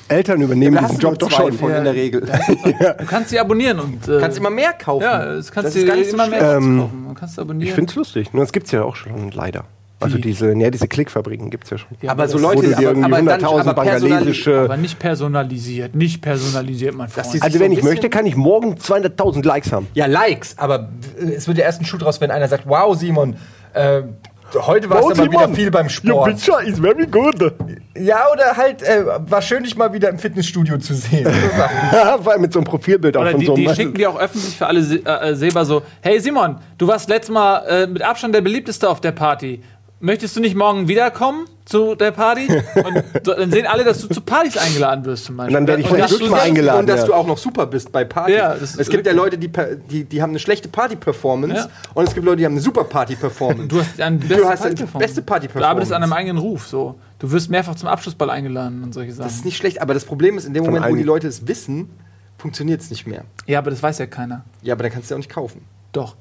Eltern 0.09 0.41
übernehmen 0.41 0.79
diesen 0.79 0.99
Job 0.99 1.19
doch 1.19 1.31
schon. 1.31 1.53
von 1.53 1.73
in 1.73 1.85
der 1.85 1.95
Regel. 1.95 2.21
du 2.99 3.05
kannst 3.07 3.31
sie 3.31 3.39
abonnieren 3.39 3.81
und. 3.81 4.09
Äh, 4.09 4.19
kannst 4.21 4.39
immer 4.39 4.51
mehr 4.51 4.73
kaufen. 4.73 5.03
Ja, 5.05 5.35
das 5.35 5.53
kannst 5.53 5.67
Das 5.69 5.75
du 5.75 5.81
ist 5.81 5.87
gar 5.87 5.97
nicht 5.97 6.11
so 6.11 6.17
immer 6.17 6.29
mehr 6.29 6.57
Ähm, 6.57 6.79
kaufen. 6.81 7.05
Man 7.05 7.15
kannst 7.15 7.39
abonnieren. 7.39 7.69
Ich 7.69 7.75
finde 7.75 7.91
es 7.91 7.97
lustig. 7.97 8.33
Nur 8.33 8.43
das 8.45 8.53
gibt 8.53 8.67
es 8.67 8.73
ja 8.73 8.83
auch 8.83 8.97
schon, 8.97 9.31
leider. 9.33 9.65
Also 10.01 10.19
diese, 10.19 10.53
ja, 10.53 10.71
diese 10.71 10.87
Klickfabriken 10.87 11.49
gibt 11.51 11.65
es 11.65 11.71
ja 11.71 11.79
schon. 11.79 11.89
Ja, 12.03 12.11
aber 12.11 12.29
so 12.29 12.37
Leute, 12.37 12.63
dir 12.63 12.79
irgendwie 12.81 13.05
aber, 13.07 13.17
aber 13.19 13.39
dann, 13.39 13.41
100.000 13.41 13.61
aber 13.61 13.75
bangladesische... 13.75 14.61
aber 14.61 14.77
nicht 14.77 14.99
personalisiert. 14.99 15.95
Nicht 15.95 16.21
personalisiert, 16.21 16.95
mein 16.95 17.09
Freund. 17.09 17.33
die- 17.33 17.41
Also 17.41 17.57
so 17.59 17.65
wenn 17.65 17.73
ein 17.73 17.79
ich 17.79 17.83
möchte, 17.85 18.11
kann 18.11 18.27
ich 18.27 18.37
morgen 18.37 18.75
200.000 18.75 19.47
Likes 19.47 19.73
haben. 19.73 19.87
Ja, 19.95 20.05
Likes, 20.07 20.59
aber 20.59 20.91
es 21.19 21.47
wird 21.49 21.57
ja 21.59 21.65
erst 21.65 21.81
ein 21.81 21.87
Schuh 21.87 21.97
draus, 21.97 22.21
wenn 22.21 22.31
einer 22.31 22.49
sagt, 22.49 22.67
wow, 22.67 22.95
Simon, 22.99 23.37
äh, 23.73 24.03
heute 24.55 24.91
warst 24.91 25.09
du 25.09 25.23
aber 25.23 25.33
wieder 25.33 25.49
viel 25.49 25.71
beim 25.71 25.89
Sport. 25.89 26.35
is 26.67 26.79
very 26.79 27.07
good. 27.07 27.53
Ja, 27.97 28.27
oder 28.33 28.57
halt, 28.57 28.83
äh, 28.83 29.05
war 29.31 29.41
schön, 29.41 29.63
dich 29.63 29.77
mal 29.77 29.93
wieder 29.93 30.09
im 30.09 30.19
Fitnessstudio 30.19 30.79
zu 30.79 30.95
sehen. 30.95 31.27
Allem 32.35 32.43
mit 32.43 32.53
so 32.53 32.59
einem 32.59 32.67
Profilbild 32.67 33.17
auch 33.17 33.31
von 33.31 33.41
die, 33.41 33.47
so 33.47 33.55
einem... 33.55 33.67
die 33.67 33.75
schicken 33.75 33.95
dir 33.95 34.11
auch 34.11 34.19
öffentlich 34.19 34.57
für 34.57 34.67
alle 34.67 34.83
Se 34.83 35.05
äh, 35.05 35.35
Seber 35.35 35.65
so: 35.65 35.83
Hey 36.01 36.21
Simon, 36.21 36.57
du 36.79 36.87
warst 36.87 37.09
letztes 37.09 37.33
Mal 37.33 37.59
äh, 37.67 37.87
mit 37.87 38.03
Abstand 38.03 38.35
der 38.35 38.41
beliebteste 38.41 38.89
auf 38.89 39.01
der 39.01 39.13
Party. 39.13 39.63
Möchtest 40.01 40.37
du 40.37 40.41
nicht 40.41 40.55
morgen 40.55 40.87
wiederkommen 40.89 41.47
zu 41.65 41.95
der 41.95 42.11
Party? 42.11 42.47
Und 42.75 43.03
dann 43.27 43.51
sehen 43.51 43.67
alle, 43.67 43.85
dass 43.85 44.01
du 44.01 44.09
zu 44.09 44.21
Partys 44.21 44.59
eingeladen 44.59 45.05
wirst 45.07 45.25
zum 45.25 45.37
Beispiel. 45.37 45.57
Und 45.57 45.63
dann 45.63 45.67
werde 45.67 45.81
ich 45.81 45.87
Und 45.89 45.95
vielleicht 45.95 46.13
dass 46.13 46.19
wirklich 46.21 46.29
du 46.29 46.35
mal 46.37 46.43
eingeladen. 46.43 46.81
Und 46.81 46.87
dass 46.89 47.01
ja. 47.01 47.07
du 47.07 47.15
auch 47.15 47.27
noch 47.27 47.39
super 47.39 47.67
bist 47.67 47.91
bei 47.91 48.05
Partys. 48.05 48.37
Ja, 48.37 48.55
es 48.55 48.89
gibt 48.91 49.07
ja 49.07 49.13
Leute, 49.13 49.39
die, 49.39 49.51
die, 49.89 50.05
die 50.05 50.21
haben 50.21 50.31
eine 50.31 50.41
schlechte 50.41 50.69
Party-Performance 50.69 51.55
Ja. 51.55 51.69
und 51.95 52.07
es 52.07 52.13
gibt 52.15 52.27
Leute, 52.27 52.39
die 52.39 52.45
haben 52.45 52.53
eine 52.53 52.61
super 52.61 52.85
Party-Performance. 52.85 53.69
Du 53.69 53.81
hast 53.81 53.99
eine 54.01 54.19
Du 54.19 54.45
hast 54.47 54.67
eine 54.67 54.75
beste 54.75 55.23
Party-Performance. 55.23 55.59
Du 55.59 55.65
arbeitest 55.65 55.93
an 55.93 56.03
einem 56.03 56.13
eigenen 56.13 56.39
Ruf. 56.39 56.67
So. 56.67 56.97
Du 57.19 57.31
wirst 57.31 57.49
mehrfach 57.49 57.77
zum 57.77 57.89
Abschlussball 57.89 58.29
eingeladen 58.29 58.83
und 58.83 58.93
solche 58.93 59.13
Sachen. 59.13 59.29
Das 59.29 59.37
ist 59.37 59.45
nicht 59.47 59.57
schlecht, 59.57 59.81
aber 59.81 59.95
das 59.95 60.05
Problem 60.05 60.37
ist, 60.37 60.45
in 60.45 60.53
dem 60.53 60.65
Von 60.65 60.75
Moment, 60.75 60.93
wo 60.93 60.97
die 60.97 61.03
Leute 61.05 61.29
es 61.29 61.49
wissen, 61.49 61.89
funktioniert 62.37 62.83
es 62.83 62.91
nicht 62.91 63.07
mehr. 63.07 63.25
ja, 63.47 63.59
aber 63.59 63.71
das 63.71 63.83
weiß 63.83 63.99
ja 63.99 64.07
keiner. 64.07 64.45
Ja, 64.61 64.75
aber 64.75 64.83
dann 64.83 64.93
kannst 64.93 65.09
du 65.09 65.15
ja 65.15 65.17
auch 65.17 65.21
nicht 65.21 65.31
kaufen. 65.31 65.63
Doch. 65.93 66.17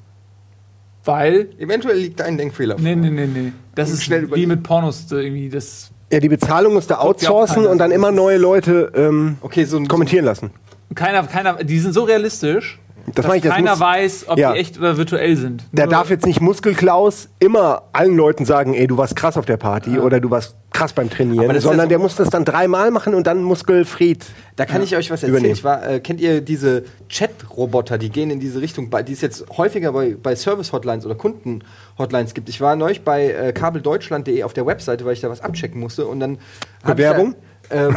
Weil. 1.04 1.50
Eventuell 1.58 1.98
liegt 1.98 2.22
da 2.22 2.24
ein 2.24 2.38
Denkfehler 2.38 2.76
vor. 2.76 2.84
Nee, 2.84 2.96
nee, 2.96 3.10
nee, 3.10 3.26
nee. 3.28 3.52
Das 3.76 3.90
ist 3.90 4.04
Schnell 4.04 4.34
wie 4.36 4.46
mit 4.46 4.64
Pornos 4.64 5.06
irgendwie. 5.12 5.50
Das 5.50 5.92
Ja, 6.12 6.20
die 6.20 6.30
Bezahlung 6.30 6.74
musst 6.74 6.90
du 6.90 7.00
outsourcen 7.00 7.66
und 7.66 7.78
dann 7.80 7.92
immer 7.92 8.12
neue 8.12 8.38
Leute 8.38 8.92
ähm, 8.96 9.38
Okay, 9.42 9.66
so 9.66 9.78
ein 9.78 9.88
kommentieren 9.88 10.26
lassen. 10.26 10.52
keiner, 10.96 11.24
keiner, 11.24 11.64
die 11.64 11.80
sind 11.80 11.94
so 11.94 12.04
realistisch, 12.04 12.80
Das 13.06 13.16
dass 13.16 13.26
meine 13.28 13.38
ich, 13.38 13.44
das 13.44 13.54
keiner 13.54 13.72
muss- 13.72 13.80
weiß, 13.80 14.26
ob 14.30 14.38
Ja. 14.40 14.54
die 14.54 14.60
echt 14.60 14.78
oder 14.80 14.96
virtuell 14.98 15.36
sind. 15.36 15.64
Der 15.74 15.88
darf 15.88 16.10
jetzt 16.10 16.26
nicht 16.26 16.40
Muskelklaus 16.40 17.28
immer 17.40 17.84
allen 17.92 18.16
Leuten 18.16 18.46
sagen, 18.46 18.74
ey, 18.74 18.88
du 18.88 18.98
warst 18.98 19.16
krass 19.16 19.38
auf 19.38 19.46
der 19.46 19.58
Party 19.58 20.00
oder 20.00 20.22
du 20.22 20.30
warst 20.32 20.56
krass 20.72 20.94
beim 20.94 21.10
Trainieren, 21.10 21.54
ja 21.54 21.62
sondern 21.62 21.88
so- 21.88 21.90
der 21.90 22.00
muss 22.00 22.16
das 22.16 22.30
dann 22.30 22.46
dreimal 22.46 22.92
machen 22.92 23.14
und 23.14 23.28
dann 23.28 23.44
Muskelfried. 23.44 24.26
Da 24.56 24.66
kann 24.66 24.82
ich 24.82 24.96
euch 24.96 25.12
was 25.12 25.22
erzählen. 25.22 25.32
Übernehmen. 25.32 25.54
Ich 25.54 25.64
war, 25.64 25.86
äh, 25.88 26.00
kennt 26.00 26.22
ihr 26.22 26.42
diese 26.42 26.84
Chat-Roboter, 27.10 27.98
die 27.98 28.10
gehen 28.10 28.30
in 28.32 28.40
diese 28.40 28.62
Richtung, 28.62 28.90
bei, 28.90 29.04
die 29.04 29.14
es 29.14 29.22
jetzt 29.22 29.46
häufiger 29.58 29.92
bei, 29.92 30.16
bei 30.22 30.36
Service-Hotlines 30.36 31.06
oder 31.06 31.16
Kunden-Hotlines 31.16 32.34
gibt. 32.34 32.50
Ich 32.50 32.62
war 32.62 32.76
neulich 32.76 33.04
bei 33.04 33.32
äh, 33.32 33.54
kabeldeutschland.de 33.54 34.44
auf 34.44 34.54
der 34.54 34.66
Webseite, 34.66 35.06
weil 35.06 35.14
ich 35.14 35.22
da 35.22 35.30
was 35.30 35.42
abchecken 35.42 35.80
musste 35.80 36.08
und 36.08 36.20
dann 36.20 36.38
hab 36.84 36.92
ich 36.92 36.96
Bewerbung? 36.96 37.34
Da, 37.34 37.38
ähm, 37.70 37.96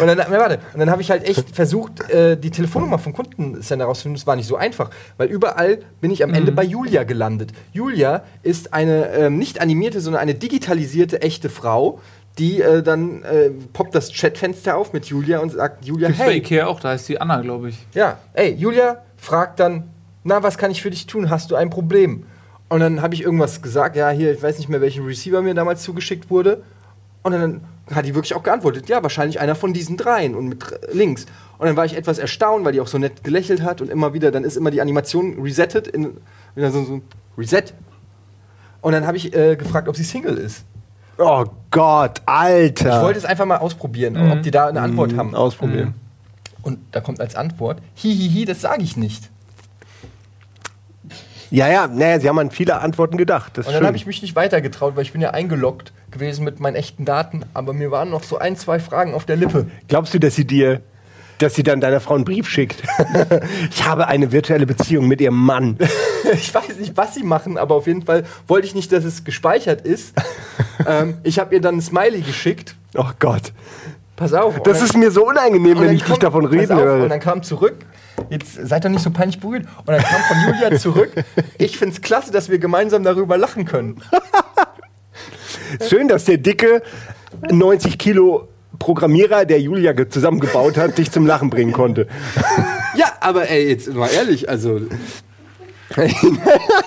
und 0.00 0.06
dann, 0.06 0.18
na, 0.18 0.30
warte, 0.30 0.58
und 0.72 0.80
dann 0.80 0.90
habe 0.90 1.02
ich 1.02 1.10
halt 1.10 1.28
echt 1.28 1.54
versucht, 1.54 2.10
äh, 2.10 2.36
die 2.36 2.50
Telefonnummer 2.50 2.98
vom 2.98 3.12
Kundencenter 3.12 3.84
rauszufinden. 3.84 4.16
Das 4.16 4.26
war 4.26 4.36
nicht 4.36 4.46
so 4.46 4.56
einfach, 4.56 4.90
weil 5.16 5.28
überall 5.28 5.78
bin 6.00 6.10
ich 6.10 6.22
am 6.22 6.34
Ende 6.34 6.52
bei 6.52 6.64
Julia 6.64 7.04
gelandet. 7.04 7.52
Julia 7.72 8.24
ist 8.42 8.74
eine 8.74 9.10
ähm, 9.10 9.38
nicht 9.38 9.60
animierte, 9.60 10.00
sondern 10.00 10.22
eine 10.22 10.34
digitalisierte 10.34 11.22
echte 11.22 11.48
Frau, 11.48 12.00
die 12.38 12.60
äh, 12.60 12.82
dann 12.82 13.22
äh, 13.22 13.50
poppt 13.72 13.94
das 13.94 14.12
Chatfenster 14.12 14.76
auf 14.76 14.92
mit 14.92 15.06
Julia 15.06 15.40
und 15.40 15.50
sagt, 15.52 15.84
Julia, 15.84 16.08
Gibt's 16.08 16.22
bei 16.22 16.30
hey, 16.32 16.38
Ikea 16.38 16.66
auch, 16.66 16.80
da 16.80 16.90
heißt 16.90 17.08
die 17.08 17.20
Anna, 17.20 17.40
glaube 17.40 17.70
ich. 17.70 17.78
ja, 17.94 18.18
ey, 18.32 18.54
Julia 18.54 19.02
fragt 19.16 19.60
dann, 19.60 19.90
na, 20.24 20.42
was 20.42 20.58
kann 20.58 20.70
ich 20.70 20.82
für 20.82 20.90
dich 20.90 21.06
tun? 21.06 21.30
Hast 21.30 21.50
du 21.50 21.56
ein 21.56 21.70
Problem? 21.70 22.24
Und 22.68 22.80
dann 22.80 23.02
habe 23.02 23.14
ich 23.14 23.22
irgendwas 23.22 23.62
gesagt, 23.62 23.96
ja, 23.96 24.10
hier, 24.10 24.32
ich 24.32 24.42
weiß 24.42 24.58
nicht 24.58 24.68
mehr, 24.68 24.80
welcher 24.80 25.04
Receiver 25.04 25.42
mir 25.42 25.54
damals 25.54 25.82
zugeschickt 25.82 26.30
wurde. 26.30 26.62
Und 27.22 27.32
dann 27.32 27.60
hat 27.90 28.06
die 28.06 28.14
wirklich 28.14 28.34
auch 28.34 28.42
geantwortet, 28.42 28.88
ja, 28.88 29.02
wahrscheinlich 29.02 29.40
einer 29.40 29.54
von 29.54 29.72
diesen 29.72 29.96
dreien 29.96 30.34
und 30.34 30.48
mit 30.48 30.64
links. 30.92 31.26
Und 31.58 31.66
dann 31.66 31.76
war 31.76 31.84
ich 31.84 31.96
etwas 31.96 32.18
erstaunt, 32.18 32.64
weil 32.64 32.72
die 32.72 32.80
auch 32.80 32.86
so 32.86 32.98
nett 32.98 33.24
gelächelt 33.24 33.62
hat 33.62 33.80
und 33.80 33.90
immer 33.90 34.14
wieder, 34.14 34.30
dann 34.30 34.44
ist 34.44 34.56
immer 34.56 34.70
die 34.70 34.80
Animation 34.80 35.40
resettet 35.42 35.88
in 35.88 36.16
wieder 36.54 36.70
so, 36.70 36.84
so 36.84 36.94
ein 36.94 37.02
Reset. 37.36 37.74
Und 38.80 38.92
dann 38.92 39.06
habe 39.06 39.16
ich 39.16 39.34
äh, 39.34 39.56
gefragt, 39.56 39.88
ob 39.88 39.96
sie 39.96 40.04
Single 40.04 40.36
ist. 40.38 40.64
Oh 41.18 41.44
Gott, 41.70 42.22
Alter. 42.24 42.96
Ich 42.96 43.04
wollte 43.04 43.18
es 43.18 43.24
einfach 43.26 43.44
mal 43.44 43.58
ausprobieren, 43.58 44.32
ob 44.32 44.42
die 44.42 44.50
da 44.50 44.68
eine 44.68 44.80
Antwort 44.80 45.14
haben. 45.16 45.34
Ausprobieren. 45.34 45.94
Und 46.62 46.78
da 46.92 47.00
kommt 47.00 47.20
als 47.20 47.36
Antwort, 47.36 47.80
hihihi, 47.94 48.46
das 48.46 48.62
sage 48.62 48.82
ich 48.82 48.96
nicht. 48.96 49.30
Ja, 51.50 51.68
ja, 51.68 51.88
naja, 51.88 52.20
sie 52.20 52.28
haben 52.28 52.38
an 52.38 52.50
viele 52.50 52.80
Antworten 52.80 53.16
gedacht. 53.16 53.58
Und 53.58 53.66
dann 53.66 53.84
habe 53.84 53.96
ich 53.96 54.06
mich 54.06 54.22
nicht 54.22 54.36
weitergetraut, 54.36 54.96
weil 54.96 55.02
ich 55.02 55.12
bin 55.12 55.20
ja 55.20 55.30
eingeloggt 55.30 55.92
gewesen 56.10 56.44
mit 56.44 56.60
meinen 56.60 56.76
echten 56.76 57.04
Daten, 57.04 57.42
aber 57.54 57.72
mir 57.72 57.90
waren 57.90 58.10
noch 58.10 58.22
so 58.22 58.38
ein, 58.38 58.56
zwei 58.56 58.78
Fragen 58.78 59.14
auf 59.14 59.24
der 59.24 59.36
Lippe. 59.36 59.66
Glaubst 59.88 60.14
du, 60.14 60.18
dass 60.18 60.34
sie 60.34 60.46
dir, 60.46 60.80
dass 61.38 61.54
sie 61.54 61.62
dann 61.62 61.80
deiner 61.80 62.00
Frau 62.00 62.14
einen 62.14 62.24
Brief 62.24 62.48
schickt? 62.48 62.82
ich 63.70 63.84
habe 63.84 64.08
eine 64.08 64.32
virtuelle 64.32 64.66
Beziehung 64.66 65.08
mit 65.08 65.20
ihrem 65.20 65.36
Mann. 65.36 65.78
Ich 66.32 66.54
weiß 66.54 66.76
nicht, 66.78 66.96
was 66.96 67.14
sie 67.14 67.22
machen, 67.22 67.58
aber 67.58 67.74
auf 67.74 67.86
jeden 67.86 68.02
Fall 68.02 68.24
wollte 68.46 68.66
ich 68.66 68.74
nicht, 68.74 68.92
dass 68.92 69.04
es 69.04 69.24
gespeichert 69.24 69.80
ist. 69.80 70.14
ähm, 70.86 71.18
ich 71.22 71.38
habe 71.38 71.54
ihr 71.54 71.60
dann 71.60 71.76
ein 71.76 71.80
Smiley 71.80 72.20
geschickt. 72.20 72.76
Oh 72.94 73.10
Gott. 73.18 73.52
Pass 74.20 74.34
auf. 74.34 74.62
Das 74.64 74.82
ist 74.82 74.94
mir 74.94 75.10
so 75.10 75.26
unangenehm, 75.26 75.80
wenn 75.80 75.94
ich 75.94 76.02
dich 76.02 76.18
davon 76.18 76.44
reden 76.44 76.72
auf, 76.72 76.80
höre. 76.82 77.02
Und 77.04 77.08
dann 77.08 77.20
kam 77.20 77.42
zurück, 77.42 77.76
jetzt 78.28 78.54
seid 78.54 78.84
doch 78.84 78.90
nicht 78.90 79.02
so 79.02 79.10
peinlich 79.10 79.40
berührt, 79.40 79.64
und 79.78 79.88
dann 79.88 80.02
kam 80.02 80.20
von 80.20 80.36
Julia 80.46 80.78
zurück, 80.78 81.10
ich 81.56 81.78
find's 81.78 82.02
klasse, 82.02 82.30
dass 82.30 82.50
wir 82.50 82.58
gemeinsam 82.58 83.02
darüber 83.02 83.38
lachen 83.38 83.64
können. 83.64 84.02
Schön, 85.88 86.08
dass 86.08 86.24
der 86.24 86.38
dicke 86.38 86.82
90 87.50 87.98
Kilo 87.98 88.48
Programmierer, 88.78 89.44
der 89.44 89.60
Julia 89.60 89.92
ge- 89.92 90.08
zusammengebaut 90.08 90.76
hat, 90.78 90.96
dich 90.98 91.10
zum 91.10 91.26
Lachen 91.26 91.50
bringen 91.50 91.72
konnte. 91.72 92.06
Ja, 92.96 93.06
aber 93.20 93.48
ey, 93.48 93.68
jetzt 93.68 93.94
mal 93.94 94.08
ehrlich, 94.10 94.48
also 94.48 94.80
das 95.96 96.10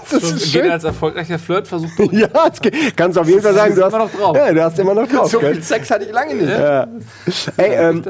So 0.10 0.18
ist 0.18 0.52
geht 0.54 0.64
schön. 0.64 0.70
als 0.72 0.84
erfolgreicher 0.84 1.40
Flirtversuch 1.40 1.90
durch. 1.98 2.12
Ja, 2.14 2.28
es 2.52 2.60
geht, 2.62 2.76
kannst 2.98 3.18
auf 3.18 3.28
jeden 3.28 3.42
Fall 3.42 3.54
sagen, 3.54 3.74
du 3.76 3.84
hast, 3.84 3.94
immer 3.94 4.04
noch 4.06 4.12
drauf. 4.12 4.36
Ja, 4.36 4.52
du 4.54 4.64
hast 4.64 4.80
immer 4.80 4.94
noch 4.94 5.08
drauf. 5.08 5.32
so 5.32 5.40
gell? 5.40 5.54
viel 5.54 5.64
Sex 5.64 5.90
hatte 5.92 6.06
ich 6.06 6.12
lange 6.12 6.36
nicht. 6.36 6.50
Ja. 6.50 6.88
Ey, 7.58 7.76
ähm, 7.90 8.04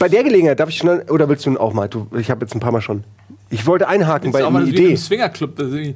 bei 0.00 0.08
der 0.08 0.24
Gelegenheit 0.24 0.58
darf 0.60 0.68
ich 0.68 0.78
schnell, 0.78 1.04
oder 1.08 1.28
willst 1.28 1.46
du 1.46 1.56
auch 1.58 1.72
mal? 1.72 1.88
Du, 1.88 2.08
ich 2.18 2.30
habe 2.30 2.44
jetzt 2.44 2.54
ein 2.54 2.60
paar 2.60 2.72
Mal 2.72 2.80
schon. 2.80 3.04
Ich 3.50 3.66
wollte 3.66 3.86
einhaken 3.88 4.32
bei 4.32 4.40
mal 4.42 4.48
einer 4.48 4.60
das 4.60 4.68
wie 4.70 4.76
im 4.76 4.84
Idee. 4.86 4.96
Swingerclub. 4.96 5.56
Das 5.56 5.70
Will- 5.70 5.94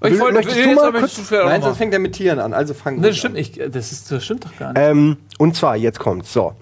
Ich 0.00 0.20
wollte, 0.20 0.34
möchtest 0.34 0.56
du 0.64 0.74
mal 0.74 0.92
kurz- 0.92 1.28
du 1.28 1.34
Nein, 1.34 1.62
sonst 1.62 1.78
fängt 1.78 1.92
er 1.92 1.98
mit 1.98 2.12
Tieren 2.12 2.38
an, 2.38 2.52
also 2.54 2.72
fangen 2.72 2.98
Nee, 2.98 3.04
wir 3.04 3.08
das 3.10 3.18
stimmt 3.18 3.34
nicht. 3.34 3.58
Das, 3.74 3.90
ist, 3.92 4.10
das 4.12 4.24
stimmt 4.24 4.44
doch 4.44 4.56
gar 4.56 4.72
nicht. 4.72 4.80
Ähm, 4.82 5.16
und 5.38 5.56
zwar, 5.56 5.76
jetzt 5.76 5.98
kommt's. 5.98 6.32
So. 6.32 6.54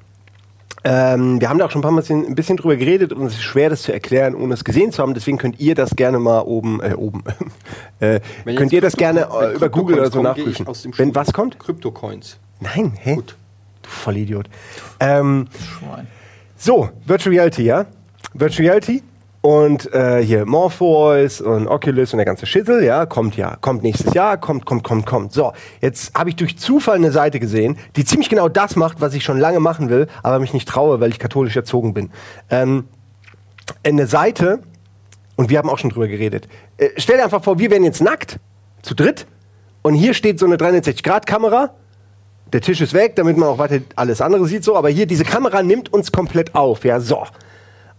Ähm, 0.85 1.41
wir 1.41 1.49
haben 1.49 1.59
da 1.59 1.67
auch 1.67 1.71
schon 1.71 1.81
ein 1.81 1.83
paar 1.83 1.91
Mal 1.91 2.05
ein 2.09 2.35
bisschen 2.37 2.57
drüber 2.57 2.77
geredet 2.77 3.13
und 3.13 3.27
es 3.27 3.35
ist 3.35 3.43
schwer, 3.43 3.69
das 3.71 3.83
zu 3.83 3.93
erklären, 3.93 4.35
ohne 4.37 4.55
es 4.55 4.63
gesehen 4.65 4.93
zu 4.93 5.03
haben. 5.03 5.15
Deswegen 5.15 5.37
könnt 5.37 5.59
ihr 5.59 5.75
das 5.75 5.97
gerne 5.97 6.19
mal 6.21 6.41
oben, 6.43 6.81
äh, 6.81 6.95
oben, 6.95 7.25
äh, 8.01 8.21
könnt 8.55 8.73
ihr 8.73 8.81
das 8.81 8.97
gerne 8.97 9.29
äh, 9.43 9.55
über 9.55 9.69
Google 9.69 9.99
oder 9.99 10.11
so 10.11 10.23
nachprüfen. 10.23 10.67
Wenn 10.97 11.15
was 11.15 11.33
kommt? 11.33 11.59
Kryptocoins. 11.59 12.39
Nein, 12.61 12.93
hä? 13.01 13.17
Gut. 13.17 13.37
Du 13.83 13.91
Vollidiot. 13.91 14.49
Ähm, 15.01 15.49
Schwein. 15.79 16.07
so, 16.57 16.89
Virtual 17.05 17.35
Reality, 17.35 17.65
ja? 17.65 17.87
Virtual 18.33 18.69
Reality 18.69 19.03
und 19.47 19.95
äh, 19.95 20.25
hier 20.25 20.45
Morpheus 20.45 21.41
und 21.41 21.69
Oculus 21.69 22.13
und 22.13 22.17
der 22.17 22.27
ganze 22.27 22.47
Schissel, 22.47 22.83
ja, 22.83 23.07
kommt 23.07 23.37
ja, 23.37 23.55
kommt 23.61 23.85
nächstes 23.85 24.13
Jahr, 24.13 24.39
kommt, 24.39 24.67
kommt, 24.67 24.83
kommt, 24.83 25.07
kommt. 25.07 25.33
So, 25.33 25.53
jetzt 25.81 26.13
habe 26.19 26.31
ich 26.31 26.35
durch 26.35 26.59
Zufall 26.59 26.97
eine 26.97 27.13
Seite 27.13 27.39
gesehen, 27.39 27.79
die 27.95 28.05
ziemlich 28.05 28.29
genau 28.29 28.49
das 28.49 28.75
macht, 28.75 29.01
was 29.01 29.15
ich 29.15 29.23
schon 29.23 29.39
lange 29.39 29.61
machen 29.61 29.89
will, 29.89 30.09
aber 30.25 30.41
mich 30.41 30.53
nicht 30.53 30.69
traue, 30.69 30.99
weil 30.99 31.11
ich 31.11 31.21
katholisch 31.21 31.55
erzogen 31.55 31.95
bin. 31.95 32.11
Ähm, 32.51 32.89
eine 33.85 34.09
Seite, 34.09 34.63
und 35.37 35.49
wir 35.49 35.59
haben 35.59 35.71
auch 35.71 35.79
schon 35.79 35.91
drüber 35.91 36.09
geredet. 36.09 36.49
Äh, 36.77 36.89
stell 36.97 37.19
dir 37.19 37.23
einfach 37.23 37.45
vor, 37.45 37.61
wir 37.61 37.71
wären 37.71 37.85
jetzt 37.85 38.03
nackt, 38.03 38.41
zu 38.83 38.97
dritt, 38.97 39.29
und 39.83 39.95
hier 39.95 40.15
steht 40.15 40.41
so 40.41 40.47
eine 40.47 40.57
360-Grad-Kamera. 40.57 41.71
Der 42.53 42.61
Tisch 42.63 42.81
ist 42.81 42.95
weg, 42.95 43.15
damit 43.15 43.37
man 43.37 43.49
auch 43.49 43.59
weiter 43.59 43.79
alles 43.95 44.21
andere 44.21 44.47
sieht, 44.47 44.65
so. 44.65 44.75
Aber 44.75 44.89
hier, 44.89 45.07
diese 45.07 45.23
Kamera 45.23 45.63
nimmt 45.63 45.93
uns 45.93 46.11
komplett 46.11 46.57
auf, 46.57 46.85
ja, 46.85 46.99
so. 46.99 47.23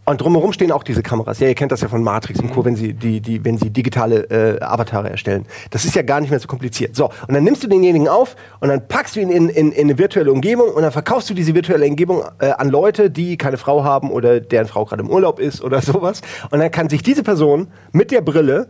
Und 0.10 0.22
drumherum 0.22 0.54
stehen 0.54 0.72
auch 0.72 0.84
diese 0.84 1.04
Kameras. 1.04 1.40
Ja, 1.40 1.50
ihr 1.50 1.54
kennt 1.54 1.74
das 1.74 1.82
ja 1.82 1.90
von 1.90 2.02
Matrix 2.02 2.40
und 2.40 2.54
Co., 2.54 2.64
wenn 2.64 2.78
sie, 2.78 2.94
die, 2.94 3.20
die, 3.20 3.44
wenn 3.44 3.58
sie 3.58 3.72
digitale 3.72 4.22
äh, 4.30 4.64
Avatare 4.64 5.10
erstellen. 5.10 5.46
Das 5.70 5.84
ist 5.84 5.96
ja 5.96 6.02
gar 6.02 6.22
nicht 6.22 6.30
mehr 6.30 6.40
so 6.40 6.48
kompliziert. 6.48 6.96
So, 6.96 7.10
und 7.28 7.34
dann 7.34 7.44
nimmst 7.44 7.62
du 7.62 7.68
denjenigen 7.68 8.08
auf 8.08 8.38
und 8.62 8.70
dann 8.70 8.88
packst 8.88 9.18
du 9.18 9.20
ihn 9.20 9.30
in, 9.30 9.50
in, 9.50 9.74
in 9.74 9.90
eine 9.90 9.98
virtuelle 9.98 10.32
Umgebung 10.32 10.70
und 10.70 10.82
dann 10.84 10.94
verkaufst 10.94 11.30
du 11.30 11.34
diese 11.34 11.54
virtuelle 11.54 11.86
Umgebung 11.86 12.24
äh, 12.40 12.52
an 12.52 12.70
Leute, 12.70 13.12
die 13.12 13.38
keine 13.38 13.58
Frau 13.58 13.84
haben 13.84 14.10
oder 14.10 14.40
deren 14.40 14.68
Frau 14.68 14.86
gerade 14.86 15.04
im 15.04 15.10
Urlaub 15.10 15.40
ist 15.40 15.62
oder 15.62 15.82
sowas. 15.82 16.22
Und 16.52 16.60
dann 16.60 16.72
kann 16.72 16.88
sich 16.88 17.04
diese 17.04 17.24
Person 17.24 17.68
mit 17.92 18.12
der 18.12 18.22
Brille 18.22 18.70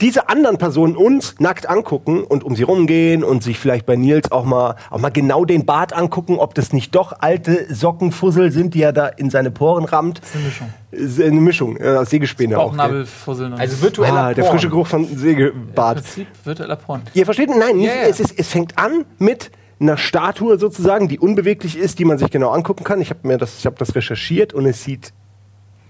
diese 0.00 0.28
anderen 0.28 0.56
Personen 0.58 0.96
uns 0.96 1.34
nackt 1.38 1.68
angucken 1.68 2.24
und 2.24 2.42
um 2.44 2.56
sie 2.56 2.62
rumgehen 2.62 3.22
und 3.24 3.42
sich 3.42 3.58
vielleicht 3.58 3.86
bei 3.86 3.96
Nils 3.96 4.32
auch 4.32 4.44
mal, 4.44 4.76
auch 4.90 4.98
mal 5.00 5.10
genau 5.10 5.44
den 5.44 5.66
Bart 5.66 5.92
angucken, 5.92 6.38
ob 6.38 6.54
das 6.54 6.72
nicht 6.72 6.94
doch 6.94 7.12
alte 7.20 7.72
Sockenfussel 7.74 8.50
sind, 8.52 8.74
die 8.74 8.82
er 8.82 8.92
da 8.92 9.06
in 9.08 9.30
seine 9.30 9.50
Poren 9.50 9.84
rammt. 9.84 10.20
Das 10.20 10.30
ist 10.30 10.34
eine 10.34 10.44
Mischung. 10.44 10.68
Ist 10.90 11.20
eine 11.20 11.40
Mischung, 11.40 11.76
äh, 11.76 11.96
aus 11.98 12.10
Sägespäne 12.10 12.58
auch. 12.58 12.68
Bauchnabelfusseln. 12.70 13.52
und- 13.52 13.60
Also 13.60 13.80
virtueller 13.82 14.14
Ah, 14.24 14.34
der 14.34 14.42
Porn. 14.42 14.52
frische 14.54 14.68
Geruch 14.70 14.86
von 14.86 15.08
Im 15.08 15.18
Sägebart. 15.18 15.96
Prinzip 15.98 16.26
virtueller 16.44 16.76
Porn. 16.76 17.02
Ihr 17.14 17.24
versteht? 17.24 17.50
Nein, 17.50 17.76
nicht, 17.76 17.86
Ja, 17.86 17.94
ja. 17.94 18.08
Es, 18.08 18.20
ist, 18.20 18.34
es 18.38 18.48
fängt 18.48 18.78
an 18.78 19.04
mit 19.18 19.50
einer 19.80 19.96
Statue 19.96 20.58
sozusagen, 20.58 21.08
die 21.08 21.18
unbeweglich 21.18 21.78
ist, 21.78 21.98
die 21.98 22.04
man 22.04 22.18
sich 22.18 22.30
genau 22.30 22.50
angucken 22.50 22.84
kann. 22.84 23.00
Ich 23.00 23.10
habe 23.10 23.20
mir 23.26 23.38
das, 23.38 23.58
ich 23.58 23.66
habe 23.66 23.76
das 23.78 23.94
recherchiert 23.94 24.52
und 24.52 24.66
es 24.66 24.82
sieht 24.84 25.12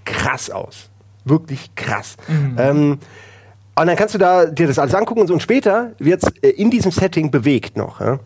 krass 0.05 0.51
aus, 0.51 0.91
wirklich 1.25 1.75
krass. 1.75 2.17
Ähm, 2.57 2.99
und 3.81 3.87
dann 3.87 3.97
kannst 3.97 4.15
du 4.15 4.19
da 4.19 4.47
dir 4.47 4.67
das 4.67 4.79
alles 4.79 4.95
angucken 4.95 5.21
und 5.23 5.27
so 5.27 5.35
und 5.35 5.41
später 5.43 5.93
wird 5.99 6.23
es 6.23 6.29
äh, 6.43 6.49
in 6.51 6.71
diesem 6.71 6.91
Setting 6.93 7.31
bewegt 7.31 7.77
noch. 7.77 8.01
Ja? 8.01 8.19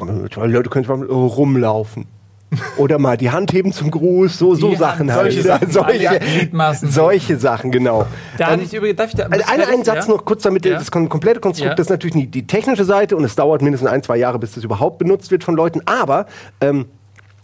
Leute 0.00 0.70
können 0.70 0.86
mal 0.86 1.04
rumlaufen. 1.04 2.06
Oder 2.76 2.98
mal 3.00 3.16
die 3.16 3.30
Hand 3.30 3.52
heben 3.52 3.72
zum 3.72 3.90
Gruß, 3.90 4.38
so, 4.38 4.54
so 4.54 4.70
Die 4.70 4.76
Sachen 4.76 5.10
Hand, 5.10 5.20
halt. 5.20 5.32
solche 5.32 5.42
Sachen, 5.48 5.70
solche, 5.70 6.08
alle 6.10 6.20
Gliedmaßen. 6.20 6.90
solche 6.90 7.36
Sachen, 7.38 7.72
genau. 7.72 8.06
Da 8.38 8.44
Ähm, 8.46 8.52
hatte 8.52 8.62
ich 8.62 8.72
übrigens, 8.72 8.96
darf 8.98 9.08
ich 9.10 9.16
da, 9.16 9.24
also 9.24 9.44
einen, 9.52 9.64
einen 9.64 9.84
Satz 9.84 10.06
ja? 10.06 10.12
noch 10.14 10.24
kurz, 10.24 10.42
damit 10.44 10.64
Ja. 10.64 10.74
das 10.78 10.90
komplette 10.92 11.40
Konstrukt, 11.40 11.70
Ja. 11.70 11.74
das 11.74 11.86
ist 11.86 11.90
natürlich 11.90 12.14
die, 12.14 12.26
die 12.28 12.46
technische 12.46 12.84
Seite 12.84 13.16
und 13.16 13.24
es 13.24 13.34
dauert 13.34 13.62
mindestens 13.62 13.90
ein, 13.90 14.00
zwei 14.04 14.16
Jahre, 14.16 14.38
bis 14.38 14.52
das 14.52 14.62
überhaupt 14.62 14.98
benutzt 14.98 15.32
wird 15.32 15.42
von 15.42 15.56
Leuten. 15.56 15.82
Aber 15.86 16.26
ähm, 16.60 16.86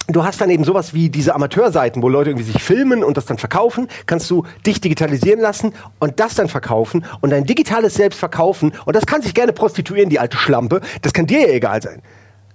du 0.08 0.24
hast 0.24 0.40
dann 0.40 0.50
eben 0.50 0.64
sowas 0.64 0.94
wie 0.94 1.08
diese 1.08 1.34
Amateurseiten, 1.34 2.02
wo 2.02 2.08
Leute 2.08 2.30
irgendwie 2.30 2.50
sich 2.50 2.62
filmen 2.62 3.04
und 3.04 3.16
das 3.16 3.26
dann 3.26 3.38
verkaufen. 3.38 3.88
Kannst 4.06 4.30
du 4.30 4.44
dich 4.66 4.80
digitalisieren 4.80 5.40
lassen 5.40 5.72
und 5.98 6.20
das 6.20 6.34
dann 6.34 6.48
verkaufen 6.48 7.04
und 7.20 7.30
dein 7.30 7.44
digitales 7.44 7.94
Selbst 7.94 8.18
verkaufen. 8.18 8.72
Und 8.84 8.96
das 8.96 9.06
kann 9.06 9.22
sich 9.22 9.34
gerne 9.34 9.52
prostituieren, 9.52 10.10
die 10.10 10.18
alte 10.18 10.36
Schlampe. 10.36 10.80
Das 11.02 11.12
kann 11.12 11.26
dir 11.26 11.40
ja 11.40 11.48
egal 11.48 11.82
sein. 11.82 12.02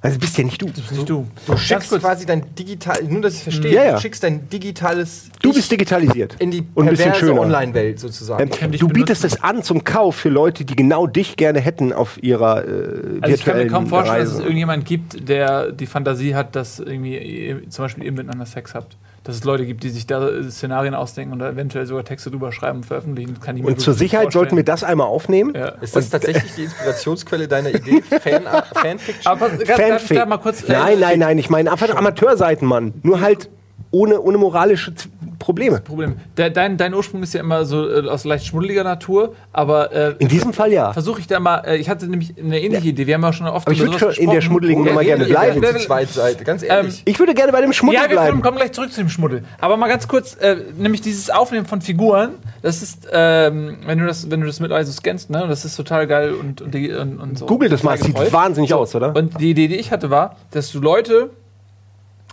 Also 0.07 0.19
bist 0.19 0.37
ja 0.37 0.45
nicht 0.45 0.61
du. 0.61 0.67
Nicht 0.67 1.09
du. 1.09 1.27
Du 1.45 1.57
schickst 1.57 1.89
quasi 1.99 2.25
dein 2.25 2.55
digital, 2.55 3.03
nur 3.03 3.21
dass 3.21 3.35
ich 3.35 3.43
verstehe, 3.43 3.73
Ja, 3.73 3.83
ja. 3.83 3.95
du 3.95 3.99
schickst 4.01 4.23
dein 4.23 4.47
digitales 4.49 5.29
Du 5.41 5.53
bist 5.53 5.69
digitalisiert. 5.69 6.35
in 6.39 6.49
die 6.51 6.65
und 6.75 6.85
ein 6.87 6.91
bisschen 6.91 7.11
perverse. 7.11 7.39
Online-Welt 7.39 7.99
sozusagen. 7.99 8.49
Ähm, 8.61 8.71
du 8.71 8.87
bietest 8.87 9.25
es 9.25 9.43
an 9.43 9.63
zum 9.63 9.83
Kauf 9.83 10.15
für 10.15 10.29
Leute, 10.29 10.63
die 10.63 10.75
genau 10.77 11.07
dich 11.07 11.35
gerne 11.35 11.59
hätten 11.59 11.91
auf 11.91 12.23
ihrer 12.23 12.63
äh, 12.63 12.67
Also 12.69 12.75
ich 12.79 13.19
kann 13.19 13.19
mir 13.19 13.27
virtuellen 13.27 13.69
kaum 13.69 13.87
vorstellen, 13.87 14.19
dass 14.19 14.27
Reise. 14.29 14.37
es 14.37 14.43
irgendjemand 14.43 14.85
gibt, 14.85 15.27
der 15.27 15.71
die 15.73 15.85
Fantasie 15.87 16.35
hat, 16.35 16.55
dass 16.55 16.79
irgendwie 16.79 17.17
ihr, 17.17 17.69
zum 17.69 17.83
Beispiel 17.85 18.05
ihr 18.05 18.11
miteinander 18.13 18.45
Sex 18.45 18.73
habt. 18.73 18.95
Dass 19.27 19.35
es 19.35 19.43
Leute 19.43 19.65
gibt, 19.65 19.83
die 19.83 19.89
sich 19.89 20.07
da 20.07 20.27
äh, 20.29 20.49
Szenarien 20.49 20.95
ausdenken 20.95 21.33
und 21.33 21.39
da 21.39 21.49
eventuell 21.49 21.85
sogar 21.85 22.03
Texte 22.05 22.31
drüber 22.31 22.51
schreiben 22.53 22.77
und 22.77 22.85
veröffentlichen. 22.85 23.33
Das 23.35 23.43
kann 23.43 23.57
ich 23.57 23.61
mir 23.63 23.67
Und 23.69 23.79
zur 23.81 23.93
Sicherheit 23.93 24.31
sollten 24.31 24.55
wir 24.55 24.63
vorstellen. 24.63 24.65
das 24.65 24.83
einmal 24.85 25.07
aufnehmen. 25.07 25.53
Ja. 25.53 25.67
ist 25.81 25.95
das 25.95 26.09
tatsächlich 26.09 26.55
die 26.55 26.63
Inspirationsquelle 26.63 27.47
deiner 27.49 27.69
Idee? 27.75 28.01
Fan 28.21 28.43
Fanfiction? 28.73 29.27
Aber 29.31 29.49
pass- 29.49 29.59
darf 29.59 29.69
ich 29.69 29.85
Fanfic. 29.85 30.17
da 30.17 30.25
mal 30.25 30.37
kurz. 30.37 30.63
äh, 30.63 30.71
nein, 30.71 30.99
nein, 30.99 31.19
nein, 31.19 31.37
ich 31.37 31.49
meine 31.49 31.71
einfach 31.71 31.93
Amateurseiten, 31.93 32.65
Mann. 32.67 32.93
Nur 33.03 33.19
halt 33.21 33.49
ohne, 33.91 34.21
ohne 34.21 34.37
moralische 34.37 34.95
Z 34.95 35.09
Probleme. 35.47 35.79
Problem. 35.79 36.17
Dein, 36.35 36.75
dein 36.75 36.93
Ursprung 36.93 37.23
ist 37.23 37.33
ja 37.33 37.39
immer 37.39 37.63
so 37.63 37.89
äh, 37.89 38.05
aus 38.09 38.25
leicht 38.25 38.45
schmuddeliger 38.47 38.83
Natur, 38.83 39.33
aber 39.53 39.93
äh, 39.93 40.15
In 40.19 40.27
diesem 40.27 40.51
Fall 40.51 40.73
ja. 40.73 40.91
versuche 40.91 41.21
ich 41.21 41.27
da 41.27 41.39
mal. 41.39 41.59
Äh, 41.59 41.77
ich 41.77 41.87
hatte 41.87 42.05
nämlich 42.05 42.33
eine 42.37 42.59
ähnliche 42.61 42.89
Idee. 42.89 43.07
Wir 43.07 43.13
haben 43.13 43.23
ja 43.23 43.31
schon 43.31 43.47
oft 43.47 43.65
Aber 43.65 43.71
ich 43.71 43.79
über 43.79 43.91
würd 43.91 43.99
sowas 44.01 44.15
schon 44.15 44.25
in 44.25 44.31
der 44.31 44.41
schmuddeligen 44.41 44.83
Ja, 44.83 44.89
Nummer 44.89 45.01
ja, 45.03 45.15
gerne 45.15 45.23
ja, 45.31 45.39
bleiben. 45.39 45.63
ja, 45.63 45.71
zu 45.71 45.85
zweit 45.85 46.09
seid, 46.09 46.43
ganz 46.43 46.63
ehrlich. 46.63 47.01
Ich 47.05 47.17
würde 47.17 47.33
gerne 47.33 47.53
bei 47.53 47.61
dem 47.61 47.71
Schmuddel 47.71 47.95
Ja, 47.95 48.09
wir 48.09 48.15
kommen, 48.17 48.25
bleiben. 48.27 48.41
kommen 48.41 48.57
gleich 48.57 48.73
zurück 48.73 48.91
zu 48.91 48.99
dem 48.99 49.07
Schmuddel. 49.09 49.45
Aber 49.61 49.77
mal 49.77 49.87
ganz 49.87 50.09
kurz, 50.09 50.35
äh, 50.35 50.57
nämlich 50.77 50.99
dieses 50.99 51.29
Aufnehmen 51.29 51.65
von 51.65 51.79
Figuren, 51.79 52.31
das 52.61 52.81
ist, 52.83 53.07
ähm, 53.09 53.77
wenn 53.85 53.99
du 53.99 54.05
das, 54.05 54.29
wenn 54.29 54.41
du 54.41 54.47
das 54.47 54.59
mit 54.59 54.69
so 54.85 54.91
scannst, 54.91 55.29
ne, 55.29 55.45
das 55.47 55.63
ist 55.63 55.77
total 55.77 56.07
geil 56.07 56.33
und, 56.33 56.61
und, 56.61 56.75
und, 56.75 57.19
und 57.21 57.37
so. 57.39 57.45
Google 57.45 57.69
das 57.69 57.83
mal, 57.83 57.95
es 57.95 58.01
Total 58.01 58.25
sieht 58.25 58.33
wahnsinnig 58.33 58.73
aus, 58.73 58.93
oder? 58.95 59.15
Und 59.15 59.39
die 59.39 59.51
Idee, 59.51 59.69
die 59.69 59.77
ich 59.77 59.91
hatte, 59.91 60.09
war, 60.09 60.35
dass 60.51 60.73
du 60.73 60.81
Leute 60.81 61.29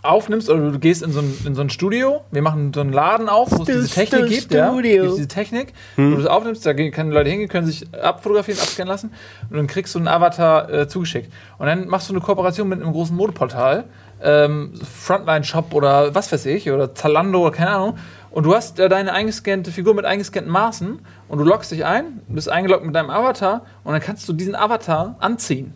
aufnimmst 0.05 0.49
oder 0.49 0.71
du 0.71 0.79
gehst 0.79 1.03
in 1.03 1.11
so 1.11 1.19
ein, 1.19 1.37
in 1.45 1.55
so 1.55 1.61
ein 1.61 1.69
Studio, 1.69 2.21
wir 2.31 2.41
machen 2.41 2.71
so 2.73 2.81
einen 2.81 2.93
Laden 2.93 3.27
auf, 3.29 3.51
wo 3.51 3.63
es 3.63 3.65
diese 3.65 3.89
Technik 3.89 4.21
gibt, 4.29 4.53
ja, 4.53 4.69
Studio. 4.71 5.03
gibt 5.03 5.17
diese 5.17 5.27
Technik, 5.27 5.73
wo 5.95 6.01
du 6.11 6.17
das 6.17 6.25
aufnimmst, 6.27 6.65
da 6.65 6.73
gehen- 6.73 6.91
können 6.91 7.11
Leute 7.11 7.29
hingehen, 7.29 7.49
können 7.49 7.67
sich 7.67 7.85
abfotografieren, 7.93 8.59
abscannen 8.59 8.89
lassen 8.91 9.11
und 9.49 9.57
dann 9.57 9.67
kriegst 9.67 9.93
du 9.95 9.99
einen 9.99 10.07
Avatar 10.07 10.69
äh, 10.71 10.87
zugeschickt. 10.87 11.31
Und 11.57 11.67
dann 11.67 11.87
machst 11.87 12.09
du 12.09 12.13
eine 12.13 12.21
Kooperation 12.21 12.69
mit 12.69 12.81
einem 12.81 12.91
großen 12.93 13.15
Modeportal, 13.15 13.85
ähm, 14.23 14.73
Frontline-Shop 15.05 15.73
oder 15.73 16.15
was 16.15 16.31
weiß 16.31 16.45
ich, 16.47 16.71
oder 16.71 16.95
Zalando 16.95 17.41
oder 17.41 17.51
keine 17.51 17.71
Ahnung. 17.71 17.97
Und 18.31 18.43
du 18.45 18.53
hast 18.55 18.79
äh, 18.79 18.89
deine 18.89 19.13
eingescannte 19.13 19.71
Figur 19.71 19.93
mit 19.93 20.05
eingescannten 20.05 20.51
Maßen 20.51 20.99
und 21.29 21.37
du 21.37 21.43
loggst 21.43 21.71
dich 21.71 21.85
ein, 21.85 22.21
bist 22.27 22.49
eingeloggt 22.49 22.85
mit 22.85 22.93
deinem 22.95 23.09
Avatar 23.09 23.61
und 23.83 23.93
dann 23.93 24.01
kannst 24.01 24.27
du 24.27 24.33
diesen 24.33 24.55
Avatar 24.55 25.15
anziehen. 25.19 25.73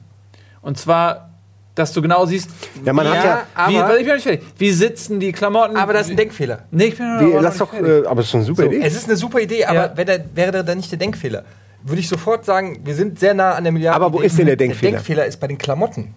Und 0.61 0.77
zwar 0.77 1.28
Dass 1.75 1.93
du 1.93 2.01
genau 2.01 2.25
siehst, 2.25 2.49
Ja, 2.83 2.91
man 2.93 3.07
hat 3.07 3.23
ja- 3.23 3.43
wie, 3.69 3.77
aber- 3.77 3.97
ich 3.99 4.05
bin 4.05 4.15
nicht 4.15 4.23
fertig. 4.23 4.45
Wie 4.57 4.71
sitzen 4.71 5.19
die 5.19 5.31
Klamotten? 5.31 5.77
Aber 5.77 5.93
das 5.93 6.07
ist 6.07 6.11
ein 6.11 6.17
Denkfehler. 6.17 6.65
Nee, 6.71 6.85
ich 6.85 6.97
bin 6.97 7.15
noch 7.15 7.21
Wie, 7.21 7.25
noch 7.33 7.41
lass 7.41 7.53
nicht 7.53 7.61
doch, 7.61 7.69
fertig. 7.71 8.05
äh, 8.05 8.07
aber 8.07 8.21
es 8.21 8.27
ist 8.27 8.35
eine 8.35 8.43
super 8.43 8.63
Idee. 8.65 8.81
Es 8.83 8.95
ist 8.95 9.05
eine 9.07 9.15
super 9.15 9.39
Idee, 9.39 9.65
aber 9.65 9.75
Ja. 9.79 9.87
der, 10.03 10.25
wäre 10.35 10.51
da 10.51 10.63
dann 10.63 10.77
nicht 10.77 10.91
der 10.91 10.99
Denkfehler, 10.99 11.43
würde 11.83 12.01
ich 12.01 12.09
sofort 12.09 12.43
sagen, 12.43 12.81
wir 12.83 12.95
sind 12.95 13.19
sehr 13.19 13.33
nah 13.33 13.53
an 13.53 13.63
der 13.63 13.71
Milliarde. 13.71 13.95
Aber 13.95 14.11
wo 14.11 14.19
ist 14.19 14.37
denn 14.37 14.47
der 14.47 14.55
Denkfehler? 14.57 14.91
Der 14.91 14.97
Denkfehler 14.99 15.25
ist 15.25 15.37
bei 15.39 15.47
den 15.47 15.57
Klamotten. 15.57 16.13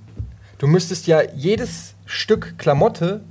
Du 0.58 0.66
müsstest 0.66 1.06
ja 1.06 1.20
jedes 1.34 1.94
Stück 2.06 2.54
Klamotte 2.58 3.22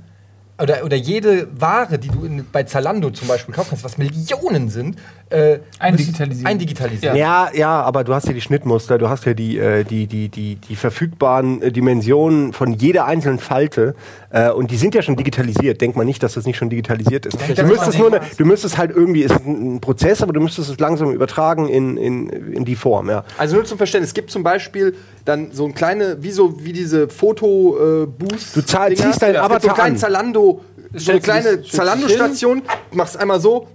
oder, 0.60 0.84
oder 0.84 0.96
jede 0.96 1.48
Ware, 1.58 1.98
die 1.98 2.08
du 2.08 2.24
in, 2.24 2.44
bei 2.52 2.62
Zalando 2.62 3.10
zum 3.10 3.26
Beispiel 3.26 3.54
kaufen 3.54 3.70
kannst, 3.70 3.84
was 3.84 3.98
Millionen 3.98 4.68
sind, 4.68 4.98
äh, 5.30 5.58
Eindigitalisieren. 5.78 6.46
Eindigitalisieren. 6.46 7.16
Ja, 7.16 7.48
ja, 7.54 7.82
aber 7.82 8.04
du 8.04 8.14
hast 8.14 8.26
ja 8.26 8.34
die 8.34 8.42
Schnittmuster, 8.42 8.98
du 8.98 9.08
hast 9.08 9.24
ja 9.24 9.32
die, 9.32 9.58
äh, 9.58 9.82
die, 9.82 10.06
die, 10.06 10.28
die, 10.28 10.56
die 10.56 10.76
verfügbaren 10.76 11.62
äh, 11.62 11.72
Dimensionen 11.72 12.52
von 12.52 12.72
jeder 12.72 13.06
einzelnen 13.06 13.38
Falte 13.38 13.94
äh, 14.30 14.50
und 14.50 14.70
die 14.70 14.76
sind 14.76 14.94
ja 14.94 15.02
schon 15.02 15.16
digitalisiert. 15.16 15.80
Denk 15.80 15.96
mal 15.96 16.04
nicht, 16.04 16.22
dass 16.22 16.34
das 16.34 16.44
nicht 16.44 16.58
schon 16.58 16.70
digitalisiert 16.70 17.26
ist. 17.26 17.38
Du 17.56 17.64
müsstest, 17.64 17.98
nur 17.98 18.10
ne, 18.10 18.20
du 18.36 18.44
müsstest 18.44 18.76
halt 18.76 18.90
irgendwie, 18.90 19.24
es 19.24 19.32
ist 19.32 19.46
ein 19.46 19.72
ein 19.72 19.80
Prozess, 19.80 20.22
aber 20.22 20.32
du 20.32 20.40
müsstest 20.40 20.70
es 20.70 20.78
langsam 20.78 21.12
übertragen 21.12 21.68
in, 21.68 21.96
in, 21.96 22.28
in 22.28 22.64
die 22.64 22.76
Form, 22.76 23.08
ja. 23.08 23.24
Also 23.38 23.56
nur 23.56 23.64
zum 23.64 23.78
Verständnis, 23.78 24.10
es 24.10 24.14
gibt 24.14 24.30
zum 24.30 24.42
Beispiel 24.42 24.94
dann 25.24 25.52
so 25.52 25.64
ein 25.66 25.74
kleine, 25.74 26.22
wie 26.22 26.30
so 26.32 26.64
wie 26.64 26.72
diese 26.72 27.08
Foto-Boost. 27.08 28.56
Du 28.56 28.62
zahl- 28.64 28.94
ziehst 28.96 29.22
deinen 29.22 29.34
So 29.36 29.40
Avatar 29.40 29.70
einen 29.70 29.74
kleinen 29.74 29.94
an. 29.94 29.98
Zalando, 30.00 30.60
so 30.94 31.10
eine 31.12 31.20
du 31.20 31.24
kleine 31.24 31.62
Zalando-Station, 31.62 32.62
machst 32.92 33.16
einmal 33.18 33.40
so, 33.40 33.68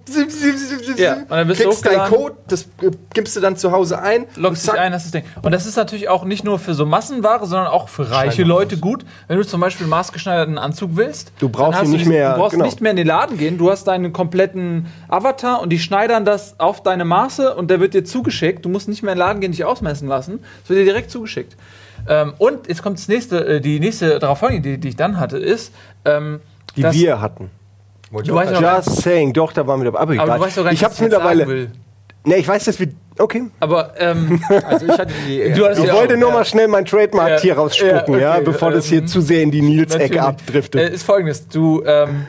Ja, 0.97 1.13
und 1.15 1.31
dann 1.31 1.47
du 1.47 1.53
klickst 1.53 1.85
deinen 1.85 1.95
hochgeladen. 2.01 2.15
Code, 2.17 2.35
das 2.47 2.63
äh, 2.81 2.91
gibst 3.13 3.35
du 3.35 3.39
dann 3.39 3.57
zu 3.57 3.71
Hause 3.71 3.99
ein. 4.01 4.25
loggst 4.35 4.65
dich 4.67 4.73
ein, 4.73 4.93
hast 4.93 5.05
das 5.05 5.11
Ding. 5.11 5.23
Und 5.41 5.51
das 5.51 5.65
ist 5.65 5.75
natürlich 5.77 6.09
auch 6.09 6.23
nicht 6.25 6.43
nur 6.43 6.59
für 6.59 6.73
so 6.73 6.85
Massenware, 6.85 7.45
sondern 7.45 7.67
auch 7.67 7.89
für 7.89 8.09
reiche 8.11 8.43
Leute 8.43 8.77
gut. 8.77 9.03
Wenn 9.27 9.37
du 9.37 9.45
zum 9.45 9.61
Beispiel 9.61 9.85
einen 9.85 9.91
maßgeschneiderten 9.91 10.57
Anzug 10.57 10.91
willst, 10.93 11.31
Du 11.39 11.49
brauchst 11.49 11.81
ihn 11.83 11.89
nicht 11.91 11.99
diesen- 12.01 12.13
mehr- 12.13 12.33
Du 12.33 12.39
brauchst 12.39 12.51
genau. 12.53 12.65
nicht 12.65 12.81
mehr 12.81 12.91
in 12.91 12.97
den 12.97 13.07
Laden 13.07 13.37
gehen. 13.37 13.57
Du 13.57 13.71
hast 13.71 13.85
deinen 13.85 14.13
kompletten 14.13 14.87
Avatar 15.07 15.61
und 15.61 15.69
die 15.69 15.79
schneidern 15.79 16.25
das 16.25 16.59
auf 16.59 16.83
deine 16.83 17.05
Maße 17.05 17.55
und 17.55 17.69
der 17.71 17.79
wird 17.79 17.93
dir 17.93 18.03
zugeschickt. 18.05 18.63
Du 18.65 18.69
musst 18.69 18.87
nicht 18.87 19.03
mehr 19.03 19.13
in 19.13 19.17
den 19.19 19.25
Laden 19.25 19.41
gehen, 19.41 19.51
dich 19.51 19.65
ausmessen 19.65 20.07
lassen. 20.07 20.39
Es 20.63 20.69
wird 20.69 20.79
dir 20.79 20.85
direkt 20.85 21.09
zugeschickt. 21.11 21.55
Ähm, 22.07 22.33
und 22.37 22.67
jetzt 22.67 22.83
kommt 22.83 22.99
das 22.99 23.07
nächste, 23.07 23.45
äh, 23.45 23.61
die 23.61 23.79
nächste 23.79 24.19
darauf 24.19 24.39
folgende 24.39 24.69
Idee, 24.69 24.77
die 24.77 24.89
ich 24.89 24.95
dann 24.95 25.19
hatte, 25.19 25.37
ist, 25.37 25.73
ähm, 26.05 26.39
Die 26.77 26.81
dass- 26.83 26.95
wir 26.95 27.19
hatten. 27.21 27.49
Du 28.23 28.33
weißt 28.33 28.53
Just 28.61 29.01
saying, 29.01 29.33
doch, 29.33 29.51
da 29.51 29.67
waren 29.67 29.81
wir 29.81 29.91
dabei. 29.91 29.99
Aber, 29.99 30.13
aber 30.13 30.23
egal. 30.23 30.37
du 30.37 30.43
weißt 30.45 30.57
doch 30.57 30.63
gar 30.63 30.71
nicht, 30.71 30.79
ich 30.79 30.85
hab's 30.85 31.01
mittlerweile. 31.01 31.45
will. 31.45 31.71
Ne, 32.23 32.35
ich 32.37 32.47
weiß, 32.47 32.63
dass 32.65 32.79
wir. 32.79 32.87
Okay. 33.19 33.43
Aber 33.59 33.93
ähm, 33.99 34.41
Also 34.65 34.85
ich 34.85 34.91
hatte 34.97 35.13
die 35.27 35.51
Du 35.53 35.65
hattest 35.65 35.81
Ich 35.81 35.87
ja 35.87 35.93
wollte 35.93 36.13
auch, 36.15 36.19
nur 36.19 36.29
ja. 36.29 36.35
mal 36.35 36.45
schnell 36.45 36.67
mein 36.67 36.85
Trademark 36.85 37.29
Ja, 37.31 37.39
hier 37.39 37.57
rausspucken, 37.57 38.13
ja, 38.15 38.19
ja, 38.19 38.33
okay, 38.35 38.43
bevor 38.45 38.71
das 38.71 38.85
ähm, 38.85 38.91
hier 38.99 39.05
zu 39.07 39.21
sehr 39.21 39.41
in 39.41 39.51
die 39.51 39.61
Nils-Ecke 39.61 40.21
abdriftet. 40.21 40.81
Äh, 40.81 40.93
ist 40.93 41.03
folgendes, 41.03 41.47
du, 41.47 41.83
ähm, 41.85 42.27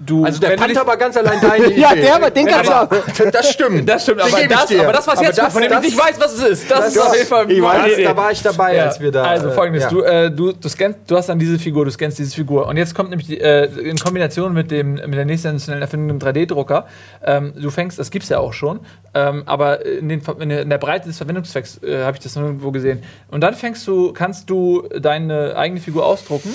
du. 0.00 0.24
Also 0.24 0.40
der 0.40 0.56
Panther 0.56 0.86
war 0.86 0.96
ganz 0.96 1.16
allein 1.16 1.40
deine 1.40 1.66
Idee. 1.70 1.80
ja, 1.80 1.94
der, 1.94 2.16
aber 2.16 2.30
den 2.30 2.46
kannst 2.46 2.70
du 2.70 2.74
auch. 2.74 2.88
Das 3.30 3.50
stimmt. 3.50 3.88
Das 3.88 4.02
stimmt, 4.02 4.20
aber 4.20 4.30
das, 4.30 4.70
aber 4.78 4.92
das, 4.92 5.06
was 5.06 5.16
Aber 5.18 5.26
jetzt 5.26 5.38
das- 5.38 5.44
kommt, 5.44 5.52
von 5.52 5.62
dem 5.62 5.70
das- 5.70 5.84
ich 5.84 5.90
nicht 5.94 5.98
weiß, 6.04 6.20
was 6.20 6.32
es 6.34 6.42
ist, 6.44 6.70
das, 6.70 6.88
ist 6.88 6.96
Das- 6.96 7.06
auf 7.06 7.14
jeden 7.14 7.26
Fall 7.28 7.50
ich 7.50 7.62
weiß, 7.62 7.92
da 8.04 8.16
war 8.16 8.32
ich 8.32 8.42
dabei, 8.42 8.76
Ja, 8.76 8.84
als 8.86 9.00
wir 9.00 9.12
da. 9.12 9.22
also 9.24 9.48
äh, 9.48 9.52
folgendes, 9.52 9.82
ja. 9.84 9.88
du, 9.90 10.00
äh, 10.02 10.30
du, 10.30 10.52
du, 10.52 10.68
scannst, 10.68 10.98
du 11.06 11.16
hast 11.16 11.28
dann 11.28 11.38
diese 11.38 11.58
Figur, 11.58 11.84
du 11.84 11.90
scannst 11.90 12.18
diese 12.18 12.34
Figur 12.34 12.66
und 12.66 12.76
jetzt 12.76 12.94
kommt 12.94 13.10
nämlich 13.10 13.28
die, 13.28 13.40
äh, 13.40 13.66
in 13.66 13.96
Kombination 13.98 14.52
mit, 14.52 14.70
dem, 14.70 14.94
mit 14.94 15.14
der 15.14 15.24
nächsten 15.24 15.48
sensationellen 15.48 15.82
Erfindung, 15.82 16.18
dem 16.18 16.28
3D-Drucker, 16.28 16.86
ähm, 17.24 17.52
du 17.56 17.70
fängst, 17.70 17.98
das 17.98 18.10
gibt's 18.10 18.28
ja 18.28 18.38
auch 18.38 18.52
schon, 18.52 18.80
ähm, 19.14 19.42
aber 19.46 19.84
in, 19.84 20.08
den, 20.08 20.20
Ver- 20.22 20.40
in, 20.40 20.48
der, 20.48 20.62
in 20.62 20.70
der 20.70 20.78
Breite 20.78 21.08
des 21.08 21.18
Verwendungszwecks 21.18 21.82
äh, 21.82 22.02
habe 22.04 22.16
ich 22.16 22.22
das 22.22 22.36
nirgendwo 22.36 22.70
gesehen. 22.70 23.02
Und 23.30 23.40
dann 23.42 23.54
fängst 23.54 23.86
du, 23.86 24.12
kannst 24.12 24.48
du 24.50 24.88
deine 24.98 25.56
eigene 25.56 25.80
Figur 25.80 26.06
ausdrucken 26.06 26.54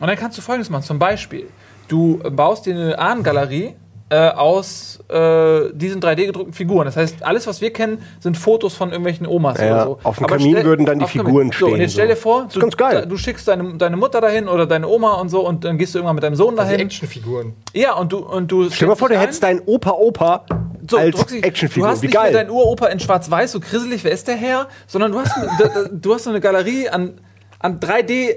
und 0.00 0.06
dann 0.06 0.16
kannst 0.16 0.38
du 0.38 0.42
folgendes 0.42 0.70
machen, 0.70 0.82
zum 0.84 0.98
Beispiel, 0.98 1.46
du 1.88 2.18
baust 2.30 2.66
dir 2.66 2.74
eine 2.74 2.98
Ahnengalerie 2.98 3.74
äh, 4.08 4.28
aus 4.30 5.00
äh, 5.08 5.72
diesen 5.72 6.00
3D 6.00 6.26
gedruckten 6.26 6.52
Figuren. 6.52 6.84
Das 6.84 6.96
heißt, 6.96 7.24
alles, 7.24 7.48
was 7.48 7.60
wir 7.60 7.72
kennen, 7.72 7.98
sind 8.20 8.36
Fotos 8.36 8.74
von 8.74 8.90
irgendwelchen 8.90 9.26
Omas 9.26 9.58
Ja, 9.60 9.66
oder 9.66 9.84
so. 9.84 9.98
auf 10.04 10.16
dem 10.18 10.26
Aber 10.26 10.36
Kamin 10.36 10.62
würden 10.62 10.86
dann 10.86 11.00
die 11.00 11.06
Figuren 11.06 11.50
Kamin. 11.50 11.52
So, 11.58 11.66
und 11.66 11.70
stehen, 11.72 11.80
jetzt 11.80 11.92
stell 11.94 12.06
dir 12.08 12.16
vor, 12.16 12.46
du, 12.52 12.60
ganz 12.60 12.76
geil. 12.76 13.04
du 13.08 13.16
schickst 13.16 13.48
deine, 13.48 13.74
deine 13.78 13.96
Mutter 13.96 14.20
dahin 14.20 14.46
oder 14.48 14.66
deine 14.66 14.86
Oma 14.86 15.14
und 15.14 15.28
so 15.28 15.44
und 15.46 15.64
dann 15.64 15.76
gehst 15.76 15.94
du 15.94 15.98
irgendwann 15.98 16.14
mit 16.14 16.22
deinem 16.22 16.36
Sohn 16.36 16.54
dahin. 16.54 16.78
Actionfiguren. 16.78 17.54
Ja, 17.74 17.94
und 17.94 18.12
du 18.12 18.18
und 18.18 18.50
du 18.52 18.70
Stell 18.70 18.86
dir 18.86 18.90
mal 18.90 18.94
vor, 18.96 19.08
du 19.08 19.14
stellst 19.14 19.26
hättest 19.42 19.44
ein. 19.44 19.56
deinen 19.58 19.66
Opa-Opa 19.66 20.44
So, 20.88 20.98
als 20.98 21.32
Actionfigur. 21.32 21.88
Du 21.88 21.92
hast 21.92 22.02
Wie 22.02 22.06
nicht 22.06 22.14
mehr 22.14 22.22
geil. 22.24 22.32
deinen 22.32 22.50
Uropa 22.50 22.86
in 22.86 23.00
Schwarz-Weiß, 23.00 23.50
so 23.50 23.58
krisselig, 23.58 24.04
wer 24.04 24.12
ist 24.12 24.28
der 24.28 24.36
Herr? 24.36 24.68
Sondern 24.86 25.10
du 25.10 25.18
hast, 25.18 25.32
du 25.90 26.14
hast 26.14 26.22
so 26.24 26.30
eine 26.30 26.40
Galerie 26.40 26.88
an, 26.90 27.14
an 27.58 27.80
3D 27.80 28.30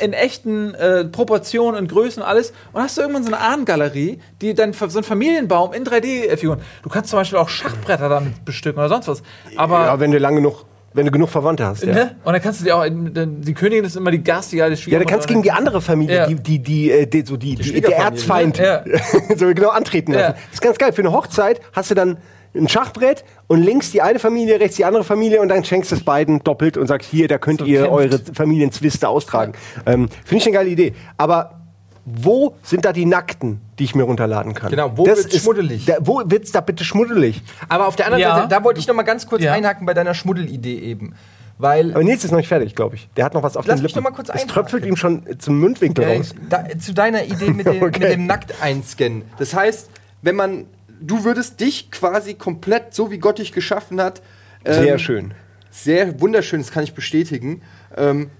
in, 0.00 0.06
in 0.06 0.12
echten 0.12 0.74
äh, 0.74 1.04
Proportionen 1.04 1.78
und 1.78 1.88
Größen 1.90 2.22
und 2.22 2.28
alles 2.28 2.52
und 2.72 2.82
hast 2.82 2.96
du 2.96 3.02
irgendwann 3.02 3.24
so 3.24 3.32
eine 3.32 3.40
Ahnengalerie, 3.40 4.18
die 4.40 4.54
dann 4.54 4.72
so 4.72 4.98
ein 4.98 5.04
Familienbaum 5.04 5.72
in 5.72 5.84
3D-Figuren. 5.84 6.60
Du 6.82 6.88
kannst 6.88 7.10
zum 7.10 7.18
Beispiel 7.18 7.38
auch 7.38 7.48
Schachbretter 7.48 8.08
damit 8.08 8.44
bestücken 8.44 8.78
oder 8.78 8.88
sonst 8.88 9.08
was. 9.08 9.22
Aber 9.56 9.86
ja, 9.86 10.00
wenn 10.00 10.10
du 10.10 10.18
lange 10.18 10.36
genug, 10.36 10.64
wenn 10.94 11.04
du 11.04 11.12
genug 11.12 11.28
Verwandte 11.28 11.66
hast. 11.66 11.84
Ja, 11.84 11.92
Ne? 11.92 12.16
Und 12.24 12.32
dann 12.32 12.40
kannst 12.42 12.60
du 12.60 12.64
dir 12.64 12.76
auch, 12.76 12.86
die 12.88 13.54
Königin 13.54 13.84
ist 13.84 13.96
immer 13.96 14.10
die 14.10 14.22
garstige 14.22 14.64
alte 14.64 14.74
ja 14.76 14.80
Schwiegermutter. 14.80 15.06
du 15.06 15.12
kannst 15.12 15.28
gegen 15.28 15.42
die 15.42 15.52
andere 15.52 15.82
Familie, 15.82 16.16
Ja. 16.16 16.26
die, 16.26 16.36
die, 16.36 16.58
die, 16.58 16.90
äh, 16.90 17.06
die, 17.06 17.22
so 17.26 17.36
die, 17.36 17.50
die, 17.50 17.56
der 17.56 17.64
Schwiegerfamilie, 17.64 18.04
Erzfeind, 18.04 18.58
ne? 18.58 18.84
so 19.36 19.46
genau 19.48 19.68
antreten 19.70 20.12
lassen. 20.12 20.22
Ja. 20.22 20.32
Das 20.32 20.54
ist 20.54 20.62
ganz 20.62 20.78
geil. 20.78 20.92
Für 20.94 21.02
eine 21.02 21.12
Hochzeit 21.12 21.60
hast 21.72 21.90
du 21.90 21.94
dann 21.94 22.16
ein 22.56 22.68
Schachbrett 22.68 23.24
und 23.46 23.62
links 23.62 23.90
die 23.92 24.02
eine 24.02 24.18
Familie, 24.18 24.58
rechts 24.60 24.76
die 24.76 24.84
andere 24.84 25.04
Familie 25.04 25.40
und 25.40 25.48
dann 25.48 25.64
schenkst 25.64 25.90
du 25.92 25.96
es 25.96 26.02
beiden 26.04 26.42
doppelt 26.44 26.76
und 26.76 26.86
sagst, 26.86 27.08
hier, 27.10 27.28
da 27.28 27.38
könnt 27.38 27.60
ihr 27.62 27.82
kämpft. 27.82 27.92
eure 27.92 28.18
Familienzwiste 28.34 29.08
austragen. 29.08 29.52
Ähm, 29.84 30.08
Finde 30.24 30.36
ich 30.42 30.46
eine 30.46 30.54
geile 30.56 30.70
Idee. 30.70 30.94
Aber 31.16 31.60
wo 32.04 32.54
sind 32.62 32.84
da 32.84 32.92
die 32.92 33.04
Nackten, 33.04 33.60
die 33.78 33.84
ich 33.84 33.94
mir 33.94 34.04
runterladen 34.04 34.54
kann? 34.54 34.70
Genau, 34.70 34.92
wo 34.96 35.04
Das 35.04 35.18
wird's 35.18 35.34
ist- 35.34 35.42
schmuddelig? 35.42 35.84
Da, 35.86 35.96
wo 36.00 36.22
wird's 36.24 36.52
da 36.52 36.60
bitte 36.60 36.84
schmuddelig? 36.84 37.42
Aber 37.68 37.88
auf 37.88 37.96
der 37.96 38.06
anderen 38.06 38.22
Ja. 38.22 38.36
Seite, 38.36 38.48
da 38.48 38.62
wollte 38.64 38.78
ich 38.80 38.86
noch 38.86 38.94
mal 38.94 39.02
ganz 39.02 39.26
kurz 39.26 39.42
Ja. 39.42 39.52
einhaken 39.52 39.86
bei 39.86 39.94
deiner 39.94 40.14
Schmuddelidee 40.14 40.78
eben. 40.78 41.14
Weil 41.58 41.92
Aber 41.94 42.04
Nils 42.04 42.22
ist 42.22 42.30
noch 42.30 42.38
nicht 42.38 42.48
fertig, 42.48 42.74
glaube 42.74 42.96
ich. 42.96 43.08
Der 43.16 43.24
hat 43.24 43.32
noch 43.34 43.42
was 43.42 43.56
auf 43.56 43.66
Lass 43.66 43.76
den 43.78 43.82
mich 43.84 43.92
Lippen. 43.94 44.04
noch 44.04 44.10
mal 44.10 44.14
kurz 44.14 44.28
es 44.28 44.34
einhaken. 44.34 44.52
tröpfelt 44.52 44.84
ihm 44.84 44.94
schon 44.94 45.22
zum 45.38 45.58
Mundwinkel 45.58 46.04
äh, 46.04 46.16
raus. 46.18 46.34
da, 46.50 46.64
zu 46.78 46.92
deiner 46.94 47.24
Idee 47.24 47.50
mit, 47.50 47.66
dem- 47.66 47.82
Okay. 47.82 47.98
mit 48.00 48.12
dem 48.12 48.26
nackt 48.26 48.54
einscannen. 48.62 49.22
Das 49.38 49.54
heißt, 49.54 49.88
wenn 50.22 50.36
man, 50.36 50.66
du 51.00 51.24
würdest 51.24 51.60
dich 51.60 51.90
quasi 51.90 52.34
komplett, 52.34 52.94
so 52.94 53.10
wie 53.10 53.18
Gott 53.18 53.38
dich 53.38 53.52
geschaffen 53.52 54.00
hat, 54.00 54.22
Sehr 54.64 54.92
ähm, 54.94 54.98
schön. 54.98 55.34
sehr 55.70 56.20
wunderschön, 56.20 56.60
das 56.60 56.70
kann 56.70 56.84
ich 56.84 56.94
bestätigen. 56.94 57.62
Ähm, 57.96 58.30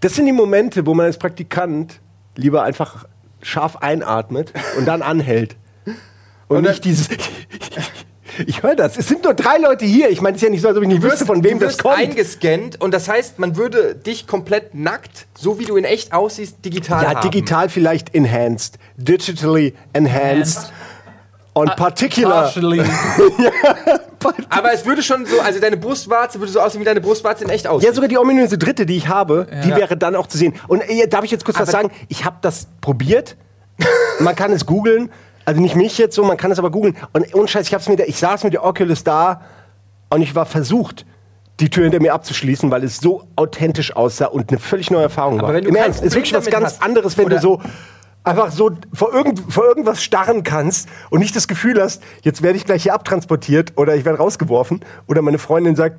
Das 0.00 0.14
sind 0.14 0.26
die 0.26 0.32
Momente, 0.32 0.86
wo 0.86 0.94
man 0.94 1.06
als 1.06 1.18
Praktikant 1.18 2.00
lieber 2.36 2.62
einfach 2.62 3.06
scharf 3.42 3.76
einatmet 3.76 4.52
und 4.78 4.86
dann 4.86 5.02
anhält. 5.02 5.56
Und, 5.86 5.94
Und 6.58 6.64
dann- 6.64 6.72
nicht 6.72 6.84
dieses. 6.84 7.08
Ich 8.46 8.62
höre 8.62 8.74
das. 8.74 8.96
Es 8.96 9.08
sind 9.08 9.24
nur 9.24 9.34
drei 9.34 9.58
Leute 9.58 9.84
hier. 9.84 10.10
Ich 10.10 10.20
meine, 10.20 10.36
es 10.36 10.42
ist 10.42 10.46
ja 10.46 10.50
nicht 10.50 10.62
so, 10.62 10.68
als 10.68 10.76
ob 10.76 10.82
ich 10.82 10.88
nicht 10.88 11.02
wüsste, 11.02 11.26
von 11.26 11.42
wem 11.44 11.58
du 11.58 11.64
das 11.66 11.74
wirst 11.74 11.82
kommt. 11.82 11.96
eingescannt 11.98 12.80
und 12.80 12.92
das 12.92 13.08
heißt, 13.08 13.38
man 13.38 13.56
würde 13.56 13.94
dich 13.94 14.26
komplett 14.26 14.74
nackt, 14.74 15.26
so 15.38 15.58
wie 15.58 15.64
du 15.64 15.76
in 15.76 15.84
echt 15.84 16.12
aussiehst, 16.12 16.64
digital 16.64 17.02
Ja, 17.04 17.14
haben. 17.14 17.30
digital 17.30 17.68
vielleicht 17.68 18.14
enhanced. 18.14 18.78
Digitally 18.96 19.74
enhanced. 19.92 20.72
On 21.56 21.66
particular. 21.76 22.44
Partially. 22.44 22.82
Aber 24.48 24.72
es 24.72 24.84
würde 24.86 25.02
schon 25.02 25.26
so, 25.26 25.40
also 25.40 25.60
deine 25.60 25.76
Brustwarze 25.76 26.40
würde 26.40 26.50
so 26.50 26.60
aussehen, 26.60 26.80
wie 26.80 26.84
deine 26.84 27.00
Brustwarze 27.00 27.44
in 27.44 27.50
echt 27.50 27.66
aussieht. 27.66 27.88
Ja, 27.88 27.94
sogar 27.94 28.08
die 28.08 28.18
ominöse 28.18 28.56
dritte, 28.58 28.86
die 28.86 28.96
ich 28.96 29.08
habe, 29.08 29.46
die 29.64 29.70
wäre 29.76 29.96
dann 29.96 30.16
auch 30.16 30.26
zu 30.26 30.38
sehen. 30.38 30.54
Und 30.66 30.80
äh, 30.88 31.06
darf 31.06 31.24
ich 31.24 31.30
jetzt 31.30 31.44
kurz 31.44 31.58
was 31.60 31.70
sagen? 31.70 31.90
Ich 32.08 32.24
habe 32.24 32.36
das 32.40 32.66
probiert. 32.80 33.36
man 34.20 34.34
kann 34.34 34.52
es 34.52 34.66
googeln. 34.66 35.10
Also 35.44 35.60
nicht 35.60 35.76
mich 35.76 35.98
jetzt 35.98 36.14
so, 36.14 36.24
man 36.24 36.36
kann 36.36 36.50
es 36.50 36.58
aber 36.58 36.70
googeln. 36.70 36.96
Und 37.12 37.34
ohne 37.34 37.48
Scheiß, 37.48 37.66
ich, 37.66 37.74
hab's 37.74 37.88
mit 37.88 37.98
der, 37.98 38.08
ich 38.08 38.18
saß 38.18 38.44
mit 38.44 38.52
der 38.52 38.64
Oculus 38.64 39.04
da 39.04 39.42
und 40.10 40.22
ich 40.22 40.34
war 40.34 40.46
versucht, 40.46 41.04
die 41.60 41.70
Tür 41.70 41.84
hinter 41.84 42.00
mir 42.00 42.14
abzuschließen, 42.14 42.70
weil 42.70 42.82
es 42.82 42.98
so 42.98 43.24
authentisch 43.36 43.94
aussah 43.94 44.26
und 44.26 44.50
eine 44.50 44.58
völlig 44.58 44.90
neue 44.90 45.04
Erfahrung 45.04 45.40
war. 45.40 45.52
wenn 45.52 45.64
du 45.64 45.70
Im 45.70 45.76
Ernst, 45.76 46.00
es 46.00 46.06
ist 46.06 46.14
wirklich 46.14 46.34
was 46.34 46.46
ganz 46.46 46.64
hast, 46.66 46.82
anderes, 46.82 47.16
wenn 47.16 47.26
oder- 47.26 47.36
du 47.36 47.42
so 47.42 47.60
einfach 48.24 48.50
so 48.50 48.70
vor, 48.92 49.12
irgend, 49.12 49.40
vor 49.52 49.64
irgendwas 49.64 50.02
starren 50.02 50.42
kannst 50.42 50.88
und 51.10 51.20
nicht 51.20 51.36
das 51.36 51.46
Gefühl 51.46 51.80
hast, 51.80 52.02
jetzt 52.22 52.42
werde 52.42 52.56
ich 52.56 52.64
gleich 52.64 52.84
hier 52.84 52.94
abtransportiert 52.94 53.74
oder 53.76 53.94
ich 53.94 54.04
werde 54.04 54.18
rausgeworfen 54.18 54.80
oder 55.06 55.20
meine 55.22 55.38
Freundin 55.38 55.76
sagt, 55.76 55.98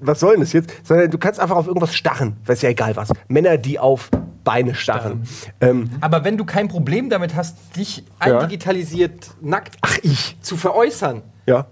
was 0.00 0.20
soll 0.20 0.32
denn 0.32 0.40
das 0.40 0.52
jetzt? 0.52 0.72
Sondern 0.84 1.10
du 1.10 1.18
kannst 1.18 1.38
einfach 1.38 1.56
auf 1.56 1.66
irgendwas 1.66 1.94
starren. 1.94 2.36
Weiß 2.44 2.62
ja 2.62 2.70
egal 2.70 2.96
was. 2.96 3.10
Männer, 3.28 3.58
die 3.58 3.78
auf 3.78 4.10
Beine 4.46 4.74
starren. 4.74 5.26
Ähm, 5.60 5.90
Aber 6.00 6.24
wenn 6.24 6.38
du 6.38 6.44
kein 6.46 6.68
Problem 6.68 7.10
damit 7.10 7.34
hast, 7.34 7.56
dich 7.76 8.04
Ja. 8.24 8.38
eindigitalisiert 8.38 9.32
nackt 9.42 9.76
ach, 9.82 9.98
ich. 10.02 10.36
zu 10.40 10.56
veräußern, 10.56 11.22
Ja. 11.46 11.66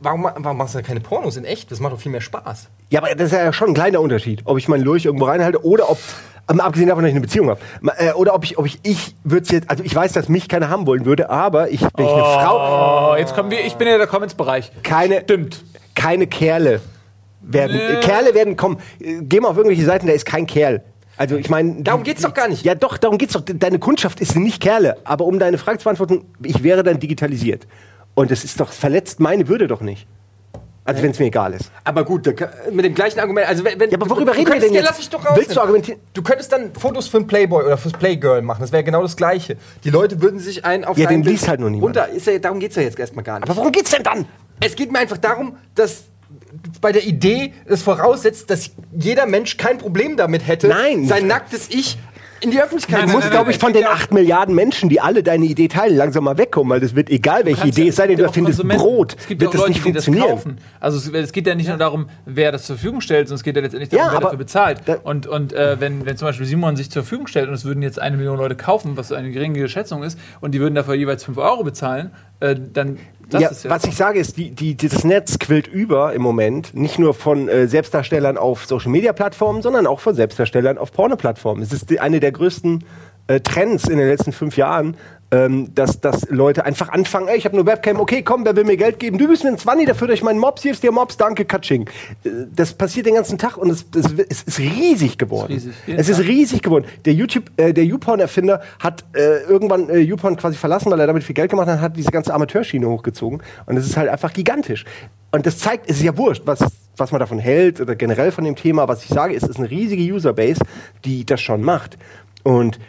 warum, 0.00 0.24
warum 0.36 0.58
machst 0.58 0.74
du 0.74 0.78
da 0.78 0.82
keine 0.82 1.00
Pornos 1.00 1.36
in 1.38 1.44
echt? 1.44 1.70
Das 1.70 1.80
macht 1.80 1.92
doch 1.94 2.00
viel 2.00 2.12
mehr 2.12 2.20
Spaß. 2.20 2.68
Ja, 2.90 3.00
aber 3.00 3.14
das 3.14 3.26
ist 3.26 3.32
ja 3.32 3.52
schon 3.52 3.68
ein 3.68 3.74
kleiner 3.74 4.00
Unterschied, 4.00 4.42
ob 4.44 4.58
ich 4.58 4.66
meinen 4.68 4.82
Lurch 4.84 5.04
irgendwo 5.04 5.26
reinhalte 5.26 5.64
oder 5.64 5.88
ob, 5.88 5.98
mal 6.52 6.64
abgesehen 6.64 6.88
davon, 6.88 7.04
dass 7.04 7.10
ich 7.10 7.14
eine 7.14 7.20
Beziehung 7.20 7.48
habe, 7.48 7.60
äh, 7.98 8.12
oder 8.14 8.34
ob 8.34 8.42
ich, 8.42 8.58
ob 8.58 8.66
ich, 8.66 8.80
ich 8.82 9.14
würde 9.22 9.46
jetzt, 9.54 9.70
also 9.70 9.84
ich 9.84 9.94
weiß, 9.94 10.12
dass 10.12 10.28
mich 10.28 10.48
keiner 10.48 10.68
haben 10.68 10.86
wollen 10.88 11.04
würde, 11.06 11.30
aber 11.30 11.70
ich, 11.70 11.80
wenn 11.82 12.06
ich 12.06 12.12
eine 12.12 12.22
Frau, 12.24 13.12
Oh, 13.12 13.16
jetzt 13.16 13.34
kommen 13.36 13.52
wir, 13.52 13.64
ich 13.64 13.76
bin 13.76 13.86
ja 13.86 13.96
der 13.98 14.08
Comments-Bereich. 14.08 14.72
keine, 14.82 15.20
Stimmt. 15.22 15.62
keine 15.94 16.26
Kerle 16.26 16.80
werden. 17.40 17.76
Nee. 17.76 17.98
Äh, 17.98 18.00
Kerle 18.00 18.34
werden, 18.34 18.56
komm, 18.56 18.78
äh, 19.00 19.20
geh 19.22 19.38
mal 19.38 19.48
auf 19.48 19.56
irgendwelche 19.56 19.84
Seiten, 19.84 20.08
da 20.08 20.12
ist 20.12 20.26
kein 20.26 20.46
Kerl. 20.46 20.82
Also 21.20 21.36
ich 21.36 21.50
meine, 21.50 21.82
Darum 21.82 22.02
geht's 22.02 22.22
doch 22.22 22.32
gar 22.32 22.48
nicht. 22.48 22.64
Ja, 22.64 22.74
doch, 22.74 22.96
darum 22.96 23.18
geht's 23.18 23.34
doch. 23.34 23.42
Deine 23.44 23.78
Kundschaft 23.78 24.22
ist 24.22 24.36
nicht 24.36 24.62
Kerle. 24.62 24.96
Aber 25.04 25.26
um 25.26 25.38
deine 25.38 25.58
Frage 25.58 25.76
zu 25.76 25.84
beantworten, 25.84 26.24
ich 26.42 26.62
wäre 26.62 26.82
dann 26.82 26.98
digitalisiert. 26.98 27.66
Und 28.14 28.30
das 28.30 28.42
ist 28.42 28.58
doch, 28.58 28.70
es 28.70 28.78
verletzt 28.78 29.20
meine 29.20 29.46
Würde 29.46 29.66
doch 29.68 29.82
nicht. 29.82 30.06
Also 30.86 31.02
wenn 31.02 31.10
es 31.10 31.18
mir 31.18 31.26
egal 31.26 31.52
ist. 31.52 31.70
Aber 31.84 32.04
gut, 32.06 32.24
mit 32.72 32.86
dem 32.86 32.94
gleichen 32.94 33.20
Argument. 33.20 33.46
Also 33.46 33.62
wenn, 33.64 33.78
Ja, 33.78 33.98
aber 33.98 34.08
worüber 34.08 34.34
reden 34.34 34.50
wir 34.50 34.60
denn 34.60 34.72
jetzt? 34.72 34.86
lass 34.86 34.98
ich 34.98 35.10
doch 35.10 35.22
raus. 35.22 35.36
Willst 35.36 35.54
du 35.54 35.60
argumentieren? 35.60 36.00
Du 36.14 36.22
könntest 36.22 36.50
dann 36.54 36.72
Fotos 36.72 37.06
für 37.06 37.18
einen 37.18 37.26
Playboy 37.26 37.64
oder 37.66 37.76
fürs 37.76 37.92
Playgirl 37.92 38.40
machen. 38.40 38.62
Das 38.62 38.72
wäre 38.72 38.82
genau 38.82 39.02
das 39.02 39.14
Gleiche. 39.14 39.58
Die 39.84 39.90
Leute 39.90 40.22
würden 40.22 40.40
sich 40.40 40.64
einen 40.64 40.86
auf 40.86 40.96
Ja, 40.96 41.06
den 41.06 41.22
liest 41.22 41.48
halt 41.48 41.60
nur 41.60 41.68
niemand. 41.68 41.98
runter. 41.98 42.08
Ist 42.08 42.26
ja, 42.28 42.38
darum 42.38 42.60
geht's 42.60 42.76
ja 42.76 42.82
jetzt 42.82 42.98
erstmal 42.98 43.24
gar 43.24 43.38
nicht. 43.40 43.48
Aber 43.48 43.56
worum 43.58 43.72
geht's 43.72 43.90
denn 43.90 44.02
dann? 44.02 44.24
Es 44.58 44.74
geht 44.74 44.90
mir 44.90 44.98
einfach 45.00 45.18
darum, 45.18 45.54
dass 45.74 46.04
bei 46.80 46.92
der 46.92 47.04
Idee 47.04 47.52
es 47.66 47.82
voraussetzt, 47.82 48.50
dass 48.50 48.70
jeder 48.96 49.26
Mensch 49.26 49.56
kein 49.56 49.78
Problem 49.78 50.16
damit 50.16 50.46
hätte, 50.46 50.68
Nein. 50.68 51.06
sein 51.06 51.26
nacktes 51.26 51.68
Ich 51.70 51.98
in 52.42 52.50
die 52.50 52.58
Öffentlichkeit 52.58 53.02
Du 53.02 53.08
musst, 53.08 53.24
nein, 53.24 53.32
glaube 53.32 53.50
ich, 53.50 53.58
von 53.58 53.74
den 53.74 53.84
8 53.84 54.14
Milliarden 54.14 54.54
Menschen, 54.54 54.88
die 54.88 54.98
alle 54.98 55.22
deine 55.22 55.44
Idee 55.44 55.68
teilen, 55.68 55.94
langsam 55.98 56.24
mal 56.24 56.38
wegkommen, 56.38 56.70
weil 56.70 56.80
das 56.80 56.94
wird 56.96 57.10
egal, 57.10 57.44
welche 57.44 57.68
Idee 57.68 57.88
es 57.88 57.96
sei 57.96 58.06
denn, 58.06 58.16
gibt 58.16 58.34
du 58.34 58.42
Konsumenten. 58.44 58.82
Brot, 58.82 59.14
Es 59.20 59.26
gibt 59.26 59.42
wird 59.42 59.52
das 59.52 59.60
Leute, 59.60 59.72
nicht 59.72 59.84
die 59.84 59.92
das 59.92 60.04
funktionieren. 60.06 60.36
kaufen. 60.36 60.58
Also 60.80 60.96
es, 60.96 61.08
es 61.12 61.32
geht 61.32 61.46
ja 61.46 61.54
nicht 61.54 61.68
nur 61.68 61.76
darum, 61.76 62.08
wer 62.24 62.50
das 62.50 62.64
zur 62.64 62.76
Verfügung 62.76 63.02
stellt, 63.02 63.28
sondern 63.28 63.40
es 63.40 63.44
geht 63.44 63.56
ja 63.56 63.62
letztendlich 63.62 63.90
darum, 63.90 64.06
Ja, 64.06 64.12
wer 64.14 64.20
dafür 64.20 64.38
bezahlt. 64.38 64.80
da- 64.86 64.94
und 65.02 65.26
und 65.26 65.52
äh, 65.52 65.78
wenn, 65.80 66.06
wenn 66.06 66.16
zum 66.16 66.28
Beispiel 66.28 66.46
Simon 66.46 66.76
sich 66.76 66.90
zur 66.90 67.02
Verfügung 67.02 67.26
stellt 67.26 67.46
und 67.48 67.52
es 67.54 67.66
würden 67.66 67.82
jetzt 67.82 68.00
eine 68.00 68.16
Million 68.16 68.38
Leute 68.38 68.56
kaufen, 68.56 68.96
was 68.96 69.12
eine 69.12 69.30
geringe 69.32 69.68
Schätzung 69.68 70.02
ist, 70.02 70.18
und 70.40 70.52
die 70.52 70.60
würden 70.60 70.74
dafür 70.74 70.94
jeweils 70.94 71.22
5 71.24 71.36
Euro 71.36 71.62
bezahlen, 71.62 72.10
äh, 72.40 72.56
dann 72.72 72.96
ja, 73.32 73.40
ja 73.40 73.50
was 73.64 73.84
ich 73.84 73.96
sage 73.96 74.18
ist, 74.18 74.36
die, 74.36 74.50
die, 74.50 74.76
das 74.76 75.04
Netz 75.04 75.38
quillt 75.38 75.66
über 75.66 76.12
im 76.12 76.22
Moment, 76.22 76.74
nicht 76.74 76.98
nur 76.98 77.14
von 77.14 77.48
äh, 77.48 77.68
Selbstdarstellern 77.68 78.36
auf 78.36 78.66
Social-Media-Plattformen, 78.66 79.62
sondern 79.62 79.86
auch 79.86 80.00
von 80.00 80.14
Selbstdarstellern 80.14 80.78
auf 80.78 80.92
Porno-Plattformen. 80.92 81.62
Es 81.62 81.72
ist 81.72 81.90
die, 81.90 82.00
eine 82.00 82.20
der 82.20 82.32
größten 82.32 82.84
äh, 83.26 83.40
Trends 83.40 83.88
in 83.88 83.98
den 83.98 84.08
letzten 84.08 84.32
fünf 84.32 84.56
Jahren, 84.56 84.96
ähm, 85.32 85.72
dass, 85.74 86.00
dass 86.00 86.28
Leute 86.30 86.64
einfach 86.64 86.88
anfangen, 86.88 87.28
ey, 87.28 87.36
ich 87.36 87.44
habe 87.44 87.54
nur 87.56 87.66
Webcam, 87.66 88.00
okay, 88.00 88.22
komm, 88.22 88.44
wer 88.44 88.56
will 88.56 88.64
mir 88.64 88.76
Geld 88.76 88.98
geben? 88.98 89.18
Du 89.18 89.28
bist 89.28 89.44
mir 89.44 89.50
ein 89.50 89.58
20 89.58 89.86
dafür, 89.86 90.08
dass 90.08 90.14
ich 90.14 90.22
meinen 90.22 90.38
Mops, 90.38 90.62
hier 90.62 90.72
ist 90.72 90.82
dir 90.82 90.92
Mops, 90.92 91.16
danke, 91.16 91.44
Katsching. 91.44 91.88
Äh, 92.24 92.30
Das 92.54 92.72
passiert 92.74 93.06
den 93.06 93.14
ganzen 93.14 93.38
Tag 93.38 93.56
und 93.56 93.70
es, 93.70 93.86
es, 93.94 94.12
es 94.28 94.42
ist 94.42 94.58
riesig 94.58 95.18
geworden. 95.18 95.52
riesig, 95.52 95.72
jeden 95.86 96.00
es 96.00 96.08
ist 96.08 96.20
riesig 96.20 96.62
geworden. 96.62 96.84
Der 97.04 97.14
YouTube, 97.14 97.50
äh, 97.56 97.72
der 97.72 97.84
YouPorn-Erfinder 97.84 98.60
hat 98.80 99.04
äh, 99.14 99.42
irgendwann 99.42 99.88
äh, 99.88 99.98
YouPorn 99.98 100.36
quasi 100.36 100.56
verlassen, 100.56 100.90
weil 100.90 101.00
er 101.00 101.06
damit 101.06 101.22
viel 101.22 101.34
Geld 101.34 101.50
gemacht 101.50 101.68
hat, 101.68 101.80
hat 101.80 101.96
diese 101.96 102.10
ganze 102.10 102.34
Amateurschiene 102.34 102.88
hochgezogen. 102.88 103.42
Und 103.66 103.76
es 103.76 103.86
ist 103.86 103.96
halt 103.96 104.08
einfach 104.08 104.32
gigantisch. 104.32 104.84
Und 105.32 105.46
das 105.46 105.58
zeigt, 105.58 105.88
es 105.88 105.98
ist 105.98 106.02
ja 106.02 106.16
wurscht, 106.16 106.42
was, 106.44 106.58
was 106.96 107.12
man 107.12 107.20
davon 107.20 107.38
hält 107.38 107.80
oder 107.80 107.94
generell 107.94 108.32
von 108.32 108.42
dem 108.44 108.56
Thema. 108.56 108.88
Was 108.88 109.04
ich 109.04 109.10
sage, 109.10 109.32
ist, 109.34 109.44
es 109.44 109.50
ist 109.50 109.58
eine 109.58 109.70
riesige 109.70 110.02
Userbase, 110.12 110.60
die 111.04 111.24
das 111.24 111.40
schon 111.40 111.62
macht. 111.62 111.96
Und 112.42 112.80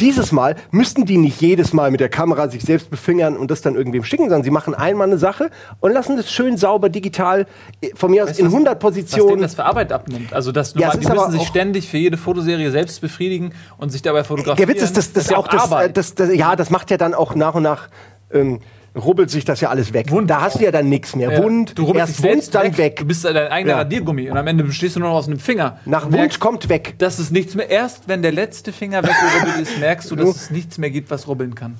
dieses 0.00 0.32
Mal 0.32 0.56
müssten 0.70 1.04
die 1.06 1.16
nicht 1.18 1.40
jedes 1.40 1.72
Mal 1.72 1.90
mit 1.90 2.00
der 2.00 2.08
Kamera 2.08 2.48
sich 2.48 2.62
selbst 2.62 2.90
befingern 2.90 3.36
und 3.36 3.50
das 3.50 3.60
dann 3.62 3.74
irgendwem 3.76 4.02
schicken, 4.04 4.24
sondern 4.24 4.42
sie 4.42 4.50
machen 4.50 4.74
einmal 4.74 5.06
eine 5.06 5.18
Sache 5.18 5.50
und 5.80 5.92
lassen 5.92 6.16
das 6.16 6.30
schön 6.32 6.56
sauber 6.56 6.88
digital 6.88 7.46
äh, 7.80 7.90
von 7.94 8.10
mir 8.10 8.24
aus 8.24 8.38
in 8.38 8.46
100 8.46 8.82
was 8.82 8.94
denen 8.94 9.06
Positionen. 9.06 9.42
das 9.42 9.54
für 9.54 9.64
Arbeit 9.64 9.92
abnimmt. 9.92 10.32
Also 10.32 10.50
dass 10.52 10.74
Ja, 10.74 10.88
es 10.88 10.98
die 10.98 11.04
ist 11.04 11.12
müssen 11.12 11.30
sich 11.32 11.40
auch- 11.42 11.46
ständig 11.46 11.88
für 11.88 11.98
jede 11.98 12.16
Fotoserie 12.16 12.70
selbst 12.70 13.00
befriedigen 13.00 13.52
und 13.78 13.90
sich 13.90 14.02
dabei 14.02 14.24
fotografieren. 14.24 14.56
Der 14.56 14.68
Witz 14.74 14.82
ist, 14.82 14.96
dass 14.96 15.12
das, 15.12 15.30
ja 15.30 15.36
auch 15.36 15.46
das, 15.48 15.70
äh, 15.70 15.90
das, 15.92 16.14
das, 16.14 16.34
ja, 16.34 16.56
das 16.56 16.70
macht 16.70 16.90
ja 16.90 16.96
dann 16.96 17.14
auch 17.14 17.34
nach 17.34 17.54
und 17.54 17.62
nach, 17.62 17.88
ähm, 18.32 18.60
rubbelt 18.96 19.30
sich 19.30 19.44
das 19.44 19.60
ja 19.60 19.68
alles 19.70 19.92
weg. 19.92 20.10
Wund. 20.10 20.28
Da 20.30 20.40
hast 20.40 20.58
du 20.58 20.64
ja 20.64 20.70
dann 20.70 20.88
nichts 20.88 21.14
mehr. 21.14 21.32
Ja. 21.32 21.42
Wund, 21.42 21.78
du 21.78 21.84
rubbelst 21.84 22.20
erst 22.20 22.22
Wund, 22.22 22.54
dann 22.54 22.76
weg. 22.76 22.96
Du 22.96 23.04
bist 23.04 23.24
dein 23.24 23.36
eigener 23.36 23.72
Ja. 23.72 23.78
Radiergummi 23.78 24.30
und 24.30 24.36
am 24.36 24.46
Ende 24.46 24.64
bestehst 24.64 24.96
du 24.96 25.00
nur 25.00 25.10
noch 25.10 25.16
aus 25.16 25.26
einem 25.28 25.38
Finger. 25.38 25.78
Nach 25.84 26.04
Wunsch 26.06 26.16
merkst, 26.16 26.40
kommt 26.40 26.68
weg. 26.68 26.94
dass 26.98 27.18
es 27.18 27.30
nichts 27.30 27.54
mehr. 27.54 27.70
Erst 27.70 28.08
wenn 28.08 28.22
der 28.22 28.32
letzte 28.32 28.72
Finger 28.72 29.02
weggerubbelt 29.02 29.60
ist, 29.62 29.78
merkst 29.78 30.10
du, 30.10 30.16
dass 30.16 30.28
es 30.36 30.50
nichts 30.50 30.78
mehr 30.78 30.90
gibt, 30.90 31.10
was 31.10 31.28
rubbeln 31.28 31.54
kann. 31.54 31.76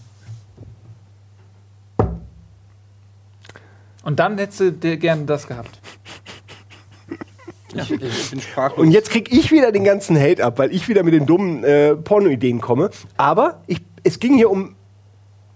Und 4.03 4.19
dann 4.19 4.39
hättest 4.39 4.61
du 4.61 4.73
dir 4.73 4.97
gerne 4.97 5.25
das 5.25 5.47
gehabt. 5.47 5.79
Ich, 7.75 7.91
ich 7.93 8.31
bin 8.31 8.41
sprachlos. 8.41 8.85
Und 8.85 8.91
jetzt 8.91 9.11
krieg 9.11 9.33
ich 9.33 9.53
wieder 9.53 9.71
den 9.71 9.85
ganzen 9.85 10.19
Hate 10.21 10.45
ab, 10.45 10.59
weil 10.59 10.75
ich 10.75 10.89
wieder 10.89 11.03
mit 11.05 11.15
den 11.15 11.27
dummen 11.27 11.63
äh, 11.63 11.95
Porno-Ideen 11.95 12.61
komme. 12.61 12.91
Aber 13.17 13.63
ich, 13.67 13.81
es 14.03 14.19
ging 14.19 14.35
hier 14.35 14.51
um. 14.51 14.75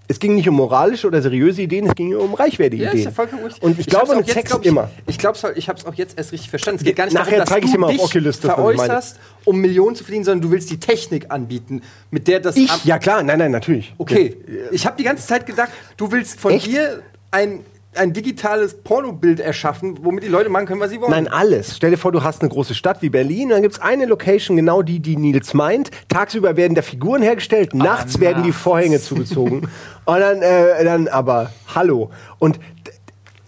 Es 0.06 0.18
ging 0.18 0.34
nicht 0.34 0.48
um 0.48 0.56
moralische 0.56 1.06
oder 1.06 1.22
seriöse 1.22 1.62
Ideen, 1.62 1.86
es 1.86 1.94
ging 1.94 2.14
um 2.14 2.34
reichwertige 2.34 2.82
Ja, 2.82 2.90
ist 2.90 2.94
Ideen. 2.96 3.04
ja 3.06 3.10
vollkommen 3.10 3.44
richtig. 3.44 3.62
Und 3.62 3.78
ich, 3.78 3.86
hab's 3.86 4.04
glaube, 4.06 4.16
mit 4.16 4.28
Sex 4.28 4.50
glaub 4.50 4.60
ich, 4.60 4.66
immer. 4.66 4.90
Ich 5.06 5.16
glaube, 5.18 5.38
ich 5.56 5.68
habe 5.68 5.78
es 5.78 5.86
auch 5.86 5.94
jetzt 5.94 6.18
erst 6.18 6.32
richtig 6.32 6.50
verstanden. 6.50 6.80
Es 6.80 6.84
geht 6.84 6.96
gar 6.96 7.04
nicht 7.06 7.14
Nachher 7.14 7.44
darum, 7.44 7.48
dass 7.48 7.56
ich 7.58 7.64
dir 7.64 7.72
du 7.72 7.80
mal 7.80 7.86
auf 7.94 8.04
Oculus 8.04 8.40
das, 8.40 8.50
ich 8.50 8.54
veräußerst, 8.54 9.20
um 9.44 9.58
Millionen 9.58 9.96
zu 9.96 10.04
verdienen, 10.04 10.24
sondern 10.24 10.42
du 10.42 10.50
willst 10.50 10.70
die 10.70 10.78
Technik 10.78 11.30
anbieten, 11.30 11.80
mit 12.10 12.28
der 12.28 12.40
das... 12.40 12.56
Ich? 12.56 12.84
Ja 12.84 12.98
klar, 12.98 13.22
nein, 13.22 13.38
nein, 13.38 13.50
natürlich. 13.50 13.94
Okay, 13.96 14.36
ich 14.72 14.84
habe 14.84 14.96
die 14.98 15.04
ganze 15.04 15.26
Zeit 15.26 15.46
gedacht, 15.46 15.70
du 15.96 16.12
willst 16.12 16.38
von 16.38 16.52
Echt? 16.52 16.66
dir 16.66 17.02
ein, 17.30 17.60
ein 17.96 18.12
digitales 18.12 18.74
Pornobild 18.74 19.40
erschaffen, 19.40 19.98
womit 20.02 20.24
die 20.24 20.28
Leute 20.28 20.48
machen 20.48 20.66
können, 20.66 20.80
was 20.80 20.90
sie 20.90 21.00
wollen. 21.00 21.10
Nein, 21.10 21.28
alles. 21.28 21.76
Stell 21.76 21.90
dir 21.90 21.96
vor, 21.96 22.12
du 22.12 22.22
hast 22.22 22.40
eine 22.40 22.50
große 22.50 22.74
Stadt 22.74 23.02
wie 23.02 23.10
Berlin 23.10 23.44
und 23.44 23.50
dann 23.50 23.62
gibt 23.62 23.74
es 23.74 23.80
eine 23.80 24.06
Location, 24.06 24.56
genau 24.56 24.82
die, 24.82 25.00
die 25.00 25.16
Nils 25.16 25.54
meint. 25.54 25.90
Tagsüber 26.08 26.56
werden 26.56 26.74
da 26.74 26.82
Figuren 26.82 27.22
hergestellt, 27.22 27.74
nachts 27.74 28.20
werden 28.20 28.42
die 28.42 28.50
nachts. 28.50 28.62
Vorhänge 28.62 29.00
zugezogen. 29.00 29.68
und 30.04 30.20
dann, 30.20 30.42
äh, 30.42 30.84
dann 30.84 31.08
aber, 31.08 31.50
hallo. 31.74 32.10
Und 32.38 32.58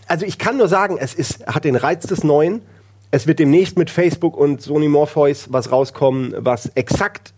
also 0.07 0.25
ich 0.25 0.39
kann 0.39 0.57
nur 0.57 0.69
sagen, 0.69 0.99
es 0.99 1.15
ist, 1.15 1.47
hat 1.47 1.65
den 1.65 1.77
Reiz 1.77 2.07
des 2.07 2.23
Neuen. 2.23 2.63
Es 3.11 3.27
wird 3.27 3.39
demnächst 3.39 3.79
mit 3.79 3.91
Facebook 3.91 4.37
und 4.37 4.63
Sony 4.63 4.89
Morpheus 4.89 5.53
was 5.53 5.71
rauskommen, 5.73 6.35
was 6.39 6.67
exakt 6.75 7.33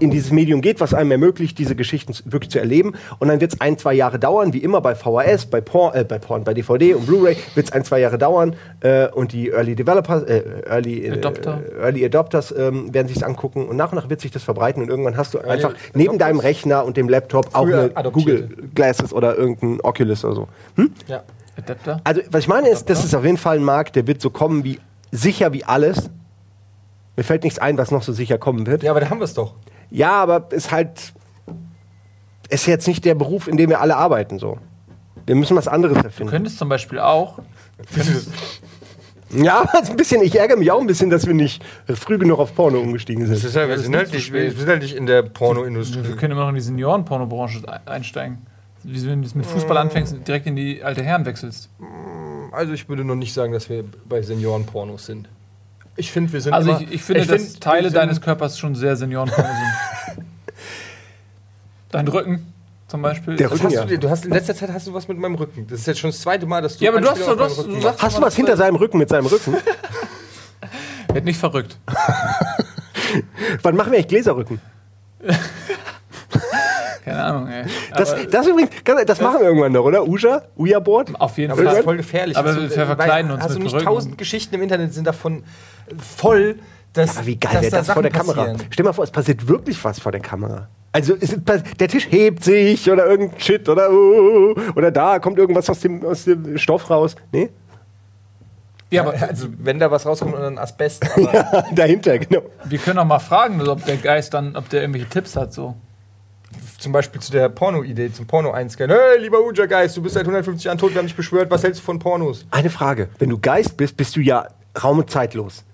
in 0.00 0.10
dieses 0.10 0.30
Medium 0.30 0.60
geht, 0.60 0.80
was 0.80 0.94
einem 0.94 1.10
ermöglicht, 1.10 1.58
diese 1.58 1.74
Geschichten 1.76 2.12
wirklich 2.24 2.50
zu 2.50 2.58
erleben. 2.58 2.94
Und 3.18 3.28
dann 3.28 3.40
wird 3.40 3.54
es 3.54 3.60
ein, 3.60 3.78
zwei 3.78 3.94
Jahre 3.94 4.18
dauern, 4.18 4.52
wie 4.52 4.58
immer 4.58 4.80
bei 4.80 4.94
VHS, 4.94 5.46
bei 5.46 5.60
Porn, 5.60 5.94
äh, 5.94 6.04
bei 6.04 6.18
Porn, 6.18 6.44
bei 6.44 6.54
DVD 6.54 6.94
und 6.94 7.06
Blu-ray 7.06 7.36
wird 7.54 7.66
es 7.66 7.72
ein, 7.72 7.84
zwei 7.84 8.00
Jahre 8.00 8.18
dauern. 8.18 8.56
Äh, 8.80 9.08
und 9.08 9.32
die 9.32 9.50
Early 9.50 9.74
Developers, 9.74 10.22
äh, 10.24 10.42
Early 10.68 11.06
äh, 11.06 11.12
Adopter. 11.12 11.62
Early 11.80 12.04
Adopters 12.04 12.54
ähm, 12.56 12.92
werden 12.92 13.08
sich 13.08 13.24
angucken 13.24 13.66
und 13.68 13.76
nach 13.76 13.92
und 13.92 13.96
nach 13.96 14.08
wird 14.08 14.20
sich 14.20 14.30
das 14.30 14.42
verbreiten 14.42 14.82
und 14.82 14.88
irgendwann 14.88 15.16
hast 15.16 15.34
du 15.34 15.38
einfach 15.38 15.70
Adopters? 15.70 15.80
neben 15.94 16.18
deinem 16.18 16.40
Rechner 16.40 16.84
und 16.84 16.96
dem 16.96 17.08
Laptop 17.08 17.54
auch 17.54 17.64
Früher 17.64 17.80
eine 17.80 17.96
Adoptierte. 17.96 18.48
Google 18.48 18.68
Glasses 18.74 19.12
oder 19.12 19.36
irgendein 19.36 19.80
Oculus 19.82 20.24
oder 20.24 20.34
so. 20.34 20.48
ja. 21.06 21.22
Adapter? 21.58 22.00
Also, 22.04 22.20
was 22.30 22.42
ich 22.42 22.48
meine 22.48 22.68
ist, 22.68 22.88
das 22.88 23.04
ist 23.04 23.14
auf 23.14 23.24
jeden 23.24 23.36
Fall 23.36 23.56
ein 23.56 23.64
Markt, 23.64 23.96
der 23.96 24.06
wird 24.06 24.20
so 24.20 24.30
kommen 24.30 24.64
wie 24.64 24.78
sicher 25.10 25.52
wie 25.52 25.64
alles. 25.64 26.10
Mir 27.16 27.24
fällt 27.24 27.42
nichts 27.42 27.58
ein, 27.58 27.76
was 27.78 27.90
noch 27.90 28.02
so 28.02 28.12
sicher 28.12 28.38
kommen 28.38 28.66
wird. 28.66 28.82
ja, 28.82 28.92
aber 28.92 29.00
da 29.00 29.10
haben 29.10 29.18
wir 29.18 29.24
es 29.24 29.34
doch. 29.34 29.54
Ja, 29.90 30.12
aber 30.12 30.48
ist 30.52 30.70
halt. 30.70 31.12
Ist 32.50 32.66
jetzt 32.66 32.88
nicht 32.88 33.04
der 33.04 33.14
Beruf, 33.14 33.46
in 33.48 33.56
dem 33.58 33.68
wir 33.70 33.80
alle 33.80 33.96
arbeiten, 33.96 34.38
so. 34.38 34.58
Wir 35.26 35.34
müssen 35.34 35.56
was 35.56 35.68
anderes 35.68 35.98
Du 35.98 36.04
erfinden. 36.04 36.30
könntest 36.30 36.58
zum 36.58 36.68
Beispiel 36.68 36.98
auch. 36.98 37.38
Ja, 39.30 39.60
ist 39.82 39.90
ein 39.90 39.96
bisschen, 39.96 40.22
ich 40.22 40.34
ärgere 40.38 40.56
mich 40.56 40.70
auch 40.70 40.80
ein 40.80 40.86
bisschen, 40.86 41.10
dass 41.10 41.26
wir 41.26 41.34
nicht 41.34 41.62
früh 41.86 42.16
genug 42.16 42.38
auf 42.38 42.54
Porno 42.54 42.78
umgestiegen 42.80 43.26
sind. 43.26 43.34
ist 43.44 43.54
halt, 43.56 43.68
wir 43.68 43.78
sind 43.78 43.94
halt 43.94 44.10
nicht- 44.10 44.32
wir 44.32 44.50
sind 44.52 44.66
halt 44.68 44.80
nicht 44.80 44.96
in 44.96 45.04
der 45.04 45.20
Pornoindustrie. 45.22 46.02
Wir 46.02 46.16
können 46.16 46.32
immer 46.32 46.40
noch 46.42 46.48
in 46.48 46.54
die 46.54 46.62
Senioren-Pornobranche 46.62 47.60
ein- 47.68 47.80
einsteigen. 47.86 48.38
Wie 48.84 49.06
wenn 49.06 49.20
du 49.20 49.26
jetzt 49.26 49.36
mit 49.36 49.44
Fußball 49.44 49.76
anfängst 49.76 50.14
und 50.14 50.26
direkt 50.26 50.46
in 50.46 50.56
die 50.56 50.82
alte 50.82 51.02
Herren 51.02 51.26
wechselst. 51.26 51.68
Also 52.52 52.72
ich 52.72 52.88
würde 52.88 53.04
noch 53.04 53.16
nicht 53.16 53.34
sagen, 53.34 53.52
dass 53.52 53.68
wir 53.68 53.84
bei 54.08 54.22
Seniorenpornos 54.22 55.04
sind. 55.04 55.28
Ich 55.98 56.12
finde, 56.12 56.32
wir 56.32 56.40
sind 56.40 56.52
Also 56.52 56.70
immer- 56.70 56.80
ich, 56.80 56.92
ich 56.92 57.02
finde, 57.02 57.26
dass 57.26 57.42
find, 57.42 57.60
Teile 57.60 57.90
deines 57.90 58.20
Körpers 58.20 58.56
schon 58.58 58.74
sehr 58.76 58.96
Seniorenporno 58.96 59.48
sind. 59.50 60.24
Dein 61.90 62.06
Rücken 62.06 62.52
zum 62.86 63.02
Beispiel. 63.02 63.34
Der 63.36 63.50
Rücken, 63.50 63.64
hast 63.64 63.72
ja. 63.72 63.84
du, 63.84 63.98
du 63.98 64.08
hast 64.08 64.24
in 64.24 64.30
letzter 64.32 64.54
Zeit 64.54 64.70
hast 64.72 64.86
du 64.86 64.94
was 64.94 65.08
mit 65.08 65.18
meinem 65.18 65.34
Rücken. 65.34 65.66
Das 65.68 65.80
ist 65.80 65.86
jetzt 65.86 65.98
schon 65.98 66.10
das 66.10 66.20
zweite 66.20 66.46
Mal, 66.46 66.62
dass 66.62 66.76
du 66.78 66.84
Ja, 66.84 66.90
aber 66.92 67.00
du 67.00 67.10
hast 67.10 67.20
auf 67.22 67.36
du 67.36 67.42
hast- 67.42 67.58
du 67.58 67.80
sagst-. 67.80 68.02
Hast 68.02 68.16
du 68.18 68.22
was 68.22 68.36
hinter 68.36 68.56
seinem 68.56 68.76
Rücken 68.76 68.96
mit 68.98 69.08
seinem 69.08 69.26
Rücken? 69.26 69.54
Werd 71.12 71.24
nicht 71.24 71.38
verrückt. 71.40 71.78
Wann 73.62 73.74
machen 73.76 73.90
wir 73.90 73.98
eigentlich 73.98 74.08
Gläserrücken? 74.08 74.60
Keine 77.08 77.24
Ahnung, 77.24 77.48
ey. 77.48 77.64
Das, 77.96 78.14
das 78.30 78.46
übrigens, 78.46 78.70
das 79.06 79.20
machen 79.20 79.40
wir 79.40 79.46
irgendwann 79.48 79.72
noch, 79.72 79.84
oder? 79.84 80.06
Uja? 80.06 80.42
Uja-Board? 80.56 81.20
auf 81.20 81.36
jeden 81.38 81.52
Aber 81.52 81.62
das 81.62 81.70
Fall. 81.72 81.78
ist 81.80 81.84
voll 81.84 81.96
gefährlich. 81.96 82.36
Aber 82.36 82.48
Hast 82.50 82.60
wir 82.60 82.68
du- 82.68 82.86
verkleiden 82.86 83.30
uns 83.30 83.42
Hast 83.42 83.54
du 83.56 83.58
nicht 83.60 83.74
Rücken. 83.74 83.84
tausend 83.84 84.18
Geschichten 84.18 84.54
im 84.54 84.62
Internet 84.62 84.94
sind 84.94 85.06
davon 85.06 85.42
voll, 86.16 86.56
dass 86.92 87.16
Aber 87.18 87.26
wie 87.26 87.36
geil 87.36 87.54
wäre 87.62 87.70
da 87.70 87.76
das 87.78 87.86
vor 87.86 87.94
Sachen 87.96 88.02
der 88.02 88.12
Kamera? 88.12 88.36
passieren. 88.44 88.62
Stell 88.70 88.84
mal 88.84 88.92
vor, 88.92 89.04
es 89.04 89.10
passiert 89.10 89.46
wirklich 89.48 89.82
was 89.84 89.98
vor 90.00 90.12
der 90.12 90.20
Kamera. 90.20 90.68
Also 90.92 91.14
der 91.16 91.88
Tisch 91.88 92.08
hebt 92.10 92.42
sich 92.42 92.90
oder 92.90 93.06
irgendein 93.06 93.38
Shit 93.38 93.68
oder 93.68 93.90
uh, 93.92 94.54
oder 94.74 94.90
da 94.90 95.18
kommt 95.18 95.38
irgendwas 95.38 95.68
aus 95.68 95.80
dem, 95.80 96.04
aus 96.04 96.24
dem 96.24 96.56
Stoff 96.58 96.88
raus. 96.88 97.14
Nee? 97.30 97.50
Ja, 98.90 99.02
aber 99.02 99.12
Also 99.20 99.48
wenn 99.58 99.78
da 99.78 99.90
was 99.90 100.06
rauskommt 100.06 100.34
und 100.34 100.40
dann 100.40 100.56
Asbest. 100.58 101.04
Aber 101.18 101.66
Dahinter, 101.74 102.18
genau. 102.18 102.40
wir 102.64 102.78
können 102.78 102.98
auch 102.98 103.04
mal 103.04 103.18
fragen, 103.18 103.60
ob 103.68 103.84
der 103.84 103.98
Geist 103.98 104.32
dann, 104.32 104.56
ob 104.56 104.70
der 104.70 104.80
irgendwelche 104.80 105.08
Tipps 105.10 105.36
hat. 105.36 105.52
So. 105.52 105.74
Zum 106.78 106.92
Beispiel 106.92 107.20
zu 107.20 107.32
der 107.32 107.48
Porno-Idee, 107.48 108.12
zum 108.12 108.26
Porno 108.26 108.52
einscannen. 108.52 108.96
Hey, 108.96 109.20
lieber 109.20 109.40
Uja-Geist, 109.44 109.96
du 109.96 110.02
bist 110.02 110.14
seit 110.14 110.22
150 110.22 110.64
Jahren 110.64 110.78
tot, 110.78 110.92
wir 110.92 110.98
haben 110.98 111.06
dich 111.06 111.16
beschwört. 111.16 111.50
Was 111.50 111.64
hältst 111.64 111.80
du 111.80 111.84
von 111.84 111.98
Pornos? 111.98 112.46
Eine 112.50 112.70
Frage. 112.70 113.08
Wenn 113.18 113.30
du 113.30 113.38
Geist 113.38 113.76
bist, 113.76 113.96
bist 113.96 114.16
du 114.16 114.20
ja 114.20 114.48
Raum 114.82 115.00
und 115.00 115.10
zeitlos. 115.10 115.64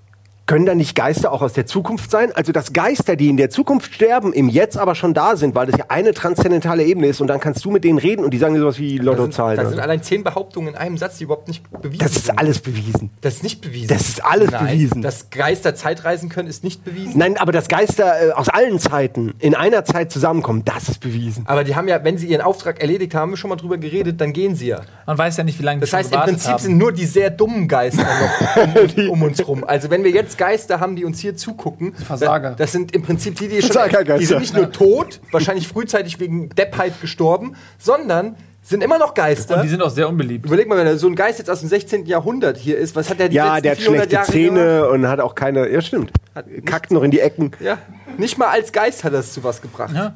Können 0.47 0.67
da 0.67 0.75
nicht 0.75 0.95
Geister 0.95 1.33
auch 1.33 1.41
aus 1.41 1.55
der 1.55 1.65
Zukunft 1.65 2.11
sein? 2.11 2.31
Also, 2.35 2.53
dass 2.53 2.75
Geister, 2.75 3.17
die 3.17 3.29
in 3.29 3.39
der 3.39 3.49
Zukunft 3.49 3.95
sterben, 3.95 4.35
im 4.35 4.51
Jetzt 4.51 4.77
aber 4.77 4.95
schon 4.95 5.15
da 5.15 5.37
sind, 5.37 5.55
weil 5.55 5.67
das 5.67 5.79
ja 5.79 5.87
eine 5.89 6.13
transzendentale 6.13 6.85
Ebene 6.85 7.07
ist 7.07 7.23
und 7.23 7.29
dann 7.29 7.41
kannst 7.41 7.65
du 7.65 7.71
mit 7.71 7.83
denen 7.83 7.97
reden 7.99 8.25
und 8.25 8.31
die 8.33 8.39
sagen 8.39 8.55
dir 8.55 8.61
sowas 8.61 8.79
wie 8.79 8.97
Da 8.99 9.05
sind, 9.05 9.07
Lottozahlen. 9.07 9.57
da 9.57 9.65
sind 9.65 9.77
so. 9.77 9.83
allein 9.83 10.03
zehn 10.03 10.23
Behauptungen 10.23 10.69
in 10.69 10.75
einem 10.75 10.99
Satz, 10.99 11.17
die 11.17 11.25
überhaupt 11.25 11.49
nicht 11.49 11.63
bewiesen 11.81 11.99
Das 11.99 12.13
ist 12.17 12.27
sind. 12.27 12.39
alles 12.39 12.59
bewiesen. 12.61 13.11
Das 13.23 13.35
ist 13.37 13.43
nicht 13.43 13.63
bewiesen. 13.63 13.89
Das 13.89 14.07
ist 14.09 14.23
alles 14.23 14.51
Nein. 14.51 14.67
bewiesen. 14.67 15.01
Dass 15.03 15.31
Geister 15.31 15.75
Zeitreisen 15.75 16.29
können, 16.29 16.49
ist 16.49 16.63
nicht 16.63 16.85
bewiesen. 16.85 17.15
Nein, 17.17 17.39
aber 17.39 17.53
dass 17.53 17.69
Geister 17.69 18.29
äh, 18.29 18.33
aus 18.33 18.51
allen 18.51 18.79
Zeiten 18.79 19.33
in 19.39 19.55
einer 19.55 19.87
Zeit 19.87 20.13
zusammenkommen, 20.13 20.63
das 20.67 20.91
ist 20.91 21.01
bewiesen. 21.01 21.45
Aber 21.47 21.65
die 21.65 21.75
haben 21.75 21.89
ja, 21.89 22.05
wenn 22.05 22.19
sie 22.19 22.27
ihren 22.27 22.43
Auftrag 22.43 22.81
erledigt 22.83 23.15
haben, 23.15 23.23
haben 23.23 23.31
wir 23.31 23.37
schon 23.39 23.49
mal 23.49 23.57
drüber 23.57 23.79
geredet, 23.79 24.21
dann 24.21 24.35
gehen 24.35 24.55
sie 24.55 24.67
ja. 24.67 24.83
Man 25.07 25.17
weiß 25.17 25.39
ja 25.39 25.45
nicht, 25.45 25.59
wie 25.59 25.63
lange 25.63 25.79
die 25.79 25.81
Das 25.87 25.93
heißt, 25.95 26.13
im 26.15 26.21
Prinzip 26.21 26.51
haben. 26.53 26.59
sind 26.63 26.77
nur 26.77 26.93
die 26.93 27.07
sehr 27.07 27.31
dummen 27.31 27.67
Geister 27.67 28.05
noch 28.05 28.99
um, 29.07 29.09
um 29.11 29.23
uns 29.23 29.47
rum. 29.49 29.65
Also 29.65 29.89
wenn 29.89 30.05
wir 30.05 30.11
jetzt 30.11 30.34
Geister 30.37 30.81
haben, 30.81 30.97
die 30.97 31.05
uns 31.05 31.19
hier 31.21 31.37
zugucken, 31.37 31.95
Versager. 31.95 32.55
das 32.57 32.73
sind 32.73 32.95
im 32.95 33.03
Prinzip 33.03 33.37
die, 33.37 33.49
die 33.49 33.63
schon, 33.63 33.77
die 34.19 34.25
sind 34.25 34.41
nicht 34.41 34.55
nur 34.55 34.71
tot, 34.73 35.21
wahrscheinlich 35.31 35.69
frühzeitig 35.69 36.21
wegen 36.21 36.49
Deppheit 36.51 37.01
gestorben, 37.01 37.57
sondern 37.79 38.37
sind 38.63 38.83
immer 38.83 38.99
noch 38.99 39.13
Geister. 39.15 39.57
Und 39.57 39.65
die 39.65 39.69
sind 39.69 39.83
auch 39.83 39.91
sehr 39.91 40.09
unbeliebt. 40.09 40.47
Überleg 40.47 40.67
mal, 40.69 40.79
wenn 40.79 40.99
so 40.99 41.07
ein 41.07 41.15
Geist 41.15 41.39
jetzt 41.39 41.51
aus 41.51 41.61
dem 41.61 41.69
16. 41.69 42.07
Jahrhundert 42.07 42.57
hier 42.57 42.79
ist, 42.79 42.97
was 42.97 43.11
hat 43.11 43.19
der 43.21 43.29
die 43.29 43.37
Ja, 43.37 43.57
letzten 43.59 43.63
der 43.63 43.73
hat 43.73 43.79
400 43.79 43.99
schlechte 44.11 44.15
Jahre 44.15 44.33
Zähne 44.33 44.77
gemacht? 44.77 44.91
und 44.93 45.09
hat 45.09 45.21
auch 45.21 45.35
keine. 45.35 45.71
Ja, 45.71 45.81
stimmt. 45.83 46.13
Hat 46.35 46.47
Kackt 46.65 46.91
noch 46.91 47.03
in 47.03 47.11
die 47.11 47.21
Ecken. 47.21 47.51
Ja, 47.61 47.79
nicht 48.17 48.39
mal 48.39 48.49
als 48.49 48.73
Geist 48.73 49.05
hat 49.05 49.13
er 49.13 49.19
es 49.21 49.33
zu 49.35 49.45
was 49.45 49.61
gebracht. 49.61 49.95
Ja. 49.95 50.15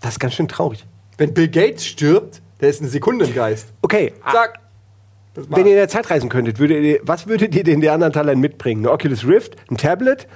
Das 0.00 0.12
ist 0.12 0.18
ganz 0.20 0.34
schön 0.34 0.48
traurig. 0.48 0.86
Wenn 1.18 1.34
Bill 1.34 1.48
Gates 1.48 1.84
stirbt, 1.86 2.40
der 2.60 2.70
ist 2.70 2.80
eine 2.80 2.88
Sekunde 2.88 3.26
ein 3.26 3.34
Geist. 3.34 3.68
Okay, 3.82 4.12
Zack. 4.32 4.58
Wenn 5.48 5.66
ihr 5.66 5.72
in 5.72 5.78
der 5.78 5.88
Zeit 5.88 6.08
reisen 6.10 6.28
könntet, 6.28 6.58
würdet 6.58 6.82
ihr, 6.82 7.00
was 7.02 7.26
würdet 7.26 7.54
ihr 7.54 7.64
den 7.64 7.80
Neandertalern 7.80 8.38
mitbringen? 8.38 8.84
Eine 8.84 8.92
Oculus 8.92 9.26
Rift, 9.26 9.56
ein 9.70 9.76
Tablet 9.76 10.26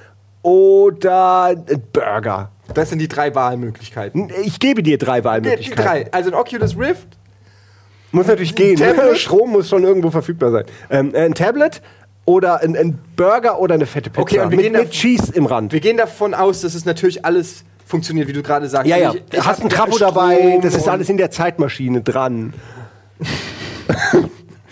oder 0.42 1.44
ein 1.46 1.82
Burger? 1.92 2.50
das 2.74 2.88
sind 2.90 3.00
die 3.00 3.08
drei 3.08 3.34
Wahlmöglichkeiten. 3.34 4.30
Ich 4.44 4.60
gebe 4.60 4.82
dir 4.82 4.96
drei 4.96 5.16
Die, 5.16 5.22
die 5.22 5.24
Wahlmöglichkeiten. 5.24 5.84
drei. 5.84 6.12
Also 6.12 6.30
ein 6.30 6.34
Oculus 6.34 6.78
Rift, 6.78 7.08
Muss 8.12 8.26
natürlich 8.28 8.54
gehen. 8.54 8.76
Tablet? 8.76 9.18
Strom 9.18 9.50
muss 9.50 9.68
schon 9.68 9.82
irgendwo 9.82 10.10
verfügbar 10.10 10.50
sein. 10.52 10.64
Ähm, 10.88 11.12
ein 11.14 11.34
Tablet 11.34 11.82
oder 12.26 12.60
ein, 12.60 12.76
ein 12.76 12.98
Burger 13.16 13.58
oder 13.60 13.74
eine 13.74 13.86
fette 13.86 14.08
Pizza. 14.10 14.22
Okay, 14.22 14.38
und 14.40 14.50
wir 14.50 14.56
mit, 14.56 14.66
gehen 14.66 14.72
mit 14.80 14.90
Cheese 14.90 15.32
im 15.34 15.46
Rand. 15.46 15.72
Wir 15.72 15.80
gehen 15.80 15.96
davon 15.96 16.32
aus, 16.34 16.60
dass 16.60 16.74
es 16.74 16.84
natürlich 16.84 17.24
alles 17.24 17.64
funktioniert, 17.84 18.28
wie 18.28 18.32
du 18.32 18.42
gerade 18.42 18.68
sagst. 18.68 18.86
Ja, 18.86 18.96
ja. 18.98 19.14
Ich- 19.14 19.24
Du 19.30 19.36
ich 19.38 19.44
hast 19.44 19.60
einen 19.62 19.70
Trafo 19.70 19.92
Strom 19.96 20.14
dabei, 20.14 20.60
das 20.62 20.76
ist 20.76 20.88
alles 20.88 21.08
in 21.08 21.16
der 21.16 21.30
Zeitmaschine 21.32 22.02
dran. 22.02 22.54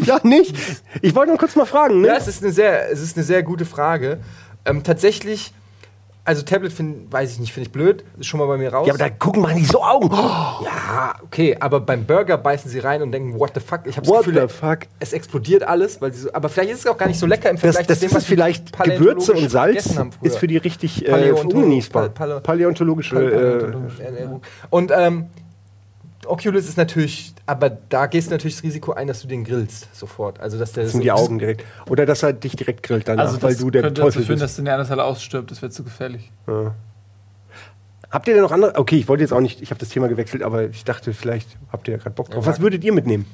ja, 0.09 0.19
nicht? 0.23 0.55
Ich 1.03 1.15
wollte 1.15 1.31
nur 1.31 1.39
kurz 1.39 1.55
mal 1.57 1.67
fragen, 1.67 2.01
ne? 2.01 2.09
Ja, 2.09 2.17
es 2.17 2.27
ist 2.29 2.43
eine 2.43 2.53
sehr, 2.53 2.91
es 2.91 3.01
ist 3.01 3.17
eine 3.17 3.25
sehr 3.25 3.43
gute 3.43 3.65
Frage. 3.65 4.19
Ähm, 4.65 4.83
tatsächlich, 4.83 5.53
also 6.25 6.43
Tablet 6.43 6.73
find, 6.73 7.11
weiß 7.11 7.33
ich 7.33 7.39
nicht, 7.39 7.53
finde 7.55 7.69
ich 7.69 7.73
blöd. 7.73 8.05
Ist 8.19 8.27
schon 8.27 8.39
mal 8.39 8.47
bei 8.47 8.59
mir 8.59 8.71
raus. 8.73 8.87
Ja, 8.87 8.93
aber 8.93 8.99
da 9.03 9.09
gucken 9.09 9.49
in 9.49 9.57
die 9.57 9.65
so 9.65 9.83
Augen. 9.83 10.11
Oh, 10.13 10.63
Ja, 10.65 11.15
okay, 11.23 11.57
aber 11.59 11.81
beim 11.81 12.05
Burger 12.05 12.37
beißen 12.37 12.71
sie 12.71 12.81
rein 12.81 13.01
und 13.01 13.13
denken, 13.13 13.39
what 13.39 13.53
the 13.55 13.61
fuck? 13.61 13.81
Ich 13.87 13.97
habe 13.97 14.07
das 14.07 14.25
Gefühl, 14.25 14.47
es 15.01 15.13
explodiert 15.15 15.63
alles, 15.63 16.03
weil 16.03 16.13
sie 16.13 16.21
so, 16.23 16.33
aber 16.35 16.49
vielleicht 16.51 16.71
ist 16.73 16.81
es 16.81 16.87
auch 16.87 16.99
gar 16.99 17.07
nicht 17.07 17.19
so 17.19 17.25
lecker 17.27 17.49
im 17.49 17.57
das, 17.57 17.63
Vergleich 17.63 17.87
das 17.87 17.99
zu 18.01 18.05
dem, 18.05 18.09
ist 18.11 18.15
was 18.17 18.23
es 18.25 18.29
vielleicht 18.29 18.79
Gewürze 18.83 19.33
und 19.33 19.49
Salz 19.51 19.99
ist 20.21 20.37
für 20.39 20.47
die 20.49 20.59
richtig 20.59 21.07
äh, 21.07 21.11
Paläontolo- 21.11 21.55
ungenießbar. 21.55 22.09
Pal- 22.11 22.29
Pal- 22.29 22.41
Paläontologische. 22.43 23.17
Äh. 23.17 24.29
Und 24.71 24.93
ähm, 24.95 25.27
Oculus 26.31 26.69
ist 26.69 26.77
natürlich, 26.77 27.33
aber 27.47 27.71
da 27.71 28.07
gehst 28.07 28.29
du 28.29 28.33
natürlich 28.33 28.57
das 28.57 28.63
Risiko 28.65 28.93
ein, 28.93 29.07
dass 29.07 29.23
du 29.23 29.29
den 29.29 29.45
grillst 29.45 29.89
sofort. 29.95 30.41
Also 30.41 30.59
dass 30.59 30.73
der 30.73 30.85
das 30.85 30.93
sind 30.93 31.03
die 31.05 31.13
Augen 31.13 31.39
direkt. 31.39 31.65
Oder 31.89 32.07
dass 32.07 32.23
er 32.23 32.33
dich 32.33 32.55
direkt 32.57 32.83
grillt 32.83 33.09
danach, 33.09 33.25
Also 33.27 33.43
weil 33.43 33.53
das 33.53 33.59
du 33.61 33.71
der 33.71 33.83
könnte 33.83 34.01
dazu 34.01 34.07
Teufel 34.13 34.25
führen, 34.27 34.35
bist. 34.37 34.43
dass 34.45 34.55
der 34.57 34.65
Neandertaler 34.65 35.05
ausstirbt. 35.05 35.51
Das 35.51 35.61
wäre 35.63 35.71
zu 35.71 35.85
gefährlich. 35.85 36.31
Habt 38.11 38.27
ihr 38.29 38.35
denn 38.35 38.43
noch 38.43 38.53
andere? 38.53 38.75
Okay, 38.77 38.97
ich 38.97 39.09
wollte 39.09 39.23
jetzt 39.23 39.33
auch 39.33 39.41
nicht, 39.41 39.61
ich 39.61 39.71
habe 39.71 39.79
das 39.81 39.91
Thema 39.91 40.09
gewechselt, 40.09 40.43
aber 40.43 40.65
ich 40.69 40.85
dachte, 40.85 41.13
vielleicht 41.13 41.49
habt 41.71 41.89
ihr 41.89 41.93
ja 41.93 41.99
gerade 41.99 42.15
Bock 42.15 42.31
drauf. 42.31 42.47
Was 42.47 42.61
würdet 42.61 42.83
ihr 42.85 42.93
mitnehmen? 42.93 43.27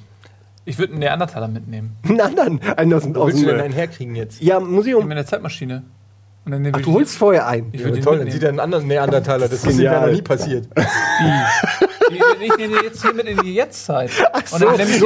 Ich 0.65 0.79
würde 0.79 0.93
einen 0.95 1.01
Neandertaler 1.01 1.47
mitnehmen. 1.49 1.95
Einen 2.05 2.21
anderen? 2.23 2.61
Einen 2.63 2.95
aus, 2.95 3.03
dem- 3.03 3.15
Wo 3.15 3.21
aus 3.21 3.29
willst 3.33 3.43
du 3.43 3.47
denn 3.49 3.61
einen 3.61 3.75
herkriegen 3.75 4.17
jetzt? 4.17 4.41
Ja, 4.41 4.59
Ich 4.59 4.65
Museum. 4.65 5.01
nehme 5.01 5.13
eine 5.13 5.27
Zeitmaschine. 5.27 5.83
Und 6.47 6.53
dann 6.53 6.73
Ach, 6.75 6.81
du 6.83 6.93
holst 6.93 7.17
vorher 7.17 7.47
ein. 7.47 7.69
Ich 7.73 7.81
Ja, 7.81 7.87
toll, 7.89 7.95
dann 7.95 8.05
mitnehmen. 8.13 8.31
sieht 8.33 8.43
er 8.43 8.49
einen 8.51 8.61
anderen 8.61 8.87
Neandertaler. 8.87 9.49
Das 9.49 9.65
ist 9.65 9.79
ihm 9.79 9.81
ja 9.81 10.05
noch 10.07 10.13
nie 10.13 10.21
passiert. 10.23 10.69
Ich, 12.11 12.21
ich 12.51 12.57
nehme 12.59 12.83
jetzt 12.85 13.03
hier 13.03 13.15
mit 13.15 13.27
in 13.27 13.39
die 13.39 13.55
Jetztzeit. 13.55 14.11
Ach 14.33 14.47
so, 14.47 14.59
nein, 14.59 14.77
nimmst 14.77 15.01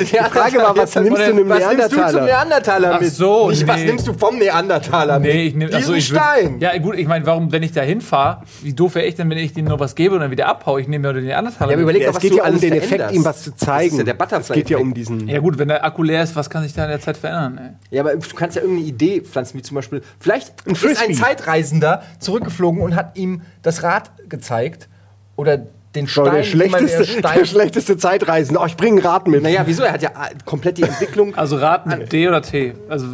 du 0.00 0.04
die 0.04 0.16
Frage 0.16 0.58
war, 0.58 0.76
was 0.76 0.94
nimmst 0.94 1.18
du 1.20 1.24
einem 1.24 1.48
Was 1.48 1.58
nimmst 1.68 1.92
du 1.92 1.96
zum 1.96 1.98
Neandertaler? 1.98 2.24
Neandertaler 2.24 2.92
Ach 2.94 3.00
mit? 3.00 3.12
so, 3.12 3.50
Nicht, 3.50 3.66
was 3.66 3.76
nee. 3.76 3.84
nimmst 3.86 4.06
du 4.06 4.12
vom 4.14 4.38
Neandertaler 4.38 5.18
mit? 5.18 5.32
Nee, 5.34 5.46
ich 5.48 5.54
nehme 5.56 5.70
Diesen 5.72 5.94
ich 5.96 6.04
würd- 6.10 6.14
Stein. 6.14 6.60
Ja, 6.60 6.78
gut, 6.78 6.94
ich 6.96 7.08
meine, 7.08 7.26
warum, 7.26 7.50
wenn 7.50 7.62
ich 7.64 7.72
da 7.72 7.82
hinfahre, 7.82 8.42
wie 8.62 8.72
doof 8.72 8.94
wäre 8.94 9.06
ich 9.06 9.16
denn, 9.16 9.28
wenn 9.30 9.38
ich 9.38 9.52
dem 9.52 9.64
nur 9.64 9.80
was 9.80 9.94
gebe 9.96 10.14
und 10.14 10.20
dann 10.20 10.30
wieder 10.30 10.46
abhaue? 10.46 10.80
Ich 10.80 10.86
nehme 10.88 11.08
ja 11.08 11.12
den 11.12 11.24
Neandertaler. 11.24 11.72
Ja, 11.72 11.76
aber 11.76 11.86
mit. 11.86 11.96
überleg 11.96 12.02
Ja, 12.02 12.06
mal, 12.06 12.10
es 12.10 12.16
was 12.16 12.22
geht 12.22 12.32
du 12.32 12.36
ja 12.36 12.42
um 12.42 12.48
alles 12.48 12.60
den. 12.60 12.72
Effekt, 12.72 13.12
ihm 13.12 13.24
was 13.24 13.42
zu 13.42 13.56
zeigen. 13.56 13.84
Das 13.84 13.92
ist 13.92 13.98
ja 13.98 14.04
der 14.04 14.14
es 14.14 14.18
Butterfly. 14.18 14.54
geht 14.56 14.70
ja 14.70 14.78
um 14.78 14.94
diesen. 14.94 15.28
ja, 15.28 15.40
gut, 15.40 15.58
wenn 15.58 15.68
der 15.68 15.84
Akku 15.84 16.02
leer 16.04 16.22
ist, 16.22 16.36
was 16.36 16.48
kann 16.48 16.62
sich 16.62 16.72
da 16.72 16.84
in 16.84 16.90
der 16.90 17.00
Zeit 17.00 17.16
verändern? 17.16 17.58
Ey? 17.90 17.96
Ja, 17.96 18.02
aber 18.02 18.14
du 18.14 18.20
kannst 18.36 18.54
ja 18.56 18.62
irgendeine 18.62 18.88
Idee 18.88 19.20
pflanzen, 19.22 19.58
wie 19.58 19.62
zum 19.62 19.74
Beispiel, 19.74 20.02
vielleicht 20.20 20.52
Ein 20.66 20.76
ist 20.92 21.02
ein. 21.02 21.14
Zeitreisender 21.14 22.02
zurückgeflogen 22.18 22.80
und 22.80 22.94
hat 22.96 23.16
ihm 23.16 23.42
das 23.62 23.82
Rad 23.82 24.10
gezeigt 24.28 24.88
oder 25.36 25.58
den 25.94 26.08
Stein, 26.08 26.34
der, 26.34 26.42
schlechteste, 26.42 27.20
der 27.22 27.32
der 27.32 27.44
schlechteste 27.44 27.96
Zeitreisen. 27.96 28.56
Oh, 28.56 28.66
ich 28.66 28.76
bringe 28.76 29.00
ein 29.00 29.06
Rad 29.06 29.28
mit. 29.28 29.42
Naja, 29.42 29.62
wieso? 29.64 29.84
Er 29.84 29.92
hat 29.92 30.02
ja 30.02 30.10
äh, 30.10 30.34
komplett 30.44 30.78
die 30.78 30.82
Entwicklung. 30.82 31.34
Also 31.36 31.56
Rat 31.56 31.86
mit 31.86 32.12
D 32.12 32.26
oder 32.28 32.42
T. 32.42 32.74
Also 32.88 33.06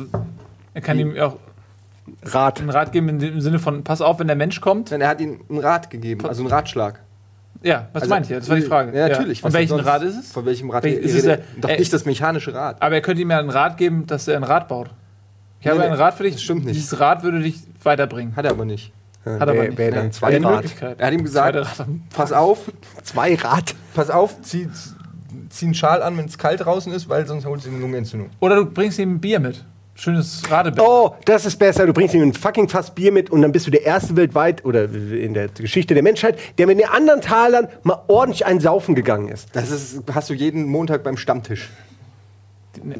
er 0.72 0.80
kann 0.80 0.98
ihm 0.98 1.14
auch 1.18 1.36
Rad. 2.22 2.60
einen 2.60 2.70
Rat 2.70 2.92
geben 2.92 3.08
in 3.10 3.18
dem 3.18 3.40
Sinne 3.40 3.58
von, 3.58 3.84
pass 3.84 4.00
auf, 4.00 4.18
wenn 4.18 4.26
der 4.28 4.36
Mensch 4.36 4.60
kommt. 4.60 4.90
Nein, 4.90 5.00
er 5.02 5.08
hat 5.08 5.20
ihm 5.20 5.40
einen 5.48 5.58
Rat 5.58 5.90
gegeben, 5.90 6.26
also 6.26 6.42
einen 6.42 6.50
Ratschlag. 6.50 7.00
Ja, 7.62 7.88
was 7.92 8.04
Also, 8.04 8.14
meint 8.14 8.30
ihr? 8.30 8.38
Das 8.38 8.48
war 8.48 8.56
die 8.56 8.62
Frage. 8.62 8.96
Ja, 8.98 9.08
natürlich. 9.08 9.42
Denn 9.42 9.52
welchem 9.52 9.68
sonst? 9.76 9.86
Rad 9.86 10.02
ist 10.02 10.18
es? 10.18 10.32
Von 10.32 10.46
welchem 10.46 10.70
Rad? 10.70 10.84
Ist 10.86 11.14
es 11.14 11.24
der- 11.24 11.40
doch 11.60 11.68
äh, 11.68 11.78
nicht 11.78 11.92
das 11.92 12.06
mechanische 12.06 12.54
Rad. 12.54 12.80
Aber 12.80 12.94
er 12.94 13.02
könnte 13.02 13.20
ihm 13.20 13.30
ja 13.30 13.38
einen 13.38 13.50
Rat 13.50 13.76
geben, 13.76 14.06
dass 14.06 14.26
er 14.28 14.36
ein 14.36 14.44
Rad 14.44 14.68
baut. 14.68 14.88
Ich 15.60 15.66
habe 15.66 15.78
Nee, 15.78 15.86
ein 15.86 15.92
Rad 15.94 16.14
für 16.14 16.22
dich. 16.22 16.34
das 16.34 16.42
stimmt 16.42 16.64
nicht. 16.64 16.76
Dieses 16.76 16.98
Rad 17.00 17.22
würde 17.22 17.40
dich 17.40 17.56
weiterbringen. 17.82 18.34
Hat 18.36 18.44
er 18.46 18.52
aber 18.52 18.64
nicht. 18.64 18.92
Hat 19.24 19.42
aber 19.42 19.54
Wär- 19.54 19.64
nicht. 19.68 19.78
wär 19.78 19.90
dann 19.90 20.06
Nee. 20.06 20.10
zwei 20.12 20.32
Wäre 20.32 20.44
Rad. 20.44 20.64
Er 20.98 21.06
hat 21.06 21.12
ihm 21.12 21.22
gesagt, 21.24 21.58
pass 22.14 22.32
auf, 22.32 22.70
Zwei 23.02 23.34
Rad. 23.34 23.74
pass 23.94 24.08
auf, 24.08 24.40
zieh, 24.40 24.68
zieh 25.50 25.66
einen 25.66 25.74
Schal 25.74 26.02
an, 26.02 26.16
wenn 26.16 26.24
es 26.24 26.38
kalt 26.38 26.64
draußen 26.64 26.90
ist, 26.92 27.08
weil 27.10 27.26
sonst 27.26 27.44
holt 27.44 27.60
sie 27.62 27.68
eine 27.68 27.78
Lungenentzündung. 27.78 28.30
Oder 28.40 28.56
du 28.56 28.64
bringst 28.66 28.98
ihm 28.98 29.14
ein 29.16 29.20
Bier 29.20 29.38
mit. 29.40 29.64
Schönes 29.94 30.40
Radebier. 30.50 30.82
Oh, 30.82 31.14
das 31.26 31.44
ist 31.44 31.58
besser. 31.58 31.84
Du 31.84 31.92
bringst 31.92 32.14
ihm 32.14 32.22
ein 32.22 32.32
fucking 32.32 32.70
Fass 32.70 32.94
Bier 32.94 33.12
mit 33.12 33.28
und 33.28 33.42
dann 33.42 33.52
bist 33.52 33.66
du 33.66 33.70
der 33.70 33.84
erste 33.84 34.16
weltweit 34.16 34.64
oder 34.64 34.84
in 34.84 35.34
der 35.34 35.48
Geschichte 35.48 35.92
der 35.92 36.02
Menschheit, 36.02 36.38
der 36.56 36.66
mit 36.66 36.78
den 36.80 36.88
anderen 36.88 37.20
Talern 37.20 37.68
mal 37.82 38.00
ordentlich 38.08 38.46
einen 38.46 38.60
Saufen 38.60 38.94
gegangen 38.94 39.28
ist. 39.28 39.48
Das 39.54 39.70
ist, 39.70 40.02
hast 40.14 40.30
du 40.30 40.34
jeden 40.34 40.64
Montag 40.64 41.02
beim 41.02 41.18
Stammtisch. 41.18 41.68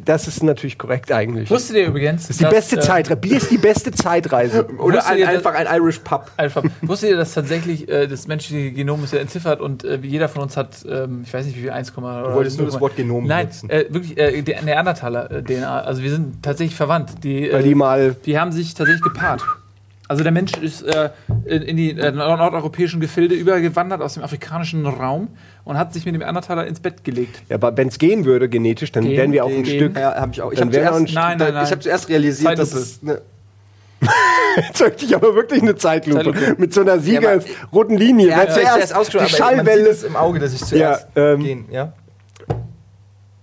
Das 0.04 0.26
ist 0.28 0.42
natürlich 0.42 0.78
korrekt 0.78 1.12
eigentlich. 1.12 1.48
Das 1.48 1.58
Wusstet 1.58 1.76
ihr 1.76 1.86
übrigens, 1.86 2.28
ist 2.30 2.40
die 2.40 2.44
dass, 2.44 2.52
beste 2.52 2.76
äh, 2.76 2.80
Zeitreise. 2.80 3.20
Bier 3.20 3.36
ist 3.36 3.50
die 3.50 3.58
beste 3.58 3.92
Zeitreise. 3.92 4.66
Oder 4.78 5.06
ein, 5.06 5.22
einfach 5.22 5.54
ein 5.54 5.66
Irish 5.66 5.98
Pub. 6.00 6.30
Einfach. 6.36 6.62
Wusstet 6.82 7.10
ihr, 7.10 7.16
dass 7.16 7.34
tatsächlich 7.34 7.88
äh, 7.88 8.06
das 8.06 8.26
menschliche 8.26 8.72
Genom 8.72 9.04
ist 9.04 9.12
ja 9.12 9.20
entziffert 9.20 9.60
und 9.60 9.84
äh, 9.84 9.98
jeder 10.02 10.28
von 10.28 10.42
uns 10.42 10.56
hat, 10.56 10.84
ähm, 10.88 11.22
ich 11.24 11.32
weiß 11.32 11.46
nicht 11.46 11.56
wie 11.56 11.62
viel, 11.62 11.70
1, 11.70 11.92
Du 11.92 12.02
wolltest 12.02 12.58
nur 12.58 12.66
das 12.66 12.80
Wort 12.80 12.96
Genom 12.96 13.26
Nein, 13.26 13.48
äh, 13.68 13.84
wirklich, 13.88 14.16
äh, 14.16 14.42
der 14.42 14.62
Neandertaler 14.62 15.30
äh, 15.30 15.42
DNA. 15.42 15.80
Also 15.82 16.02
wir 16.02 16.10
sind 16.10 16.42
tatsächlich 16.42 16.76
verwandt. 16.76 17.24
Die, 17.24 17.48
äh, 17.48 17.52
Weil 17.52 17.62
die 17.62 17.74
mal. 17.74 18.16
die 18.24 18.38
haben 18.38 18.52
sich 18.52 18.74
tatsächlich 18.74 19.02
gepaart. 19.02 19.42
Also 20.10 20.24
der 20.24 20.32
Mensch 20.32 20.56
ist 20.56 20.82
äh, 20.82 21.10
in, 21.44 21.62
in 21.62 21.76
die 21.76 21.90
äh, 21.92 22.10
nordeuropäischen 22.10 22.98
Gefilde 22.98 23.36
übergewandert 23.36 24.02
aus 24.02 24.14
dem 24.14 24.24
afrikanischen 24.24 24.84
Raum 24.84 25.28
und 25.62 25.78
hat 25.78 25.92
sich 25.94 26.04
mit 26.04 26.14
dem 26.16 26.18
Neandertaler 26.18 26.66
ins 26.66 26.80
Bett 26.80 27.04
gelegt. 27.04 27.40
Ja, 27.48 27.54
aber 27.54 27.76
wenn 27.76 27.86
es 27.86 27.96
gehen 27.96 28.24
würde, 28.24 28.48
genetisch, 28.48 28.90
dann 28.90 29.04
Gehen, 29.04 29.16
wären 29.16 29.32
wir 29.32 29.44
auch 29.44 29.50
ein 29.50 29.62
gehen. 29.62 29.76
Stück. 29.76 29.96
Ja, 29.96 30.16
hab 30.16 30.32
ich 30.32 30.42
auch. 30.42 30.50
Ich 30.50 30.60
habe 30.60 30.72
zuerst, 30.72 31.14
Nein, 31.14 31.38
nein, 31.38 31.54
nein. 31.54 31.64
Ich 31.64 31.70
hab 31.70 31.80
zuerst 31.80 32.08
realisiert, 32.08 32.58
dass 32.58 32.72
es 32.74 32.98
eine, 33.04 33.20
Jetzt 34.56 34.80
möchte 34.80 35.04
ich 35.04 35.14
aber 35.14 35.32
wirklich 35.36 35.62
eine 35.62 35.76
Zeitlupe. 35.76 36.24
Zeitlupe. 36.24 36.56
Mit 36.58 36.74
so 36.74 36.80
einer 36.80 36.98
siegerroten 36.98 37.96
Linie. 37.96 38.30
er 38.30 38.36
Wer 38.36 38.46
hat 38.48 38.52
sich 38.82 38.88
zuerst 38.90 39.14
die 39.14 39.36
Schallwelle. 39.36 39.96
im 40.08 40.16
Auge, 40.16 40.40
dass 40.40 40.54
ich 40.54 40.64
zuerst 40.64 41.06
Ja, 41.14 41.32
ähm, 41.34 41.40
gehen. 41.40 41.64
Ja? 41.70 41.92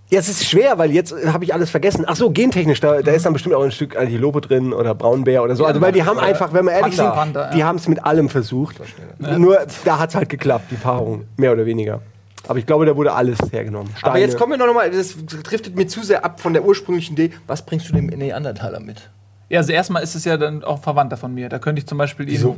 Ja, 0.10 0.20
es 0.20 0.30
ist 0.30 0.46
schwer, 0.46 0.78
weil 0.78 0.92
jetzt 0.92 1.14
habe 1.26 1.44
ich 1.44 1.54
alles 1.54 1.70
vergessen. 1.70 2.06
Ach 2.08 2.16
so, 2.16 2.32
gentechnisch, 2.32 2.80
da, 2.80 3.02
da 3.02 3.12
ist 3.12 3.26
dann 3.26 3.34
bestimmt 3.34 3.56
auch 3.56 3.64
ein 3.64 3.72
Stück 3.72 3.98
Antilope 3.98 4.40
drin 4.40 4.72
oder 4.72 4.96
Braunbär 4.96 5.44
oder 5.44 5.56
so. 5.56 5.66
Also, 5.66 5.82
weil 5.82 5.92
die 5.92 6.04
haben 6.04 6.18
einfach, 6.18 6.54
wenn 6.54 6.66
wir 6.66 6.72
ehrlich 6.72 6.96
Panda. 6.96 7.04
sind, 7.04 7.34
Panda, 7.34 7.50
die 7.52 7.60
ja. 7.60 7.66
haben 7.66 7.76
es 7.76 7.90
mit 7.90 8.06
allem 8.06 8.30
versucht. 8.30 8.78
Nur 9.20 9.60
da 9.84 10.00
hat 10.00 10.10
es 10.10 10.16
halt 10.16 10.30
geklappt, 10.30 10.72
die 10.72 10.76
Paarung, 10.76 11.26
mehr 11.36 11.52
oder 11.52 11.66
weniger. 11.66 12.00
Aber 12.48 12.58
ich 12.58 12.66
glaube, 12.66 12.86
da 12.86 12.96
wurde 12.96 13.12
alles 13.12 13.38
hergenommen. 13.52 13.90
Aber 14.02 14.12
Steine. 14.12 14.20
jetzt 14.20 14.38
kommen 14.38 14.58
wir 14.58 14.66
noch 14.66 14.74
mal, 14.74 14.90
das 14.90 15.16
driftet 15.26 15.76
mir 15.76 15.88
zu 15.88 16.02
sehr 16.04 16.24
ab 16.24 16.40
von 16.40 16.54
der 16.54 16.64
ursprünglichen 16.64 17.14
Idee. 17.14 17.32
Was 17.46 17.66
bringst 17.66 17.90
du 17.90 17.94
dem 17.94 18.06
Neandertaler 18.06 18.80
mit? 18.80 19.10
Ja, 19.50 19.60
also 19.60 19.72
erstmal 19.72 20.04
ist 20.04 20.14
es 20.14 20.26
ja 20.26 20.36
dann 20.36 20.64
auch 20.64 20.82
Verwandter 20.82 21.16
von 21.16 21.34
mir. 21.34 21.48
Da 21.48 21.58
könnte 21.58 21.80
ich 21.80 21.88
zum 21.88 21.98
Beispiel 21.98 22.28
ihn. 22.28 22.36
Ich 22.36 22.44
habe 22.44 22.58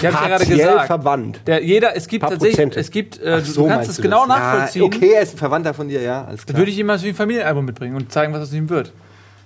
ja 0.00 0.10
gerade 0.28 0.46
gesagt. 0.46 0.86
verwandt. 0.86 1.40
Der, 1.46 1.62
jeder, 1.62 1.94
es 1.94 2.08
gibt 2.08 2.22
Paar 2.22 2.30
tatsächlich, 2.30 2.56
Prozente. 2.56 2.80
es 2.80 2.90
gibt, 2.90 3.20
äh, 3.20 3.38
du, 3.40 3.44
so 3.44 3.62
du 3.64 3.68
kannst 3.68 3.90
es 3.90 4.00
genau 4.00 4.20
das? 4.20 4.28
nachvollziehen. 4.38 4.82
Ja, 4.82 4.86
okay, 4.86 5.12
er 5.12 5.22
ist 5.22 5.34
ein 5.34 5.38
Verwandter 5.38 5.74
von 5.74 5.88
dir, 5.88 6.00
ja, 6.00 6.24
alles 6.24 6.40
Dann 6.40 6.54
klar. 6.54 6.58
würde 6.58 6.70
ich 6.70 6.78
ihm 6.78 6.86
mal 6.86 6.98
so 6.98 7.06
ein 7.06 7.14
Familienalbum 7.14 7.64
mitbringen 7.64 7.94
und 7.94 8.10
zeigen, 8.10 8.32
was 8.32 8.42
aus 8.42 8.52
ihm 8.54 8.70
wird. 8.70 8.92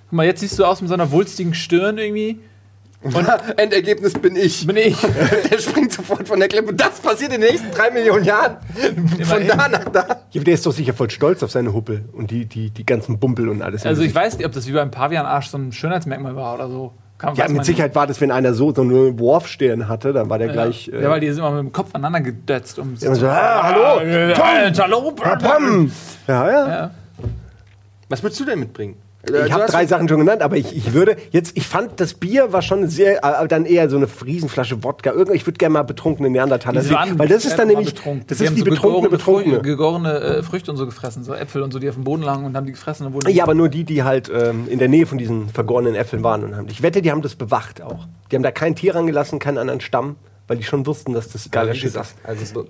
Guck 0.09 0.13
mal, 0.13 0.25
jetzt 0.25 0.39
siehst 0.39 0.57
du 0.57 0.63
aus 0.63 0.79
mit 0.79 0.87
so 0.87 0.93
einer 0.93 1.11
wulstigen 1.11 1.53
Stirn 1.53 1.97
irgendwie. 1.97 2.39
Und 3.03 3.15
Endergebnis 3.57 4.13
bin 4.13 4.35
ich. 4.35 4.65
Bin 4.65 4.77
ich. 4.77 4.97
Der 5.51 5.57
springt 5.57 5.91
sofort 5.91 6.27
von 6.27 6.39
der 6.39 6.47
Klippe. 6.47 6.73
Das 6.73 6.99
passiert 6.99 7.33
in 7.33 7.41
den 7.41 7.49
nächsten 7.49 7.71
drei 7.71 7.91
Millionen 7.91 8.23
Jahren. 8.23 8.57
Von 9.23 9.47
da 9.47 9.67
nach 9.67 9.85
da. 9.85 10.21
Ja, 10.31 10.41
der 10.41 10.53
ist 10.53 10.65
doch 10.65 10.71
sicher 10.71 10.93
voll 10.93 11.09
stolz 11.09 11.43
auf 11.43 11.51
seine 11.51 11.73
Huppel 11.73 12.05
und 12.13 12.31
die, 12.31 12.45
die, 12.45 12.69
die 12.69 12.85
ganzen 12.85 13.19
Bumpel 13.19 13.49
und 13.49 13.61
alles. 13.61 13.85
Also 13.85 14.03
ich 14.03 14.15
weiß 14.15 14.37
nicht, 14.37 14.45
ob 14.45 14.53
das 14.53 14.67
wie 14.67 14.71
beim 14.71 14.91
Pavianarsch 14.91 15.49
so 15.49 15.57
ein 15.57 15.71
Schönheitsmerkmal 15.71 16.35
war 16.35 16.55
oder 16.55 16.69
so. 16.69 16.93
Kann, 17.17 17.35
ja, 17.35 17.47
mit 17.47 17.63
Sicherheit 17.63 17.95
war 17.95 18.07
das, 18.07 18.19
wenn 18.19 18.31
einer 18.31 18.53
so, 18.53 18.73
so 18.73 18.81
eine 18.81 19.17
Worfstirn 19.19 19.87
hatte, 19.87 20.11
dann 20.13 20.29
war 20.29 20.39
der 20.39 20.47
nicht. 20.47 20.53
gleich. 20.53 20.87
Ja. 20.87 21.01
ja, 21.01 21.09
weil 21.09 21.19
die 21.19 21.27
sind 21.27 21.39
immer 21.39 21.51
mit 21.51 21.59
dem 21.59 21.71
Kopf 21.71 21.89
aneinander 21.93 22.21
gedötzt. 22.21 22.79
Um 22.79 22.95
immer 22.99 23.15
so, 23.15 23.27
ah, 23.27 23.63
hallo, 23.63 24.33
Tom, 24.33 24.83
hallo, 24.83 25.11
Pam. 25.11 25.91
Ja, 26.27 26.49
ja. 26.49 26.67
Ja. 26.67 26.91
Was 28.09 28.21
würdest 28.23 28.39
du 28.41 28.45
denn 28.45 28.59
mitbringen? 28.59 28.95
Ich 29.25 29.53
habe 29.53 29.65
drei 29.67 29.85
Sachen 29.85 30.09
schon 30.09 30.19
genannt, 30.19 30.41
aber 30.41 30.57
ich, 30.57 30.75
ich 30.75 30.93
würde 30.93 31.15
jetzt, 31.31 31.55
ich 31.55 31.65
fand 31.65 31.99
das 32.01 32.13
Bier 32.13 32.51
war 32.51 32.61
schon 32.61 32.89
sehr, 32.89 33.23
äh, 33.23 33.47
dann 33.47 33.65
eher 33.65 33.89
so 33.89 33.95
eine 33.95 34.07
Riesenflasche 34.25 34.83
Wodka. 34.83 35.11
Irgend, 35.11 35.35
ich 35.35 35.45
würde 35.45 35.57
gerne 35.57 35.73
mal 35.73 35.83
betrunkene 35.83 36.29
Neandertaler 36.29 36.81
sehen, 36.81 37.17
weil 37.17 37.29
das 37.29 37.45
ist 37.45 37.57
dann 37.57 37.69
nämlich, 37.69 37.93
betrunken. 37.93 38.25
das 38.27 38.41
ist 38.41 38.47
haben 38.47 38.55
die 38.55 38.61
so 38.61 38.65
betrunkene 38.65 39.17
gegorene 39.17 39.61
Betrunkene. 39.61 39.61
Gegorene 39.61 40.19
äh, 40.19 40.43
Früchte 40.43 40.71
und 40.71 40.77
so 40.77 40.85
gefressen, 40.85 41.23
so 41.23 41.33
Äpfel 41.33 41.61
und 41.61 41.71
so, 41.71 41.79
die 41.79 41.87
auf 41.87 41.95
dem 41.95 42.03
Boden 42.03 42.23
lagen 42.23 42.43
und 42.43 42.57
haben 42.57 42.65
die 42.65 42.73
gefressen. 42.73 43.07
Und 43.07 43.13
wurden 43.13 43.33
Ja, 43.33 43.43
aber 43.43 43.53
nur 43.53 43.69
die, 43.69 43.85
die 43.85 44.03
halt 44.03 44.29
ähm, 44.29 44.67
in 44.67 44.79
der 44.79 44.89
Nähe 44.89 45.05
von 45.05 45.17
diesen 45.17 45.47
vergorenen 45.47 45.95
Äpfeln 45.95 46.21
waren 46.21 46.43
und 46.43 46.57
haben. 46.57 46.67
Ich 46.69 46.81
wette, 46.81 47.01
die 47.01 47.09
haben 47.09 47.21
das 47.21 47.35
bewacht 47.35 47.81
auch. 47.81 48.07
Die 48.29 48.35
haben 48.35 48.43
da 48.43 48.51
kein 48.51 48.75
Tier 48.75 48.95
rangelassen, 48.95 49.39
keinen 49.39 49.57
anderen 49.57 49.79
Stamm, 49.79 50.17
weil 50.47 50.57
die 50.57 50.63
schon 50.63 50.85
wussten, 50.85 51.13
dass 51.13 51.29
das 51.29 51.49
geiler 51.49 51.73
Shit 51.73 51.95
ist. 51.95 52.15
Also 52.25 52.45
so. 52.45 52.67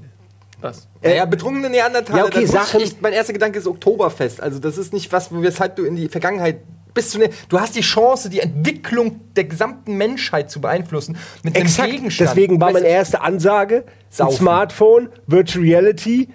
Was? 0.64 0.88
Ja, 1.04 1.26
betrunkene 1.26 1.70
Neandertaler. 1.70 2.20
Ja, 2.20 2.26
okay, 2.26 2.46
Sachen- 2.46 2.82
Ich, 2.82 3.00
mein 3.02 3.14
erster 3.14 3.34
Gedanke 3.34 3.60
ist 3.60 3.68
Oktoberfest. 3.68 4.42
Also 4.42 4.60
das 4.60 4.78
ist 4.78 4.94
nicht 4.94 5.12
was, 5.12 5.30
weshalb 5.32 5.76
du 5.76 5.84
in 5.84 5.96
die 5.96 6.08
Vergangenheit 6.10 6.62
bist. 6.94 7.14
Du, 7.16 7.20
ne, 7.20 7.30
du 7.50 7.60
hast 7.60 7.76
die 7.76 7.82
Chance, 7.82 8.30
die 8.30 8.40
Entwicklung 8.40 9.20
der 9.36 9.44
gesamten 9.46 9.96
Menschheit 9.98 10.50
zu 10.52 10.62
beeinflussen 10.62 11.18
mit 11.44 11.56
einem 11.56 11.66
Exakt. 11.66 11.90
Gegenstand. 11.92 12.30
Deswegen 12.30 12.62
war 12.62 12.72
meine 12.72 12.88
erste 12.88 13.22
Ansage. 13.22 13.84
Smartphone, 14.32 15.10
Virtual 15.28 15.64
Reality 15.64 16.30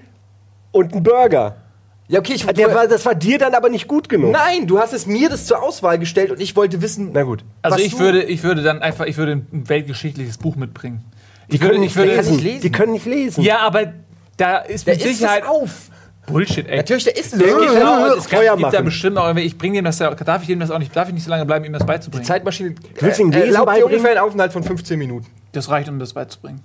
und 0.73 0.95
ein 0.95 1.03
Burger. 1.03 1.57
Ja, 2.09 2.21
okay, 2.21 2.33
ich, 2.35 2.47
Der 2.47 2.75
war, 2.75 2.89
das 2.89 3.05
war 3.05 3.15
dir 3.15 3.39
dann 3.39 3.55
aber 3.55 3.69
nicht 3.69 3.87
gut 3.87 4.09
genug. 4.09 4.33
Nein, 4.33 4.67
du 4.67 4.79
hast 4.79 4.95
es 4.95 5.07
mir 5.07 5.29
das 5.29 5.45
zur 5.45 5.63
Auswahl 5.63 5.99
gestellt 5.99 6.31
und 6.31 6.41
ich 6.41 6.57
wollte 6.57 6.81
wissen. 6.81 7.11
Na 7.13 7.23
gut. 7.23 7.45
Also 7.61 7.77
Was 7.77 7.85
ich 7.85 7.93
du- 7.93 7.99
würde, 7.99 8.23
ich 8.23 8.43
würde 8.43 8.63
dann 8.63 8.81
einfach, 8.81 9.05
ich 9.07 9.19
würde 9.19 9.33
ein 9.33 9.69
weltgeschichtliches 9.69 10.39
Buch 10.39 10.57
mitbringen. 10.57 11.05
Ich 11.49 11.53
Die 11.53 11.59
können 11.59 11.71
würde, 11.73 11.81
nicht 11.81 11.91
ich 11.93 11.97
würde, 11.97 12.15
lesen. 12.43 12.61
Die 12.63 12.73
können 12.73 12.93
nicht 12.93 13.05
lesen. 13.07 13.43
Ja, 13.45 13.59
aber 13.59 13.93
da 14.39 14.59
ist 14.59 14.87
mit 14.87 14.97
isst 15.05 15.19
Sicherheit 15.19 15.45
auf. 15.47 15.91
Bullshit, 16.27 16.67
ey. 16.69 16.77
Natürlich, 16.79 17.05
der 17.05 17.17
ist 17.17 17.33
es. 17.35 17.41
Ich 17.41 17.47
glaube, 17.47 18.15
es 18.19 18.27
Feuer 18.27 18.57
gibt 18.57 18.73
da 18.75 18.81
bestimmt 18.83 19.17
auch, 19.17 19.27
irgendwie- 19.27 19.47
ich 19.47 19.57
bringe 19.57 19.77
dem 19.77 19.85
das 19.87 19.99
ja, 19.99 20.15
darf 20.15 20.43
ich 20.43 20.51
ihm 20.51 20.61
das 20.61 20.71
auch 20.71 20.79
nicht, 20.79 20.95
darf 20.95 21.09
ich 21.09 21.15
nicht 21.15 21.25
so 21.25 21.31
lange 21.31 21.47
bleiben, 21.47 21.65
ihm 21.65 21.73
das 21.73 21.87
beizubringen? 21.87 22.25
Zeitmaschine 22.25 22.75
Willst 23.01 23.19
du 23.19 23.23
ihm 23.23 23.31
Lesen 23.31 23.47
erlaubt 23.47 23.63
dir 23.63 23.67
beibringen? 23.67 23.85
ungefähr 23.95 24.11
einen 24.11 24.21
Aufenthalt 24.21 24.53
von 24.53 24.63
15 24.63 24.99
Minuten. 24.99 25.27
Das 25.53 25.71
reicht, 25.71 25.89
um 25.89 25.99
das 25.99 26.13
beizubringen. 26.13 26.61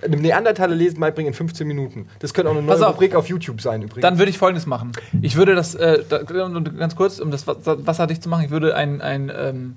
Einem 0.00 0.20
Neandertaler 0.22 0.76
lesen 0.76 1.00
beibringen 1.00 1.32
in 1.32 1.34
15 1.34 1.66
Minuten. 1.66 2.06
Das 2.20 2.32
könnte 2.32 2.52
auch 2.52 2.56
eine 2.56 2.64
Pass 2.64 2.78
neue 2.78 2.88
auf. 2.90 2.94
Rubrik 2.94 3.16
auf 3.16 3.28
YouTube 3.28 3.60
sein 3.60 3.82
übrigens. 3.82 4.02
Dann 4.02 4.18
würde 4.18 4.30
ich 4.30 4.38
folgendes 4.38 4.64
machen. 4.66 4.92
Ich 5.22 5.34
würde 5.34 5.56
das, 5.56 5.74
äh, 5.74 6.04
da, 6.08 6.18
und 6.18 6.78
ganz 6.78 6.94
kurz, 6.94 7.18
um 7.18 7.32
das 7.32 7.48
Wa- 7.48 7.56
Wasser 7.64 8.06
dicht 8.06 8.22
zu 8.22 8.28
machen, 8.28 8.44
ich 8.44 8.50
würde 8.52 8.76
ein, 8.76 9.00
ein 9.00 9.32
ähm, 9.36 9.76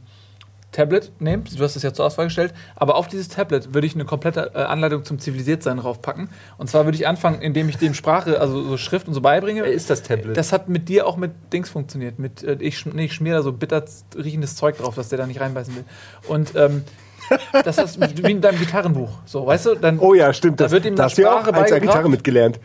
Tablet 0.71 1.11
nehmen, 1.19 1.43
du 1.43 1.63
hast 1.63 1.75
es 1.75 1.83
ja 1.83 1.93
zur 1.93 2.05
Auswahl 2.05 2.25
gestellt, 2.25 2.53
aber 2.75 2.95
auf 2.95 3.07
dieses 3.07 3.27
Tablet 3.27 3.73
würde 3.73 3.87
ich 3.87 3.95
eine 3.95 4.05
komplette 4.05 4.51
äh, 4.53 4.59
Anleitung 4.59 5.03
zum 5.03 5.19
Zivilisiertsein 5.19 5.77
draufpacken. 5.77 6.29
Und 6.57 6.69
zwar 6.69 6.85
würde 6.85 6.97
ich 6.97 7.07
anfangen, 7.07 7.41
indem 7.41 7.67
ich 7.69 7.77
dem 7.77 7.93
Sprache, 7.93 8.39
also 8.39 8.63
so 8.63 8.77
Schrift 8.77 9.07
und 9.07 9.13
so 9.13 9.21
beibringe. 9.21 9.63
Wer 9.63 9.73
ist 9.73 9.89
das 9.89 10.03
Tablet? 10.03 10.37
Das 10.37 10.53
hat 10.53 10.69
mit 10.69 10.87
dir 10.87 11.07
auch 11.07 11.17
mit 11.17 11.31
Dings 11.51 11.69
funktioniert. 11.69 12.19
Mit, 12.19 12.43
äh, 12.43 12.57
ich, 12.59 12.85
nee, 12.85 13.05
ich 13.05 13.13
schmier 13.13 13.35
da 13.35 13.41
so 13.41 13.51
bitter 13.51 13.83
riechendes 14.15 14.55
Zeug 14.55 14.77
drauf, 14.77 14.95
dass 14.95 15.09
der 15.09 15.17
da 15.17 15.27
nicht 15.27 15.41
reinbeißen 15.41 15.75
will. 15.75 15.83
Und 16.27 16.55
ähm, 16.55 16.83
das 17.63 17.77
ist 17.77 17.99
wie 17.99 18.31
in 18.31 18.41
deinem 18.41 18.59
Gitarrenbuch. 18.59 19.09
So, 19.25 19.45
weißt 19.45 19.65
du? 19.67 19.75
Dann, 19.75 19.99
Oh 19.99 20.13
ja, 20.13 20.33
stimmt. 20.33 20.59
Da 20.59 20.65
Das, 20.65 20.71
wird 20.71 20.85
ihm 20.85 20.95
da 20.95 21.03
das 21.03 21.11
hast 21.11 21.17
du 21.17 21.23
ja 21.23 21.33
auch 21.33 21.41
Sprache 21.41 21.73
als. 21.73 21.81
Gitarre 21.81 22.09
mitgelernt. 22.09 22.59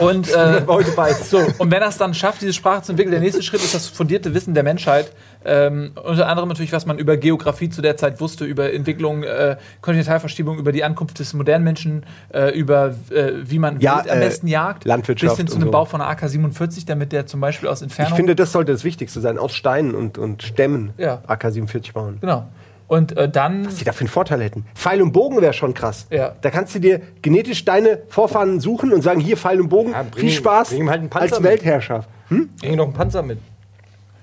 Und, 0.00 0.28
äh, 0.34 0.62
heute 0.66 0.96
weiß. 0.96 1.30
so, 1.30 1.38
und 1.58 1.70
wenn 1.70 1.80
er 1.82 1.88
es 1.88 1.96
dann 1.98 2.12
schafft, 2.14 2.42
diese 2.42 2.52
Sprache 2.52 2.82
zu 2.82 2.92
entwickeln, 2.92 3.12
der 3.12 3.20
nächste 3.20 3.42
Schritt 3.42 3.62
ist 3.62 3.74
das 3.74 3.86
fundierte 3.86 4.34
Wissen 4.34 4.54
der 4.54 4.62
Menschheit. 4.64 5.12
Ähm, 5.44 5.92
unter 6.04 6.26
anderem 6.28 6.48
natürlich, 6.48 6.72
was 6.72 6.84
man 6.86 6.98
über 6.98 7.16
Geografie 7.16 7.70
zu 7.70 7.80
der 7.80 7.96
Zeit 7.96 8.20
wusste, 8.20 8.44
über 8.44 8.72
Entwicklung, 8.72 9.22
äh, 9.22 9.56
Kontinentalverschiebung, 9.80 10.58
über 10.58 10.72
die 10.72 10.84
Ankunft 10.84 11.18
des 11.18 11.32
modernen 11.34 11.64
Menschen, 11.64 12.04
äh, 12.34 12.50
über 12.58 12.94
äh, 13.10 13.32
wie 13.44 13.58
man 13.58 13.80
Ja, 13.80 13.98
Wild 13.98 14.10
am 14.10 14.18
äh, 14.18 14.20
besten 14.20 14.48
jagt. 14.48 14.84
Landwirtschaft 14.84 15.32
Bis 15.32 15.38
hin 15.38 15.46
zu 15.46 15.54
einem 15.56 15.66
so. 15.66 15.70
Bau 15.70 15.84
von 15.84 16.00
einer 16.00 16.10
AK-47, 16.10 16.84
damit 16.86 17.12
der 17.12 17.26
zum 17.26 17.40
Beispiel 17.40 17.68
aus 17.68 17.78
Ich 17.78 17.84
Entfernung. 17.84 18.16
finde, 18.16 18.34
das 18.36 18.52
sollte 18.52 18.72
das 18.72 18.84
Wichtigste 18.84 19.20
sein. 19.20 19.38
Aus 19.38 19.54
Steinen 19.54 19.94
und, 19.94 20.18
und 20.18 20.42
Stämmen 20.42 20.92
Ja. 20.98 21.22
AK-47 21.26 21.92
bauen. 21.92 22.18
genau. 22.20 22.46
Und 22.90 23.16
äh, 23.16 23.28
dann. 23.28 23.66
Was 23.66 23.76
die 23.76 23.84
da 23.84 23.92
für 23.92 24.00
einen 24.00 24.08
Vorteil 24.08 24.42
hätten. 24.42 24.64
Pfeil 24.74 25.00
und 25.00 25.12
Bogen 25.12 25.40
wäre 25.40 25.52
schon 25.52 25.74
krass. 25.74 26.08
Ja. 26.10 26.34
Da 26.40 26.50
kannst 26.50 26.74
du 26.74 26.80
dir 26.80 27.00
genetisch 27.22 27.64
deine 27.64 28.02
Vorfahren 28.08 28.58
suchen 28.58 28.92
und 28.92 29.02
sagen, 29.02 29.20
hier 29.20 29.36
Pfeil 29.36 29.60
und 29.60 29.68
Bogen, 29.68 29.92
Ja, 29.92 30.02
bring 30.02 30.22
viel 30.22 30.30
Spaß 30.32 30.70
bring 30.70 30.80
ihm 30.80 30.90
halt 30.90 30.98
einen 30.98 31.08
Panzer 31.08 31.36
als 31.36 31.40
mit. 31.40 31.50
Weltherrscher. 31.50 32.04
Bring 32.28 32.74
noch 32.74 32.86
einen 32.86 32.92
Panzer 32.92 33.22
mit. 33.22 33.38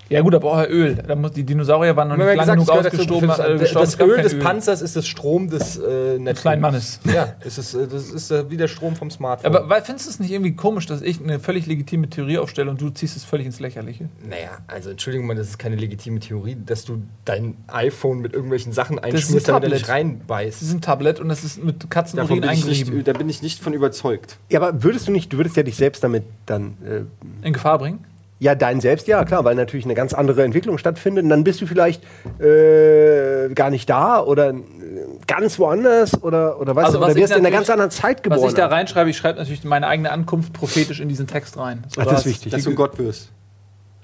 Ja, 0.09 0.21
gut, 0.21 0.35
aber 0.35 0.51
auch 0.51 0.67
Öl. 0.67 0.95
Da 0.95 1.15
muss, 1.15 1.31
die 1.31 1.43
Dinosaurier 1.43 1.95
waren 1.95 2.07
noch 2.07 2.17
nicht 2.17 2.27
haben 2.27 2.35
lange 2.37 2.51
genug 2.53 2.69
ausgestorben. 2.69 3.27
das, 3.27 3.37
gestorben, 3.59 3.85
das 3.85 3.97
gab 3.97 4.07
Öl 4.07 4.21
des 4.21 4.39
Panzers 4.39 4.81
ist 4.81 4.95
das 4.95 5.07
Strom 5.07 5.49
des 5.49 5.77
äh, 5.77 6.17
Netzwerks. 6.17 6.41
kleinen 6.41 6.61
Mannes. 6.61 6.99
Ja, 7.03 7.35
es 7.41 7.57
ist, 7.57 7.73
äh, 7.73 7.87
das 7.87 8.09
ist 8.09 8.31
äh, 8.31 8.49
wie 8.49 8.57
der 8.57 8.67
Strom 8.67 8.95
vom 8.95 9.11
Smartphone. 9.11 9.55
Aber 9.55 9.69
weil- 9.69 9.81
findest 9.81 10.07
du 10.07 10.11
es 10.11 10.19
nicht 10.19 10.31
irgendwie 10.31 10.53
komisch, 10.55 10.85
dass 10.85 11.01
ich 11.01 11.21
eine 11.21 11.39
völlig 11.39 11.65
legitime 11.65 12.09
Theorie 12.09 12.37
aufstelle 12.37 12.69
und 12.69 12.79
du 12.81 12.89
ziehst 12.89 13.17
es 13.17 13.23
völlig 13.23 13.45
ins 13.45 13.59
Lächerliche? 13.59 14.09
naja, 14.27 14.57
also 14.67 14.89
Entschuldigung 14.89 15.27
mal, 15.27 15.35
das 15.35 15.47
ist 15.49 15.57
keine 15.59 15.75
legitime 15.75 16.19
Theorie, 16.19 16.57
dass 16.65 16.85
du 16.85 17.01
dein 17.25 17.55
iPhone 17.67 18.19
mit 18.19 18.33
irgendwelchen 18.33 18.71
Sachen 18.71 18.97
ist 18.97 19.03
ein 19.03 19.13
einschmierst, 19.15 19.47
damit 19.47 19.63
er 19.63 19.69
nicht 19.69 19.89
reinbeißt. 19.89 20.61
Es 20.61 20.67
ist 20.67 20.73
ein 20.73 20.81
Tablet 20.81 21.19
und 21.19 21.29
es 21.29 21.43
ist 21.43 21.63
mit 21.63 21.89
Katzenurin 21.89 22.43
eingerieben. 22.43 22.95
nicht, 22.97 23.07
da 23.07 23.13
bin 23.13 23.29
ich 23.29 23.41
nicht 23.41 23.61
von 23.61 23.73
überzeugt. 23.73 24.37
Ja, 24.49 24.61
aber 24.61 24.83
würdest 24.83 25.07
du 25.07 25.11
nicht, 25.11 25.31
du 25.33 25.37
würdest 25.37 25.55
ja 25.57 25.63
dich 25.63 25.75
selbst 25.75 26.03
damit 26.03 26.23
dann, 26.45 26.77
äh, 26.85 27.45
In 27.45 27.53
Gefahr 27.53 27.77
bringen? 27.79 27.99
Ja, 28.39 28.53
dein 28.55 28.81
selbst, 28.81 29.07
ja, 29.07 29.23
klar, 29.25 29.43
weil 29.45 29.55
natürlich 29.55 29.85
eine 29.85 29.95
ganz 29.95 30.13
andere 30.13 30.43
Entwicklung 30.43 30.77
stattfindet. 30.77 31.23
Und 31.23 31.29
dann 31.29 31.43
bist 31.43 31.59
du 31.61 31.65
vielleicht 31.65 32.03
äh, 32.39 33.49
gar 33.53 33.69
nicht 33.69 33.89
da 33.89 34.21
oder 34.21 34.49
äh, 34.51 34.53
ganz 35.25 35.57
woanders 35.59 36.21
oder, 36.21 36.59
oder 36.59 36.75
weißt 36.75 36.85
Also 36.87 36.99
du, 36.99 37.05
oder 37.05 37.15
wirst 37.15 37.33
in 37.33 37.39
einer 37.39 37.51
ganz 37.51 37.69
anderen 37.69 37.91
Zeit 37.91 38.23
geboren. 38.23 38.41
Was 38.41 38.49
ich 38.49 38.55
da 38.55 38.67
reinschreibe, 38.67 39.09
ich 39.09 39.17
schreibe 39.17 39.39
natürlich 39.39 39.63
meine 39.63 39.87
eigene 39.87 40.11
Ankunft 40.11 40.53
prophetisch 40.53 40.99
in 40.99 41.09
diesen 41.09 41.27
Text 41.27 41.57
rein. 41.57 41.83
So, 41.87 42.01
Ach, 42.01 42.05
das 42.05 42.19
ist 42.21 42.25
wichtig. 42.27 42.51
Dass 42.51 42.63
du 42.63 42.75
Gott 42.75 42.99
wirst. 42.99 43.31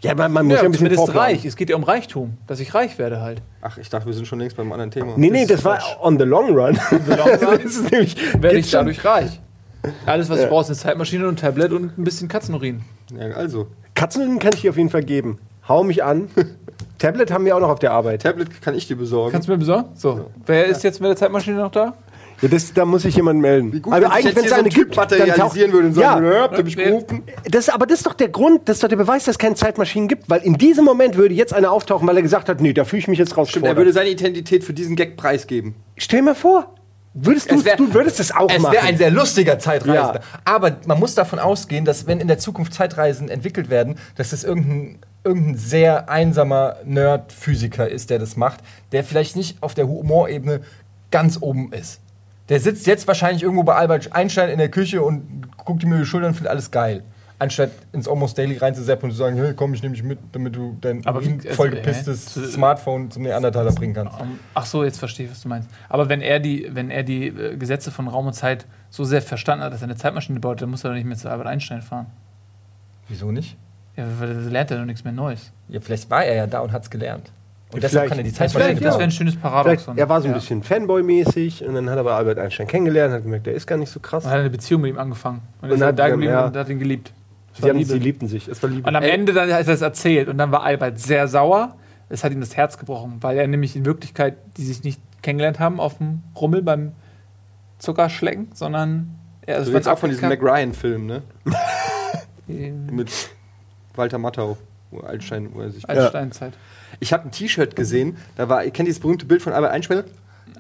ja, 0.01 0.15
man, 0.15 0.31
man 0.33 0.45
muss 0.47 0.55
ja, 0.55 0.61
Ja, 0.61 0.65
ein 0.65 0.71
bisschen 0.71 0.87
zumindest 0.87 1.05
vorplanen. 1.05 1.35
reich. 1.35 1.45
Es 1.45 1.55
geht 1.55 1.69
ja 1.69 1.75
um 1.75 1.83
Reichtum, 1.83 2.37
dass 2.47 2.59
ich 2.59 2.73
reich 2.73 2.97
werde 2.97 3.21
halt. 3.21 3.41
Ach, 3.61 3.77
ich 3.77 3.89
dachte, 3.89 4.07
wir 4.07 4.13
sind 4.13 4.27
schon 4.27 4.39
längst 4.39 4.57
beim 4.57 4.71
anderen 4.71 4.89
Thema. 4.91 5.13
Nee, 5.15 5.29
nee, 5.29 5.45
das 5.45 5.63
war 5.63 5.79
on 6.01 6.17
the 6.17 6.25
long 6.25 6.47
run. 6.57 6.77
long 7.07 7.29
run 7.29 7.59
das 7.63 7.65
ist 7.65 7.91
nämlich, 7.91 8.15
Werde 8.41 8.57
ich 8.57 8.71
dadurch 8.71 9.05
reich. 9.05 9.39
Alles, 10.05 10.29
was 10.29 10.39
ich 10.39 10.47
brauche, 10.47 10.61
ist 10.61 10.69
eine 10.69 10.77
Zeitmaschine 10.77 11.27
und 11.27 11.33
ein 11.33 11.37
Tablet 11.37 11.71
und 11.71 11.97
ein 11.97 12.03
bisschen 12.03 12.27
Katzenurin. 12.27 12.81
Ja, 13.17 13.35
also, 13.35 13.67
Katzenurin 13.95 14.39
kann 14.39 14.51
ich 14.53 14.61
dir 14.61 14.71
auf 14.71 14.77
jeden 14.77 14.89
Fall 14.89 15.03
geben. 15.03 15.39
Hau 15.67 15.83
mich 15.83 16.03
an. 16.03 16.29
Tablet 16.99 17.31
haben 17.31 17.45
wir 17.45 17.55
auch 17.55 17.59
noch 17.59 17.69
auf 17.69 17.79
der 17.79 17.91
Arbeit. 17.91 18.21
Tablet 18.21 18.61
kann 18.61 18.75
ich 18.75 18.87
dir 18.87 18.95
besorgen. 18.95 19.31
Kannst 19.31 19.47
du 19.47 19.51
mir 19.51 19.57
besorgen? 19.57 19.89
So. 19.95 20.29
Wer 20.45 20.65
ist 20.67 20.83
jetzt 20.83 21.01
mit 21.01 21.09
der 21.09 21.17
Zeitmaschine 21.17 21.57
noch 21.57 21.71
da? 21.71 21.93
Ja, 22.41 22.49
das, 22.49 22.73
da 22.73 22.83
muss 22.83 23.05
ich 23.05 23.15
jemand 23.15 23.39
melden. 23.39 23.71
Wie 23.71 23.79
gut, 23.79 23.93
also 23.93 24.05
wenn 24.05 24.11
sich 24.11 24.25
eigentlich, 24.25 24.35
wenn 24.35 24.45
es 24.45 24.51
eine 24.51 24.71
so 24.71 24.77
gibt, 24.77 24.97
dann 24.97 25.07
taucht, 25.07 25.19
materialisieren 25.19 25.71
würde 25.71 25.87
und 25.87 25.97
ja, 25.97 26.13
sagen, 26.13 26.25
ja, 26.25 26.41
habt 26.41 26.57
ihr 26.57 26.63
mich 26.65 26.75
gerufen? 26.75 27.23
das, 27.49 27.69
aber 27.69 27.85
das 27.85 27.99
ist 27.99 28.05
doch 28.05 28.13
der 28.13 28.27
Grund, 28.27 28.67
das 28.67 28.77
ist 28.77 28.83
doch 28.83 28.89
der 28.89 28.97
Beweis, 28.97 29.23
dass 29.23 29.35
es 29.35 29.39
keine 29.39 29.55
Zeitmaschinen 29.55 30.09
gibt, 30.09 30.29
weil 30.29 30.41
in 30.41 30.55
diesem 30.55 30.83
Moment 30.83 31.15
würde 31.15 31.33
jetzt 31.33 31.53
einer 31.53 31.71
auftauchen, 31.71 32.05
weil 32.07 32.17
er 32.17 32.21
gesagt 32.21 32.49
hat, 32.49 32.59
nee, 32.59 32.73
da 32.73 32.83
fühle 32.83 32.99
ich 32.99 33.07
mich 33.07 33.19
jetzt 33.19 33.37
raus. 33.37 33.49
Stimmt, 33.49 33.65
er 33.65 33.77
würde 33.77 33.93
seine 33.93 34.09
Identität 34.09 34.65
für 34.65 34.73
diesen 34.73 34.97
Gag 34.97 35.15
preisgeben. 35.15 35.75
Stell 35.95 36.19
dir 36.19 36.25
mal 36.25 36.35
vor, 36.35 36.73
würdest 37.13 37.51
du, 37.51 37.55
Es 37.55 37.65
wär- 37.65 37.75
du 37.77 37.93
würdest 37.93 38.19
es 38.19 38.31
auch 38.31 38.49
Es 38.49 38.61
machen. 38.61 38.73
wäre 38.73 38.85
ein 38.85 38.97
sehr 38.97 39.11
lustiger 39.11 39.59
Zeitreisender. 39.59 40.15
Ja. 40.21 40.39
Aber 40.45 40.77
man 40.85 40.99
muss 40.99 41.15
davon 41.15 41.39
ausgehen, 41.39 41.85
dass 41.85 42.07
wenn 42.07 42.19
in 42.19 42.27
der 42.27 42.39
Zukunft 42.39 42.73
Zeitreisen 42.73 43.29
entwickelt 43.29 43.69
werden, 43.69 43.97
dass 44.15 44.33
es 44.33 44.43
irgendein, 44.43 44.99
irgendein 45.23 45.57
sehr 45.57 46.09
einsamer 46.09 46.77
Nerd-Physiker 46.85 47.87
ist, 47.87 48.09
der 48.09 48.19
das 48.19 48.35
macht, 48.35 48.59
der 48.91 49.03
vielleicht 49.03 49.35
nicht 49.35 49.61
auf 49.61 49.73
der 49.73 49.87
Humorebene 49.87 50.61
ganz 51.11 51.37
oben 51.41 51.71
ist. 51.71 51.99
Der 52.49 52.59
sitzt 52.59 52.87
jetzt 52.87 53.07
wahrscheinlich 53.07 53.43
irgendwo 53.43 53.63
bei 53.63 53.75
Albert 53.75 54.11
Einstein 54.13 54.49
in 54.49 54.57
der 54.57 54.69
Küche 54.69 55.01
und 55.01 55.43
guckt 55.63 55.83
ihm 55.83 55.89
über 55.89 55.99
die 55.99 56.05
Schultern 56.05 56.29
und 56.29 56.35
findet 56.35 56.51
alles 56.51 56.71
geil. 56.71 57.03
Anstatt 57.43 57.71
ins 57.91 58.07
Almost 58.07 58.37
Daily 58.37 58.57
reinzuseppen 58.57 59.05
und 59.09 59.11
zu 59.11 59.17
sagen, 59.17 59.35
hey, 59.35 59.53
komm, 59.53 59.73
ich 59.73 59.83
nehme 59.83 59.93
dich 59.95 60.03
mit, 60.03 60.17
damit 60.31 60.55
du 60.55 60.77
dein 60.81 61.05
Aber 61.05 61.23
wie- 61.25 61.33
also, 61.33 61.49
vollgepisstes 61.51 62.37
äh, 62.37 62.45
Smartphone 62.47 63.11
zum 63.11 63.23
Neandertaler 63.23 63.71
bringen 63.73 63.93
kannst. 63.93 64.15
Ach 64.53 64.65
so, 64.65 64.83
jetzt 64.83 64.97
verstehe 64.97 65.25
ich, 65.25 65.31
was 65.31 65.41
du 65.41 65.49
meinst. 65.49 65.69
Aber 65.89 66.07
wenn 66.09 66.21
er 66.21 66.39
die, 66.39 66.69
wenn 66.71 66.89
er 66.89 67.03
die 67.03 67.27
äh, 67.27 67.57
Gesetze 67.57 67.91
von 67.91 68.07
Raum 68.07 68.27
und 68.27 68.33
Zeit 68.33 68.65
so 68.89 69.03
sehr 69.03 69.21
verstanden 69.21 69.63
hat, 69.65 69.73
dass 69.73 69.81
er 69.81 69.85
eine 69.89 69.95
Zeitmaschine 69.97 70.39
baut, 70.39 70.61
dann 70.61 70.69
muss 70.69 70.83
er 70.83 70.89
doch 70.91 70.95
nicht 70.95 71.05
mehr 71.05 71.17
zu 71.17 71.29
Albert 71.29 71.47
Einstein 71.47 71.81
fahren. 71.81 72.05
Wieso 73.09 73.31
nicht? 73.31 73.57
Ja, 73.97 74.05
weil 74.19 74.33
da 74.33 74.49
lernt 74.49 74.71
er 74.71 74.77
doch 74.79 74.85
nichts 74.85 75.03
mehr 75.03 75.13
Neues. 75.13 75.51
Ja, 75.67 75.79
vielleicht 75.81 76.09
war 76.09 76.23
er 76.23 76.35
ja 76.35 76.47
da 76.47 76.59
und 76.61 76.71
hat 76.71 76.83
es 76.83 76.89
gelernt. 76.89 77.31
Und 77.71 77.81
deshalb 77.81 78.03
vielleicht. 78.05 78.09
kann 78.09 78.17
er 78.19 78.23
die 78.23 78.29
wäre 78.39 78.49
Zeitmaschine 78.49 78.73
das 78.75 78.83
wär 78.83 78.91
bauen. 78.91 79.01
ein 79.01 79.11
schönes 79.11 79.35
Paradoxon. 79.35 79.95
Vielleicht, 79.95 79.99
er 79.99 80.09
war 80.09 80.21
so 80.21 80.27
ein 80.27 80.31
Ja. 80.31 80.37
bisschen 80.37 80.61
Fanboy-mäßig 80.63 81.65
und 81.65 81.73
dann 81.73 81.89
hat 81.89 81.97
er 81.97 82.03
bei 82.03 82.13
Albert 82.13 82.37
Einstein 82.37 82.67
kennengelernt, 82.67 83.13
hat 83.15 83.23
gemerkt, 83.23 83.47
der 83.47 83.53
ist 83.55 83.65
gar 83.65 83.77
nicht 83.77 83.89
so 83.89 83.99
krass. 83.99 84.25
Und 84.25 84.31
hat 84.31 84.39
eine 84.39 84.49
Beziehung 84.51 84.81
mit 84.81 84.91
ihm 84.93 84.99
angefangen. 84.99 85.41
Und, 85.61 85.69
Und 85.71 85.75
ist 85.77 85.81
hat 85.83 85.97
da 85.97 86.03
dann, 86.03 86.11
geblieben 86.11 86.33
ja. 86.33 86.45
und 86.45 86.55
hat 86.55 86.69
ihn 86.69 86.77
geliebt. 86.79 87.11
Sie, 87.53 87.69
haben, 87.69 87.83
sie 87.83 87.99
liebten 87.99 88.27
sich. 88.27 88.47
Es 88.47 88.61
war 88.63 88.69
Liebe. 88.69 88.87
Und 88.87 88.95
am. 88.95 89.03
Ende 89.03 89.33
dann 89.33 89.51
hat 89.51 89.67
er 89.67 89.73
es 89.73 89.81
erzählt 89.81 90.27
und 90.27 90.37
dann 90.37 90.51
war 90.51 90.63
Albert 90.63 90.99
sehr 90.99 91.27
sauer. 91.27 91.75
Es 92.09 92.23
hat 92.23 92.31
ihm 92.31 92.41
das 92.41 92.55
Herz 92.55 92.77
gebrochen, 92.77 93.17
weil 93.21 93.37
er 93.37 93.47
nämlich 93.47 93.75
in 93.75 93.85
Wirklichkeit, 93.85 94.37
die 94.57 94.63
sich 94.63 94.83
nicht 94.83 94.99
kennengelernt 95.21 95.59
haben 95.59 95.79
auf 95.79 95.97
dem 95.97 96.21
Rummel 96.35 96.61
beim 96.61 96.93
Zuckerschlecken, 97.79 98.49
sondern 98.53 99.15
er 99.45 99.61
Du 99.61 99.71
redest 99.71 99.87
auch 99.87 99.97
von 99.97 100.09
diesem 100.09 100.29
Mac 100.29 100.41
Ryan-Film, 100.41 101.05
ne? 101.05 101.23
Mit 102.47 103.11
Walter 103.95 104.17
Matthau, 104.17 104.57
wo 104.91 105.01
Einstein, 105.01 105.49
wo 105.53 105.61
er 105.61 105.71
sich. 105.71 105.83
Steinzeit. 105.83 106.53
Ich 106.99 107.13
habe 107.13 107.25
ein 107.25 107.31
T-Shirt 107.31 107.75
gesehen, 107.75 108.17
da 108.35 108.49
war, 108.49 108.63
ihr 108.63 108.71
kennt 108.71 108.87
dieses 108.87 108.99
berühmte 108.99 109.25
Bild 109.25 109.41
von 109.41 109.53
Albert 109.53 109.71
Einstein? 109.71 110.03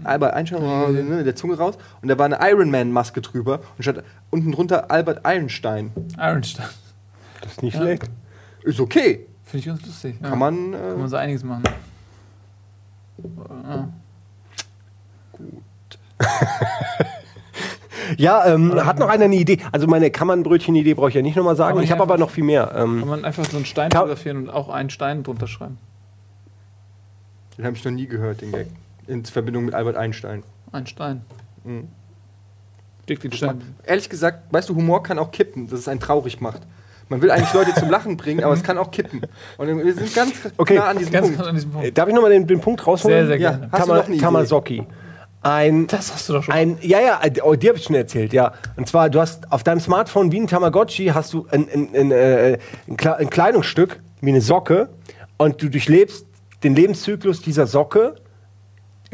Albert 0.03 0.33
Einstein, 0.33 1.09
mit 1.09 1.25
der 1.25 1.35
Zunge 1.35 1.55
raus, 1.55 1.77
und 2.01 2.07
da 2.07 2.17
war 2.17 2.25
eine 2.25 2.39
Iron 2.41 2.71
Man-Maske 2.71 3.21
drüber 3.21 3.59
und 3.77 3.83
stand 3.83 4.03
unten 4.31 4.51
drunter 4.51 4.91
Albert 4.91 5.25
Einstein. 5.25 5.91
Ironstein. 6.17 6.65
Das 7.43 7.51
ist 7.53 7.63
nicht 7.63 7.75
schlecht. 7.77 8.09
Ist 8.63 8.79
okay. 8.79 9.27
Finde 9.43 9.57
ich 9.59 9.65
ganz 9.65 9.85
lustig. 9.85 10.15
Ja. 10.21 10.29
Kann 10.29 10.39
man. 10.39 10.71
Kann 10.71 10.97
man 10.97 11.05
Äh, 11.05 11.09
so 11.09 11.15
einiges 11.17 11.43
machen. 11.43 11.63
Ja. 13.67 13.89
Ja, 18.17 18.45
ähm, 18.45 18.73
hat 18.85 18.99
noch 18.99 19.07
einer 19.07 19.25
eine 19.25 19.35
Idee? 19.35 19.59
Also 19.71 19.87
meine 19.87 20.11
Kammernbrötchen-Idee 20.11 20.93
brauche 20.93 21.09
ich 21.09 21.15
ja 21.15 21.21
nicht 21.21 21.37
nochmal 21.37 21.55
sagen. 21.55 21.71
Aber 21.73 21.83
Ich 21.83 21.91
habe 21.91 22.01
aber 22.03 22.17
noch 22.17 22.29
viel 22.29 22.43
mehr. 22.43 22.71
Ähm, 22.75 22.99
Kann 22.99 23.07
man 23.07 23.25
einfach 23.25 23.45
so 23.45 23.55
einen 23.55 23.65
Stein 23.65 23.89
Ka- 23.89 23.99
fotografieren 23.99 24.37
und 24.37 24.49
auch 24.49 24.67
einen 24.69 24.89
Stein 24.89 25.23
drunter 25.23 25.47
schreiben. 25.47 25.77
den 27.57 27.65
habe 27.65 27.75
ich 27.77 27.83
noch 27.85 27.91
nie 27.93 28.05
gehört, 28.07 28.41
den 28.41 28.51
Gag. 28.51 28.67
In 29.07 29.23
Verbindung 29.23 29.65
mit 29.65 29.73
Albert 29.73 29.95
Einstein. 29.95 30.43
Ein 30.73 30.85
Stein. 30.85 31.21
Mhm. 31.63 31.87
Dick 33.07 33.21
den 33.21 33.31
Stein. 33.31 33.61
Ehrlich 33.85 34.09
gesagt, 34.09 34.51
weißt 34.53 34.67
du, 34.69 34.75
Humor 34.75 35.01
kann 35.01 35.17
auch 35.17 35.31
kippen, 35.31 35.67
dass 35.67 35.79
es 35.79 35.87
einen 35.87 35.99
traurig 36.01 36.41
macht. 36.41 36.61
Man 37.09 37.21
will 37.21 37.31
eigentlich 37.31 37.53
Leute 37.53 37.73
zum 37.75 37.89
Lachen 37.89 38.17
bringen, 38.17 38.43
aber 38.43 38.53
es 38.53 38.63
kann 38.63 38.77
auch 38.77 38.89
kippen. 38.91 39.21
Und 39.57 39.67
wir 39.83 39.93
sind 39.93 40.13
ganz 40.15 40.33
Okay, 40.57 40.75
nah 40.75 40.85
an 40.85 40.97
diesem 40.97 41.11
Ganz 41.13 41.27
Punkt. 41.27 41.41
an 41.47 41.55
diesem 41.55 41.71
Punkt. 41.71 41.97
darf 41.97 42.07
ich 42.07 42.13
nochmal 42.15 42.31
den, 42.31 42.47
den 42.47 42.59
Punkt 42.61 42.85
rausholen? 42.87 43.27
Sehr, 43.27 43.27
sehr 43.27 43.37
Ja, 43.37 43.49
gerne. 43.51 43.69
hast 43.71 43.81
du 43.83 43.87
Tama, 43.87 43.97
noch 43.99 44.05
eine 44.05 44.15
Idee? 44.15 44.23
Tamasoki. 44.23 44.83
Ein, 45.41 45.87
Das 45.87 46.13
hast 46.13 46.29
du 46.29 46.33
doch 46.33 46.43
schon. 46.43 46.53
ein, 46.53 46.77
ja, 46.81 46.99
ja, 47.01 47.19
oh, 47.43 47.55
die 47.55 47.67
habe 47.67 47.77
ich 47.77 47.83
schon 47.83 47.95
erzählt, 47.97 48.31
ja. 48.31 48.53
Und 48.77 48.87
zwar, 48.87 49.09
du 49.09 49.19
hast 49.19 49.51
auf 49.51 49.61
deinem 49.63 49.81
Smartphone 49.81 50.31
wie 50.31 50.39
ein 50.39 50.47
Tamagotchi 50.47 51.07
hast 51.07 51.33
du 51.33 51.45
ein, 51.51 51.67
ein, 51.73 51.89
ein, 51.93 52.11
äh, 52.11 52.57
ein 52.87 53.29
Kleidungsstück 53.29 53.99
wie 54.21 54.29
eine 54.29 54.39
Socke 54.39 54.87
und 55.37 55.61
du 55.61 55.69
durchlebst 55.69 56.25
den 56.63 56.75
Lebenszyklus 56.75 57.41
dieser 57.41 57.67
Socke 57.67 58.15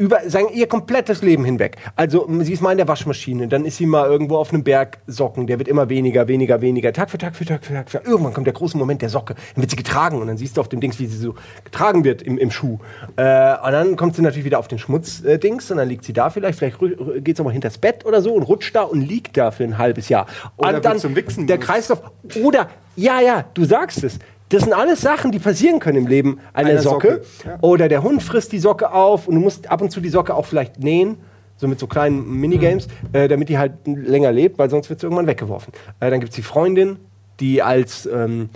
über 0.00 0.28
sagen, 0.30 0.48
ihr 0.54 0.66
komplettes 0.66 1.20
Leben 1.20 1.44
hinweg. 1.44 1.76
Also 1.94 2.26
sie 2.40 2.54
ist 2.54 2.62
mal 2.62 2.72
in 2.72 2.78
der 2.78 2.88
Waschmaschine, 2.88 3.48
dann 3.48 3.66
ist 3.66 3.76
sie 3.76 3.84
mal 3.84 4.08
irgendwo 4.08 4.38
auf 4.38 4.50
einem 4.50 4.64
Berg 4.64 4.98
Socken, 5.06 5.46
der 5.46 5.58
wird 5.58 5.68
immer 5.68 5.90
weniger, 5.90 6.26
weniger, 6.26 6.62
weniger, 6.62 6.92
Tag 6.94 7.10
für 7.10 7.18
Tag 7.18 7.36
für 7.36 7.44
Tag 7.44 7.64
für 7.64 7.74
Tag. 7.74 7.90
Für 7.90 7.98
Tag. 7.98 8.08
Irgendwann 8.08 8.32
kommt 8.32 8.46
der 8.46 8.54
große 8.54 8.78
Moment 8.78 9.02
der 9.02 9.10
Socke, 9.10 9.34
dann 9.54 9.62
wird 9.62 9.70
sie 9.70 9.76
getragen 9.76 10.18
und 10.22 10.26
dann 10.26 10.38
siehst 10.38 10.56
du 10.56 10.62
auf 10.62 10.70
dem 10.70 10.80
Dings, 10.80 10.98
wie 10.98 11.06
sie 11.06 11.18
so 11.18 11.34
getragen 11.64 12.02
wird 12.02 12.22
im, 12.22 12.38
im 12.38 12.50
Schuh. 12.50 12.78
Äh, 13.16 13.56
und 13.62 13.72
dann 13.72 13.96
kommt 13.96 14.16
sie 14.16 14.22
natürlich 14.22 14.46
wieder 14.46 14.58
auf 14.58 14.68
den 14.68 14.78
Schmutzdings 14.78 15.68
äh, 15.68 15.72
und 15.72 15.76
dann 15.76 15.88
liegt 15.88 16.04
sie 16.04 16.14
da 16.14 16.30
vielleicht, 16.30 16.58
vielleicht 16.58 16.78
geht 17.22 17.36
sie 17.36 17.44
mal 17.44 17.52
hinters 17.52 17.76
Bett 17.76 18.06
oder 18.06 18.22
so 18.22 18.32
und 18.32 18.44
rutscht 18.44 18.74
da 18.74 18.84
und 18.84 19.02
liegt 19.02 19.36
da 19.36 19.50
für 19.50 19.64
ein 19.64 19.76
halbes 19.76 20.08
Jahr. 20.08 20.26
Oder 20.56 20.76
und 20.76 20.84
dann 20.84 20.98
zum 20.98 21.14
Wichsen 21.14 21.46
der. 21.46 21.58
Kreislauf. 21.58 22.00
Oder, 22.42 22.70
ja, 22.96 23.20
ja, 23.20 23.44
du 23.52 23.66
sagst 23.66 24.02
es. 24.02 24.18
Das 24.50 24.64
sind 24.64 24.72
alles 24.72 25.00
Sachen, 25.00 25.30
die 25.30 25.38
passieren 25.38 25.78
können 25.78 25.98
im 25.98 26.06
Leben 26.06 26.40
einer, 26.52 26.70
Einer 26.70 26.82
Socke. 26.82 27.22
Socke, 27.22 27.48
ja. 27.48 27.58
Oder 27.62 27.88
der 27.88 28.02
Hund 28.02 28.22
frisst 28.22 28.52
die 28.52 28.58
Socke 28.58 28.92
auf 28.92 29.28
und 29.28 29.36
du 29.36 29.40
musst 29.40 29.70
ab 29.70 29.80
und 29.80 29.90
zu 29.90 30.00
die 30.00 30.08
Socke 30.08 30.34
auch 30.34 30.44
vielleicht 30.44 30.80
nähen, 30.80 31.18
so 31.56 31.68
mit 31.68 31.78
so 31.78 31.86
kleinen 31.86 32.28
Minigames, 32.40 32.88
äh, 33.12 33.28
damit 33.28 33.48
die 33.48 33.58
halt 33.58 33.72
länger 33.86 34.32
lebt, 34.32 34.58
weil 34.58 34.68
sonst 34.68 34.90
wird 34.90 35.00
sie 35.00 35.06
irgendwann 35.06 35.28
weggeworfen. 35.28 35.72
Äh, 36.00 36.10
dann 36.10 36.20
gibt 36.20 36.30
es 36.30 36.36
die 36.36 36.42
Freundin, 36.42 36.96
die 37.38 37.62
als 37.62 38.06
ähm, 38.06 38.50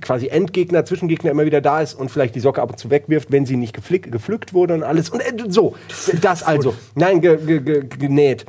quasi 0.00 0.26
Endgegner, 0.26 0.84
Zwischengegner 0.84 1.30
immer 1.30 1.46
wieder 1.46 1.60
da 1.60 1.80
ist 1.80 1.94
und 1.94 2.10
vielleicht 2.10 2.34
die 2.34 2.40
Socke 2.40 2.60
ab 2.60 2.70
und 2.70 2.78
zu 2.78 2.90
wegwirft, 2.90 3.30
wenn 3.30 3.46
sie 3.46 3.56
nicht 3.56 3.72
gepflückt 3.72 4.52
wurde 4.52 4.74
und 4.74 4.82
alles. 4.82 5.10
Und 5.10 5.20
äh, 5.20 5.32
so, 5.48 5.76
das 6.20 6.42
also. 6.42 6.74
Nein, 6.96 7.20
ge, 7.20 7.36
ge, 7.36 7.60
ge, 7.60 7.84
genäht. 7.98 8.46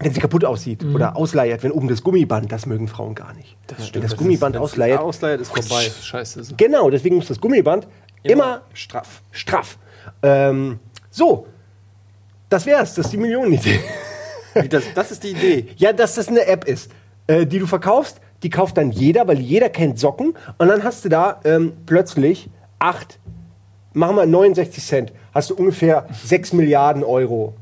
Wenn 0.00 0.12
sie 0.12 0.20
kaputt 0.20 0.44
aussieht 0.44 0.84
oder 0.84 1.16
ausleiert, 1.16 1.62
wenn 1.62 1.70
oben 1.70 1.88
das 1.88 2.02
Gummiband, 2.02 2.50
das 2.50 2.66
mögen 2.66 2.88
Frauen 2.88 3.14
gar 3.14 3.32
nicht. 3.34 3.56
wenn 3.92 4.02
das 4.02 4.16
Gummiband 4.16 4.56
ausleiert. 4.56 5.00
Ausleiert 5.00 5.40
ist 5.40 5.48
vorbei. 5.54 5.90
Scheiße. 6.02 6.40
ist- 6.40 6.58
Genau, 6.58 6.90
deswegen 6.90 7.16
muss 7.16 7.28
das 7.28 7.40
Gummiband 7.40 7.86
immer 8.24 8.62
straff. 8.72 9.22
straff. 9.30 9.78
Ähm, 10.22 10.80
so, 11.10 11.46
das 12.48 12.66
wär's, 12.66 12.94
das 12.94 13.06
ist 13.06 13.12
die 13.12 13.16
Millionenidee. 13.18 13.80
Das, 14.68 14.84
das 14.94 15.10
ist 15.12 15.22
die 15.24 15.30
Idee. 15.30 15.68
ja, 15.76 15.92
dass 15.92 16.14
das 16.16 16.28
eine 16.28 16.44
App 16.46 16.64
ist, 16.64 16.90
äh, 17.26 17.46
die 17.46 17.58
du 17.58 17.66
verkaufst, 17.66 18.20
die 18.42 18.50
kauft 18.50 18.76
dann 18.76 18.90
jeder, 18.90 19.26
weil 19.28 19.38
jeder 19.40 19.68
kennt 19.68 19.98
Socken. 19.98 20.34
Und 20.58 20.68
dann 20.68 20.82
hast 20.84 21.04
du 21.04 21.08
da 21.08 21.40
ähm, 21.44 21.72
plötzlich 21.86 22.50
acht, 22.78 23.18
machen 23.92 24.16
wir 24.16 24.26
69 24.26 24.84
Cent, 24.84 25.12
hast 25.32 25.50
du 25.50 25.54
ungefähr 25.54 26.06
6 26.24 26.52
Milliarden 26.52 27.02
Euro. 27.04 27.54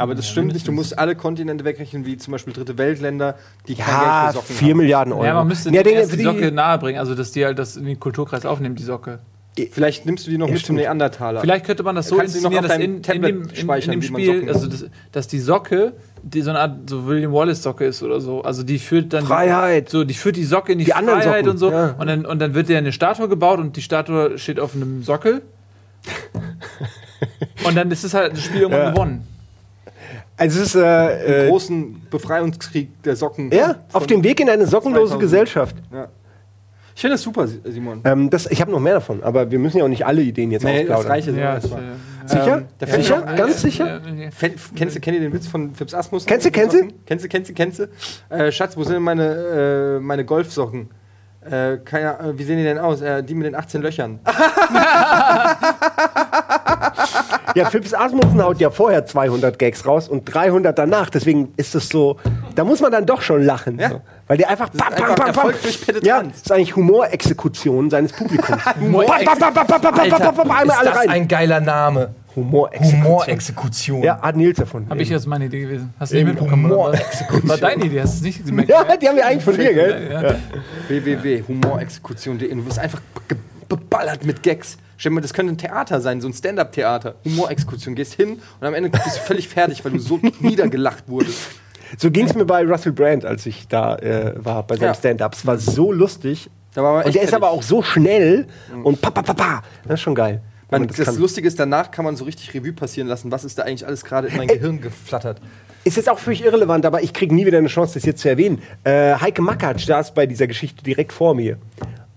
Aber 0.00 0.14
das 0.14 0.28
stimmt 0.28 0.52
nicht. 0.52 0.66
Du 0.68 0.70
musst 0.70 0.96
alle 0.96 1.16
Kontinente 1.16 1.64
wegrechnen, 1.64 2.06
wie 2.06 2.16
zum 2.16 2.30
Beispiel 2.30 2.52
dritte 2.52 2.78
Weltländer, 2.78 3.34
die 3.66 3.74
kein 3.74 3.88
Ja, 3.88 4.30
Geld 4.30 4.34
für 4.34 4.40
Socken 4.42 4.54
4 4.56 4.68
haben. 4.70 4.76
Milliarden 4.78 5.12
Euro. 5.12 5.24
Ja, 5.24 5.34
man 5.34 5.48
müsste 5.48 5.70
ja, 5.70 5.80
erst 5.82 6.12
die 6.12 6.18
die- 6.18 6.22
Socke 6.22 6.52
nahebringen, 6.52 7.00
also 7.00 7.16
dass 7.16 7.32
die 7.32 7.44
halt 7.44 7.58
das 7.58 7.76
in 7.76 7.84
den 7.84 7.98
Kulturkreis 7.98 8.46
aufnehmen, 8.46 8.76
die 8.76 8.84
Socke. 8.84 9.18
Vielleicht 9.72 10.06
nimmst 10.06 10.24
du 10.24 10.30
die 10.30 10.38
noch 10.38 10.46
mit 10.46 10.58
zum 10.58 10.64
stimmt. 10.66 10.78
Neandertaler. 10.82 11.40
Vielleicht 11.40 11.66
könnte 11.66 11.82
man 11.82 11.96
das 11.96 12.06
so 12.06 12.16
Kannst 12.16 12.36
inszenieren, 12.36 12.64
dass 12.68 12.76
in, 12.76 12.82
in, 12.98 13.02
dem, 13.02 13.24
in, 13.24 13.48
in 13.48 13.56
speichern, 13.56 13.90
dem 13.90 14.02
Spiel, 14.02 14.48
also 14.48 14.68
das, 14.68 14.84
dass 15.10 15.26
die 15.26 15.40
Socke, 15.40 15.94
die 16.22 16.42
so 16.42 16.50
eine 16.50 16.60
Art 16.60 16.88
so 16.88 17.04
William 17.08 17.32
Wallace 17.32 17.60
Socke 17.64 17.84
ist 17.86 18.04
oder 18.04 18.20
so, 18.20 18.42
also 18.42 18.62
die 18.62 18.78
führt 18.78 19.12
dann 19.12 19.26
Freiheit. 19.26 19.88
so 19.90 20.04
die 20.04 20.14
führt 20.14 20.36
die 20.36 20.44
Socke 20.44 20.70
in 20.70 20.78
die, 20.78 20.84
Die 20.84 20.92
Freiheit 20.92 21.24
Socken, 21.44 21.48
und 21.50 21.58
so 21.58 21.72
ja. 21.72 21.96
und 21.98 22.06
dann 22.06 22.24
und 22.24 22.38
dann 22.38 22.54
wird 22.54 22.68
dir 22.68 22.78
eine 22.78 22.92
Statue 22.92 23.28
gebaut 23.28 23.58
und 23.58 23.76
die 23.76 23.82
Statue 23.82 24.38
steht 24.38 24.60
auf 24.60 24.76
einem 24.76 25.02
Sockel. 25.02 25.42
und 27.66 27.76
dann 27.76 27.90
ist 27.90 28.04
es 28.04 28.14
halt 28.14 28.34
das 28.34 28.44
Spiel 28.44 28.60
irgendwann 28.60 28.84
Ja. 28.84 28.90
gewonnen. 28.92 29.26
Also 30.38 30.60
es 30.60 30.66
ist 30.68 30.74
äh, 30.76 31.46
äh, 31.46 31.48
großen 31.48 32.06
Befreiungskrieg 32.10 33.02
der 33.02 33.16
Socken. 33.16 33.50
ja, 33.52 33.76
auf 33.92 34.06
dem 34.06 34.22
Weg 34.24 34.40
in 34.40 34.48
eine 34.48 34.66
sockenlose 34.66 35.12
2000. 35.18 35.20
Gesellschaft. 35.20 35.76
Ja. 35.92 36.08
Ich 36.94 37.00
finde 37.02 37.14
das 37.14 37.22
super, 37.22 37.46
Simon. 37.46 38.00
Ähm, 38.04 38.28
das, 38.30 38.46
ich 38.46 38.60
habe 38.60 38.70
noch 38.72 38.80
mehr 38.80 38.94
davon, 38.94 39.22
aber 39.22 39.50
wir 39.50 39.58
müssen 39.60 39.78
ja 39.78 39.84
auch 39.84 39.88
nicht 39.88 40.04
alle 40.06 40.20
Ideen 40.22 40.50
jetzt 40.50 40.64
Nee, 40.64 40.80
das 40.84 40.96
ausplaudern. 40.96 41.10
reicht 41.12 41.26
jetzt 41.28 41.36
Ja, 41.36 41.54
erstmal. 41.54 41.80
äh, 41.80 41.84
Sicher? 42.26 42.62
Ähm, 42.80 42.88
sicher? 43.02 43.22
Ganz 43.36 43.62
sicher? 43.62 43.86
ja, 43.86 44.28
Kennst 44.74 44.96
du, 44.96 45.00
kennt 45.00 45.16
ihr 45.16 45.20
den 45.22 45.32
Witz 45.32 45.46
von 45.46 45.74
Fips 45.74 45.94
Asmus? 45.94 46.26
Kennst 46.26 46.46
du, 46.46 46.50
kennst 46.50 46.74
du? 46.74 46.88
Kennst 47.06 47.24
du, 47.24 47.28
kennst 47.28 47.50
du, 47.50 47.54
kennst 47.54 47.78
du? 47.78 47.88
Äh, 48.34 48.50
Schatz, 48.52 48.76
wo 48.76 48.82
sind 48.82 48.94
denn 48.94 49.02
meine, 49.02 49.96
äh, 49.98 50.00
meine 50.00 50.24
Golfsocken? 50.24 50.90
Äh, 51.48 51.78
keine, 51.84 52.18
äh, 52.18 52.36
wie 52.38 52.42
sehen 52.42 52.58
die 52.58 52.64
denn 52.64 52.78
aus? 52.78 53.00
Äh, 53.00 53.22
die 53.22 53.34
mit 53.34 53.46
den 53.46 53.54
18 53.54 53.80
Löchern. 53.80 54.18
Ja, 57.54 57.70
Phipps 57.70 57.94
Asmussen 57.94 58.42
haut 58.42 58.60
ja 58.60 58.70
vorher 58.70 59.04
200 59.06 59.58
Gags 59.58 59.86
raus 59.86 60.08
und 60.08 60.24
300 60.32 60.78
danach. 60.78 61.10
Deswegen 61.10 61.52
ist 61.56 61.74
es 61.74 61.88
so, 61.88 62.16
da 62.54 62.64
muss 62.64 62.80
man 62.80 62.92
dann 62.92 63.06
doch 63.06 63.22
schon 63.22 63.42
lachen. 63.42 63.78
Ja. 63.78 63.90
So. 63.90 64.00
Weil 64.26 64.36
der 64.36 64.50
einfach, 64.50 64.68
bam, 64.70 64.92
einfach 64.92 65.26
Erfolg 65.26 65.62
durch 65.62 65.80
Penetranz. 65.80 66.06
Ja, 66.06 66.22
das 66.22 66.36
ist 66.36 66.52
eigentlich 66.52 66.76
Humorexekution 66.76 67.88
seines 67.90 68.12
Publikums. 68.12 68.62
Humorex- 68.80 69.24
Bam, 69.24 69.38
bam, 69.38 69.54
bam, 69.54 69.66
bam, 69.66 69.80
bam, 69.80 69.94
bam, 69.94 70.08
bam, 70.10 70.34
bam, 70.34 70.50
einmal 70.50 70.76
alle 70.76 70.94
rein. 70.96 71.28
geiler 71.28 71.60
Name. 71.60 72.10
Humorexekution. 72.36 73.02
Humorexekution. 73.04 74.02
Ja, 74.02 74.20
hat 74.20 74.36
Nils 74.36 74.58
davon. 74.58 74.86
Habe 74.90 75.02
ich 75.02 75.08
jetzt 75.08 75.26
meine 75.26 75.46
Idee 75.46 75.60
gewesen. 75.62 75.92
Hast 75.98 76.12
du 76.12 76.16
nicht 76.16 76.26
mitbekommen? 76.26 76.70
was? 76.70 77.24
War 77.48 77.56
deine 77.56 77.84
Idee, 77.86 78.00
hast 78.02 78.12
du 78.12 78.16
es 78.16 78.22
nicht 78.22 78.46
gemerkt? 78.46 78.68
Ja, 78.70 78.84
die 78.96 79.08
haben 79.08 79.16
wir 79.16 79.26
eigentlich 79.26 79.44
von 79.44 79.56
dir, 79.56 79.72
gell? 79.74 80.08
Ja, 80.12 80.22
ja. 80.22 80.34
www.humorexekution.de. 80.88 82.54
Du 82.54 82.66
wirst 82.66 82.78
einfach 82.78 83.00
ge- 83.28 83.38
beballert 83.68 84.24
mit 84.24 84.42
Gags. 84.42 84.76
Stell 84.98 85.10
dir 85.10 85.14
mal, 85.14 85.20
das 85.22 85.32
könnte 85.32 85.52
ein 85.54 85.58
Theater 85.58 86.00
sein, 86.00 86.20
so 86.20 86.28
ein 86.28 86.34
Stand-Up-Theater. 86.34 87.14
Humorexekution. 87.24 87.94
Gehst 87.94 88.14
hin 88.14 88.40
und 88.60 88.66
am 88.66 88.74
Ende 88.74 88.90
bist 88.90 89.06
du 89.06 89.10
völlig 89.20 89.48
fertig, 89.48 89.82
weil 89.84 89.92
du 89.92 89.98
so 90.00 90.18
niedergelacht 90.40 91.08
wurdest. 91.08 91.38
So 91.96 92.10
ging 92.10 92.26
es 92.26 92.34
mir 92.34 92.44
bei 92.44 92.64
Russell 92.66 92.92
Brand, 92.92 93.24
als 93.24 93.46
ich 93.46 93.66
da 93.68 93.96
äh, 93.96 94.34
war, 94.44 94.64
bei 94.66 94.76
seinem 94.76 94.88
Ja. 94.88 94.94
Stand-Up. 94.94 95.34
Es 95.34 95.46
war 95.46 95.56
so 95.56 95.92
lustig. 95.92 96.50
Da 96.74 96.82
war 96.82 97.06
Und 97.06 97.14
der 97.14 97.22
ist 97.22 97.30
fertig. 97.30 97.34
aber 97.34 97.50
auch 97.50 97.62
so 97.62 97.82
schnell 97.82 98.46
und 98.84 99.00
pa, 99.00 99.10
pa, 99.10 99.22
pa, 99.22 99.32
pa. 99.32 99.62
Das 99.84 99.94
ist 99.94 100.00
schon 100.02 100.14
geil. 100.14 100.42
Man, 100.70 100.86
das 100.86 100.96
kann. 100.98 101.16
Lustige 101.16 101.48
ist, 101.48 101.58
danach 101.58 101.90
kann 101.90 102.04
man 102.04 102.14
so 102.14 102.24
richtig 102.24 102.52
Revue 102.52 102.74
passieren 102.74 103.08
lassen. 103.08 103.32
Was 103.32 103.42
ist 103.44 103.58
da 103.58 103.62
eigentlich 103.62 103.86
alles 103.86 104.04
gerade 104.04 104.28
in 104.28 104.36
mein 104.36 104.48
Gehirn 104.48 104.80
geflattert? 104.82 105.40
Ist 105.84 105.96
jetzt 105.96 106.10
auch 106.10 106.18
völlig 106.18 106.44
irrelevant, 106.44 106.84
aber 106.84 107.02
ich 107.02 107.14
kriege 107.14 107.34
nie 107.34 107.46
wieder 107.46 107.56
eine 107.56 107.68
Chance, 107.68 107.94
das 107.94 108.04
jetzt 108.04 108.20
zu 108.20 108.28
erwähnen. 108.28 108.60
Äh, 108.84 109.14
Heike 109.14 109.40
Makatsch 109.40 109.86
saß 109.86 110.12
bei 110.12 110.26
dieser 110.26 110.46
Geschichte 110.46 110.82
direkt 110.84 111.12
vor 111.14 111.34
mir. 111.34 111.56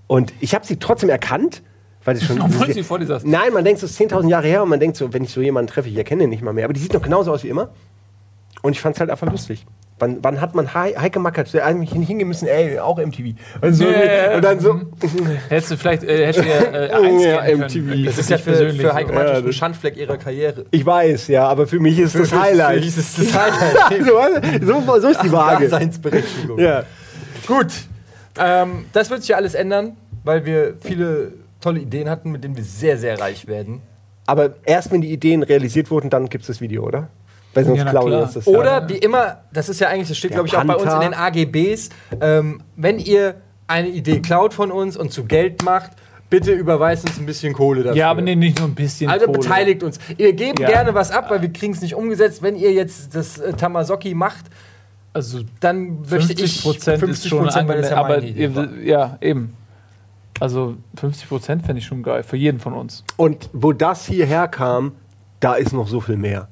Und 0.08 0.34
ich 0.42 0.54
habe 0.54 0.66
sie 0.66 0.76
trotzdem 0.78 1.10
erkannt, 1.10 1.62
weil 2.06 2.16
sie 2.16 2.26
schon. 2.26 2.42
Obwohl 2.42 2.72
sie 2.74 2.84
vor 2.84 3.00
dir 3.00 3.06
saß. 3.06 3.24
Nein, 3.26 3.54
man 3.54 3.64
denkt, 3.64 3.80
so 3.80 3.86
ist 3.86 4.00
10.000 4.00 4.28
Jahre 4.30 4.48
her 4.48 4.64
und 4.64 4.70
man 4.70 4.80
denkt 4.80 4.98
so, 4.98 5.12
wenn 5.14 5.24
ich 5.24 5.32
so 5.32 5.42
jemanden 5.42 5.72
treffe, 5.72 5.90
ich 5.90 5.98
erkenne 5.98 6.24
den 6.24 6.30
nicht 6.30 6.42
mal 6.44 6.54
mehr. 6.54 6.66
Aber 6.66 6.74
die 6.74 6.80
sieht 6.80 6.94
noch 6.94 7.02
genauso 7.02 7.32
aus 7.32 7.44
wie 7.44 7.50
immer. 7.50 7.70
Und 8.64 8.74
ich 8.74 8.82
fand 8.82 8.96
es 8.96 9.00
halt 9.00 9.10
einfach 9.10 9.30
lustig. 9.32 9.66
Wann, 9.98 10.18
wann 10.24 10.42
hat 10.42 10.56
man 10.56 10.74
Hei- 10.74 10.96
Heike 10.98 11.20
Makatsch, 11.20 11.54
der 11.54 11.64
eigentlich 11.66 11.92
hingehen 11.92 12.28
müssen, 12.28 12.48
ey, 12.48 12.80
auch 12.80 12.98
MTV. 12.98 13.36
Und, 13.62 13.74
so, 13.74 13.86
ja. 13.86 14.36
und 14.36 14.44
dann 14.44 14.60
so. 14.60 14.82
Hättest 15.50 15.72
du 15.72 15.78
vielleicht 15.78 16.04
äh, 16.04 16.26
hättest 16.26 16.46
du 16.46 16.50
äh, 16.50 16.90
eins 16.92 17.24
Ja, 17.24 17.56
MTV. 17.58 18.06
Das 18.06 18.18
ist 18.18 18.30
ja 18.32 18.38
für, 18.40 18.52
persönlich 18.52 18.82
für 18.82 18.94
Heike 18.96 19.10
so. 19.10 19.14
Matsch 19.14 19.28
Ja, 19.30 19.38
ein 19.38 19.46
das- 19.46 19.56
Schandfleck 19.56 19.98
ihrer 19.98 20.18
Karriere. 20.18 20.66
Ich 20.72 20.84
weiß, 20.86 21.28
ja, 21.28 21.48
aber 21.48 21.68
für 21.68 21.80
mich 21.80 22.00
ist 22.00 22.16
das 22.16 22.32
Highlight. 22.32 22.80
Für 22.80 22.86
mich 22.86 22.98
ist 22.98 23.18
das 23.20 23.34
Highlight. 23.34 24.64
so, 24.64 24.82
so, 24.84 25.00
so 25.02 25.08
ist 25.10 25.24
die 25.24 25.32
Waage. 25.32 25.70
Daseinsberechtigung. 25.70 26.60
Ja. 26.60 26.84
Gut. 27.48 27.68
Ähm, 28.40 28.86
das 28.94 29.10
wird 29.12 29.22
sich 29.22 29.30
ja 29.30 29.38
alles 29.38 29.54
ändern, 29.56 29.98
weil 30.24 30.46
wir 30.46 30.76
viele 30.82 31.34
tolle 31.62 31.80
Ideen 31.80 32.10
hatten, 32.10 32.32
mit 32.32 32.44
denen 32.44 32.56
wir 32.58 32.64
sehr, 32.64 32.98
sehr 32.98 33.20
reich 33.20 33.48
werden. 33.48 33.82
Aber 34.28 34.56
erst 34.66 34.92
wenn 34.92 35.02
die 35.02 35.12
Ideen 35.12 35.44
realisiert 35.44 35.90
wurden, 35.92 36.10
dann 36.10 36.30
gibt 36.30 36.44
es 36.44 36.48
das 36.48 36.62
Video, 36.62 36.84
oder? 36.86 37.10
Weil 37.54 37.66
sonst 37.66 37.80
Ja, 37.80 37.90
klauen 37.90 38.14
uns 38.14 38.34
das 38.34 38.46
ja. 38.46 38.58
Oder 38.58 38.88
wie 38.88 38.98
immer, 38.98 39.42
das 39.54 39.68
ist 39.70 39.80
ja 39.82 39.90
eigentlich, 39.90 40.08
das 40.10 40.18
steht 40.18 40.32
glaube 40.32 40.48
ich 40.48 40.56
auch 40.56 40.64
bei 40.64 40.76
uns 40.76 40.94
in 40.94 41.02
den 41.02 41.14
AGBs, 41.14 41.90
ähm, 42.22 42.62
wenn 42.76 43.00
ihr 43.00 43.36
eine 43.68 43.90
Idee 43.90 44.20
klaut 44.20 44.54
von 44.54 44.72
uns 44.72 44.96
und 44.98 45.12
zu 45.12 45.26
Geld 45.26 45.64
macht, 45.64 45.92
bitte 46.30 46.52
überweist 46.54 47.06
uns 47.06 47.20
ein 47.20 47.26
bisschen 47.26 47.54
Kohle 47.54 47.84
dafür. 47.84 47.98
Ja, 47.98 48.10
aber 48.12 48.22
nee, 48.22 48.36
nicht 48.36 48.58
nur 48.60 48.68
ein 48.70 48.76
bisschen. 48.76 49.10
Also 49.10 49.26
Kohle. 49.26 49.40
beteiligt 49.40 49.84
uns. 49.84 50.00
Ihr 50.18 50.34
gebt 50.34 50.60
Ja. 50.60 50.68
gerne 50.68 50.94
was 50.94 51.12
ab, 51.12 51.30
weil 51.30 51.42
wir 51.42 51.52
kriegen 51.52 51.74
es 51.74 51.82
nicht 51.82 51.94
umgesetzt. 51.96 52.42
Wenn 52.42 52.56
ihr 52.56 52.72
jetzt 52.72 53.14
das 53.16 53.38
äh, 53.38 53.54
Tamasoki 53.54 54.14
macht, 54.14 54.46
Also 55.14 55.42
dann 55.60 56.00
möchte 56.10 56.28
50 56.28 56.44
ich 56.46 56.62
Prozent 56.62 57.04
ist 57.04 57.28
schon 57.28 57.50
50%, 57.50 57.68
weil 57.68 57.82
das 57.82 57.90
ja 57.92 57.98
aber 57.98 58.24
ja, 58.24 59.18
eben. 59.20 59.54
Also 60.42 60.78
50 60.96 61.30
Prozent 61.30 61.66
fände 61.68 61.80
ich 61.82 61.86
schon 61.86 62.02
geil. 62.02 62.24
Für 62.24 62.36
jeden 62.36 62.60
von 62.60 62.74
uns. 62.74 63.04
Und 63.16 63.52
wo 63.54 63.74
das 63.74 64.08
hierher 64.08 64.48
kam, 64.48 64.94
da 65.40 65.54
ist 65.54 65.72
noch 65.72 65.88
so 65.88 66.02
viel 66.02 66.18
mehr. 66.18 66.48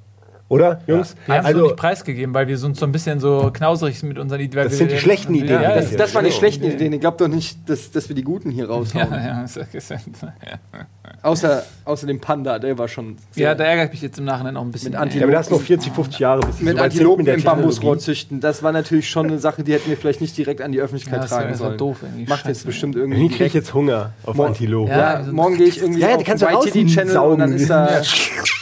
Oder, 0.49 0.81
Jungs? 0.87 1.15
Wir 1.27 1.35
haben 1.35 1.41
es 1.41 1.45
also, 1.45 1.59
noch 1.59 1.65
nicht 1.67 1.75
preisgegeben, 1.77 2.33
weil 2.33 2.47
wir 2.47 2.57
sind 2.57 2.75
so 2.75 2.85
ein 2.85 2.91
bisschen 2.91 3.19
so 3.19 3.51
knauserig 3.53 4.01
mit 4.03 4.17
unseren 4.17 4.41
Ideen. 4.41 4.63
Das 4.65 4.77
sind 4.77 4.91
die 4.91 4.97
schlechten 4.97 5.35
Ideen, 5.35 5.61
Ja, 5.61 5.75
Das, 5.75 5.91
ja, 5.91 5.97
das 5.97 6.15
waren 6.15 6.25
die 6.25 6.31
Ja. 6.31 6.35
schlechten 6.37 6.65
Ideen. 6.65 6.91
Ich 6.93 6.99
glaube 7.01 7.17
doch 7.17 7.27
nicht, 7.27 7.57
dass, 7.69 7.91
dass 7.91 8.09
wir 8.09 8.15
die 8.15 8.23
guten 8.23 8.49
hier 8.49 8.67
raushauen. 8.67 9.07
ja, 9.11 9.45
ja. 9.45 10.87
Außer, 11.21 11.63
außer 11.85 12.07
dem 12.07 12.19
Panda, 12.19 12.59
der 12.59 12.77
war 12.77 12.87
schon 12.87 13.17
ja, 13.35 13.53
da 13.53 13.63
ärgere 13.65 13.85
ich 13.85 13.91
mich 13.91 14.01
jetzt 14.01 14.17
im 14.19 14.25
Nachhinein 14.25 14.55
auch 14.57 14.61
ein 14.63 14.71
bisschen. 14.71 14.91
Mit 14.91 14.99
Anti- 14.99 15.17
ja, 15.19 15.23
aber 15.25 15.33
das 15.33 15.49
noch 15.49 15.59
40, 15.61 15.91
50 15.91 16.19
Jahre, 16.19 16.39
bis 16.47 16.61
mit 16.61 16.77
so 16.77 16.83
Antilopen 16.83 17.25
der 17.25 17.35
im. 17.35 17.43
Bambusrohr 17.43 17.99
züchten. 17.99 18.39
Das 18.39 18.63
war 18.63 18.71
natürlich 18.71 19.09
schon 19.09 19.27
eine 19.27 19.37
Sache, 19.39 19.63
die 19.63 19.73
hätten 19.73 19.89
wir 19.89 19.97
vielleicht 19.97 20.21
nicht 20.21 20.37
direkt 20.37 20.61
an 20.61 20.71
die 20.71 20.79
Öffentlichkeit 20.79 21.15
Ja, 21.17 21.21
das 21.23 21.31
war- 21.31 21.37
tragen 21.39 21.51
das 21.51 21.59
war 21.59 21.67
sollen. 21.67 21.77
doof 21.77 21.97
irgendwie. 22.03 22.25
Macht 22.29 22.47
jetzt 22.47 22.65
bestimmt 22.65 22.95
irgendwie. 22.95 23.17
Ich 23.21 23.27
kriege 23.27 23.37
direkt- 23.37 23.55
jetzt 23.55 23.73
Hunger 23.73 24.13
auf 24.25 24.35
Mo- 24.35 24.45
Antilopen. 24.45 24.91
Ja. 24.95 25.19
Ja, 25.21 25.31
morgen 25.31 25.57
gehe 25.57 25.67
ich 25.67 25.81
irgendwie 25.81 25.99
Ja, 26.01 26.09
ja, 26.09 26.17
die 26.17 26.21
auf 26.21 26.27
kannst 26.27 26.43
du 26.43 26.47
YTD-Channel 26.79 27.17
und 27.17 27.39
dann 27.39 27.53
ist 27.53 27.69
da 27.69 28.01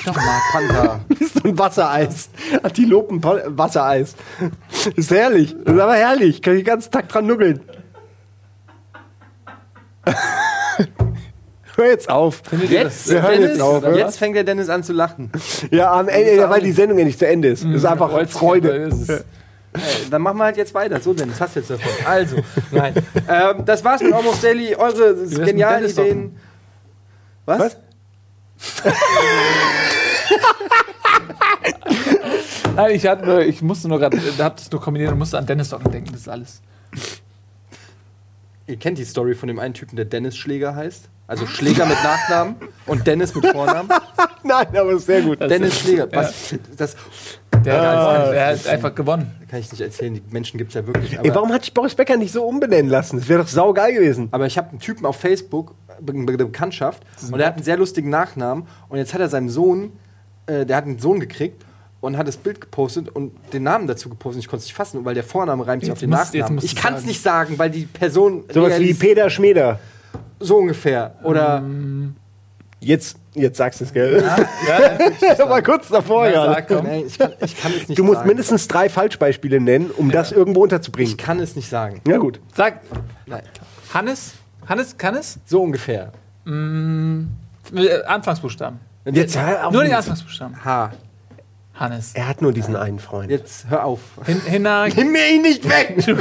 Knochenmark. 0.04 0.42
Panda. 0.52 1.00
so 1.34 1.50
ein 1.50 1.56
Wassereis. 1.78 2.30
Antilopen 2.64 3.24
Wassereis. 3.24 4.16
Ist 4.96 5.12
herrlich. 5.12 5.56
Das 5.64 5.76
ist 5.76 5.80
aber 5.82 5.96
herrlich. 5.96 6.42
Kann 6.42 6.54
ich 6.56 6.62
den 6.62 6.66
ganzen 6.66 6.92
Tag 6.92 7.08
dran 7.10 7.26
nuckeln. 7.28 7.60
Hör 11.76 11.86
jetzt 11.86 12.10
auf. 12.10 12.42
Jetzt? 12.70 13.10
Wir 13.10 13.22
hören 13.22 13.34
Dennis, 13.34 13.50
jetzt 13.52 13.62
auf, 13.62 13.78
oder? 13.84 13.96
jetzt 13.98 14.18
fängt 14.18 14.36
der 14.36 14.44
Dennis 14.44 14.68
an 14.70 14.82
zu 14.84 14.94
lachen. 14.94 15.32
Ja, 15.70 15.92
am 15.92 16.08
Ende, 16.08 16.50
weil 16.50 16.62
die 16.62 16.72
Sendung 16.72 16.98
ja 16.98 17.06
nicht 17.06 17.20
zu 17.20 17.28
Ende 17.28 17.50
ist. 17.50 17.64
Das 17.64 17.72
ist 17.76 17.86
einfach 17.86 18.10
Freut 18.10 18.30
sich, 18.30 18.38
Freude. 18.40 18.70
es 18.88 19.10
ist- 19.10 19.26
dann 20.10 20.24
machen 20.24 20.38
wir 20.40 20.46
halt 20.46 20.58
jetzt 20.58 20.74
weiter. 20.74 21.00
So, 21.00 21.14
Dennis, 21.14 21.40
hast 21.40 21.56
jetzt 21.56 21.70
davon. 21.70 21.92
Also, 22.04 22.38
nein. 22.72 22.96
ähm, 23.30 23.64
das 23.64 23.84
war's 23.84 24.02
mit 24.02 24.12
Almost 24.12 24.44
Daily. 24.44 24.74
Eure 24.76 25.14
genialen 25.28 25.86
Ideen. 25.88 26.36
Was? 27.46 27.60
Was? 27.60 27.78
Nein, 32.76 32.92
ich, 32.96 33.06
hatte 33.08 33.26
nur, 33.26 33.42
ich 33.42 33.62
musste 33.62 33.88
nur 33.88 34.00
gerade, 34.00 34.20
da 34.38 34.44
habt 34.46 34.60
es 34.60 34.72
nur 34.72 34.82
kombiniert 34.82 35.12
und 35.12 35.20
musste 35.20 35.38
an 35.38 35.46
Dennis 35.46 35.70
Docken 35.70 35.92
denken, 35.92 36.12
das 36.12 36.22
ist 36.22 36.30
alles. 36.30 36.62
Ihr 38.68 38.78
kennt 38.78 38.98
die 38.98 39.06
Story 39.06 39.34
von 39.34 39.48
dem 39.48 39.60
einen 39.60 39.74
Typen, 39.74 39.96
der 39.96 40.06
Dennis 40.06 40.36
Schläger 40.38 40.76
heißt. 40.76 41.10
Also 41.26 41.46
Schläger 41.46 41.86
mit 41.86 41.98
Nachnamen 42.04 42.56
und 42.86 43.06
Dennis 43.06 43.34
mit 43.36 43.46
Vornamen. 43.48 43.90
Nein, 44.44 44.68
aber 44.78 44.92
ist 44.94 45.06
sehr 45.08 45.22
gut. 45.22 45.40
Dennis 45.42 45.80
Schläger. 45.80 46.08
Was, 46.12 46.56
das 46.78 46.96
Der, 47.66 47.82
Ah, 47.82 48.14
hat, 48.28 48.32
der 48.34 48.48
hat 48.48 48.68
einfach 48.68 48.96
gewonnen. 48.96 49.36
kann 49.50 49.60
ich 49.60 49.70
nicht 49.72 49.82
erzählen. 49.82 50.14
Die 50.14 50.24
Menschen 50.32 50.58
gibt 50.58 50.70
es 50.72 50.76
ja 50.76 50.86
wirklich. 50.88 51.18
Ey, 51.20 51.34
warum 51.36 51.52
hat 51.52 51.64
sich 51.66 51.74
Boris 51.74 51.96
Becker 51.96 52.16
nicht 52.16 52.32
so 52.32 52.44
umbenennen 52.46 52.90
lassen? 52.90 53.18
Das 53.20 53.28
wäre 53.28 53.42
doch 53.42 53.48
saugeil 53.50 53.94
gewesen. 53.94 54.30
aber 54.32 54.46
ich 54.46 54.58
habe 54.58 54.70
einen 54.70 54.80
Typen 54.80 55.06
auf 55.06 55.18
Facebook, 55.18 55.74
be- 56.00 56.14
be- 56.14 56.34
eine 56.34 56.38
Bekanntschaft, 56.46 57.04
und 57.30 57.38
der 57.38 57.48
hat 57.48 57.56
einen 57.56 57.64
sehr 57.64 57.76
lustigen 57.78 58.10
Nachnamen. 58.10 58.66
Und 58.88 58.98
jetzt 58.98 59.14
hat 59.14 59.20
er 59.20 59.28
seinem 59.28 59.50
Sohn, 59.50 59.92
äh, 60.48 60.66
der 60.66 60.76
hat 60.78 60.86
einen 60.86 61.00
Sohn 61.00 61.20
gekriegt 61.20 61.64
und 62.02 62.18
hat 62.18 62.28
das 62.28 62.38
Bild 62.38 62.60
gepostet 62.62 63.10
und 63.10 63.32
den 63.54 63.64
Namen 63.64 63.88
dazu 63.88 64.10
gepostet. 64.10 64.44
Ich 64.44 64.48
konnte 64.48 64.62
es 64.62 64.66
nicht 64.68 64.76
fassen, 64.76 65.04
weil 65.06 65.14
der 65.16 65.24
Vorname 65.24 65.66
reimt 65.68 65.82
sich 65.84 65.90
Jetzt 65.90 65.96
auf 65.98 66.00
den 66.00 66.10
musst- 66.10 66.34
Nachnamen. 66.34 66.60
Ich 66.64 66.76
kann 66.76 66.94
es 66.96 67.06
nicht 67.06 67.22
sagen, 67.22 67.58
weil 67.58 67.70
die 67.70 67.86
Person 67.86 68.44
Sowas 68.54 68.80
wie 68.80 68.94
Peter 68.94 69.30
Schmeder. 69.30 69.80
so 70.40 70.58
ungefähr. 70.58 71.16
Oder 71.24 71.64
Jetzt, 72.80 73.18
jetzt 73.34 73.58
sagst 73.58 73.80
du 73.82 73.86
es, 73.86 73.92
gell? 73.94 74.24
Ja, 74.68 75.44
aber 75.44 75.62
kurz 75.64 75.88
davor, 75.88 76.28
Ja, 76.28 76.46
ja. 76.46 76.54
sag. 76.54 76.70
Nein, 76.84 77.06
ich, 77.08 77.18
kann, 77.18 77.34
ich 77.44 77.58
kann 77.60 77.72
es 77.76 77.88
nicht 77.88 77.98
Du 77.98 78.04
musst 78.04 78.18
sagen. 78.18 78.28
mindestens 78.28 78.68
drei 78.68 78.88
Falschbeispiele 78.88 79.60
nennen, 79.60 79.90
um 79.90 80.12
das 80.12 80.32
irgendwo 80.32 80.62
unterzubringen. 80.62 81.12
Ich 81.12 81.18
kann 81.18 81.40
es 81.40 81.56
nicht 81.56 81.70
sagen. 81.70 82.02
Ja, 82.08 82.18
gut. 82.18 82.40
Sag, 82.56 82.82
Nein. 83.26 83.42
Hannes? 83.96 84.34
Hannes, 84.68 84.96
kann 84.96 85.16
es? 85.16 85.40
So 85.48 85.64
ungefähr. 85.64 86.12
Äh, 86.46 88.04
Anfangsbuchstaben. 88.06 88.80
Jetzt 89.12 89.38
hör 89.38 89.68
auf. 89.68 89.74
Nur 89.74 89.84
die 89.84 89.94
Anfangsbuchstaben. 89.94 90.64
H. 90.66 90.92
Hannes. 91.76 92.14
Er 92.14 92.28
hat 92.28 92.42
nur 92.42 92.54
diesen 92.54 92.76
einen 92.76 93.00
Freund. 93.00 93.30
Jetzt 93.30 93.70
hör 93.70 93.86
auf. 93.86 94.00
Hin, 94.26 94.42
Hinna. 94.46 94.88
Nimm 94.88 95.12
mir 95.12 95.30
ihn 95.30 95.44
nicht 95.44 95.68
weg! 95.70 96.04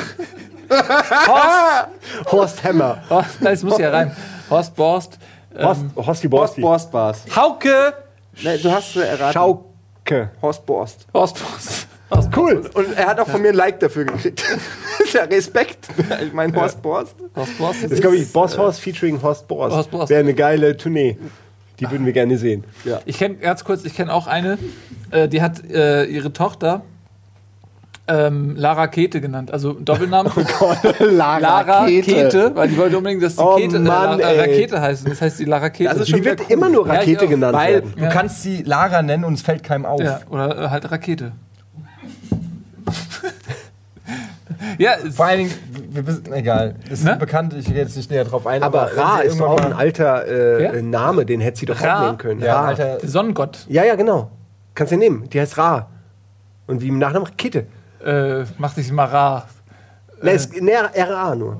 Horst 2.31 2.63
Hammer. 2.65 3.03
Horst, 3.09 3.41
nein, 3.41 3.55
das 3.55 3.63
muss 3.63 3.79
ja 3.79 3.91
rein. 3.91 4.15
Horst 4.51 4.75
Borst. 4.75 5.19
Horst, 5.57 5.85
Horsti 5.97 6.29
Borst 6.29 6.57
Borsti. 6.57 6.61
Borst 6.61 6.93
war's. 6.93 7.23
Hauke. 7.35 7.95
Nee, 8.43 8.59
du 8.59 8.71
hast 8.71 8.97
äh, 8.97 9.07
erraten. 9.07 9.33
Schauke. 9.33 10.31
Horst 10.43 10.67
Borst. 10.67 11.07
Horst 11.15 11.39
Borst. 11.39 11.87
Horst 12.11 12.37
Cool. 12.37 12.71
Und 12.75 12.97
er 12.97 13.07
hat 13.07 13.19
auch 13.21 13.29
von 13.29 13.41
mir 13.41 13.49
ein 13.49 13.55
Like 13.55 13.81
dafür 13.81 14.05
gekriegt. 14.05 14.45
ist 15.03 15.15
ja 15.15 15.25
Respekt. 15.25 15.89
Ich 16.23 16.33
meine, 16.33 16.55
Horst 16.55 16.83
Borst. 16.83 17.17
Horst 17.35 17.59
Borst. 17.59 17.85
Das 17.85 17.93
ist, 17.93 18.01
glaube 18.01 18.17
ich, 18.17 18.33
Boss 18.33 18.59
Horst 18.59 18.81
featuring 18.81 19.21
Horst 19.23 19.49
Borst. 19.49 19.75
Horst 19.75 19.91
Borst. 19.91 20.11
Wäre 20.11 20.21
eine 20.21 20.35
geile 20.35 20.77
Tournee. 20.77 21.17
Die 21.81 21.91
würden 21.91 22.07
wir 22.07 22.13
gerne 22.13 22.39
sehen. 22.39 22.65
Ich 23.05 23.19
kenne 23.19 23.35
ganz 23.37 23.65
kurz, 23.65 23.85
ich 23.85 23.95
kenne 23.95 24.13
auch 24.13 24.27
eine, 24.27 24.59
äh, 25.11 25.29
die 25.29 25.43
hat 25.43 25.63
äh, 25.71 26.05
ihre 26.05 26.33
Tochter 26.33 26.83
ähm, 28.09 28.55
Lara 28.57 28.87
Kete 28.87 29.21
genannt. 29.21 29.51
Also 29.51 29.73
Doppelname. 29.73 30.31
Lara 31.01 31.87
Kete, 31.87 32.53
weil 32.55 32.69
die 32.69 32.77
wollte 32.77 32.97
unbedingt, 32.99 33.23
dass 33.23 33.35
die 33.37 33.43
Oh 33.43 33.57
Kete, 33.57 33.79
Mann, 33.81 34.21
äh, 34.21 34.23
La- 34.23 34.29
ey. 34.31 34.41
Rakete 34.41 34.81
heißt. 34.81 35.09
Das 35.09 35.21
heißt 35.21 35.41
die 35.41 35.45
Lara 35.45 35.71
Kete. 35.71 36.07
Schon 36.07 36.21
Die 36.21 36.25
wird 36.25 36.41
cool. 36.41 36.47
immer 36.51 36.69
nur 36.69 36.87
Ja, 36.87 36.95
Rakete 36.95 37.25
auch. 37.25 37.29
genannt 37.29 37.55
Weil 37.57 37.75
werden. 37.75 37.93
du 37.97 38.03
Ja. 38.05 38.09
kannst 38.09 38.43
sie 38.43 38.63
Lara 38.63 39.03
nennen 39.03 39.25
und 39.25 39.35
es 39.35 39.43
fällt 39.43 39.63
keinem 39.65 39.85
auf. 39.87 40.01
ja, 40.01 40.21
oder 40.31 40.57
äh, 40.67 40.69
halt 40.69 40.91
Rakete. 40.91 41.33
Ja, 44.79 44.93
es- 45.05 45.15
Vor 45.17 45.27
allen 45.27 45.39
Dingen, 45.39 45.55
wir 45.91 46.07
wissen, 46.07 46.33
egal. 46.33 46.75
Das 46.89 47.01
ist 47.01 47.05
Ne? 47.05 47.17
bekannt, 47.17 47.55
ich 47.55 47.67
gehe 47.67 47.77
jetzt 47.77 47.97
nicht 47.97 48.11
näher 48.11 48.25
drauf 48.25 48.47
ein. 48.47 48.63
Aber 48.63 48.91
wenn 48.95 48.99
Ra 49.03 49.21
ist 49.21 49.39
doch 49.41 49.49
auch 49.49 49.61
ein 49.61 49.73
alter 49.73 50.27
äh, 50.27 50.59
Wer? 50.73 50.83
Name, 50.83 51.25
den 51.27 51.41
hätte 51.41 51.59
sie 51.61 51.67
doch 51.67 51.81
Ra? 51.81 51.97
auch 52.01 52.05
nehmen 52.07 52.19
können. 52.19 52.41
Ja, 52.41 52.61
Ra. 52.61 52.67
alter. 52.69 52.99
Sonnengott 53.03 53.65
Ja, 53.69 53.85
ja, 53.85 53.95
genau. 53.95 54.31
Kannst 54.75 54.93
du 54.93 54.97
nehmen. 54.97 55.29
Die 55.31 55.41
heißt 55.41 55.57
Ra. 55.59 55.89
Und 56.67 56.81
wie 56.81 56.89
im 56.89 56.99
Nachnamen 56.99 57.27
Rakete. 57.29 57.67
äh, 58.05 58.45
macht 58.59 58.77
sich 58.77 58.91
mal 58.93 59.05
rar. 59.07 59.47
Ne, 60.23 60.31
es, 60.33 60.51
ne, 60.53 60.73
RA 60.95 61.35
nur. 61.35 61.57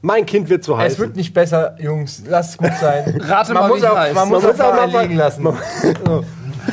Mein 0.00 0.26
Kind 0.26 0.48
wird 0.50 0.62
so 0.64 0.74
Es 0.74 0.78
heißen. 0.80 0.98
wird 0.98 1.16
nicht 1.16 1.32
besser, 1.32 1.76
Jungs. 1.80 2.22
Lass 2.28 2.50
es 2.50 2.56
gut 2.58 2.72
sein. 2.80 3.20
Rate 3.28 3.52
man 3.54 3.62
mal, 3.64 3.68
muss 3.68 3.82
wie 3.82 3.86
auch, 3.86 3.96
heißt. 3.96 4.14
man 4.14 4.28
muss 4.28 4.42
Man 4.42 4.50
auch 4.52 4.56
muss 4.56 4.66
auch 4.66 4.74
mal 4.76 4.88
mal- 4.88 5.02
liegen 5.02 5.16
lassen. 5.16 5.42
So. 6.06 6.24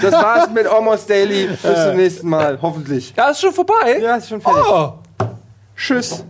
Das 0.02 0.14
war's 0.14 0.50
mit 0.54 0.66
Almost 0.68 1.10
Daily. 1.10 1.48
Bis 1.48 1.62
zum 1.62 1.96
nächsten 1.98 2.30
Mal, 2.30 2.58
hoffentlich. 2.62 3.14
Ja, 3.16 3.30
ist 3.30 3.42
schon 3.42 3.52
vorbei. 3.52 3.98
Ja, 4.02 4.16
ist 4.16 4.30
schon 4.30 4.40
fertig. 4.42 4.64
Oh. 4.66 4.94
Tschüss. 5.82 6.24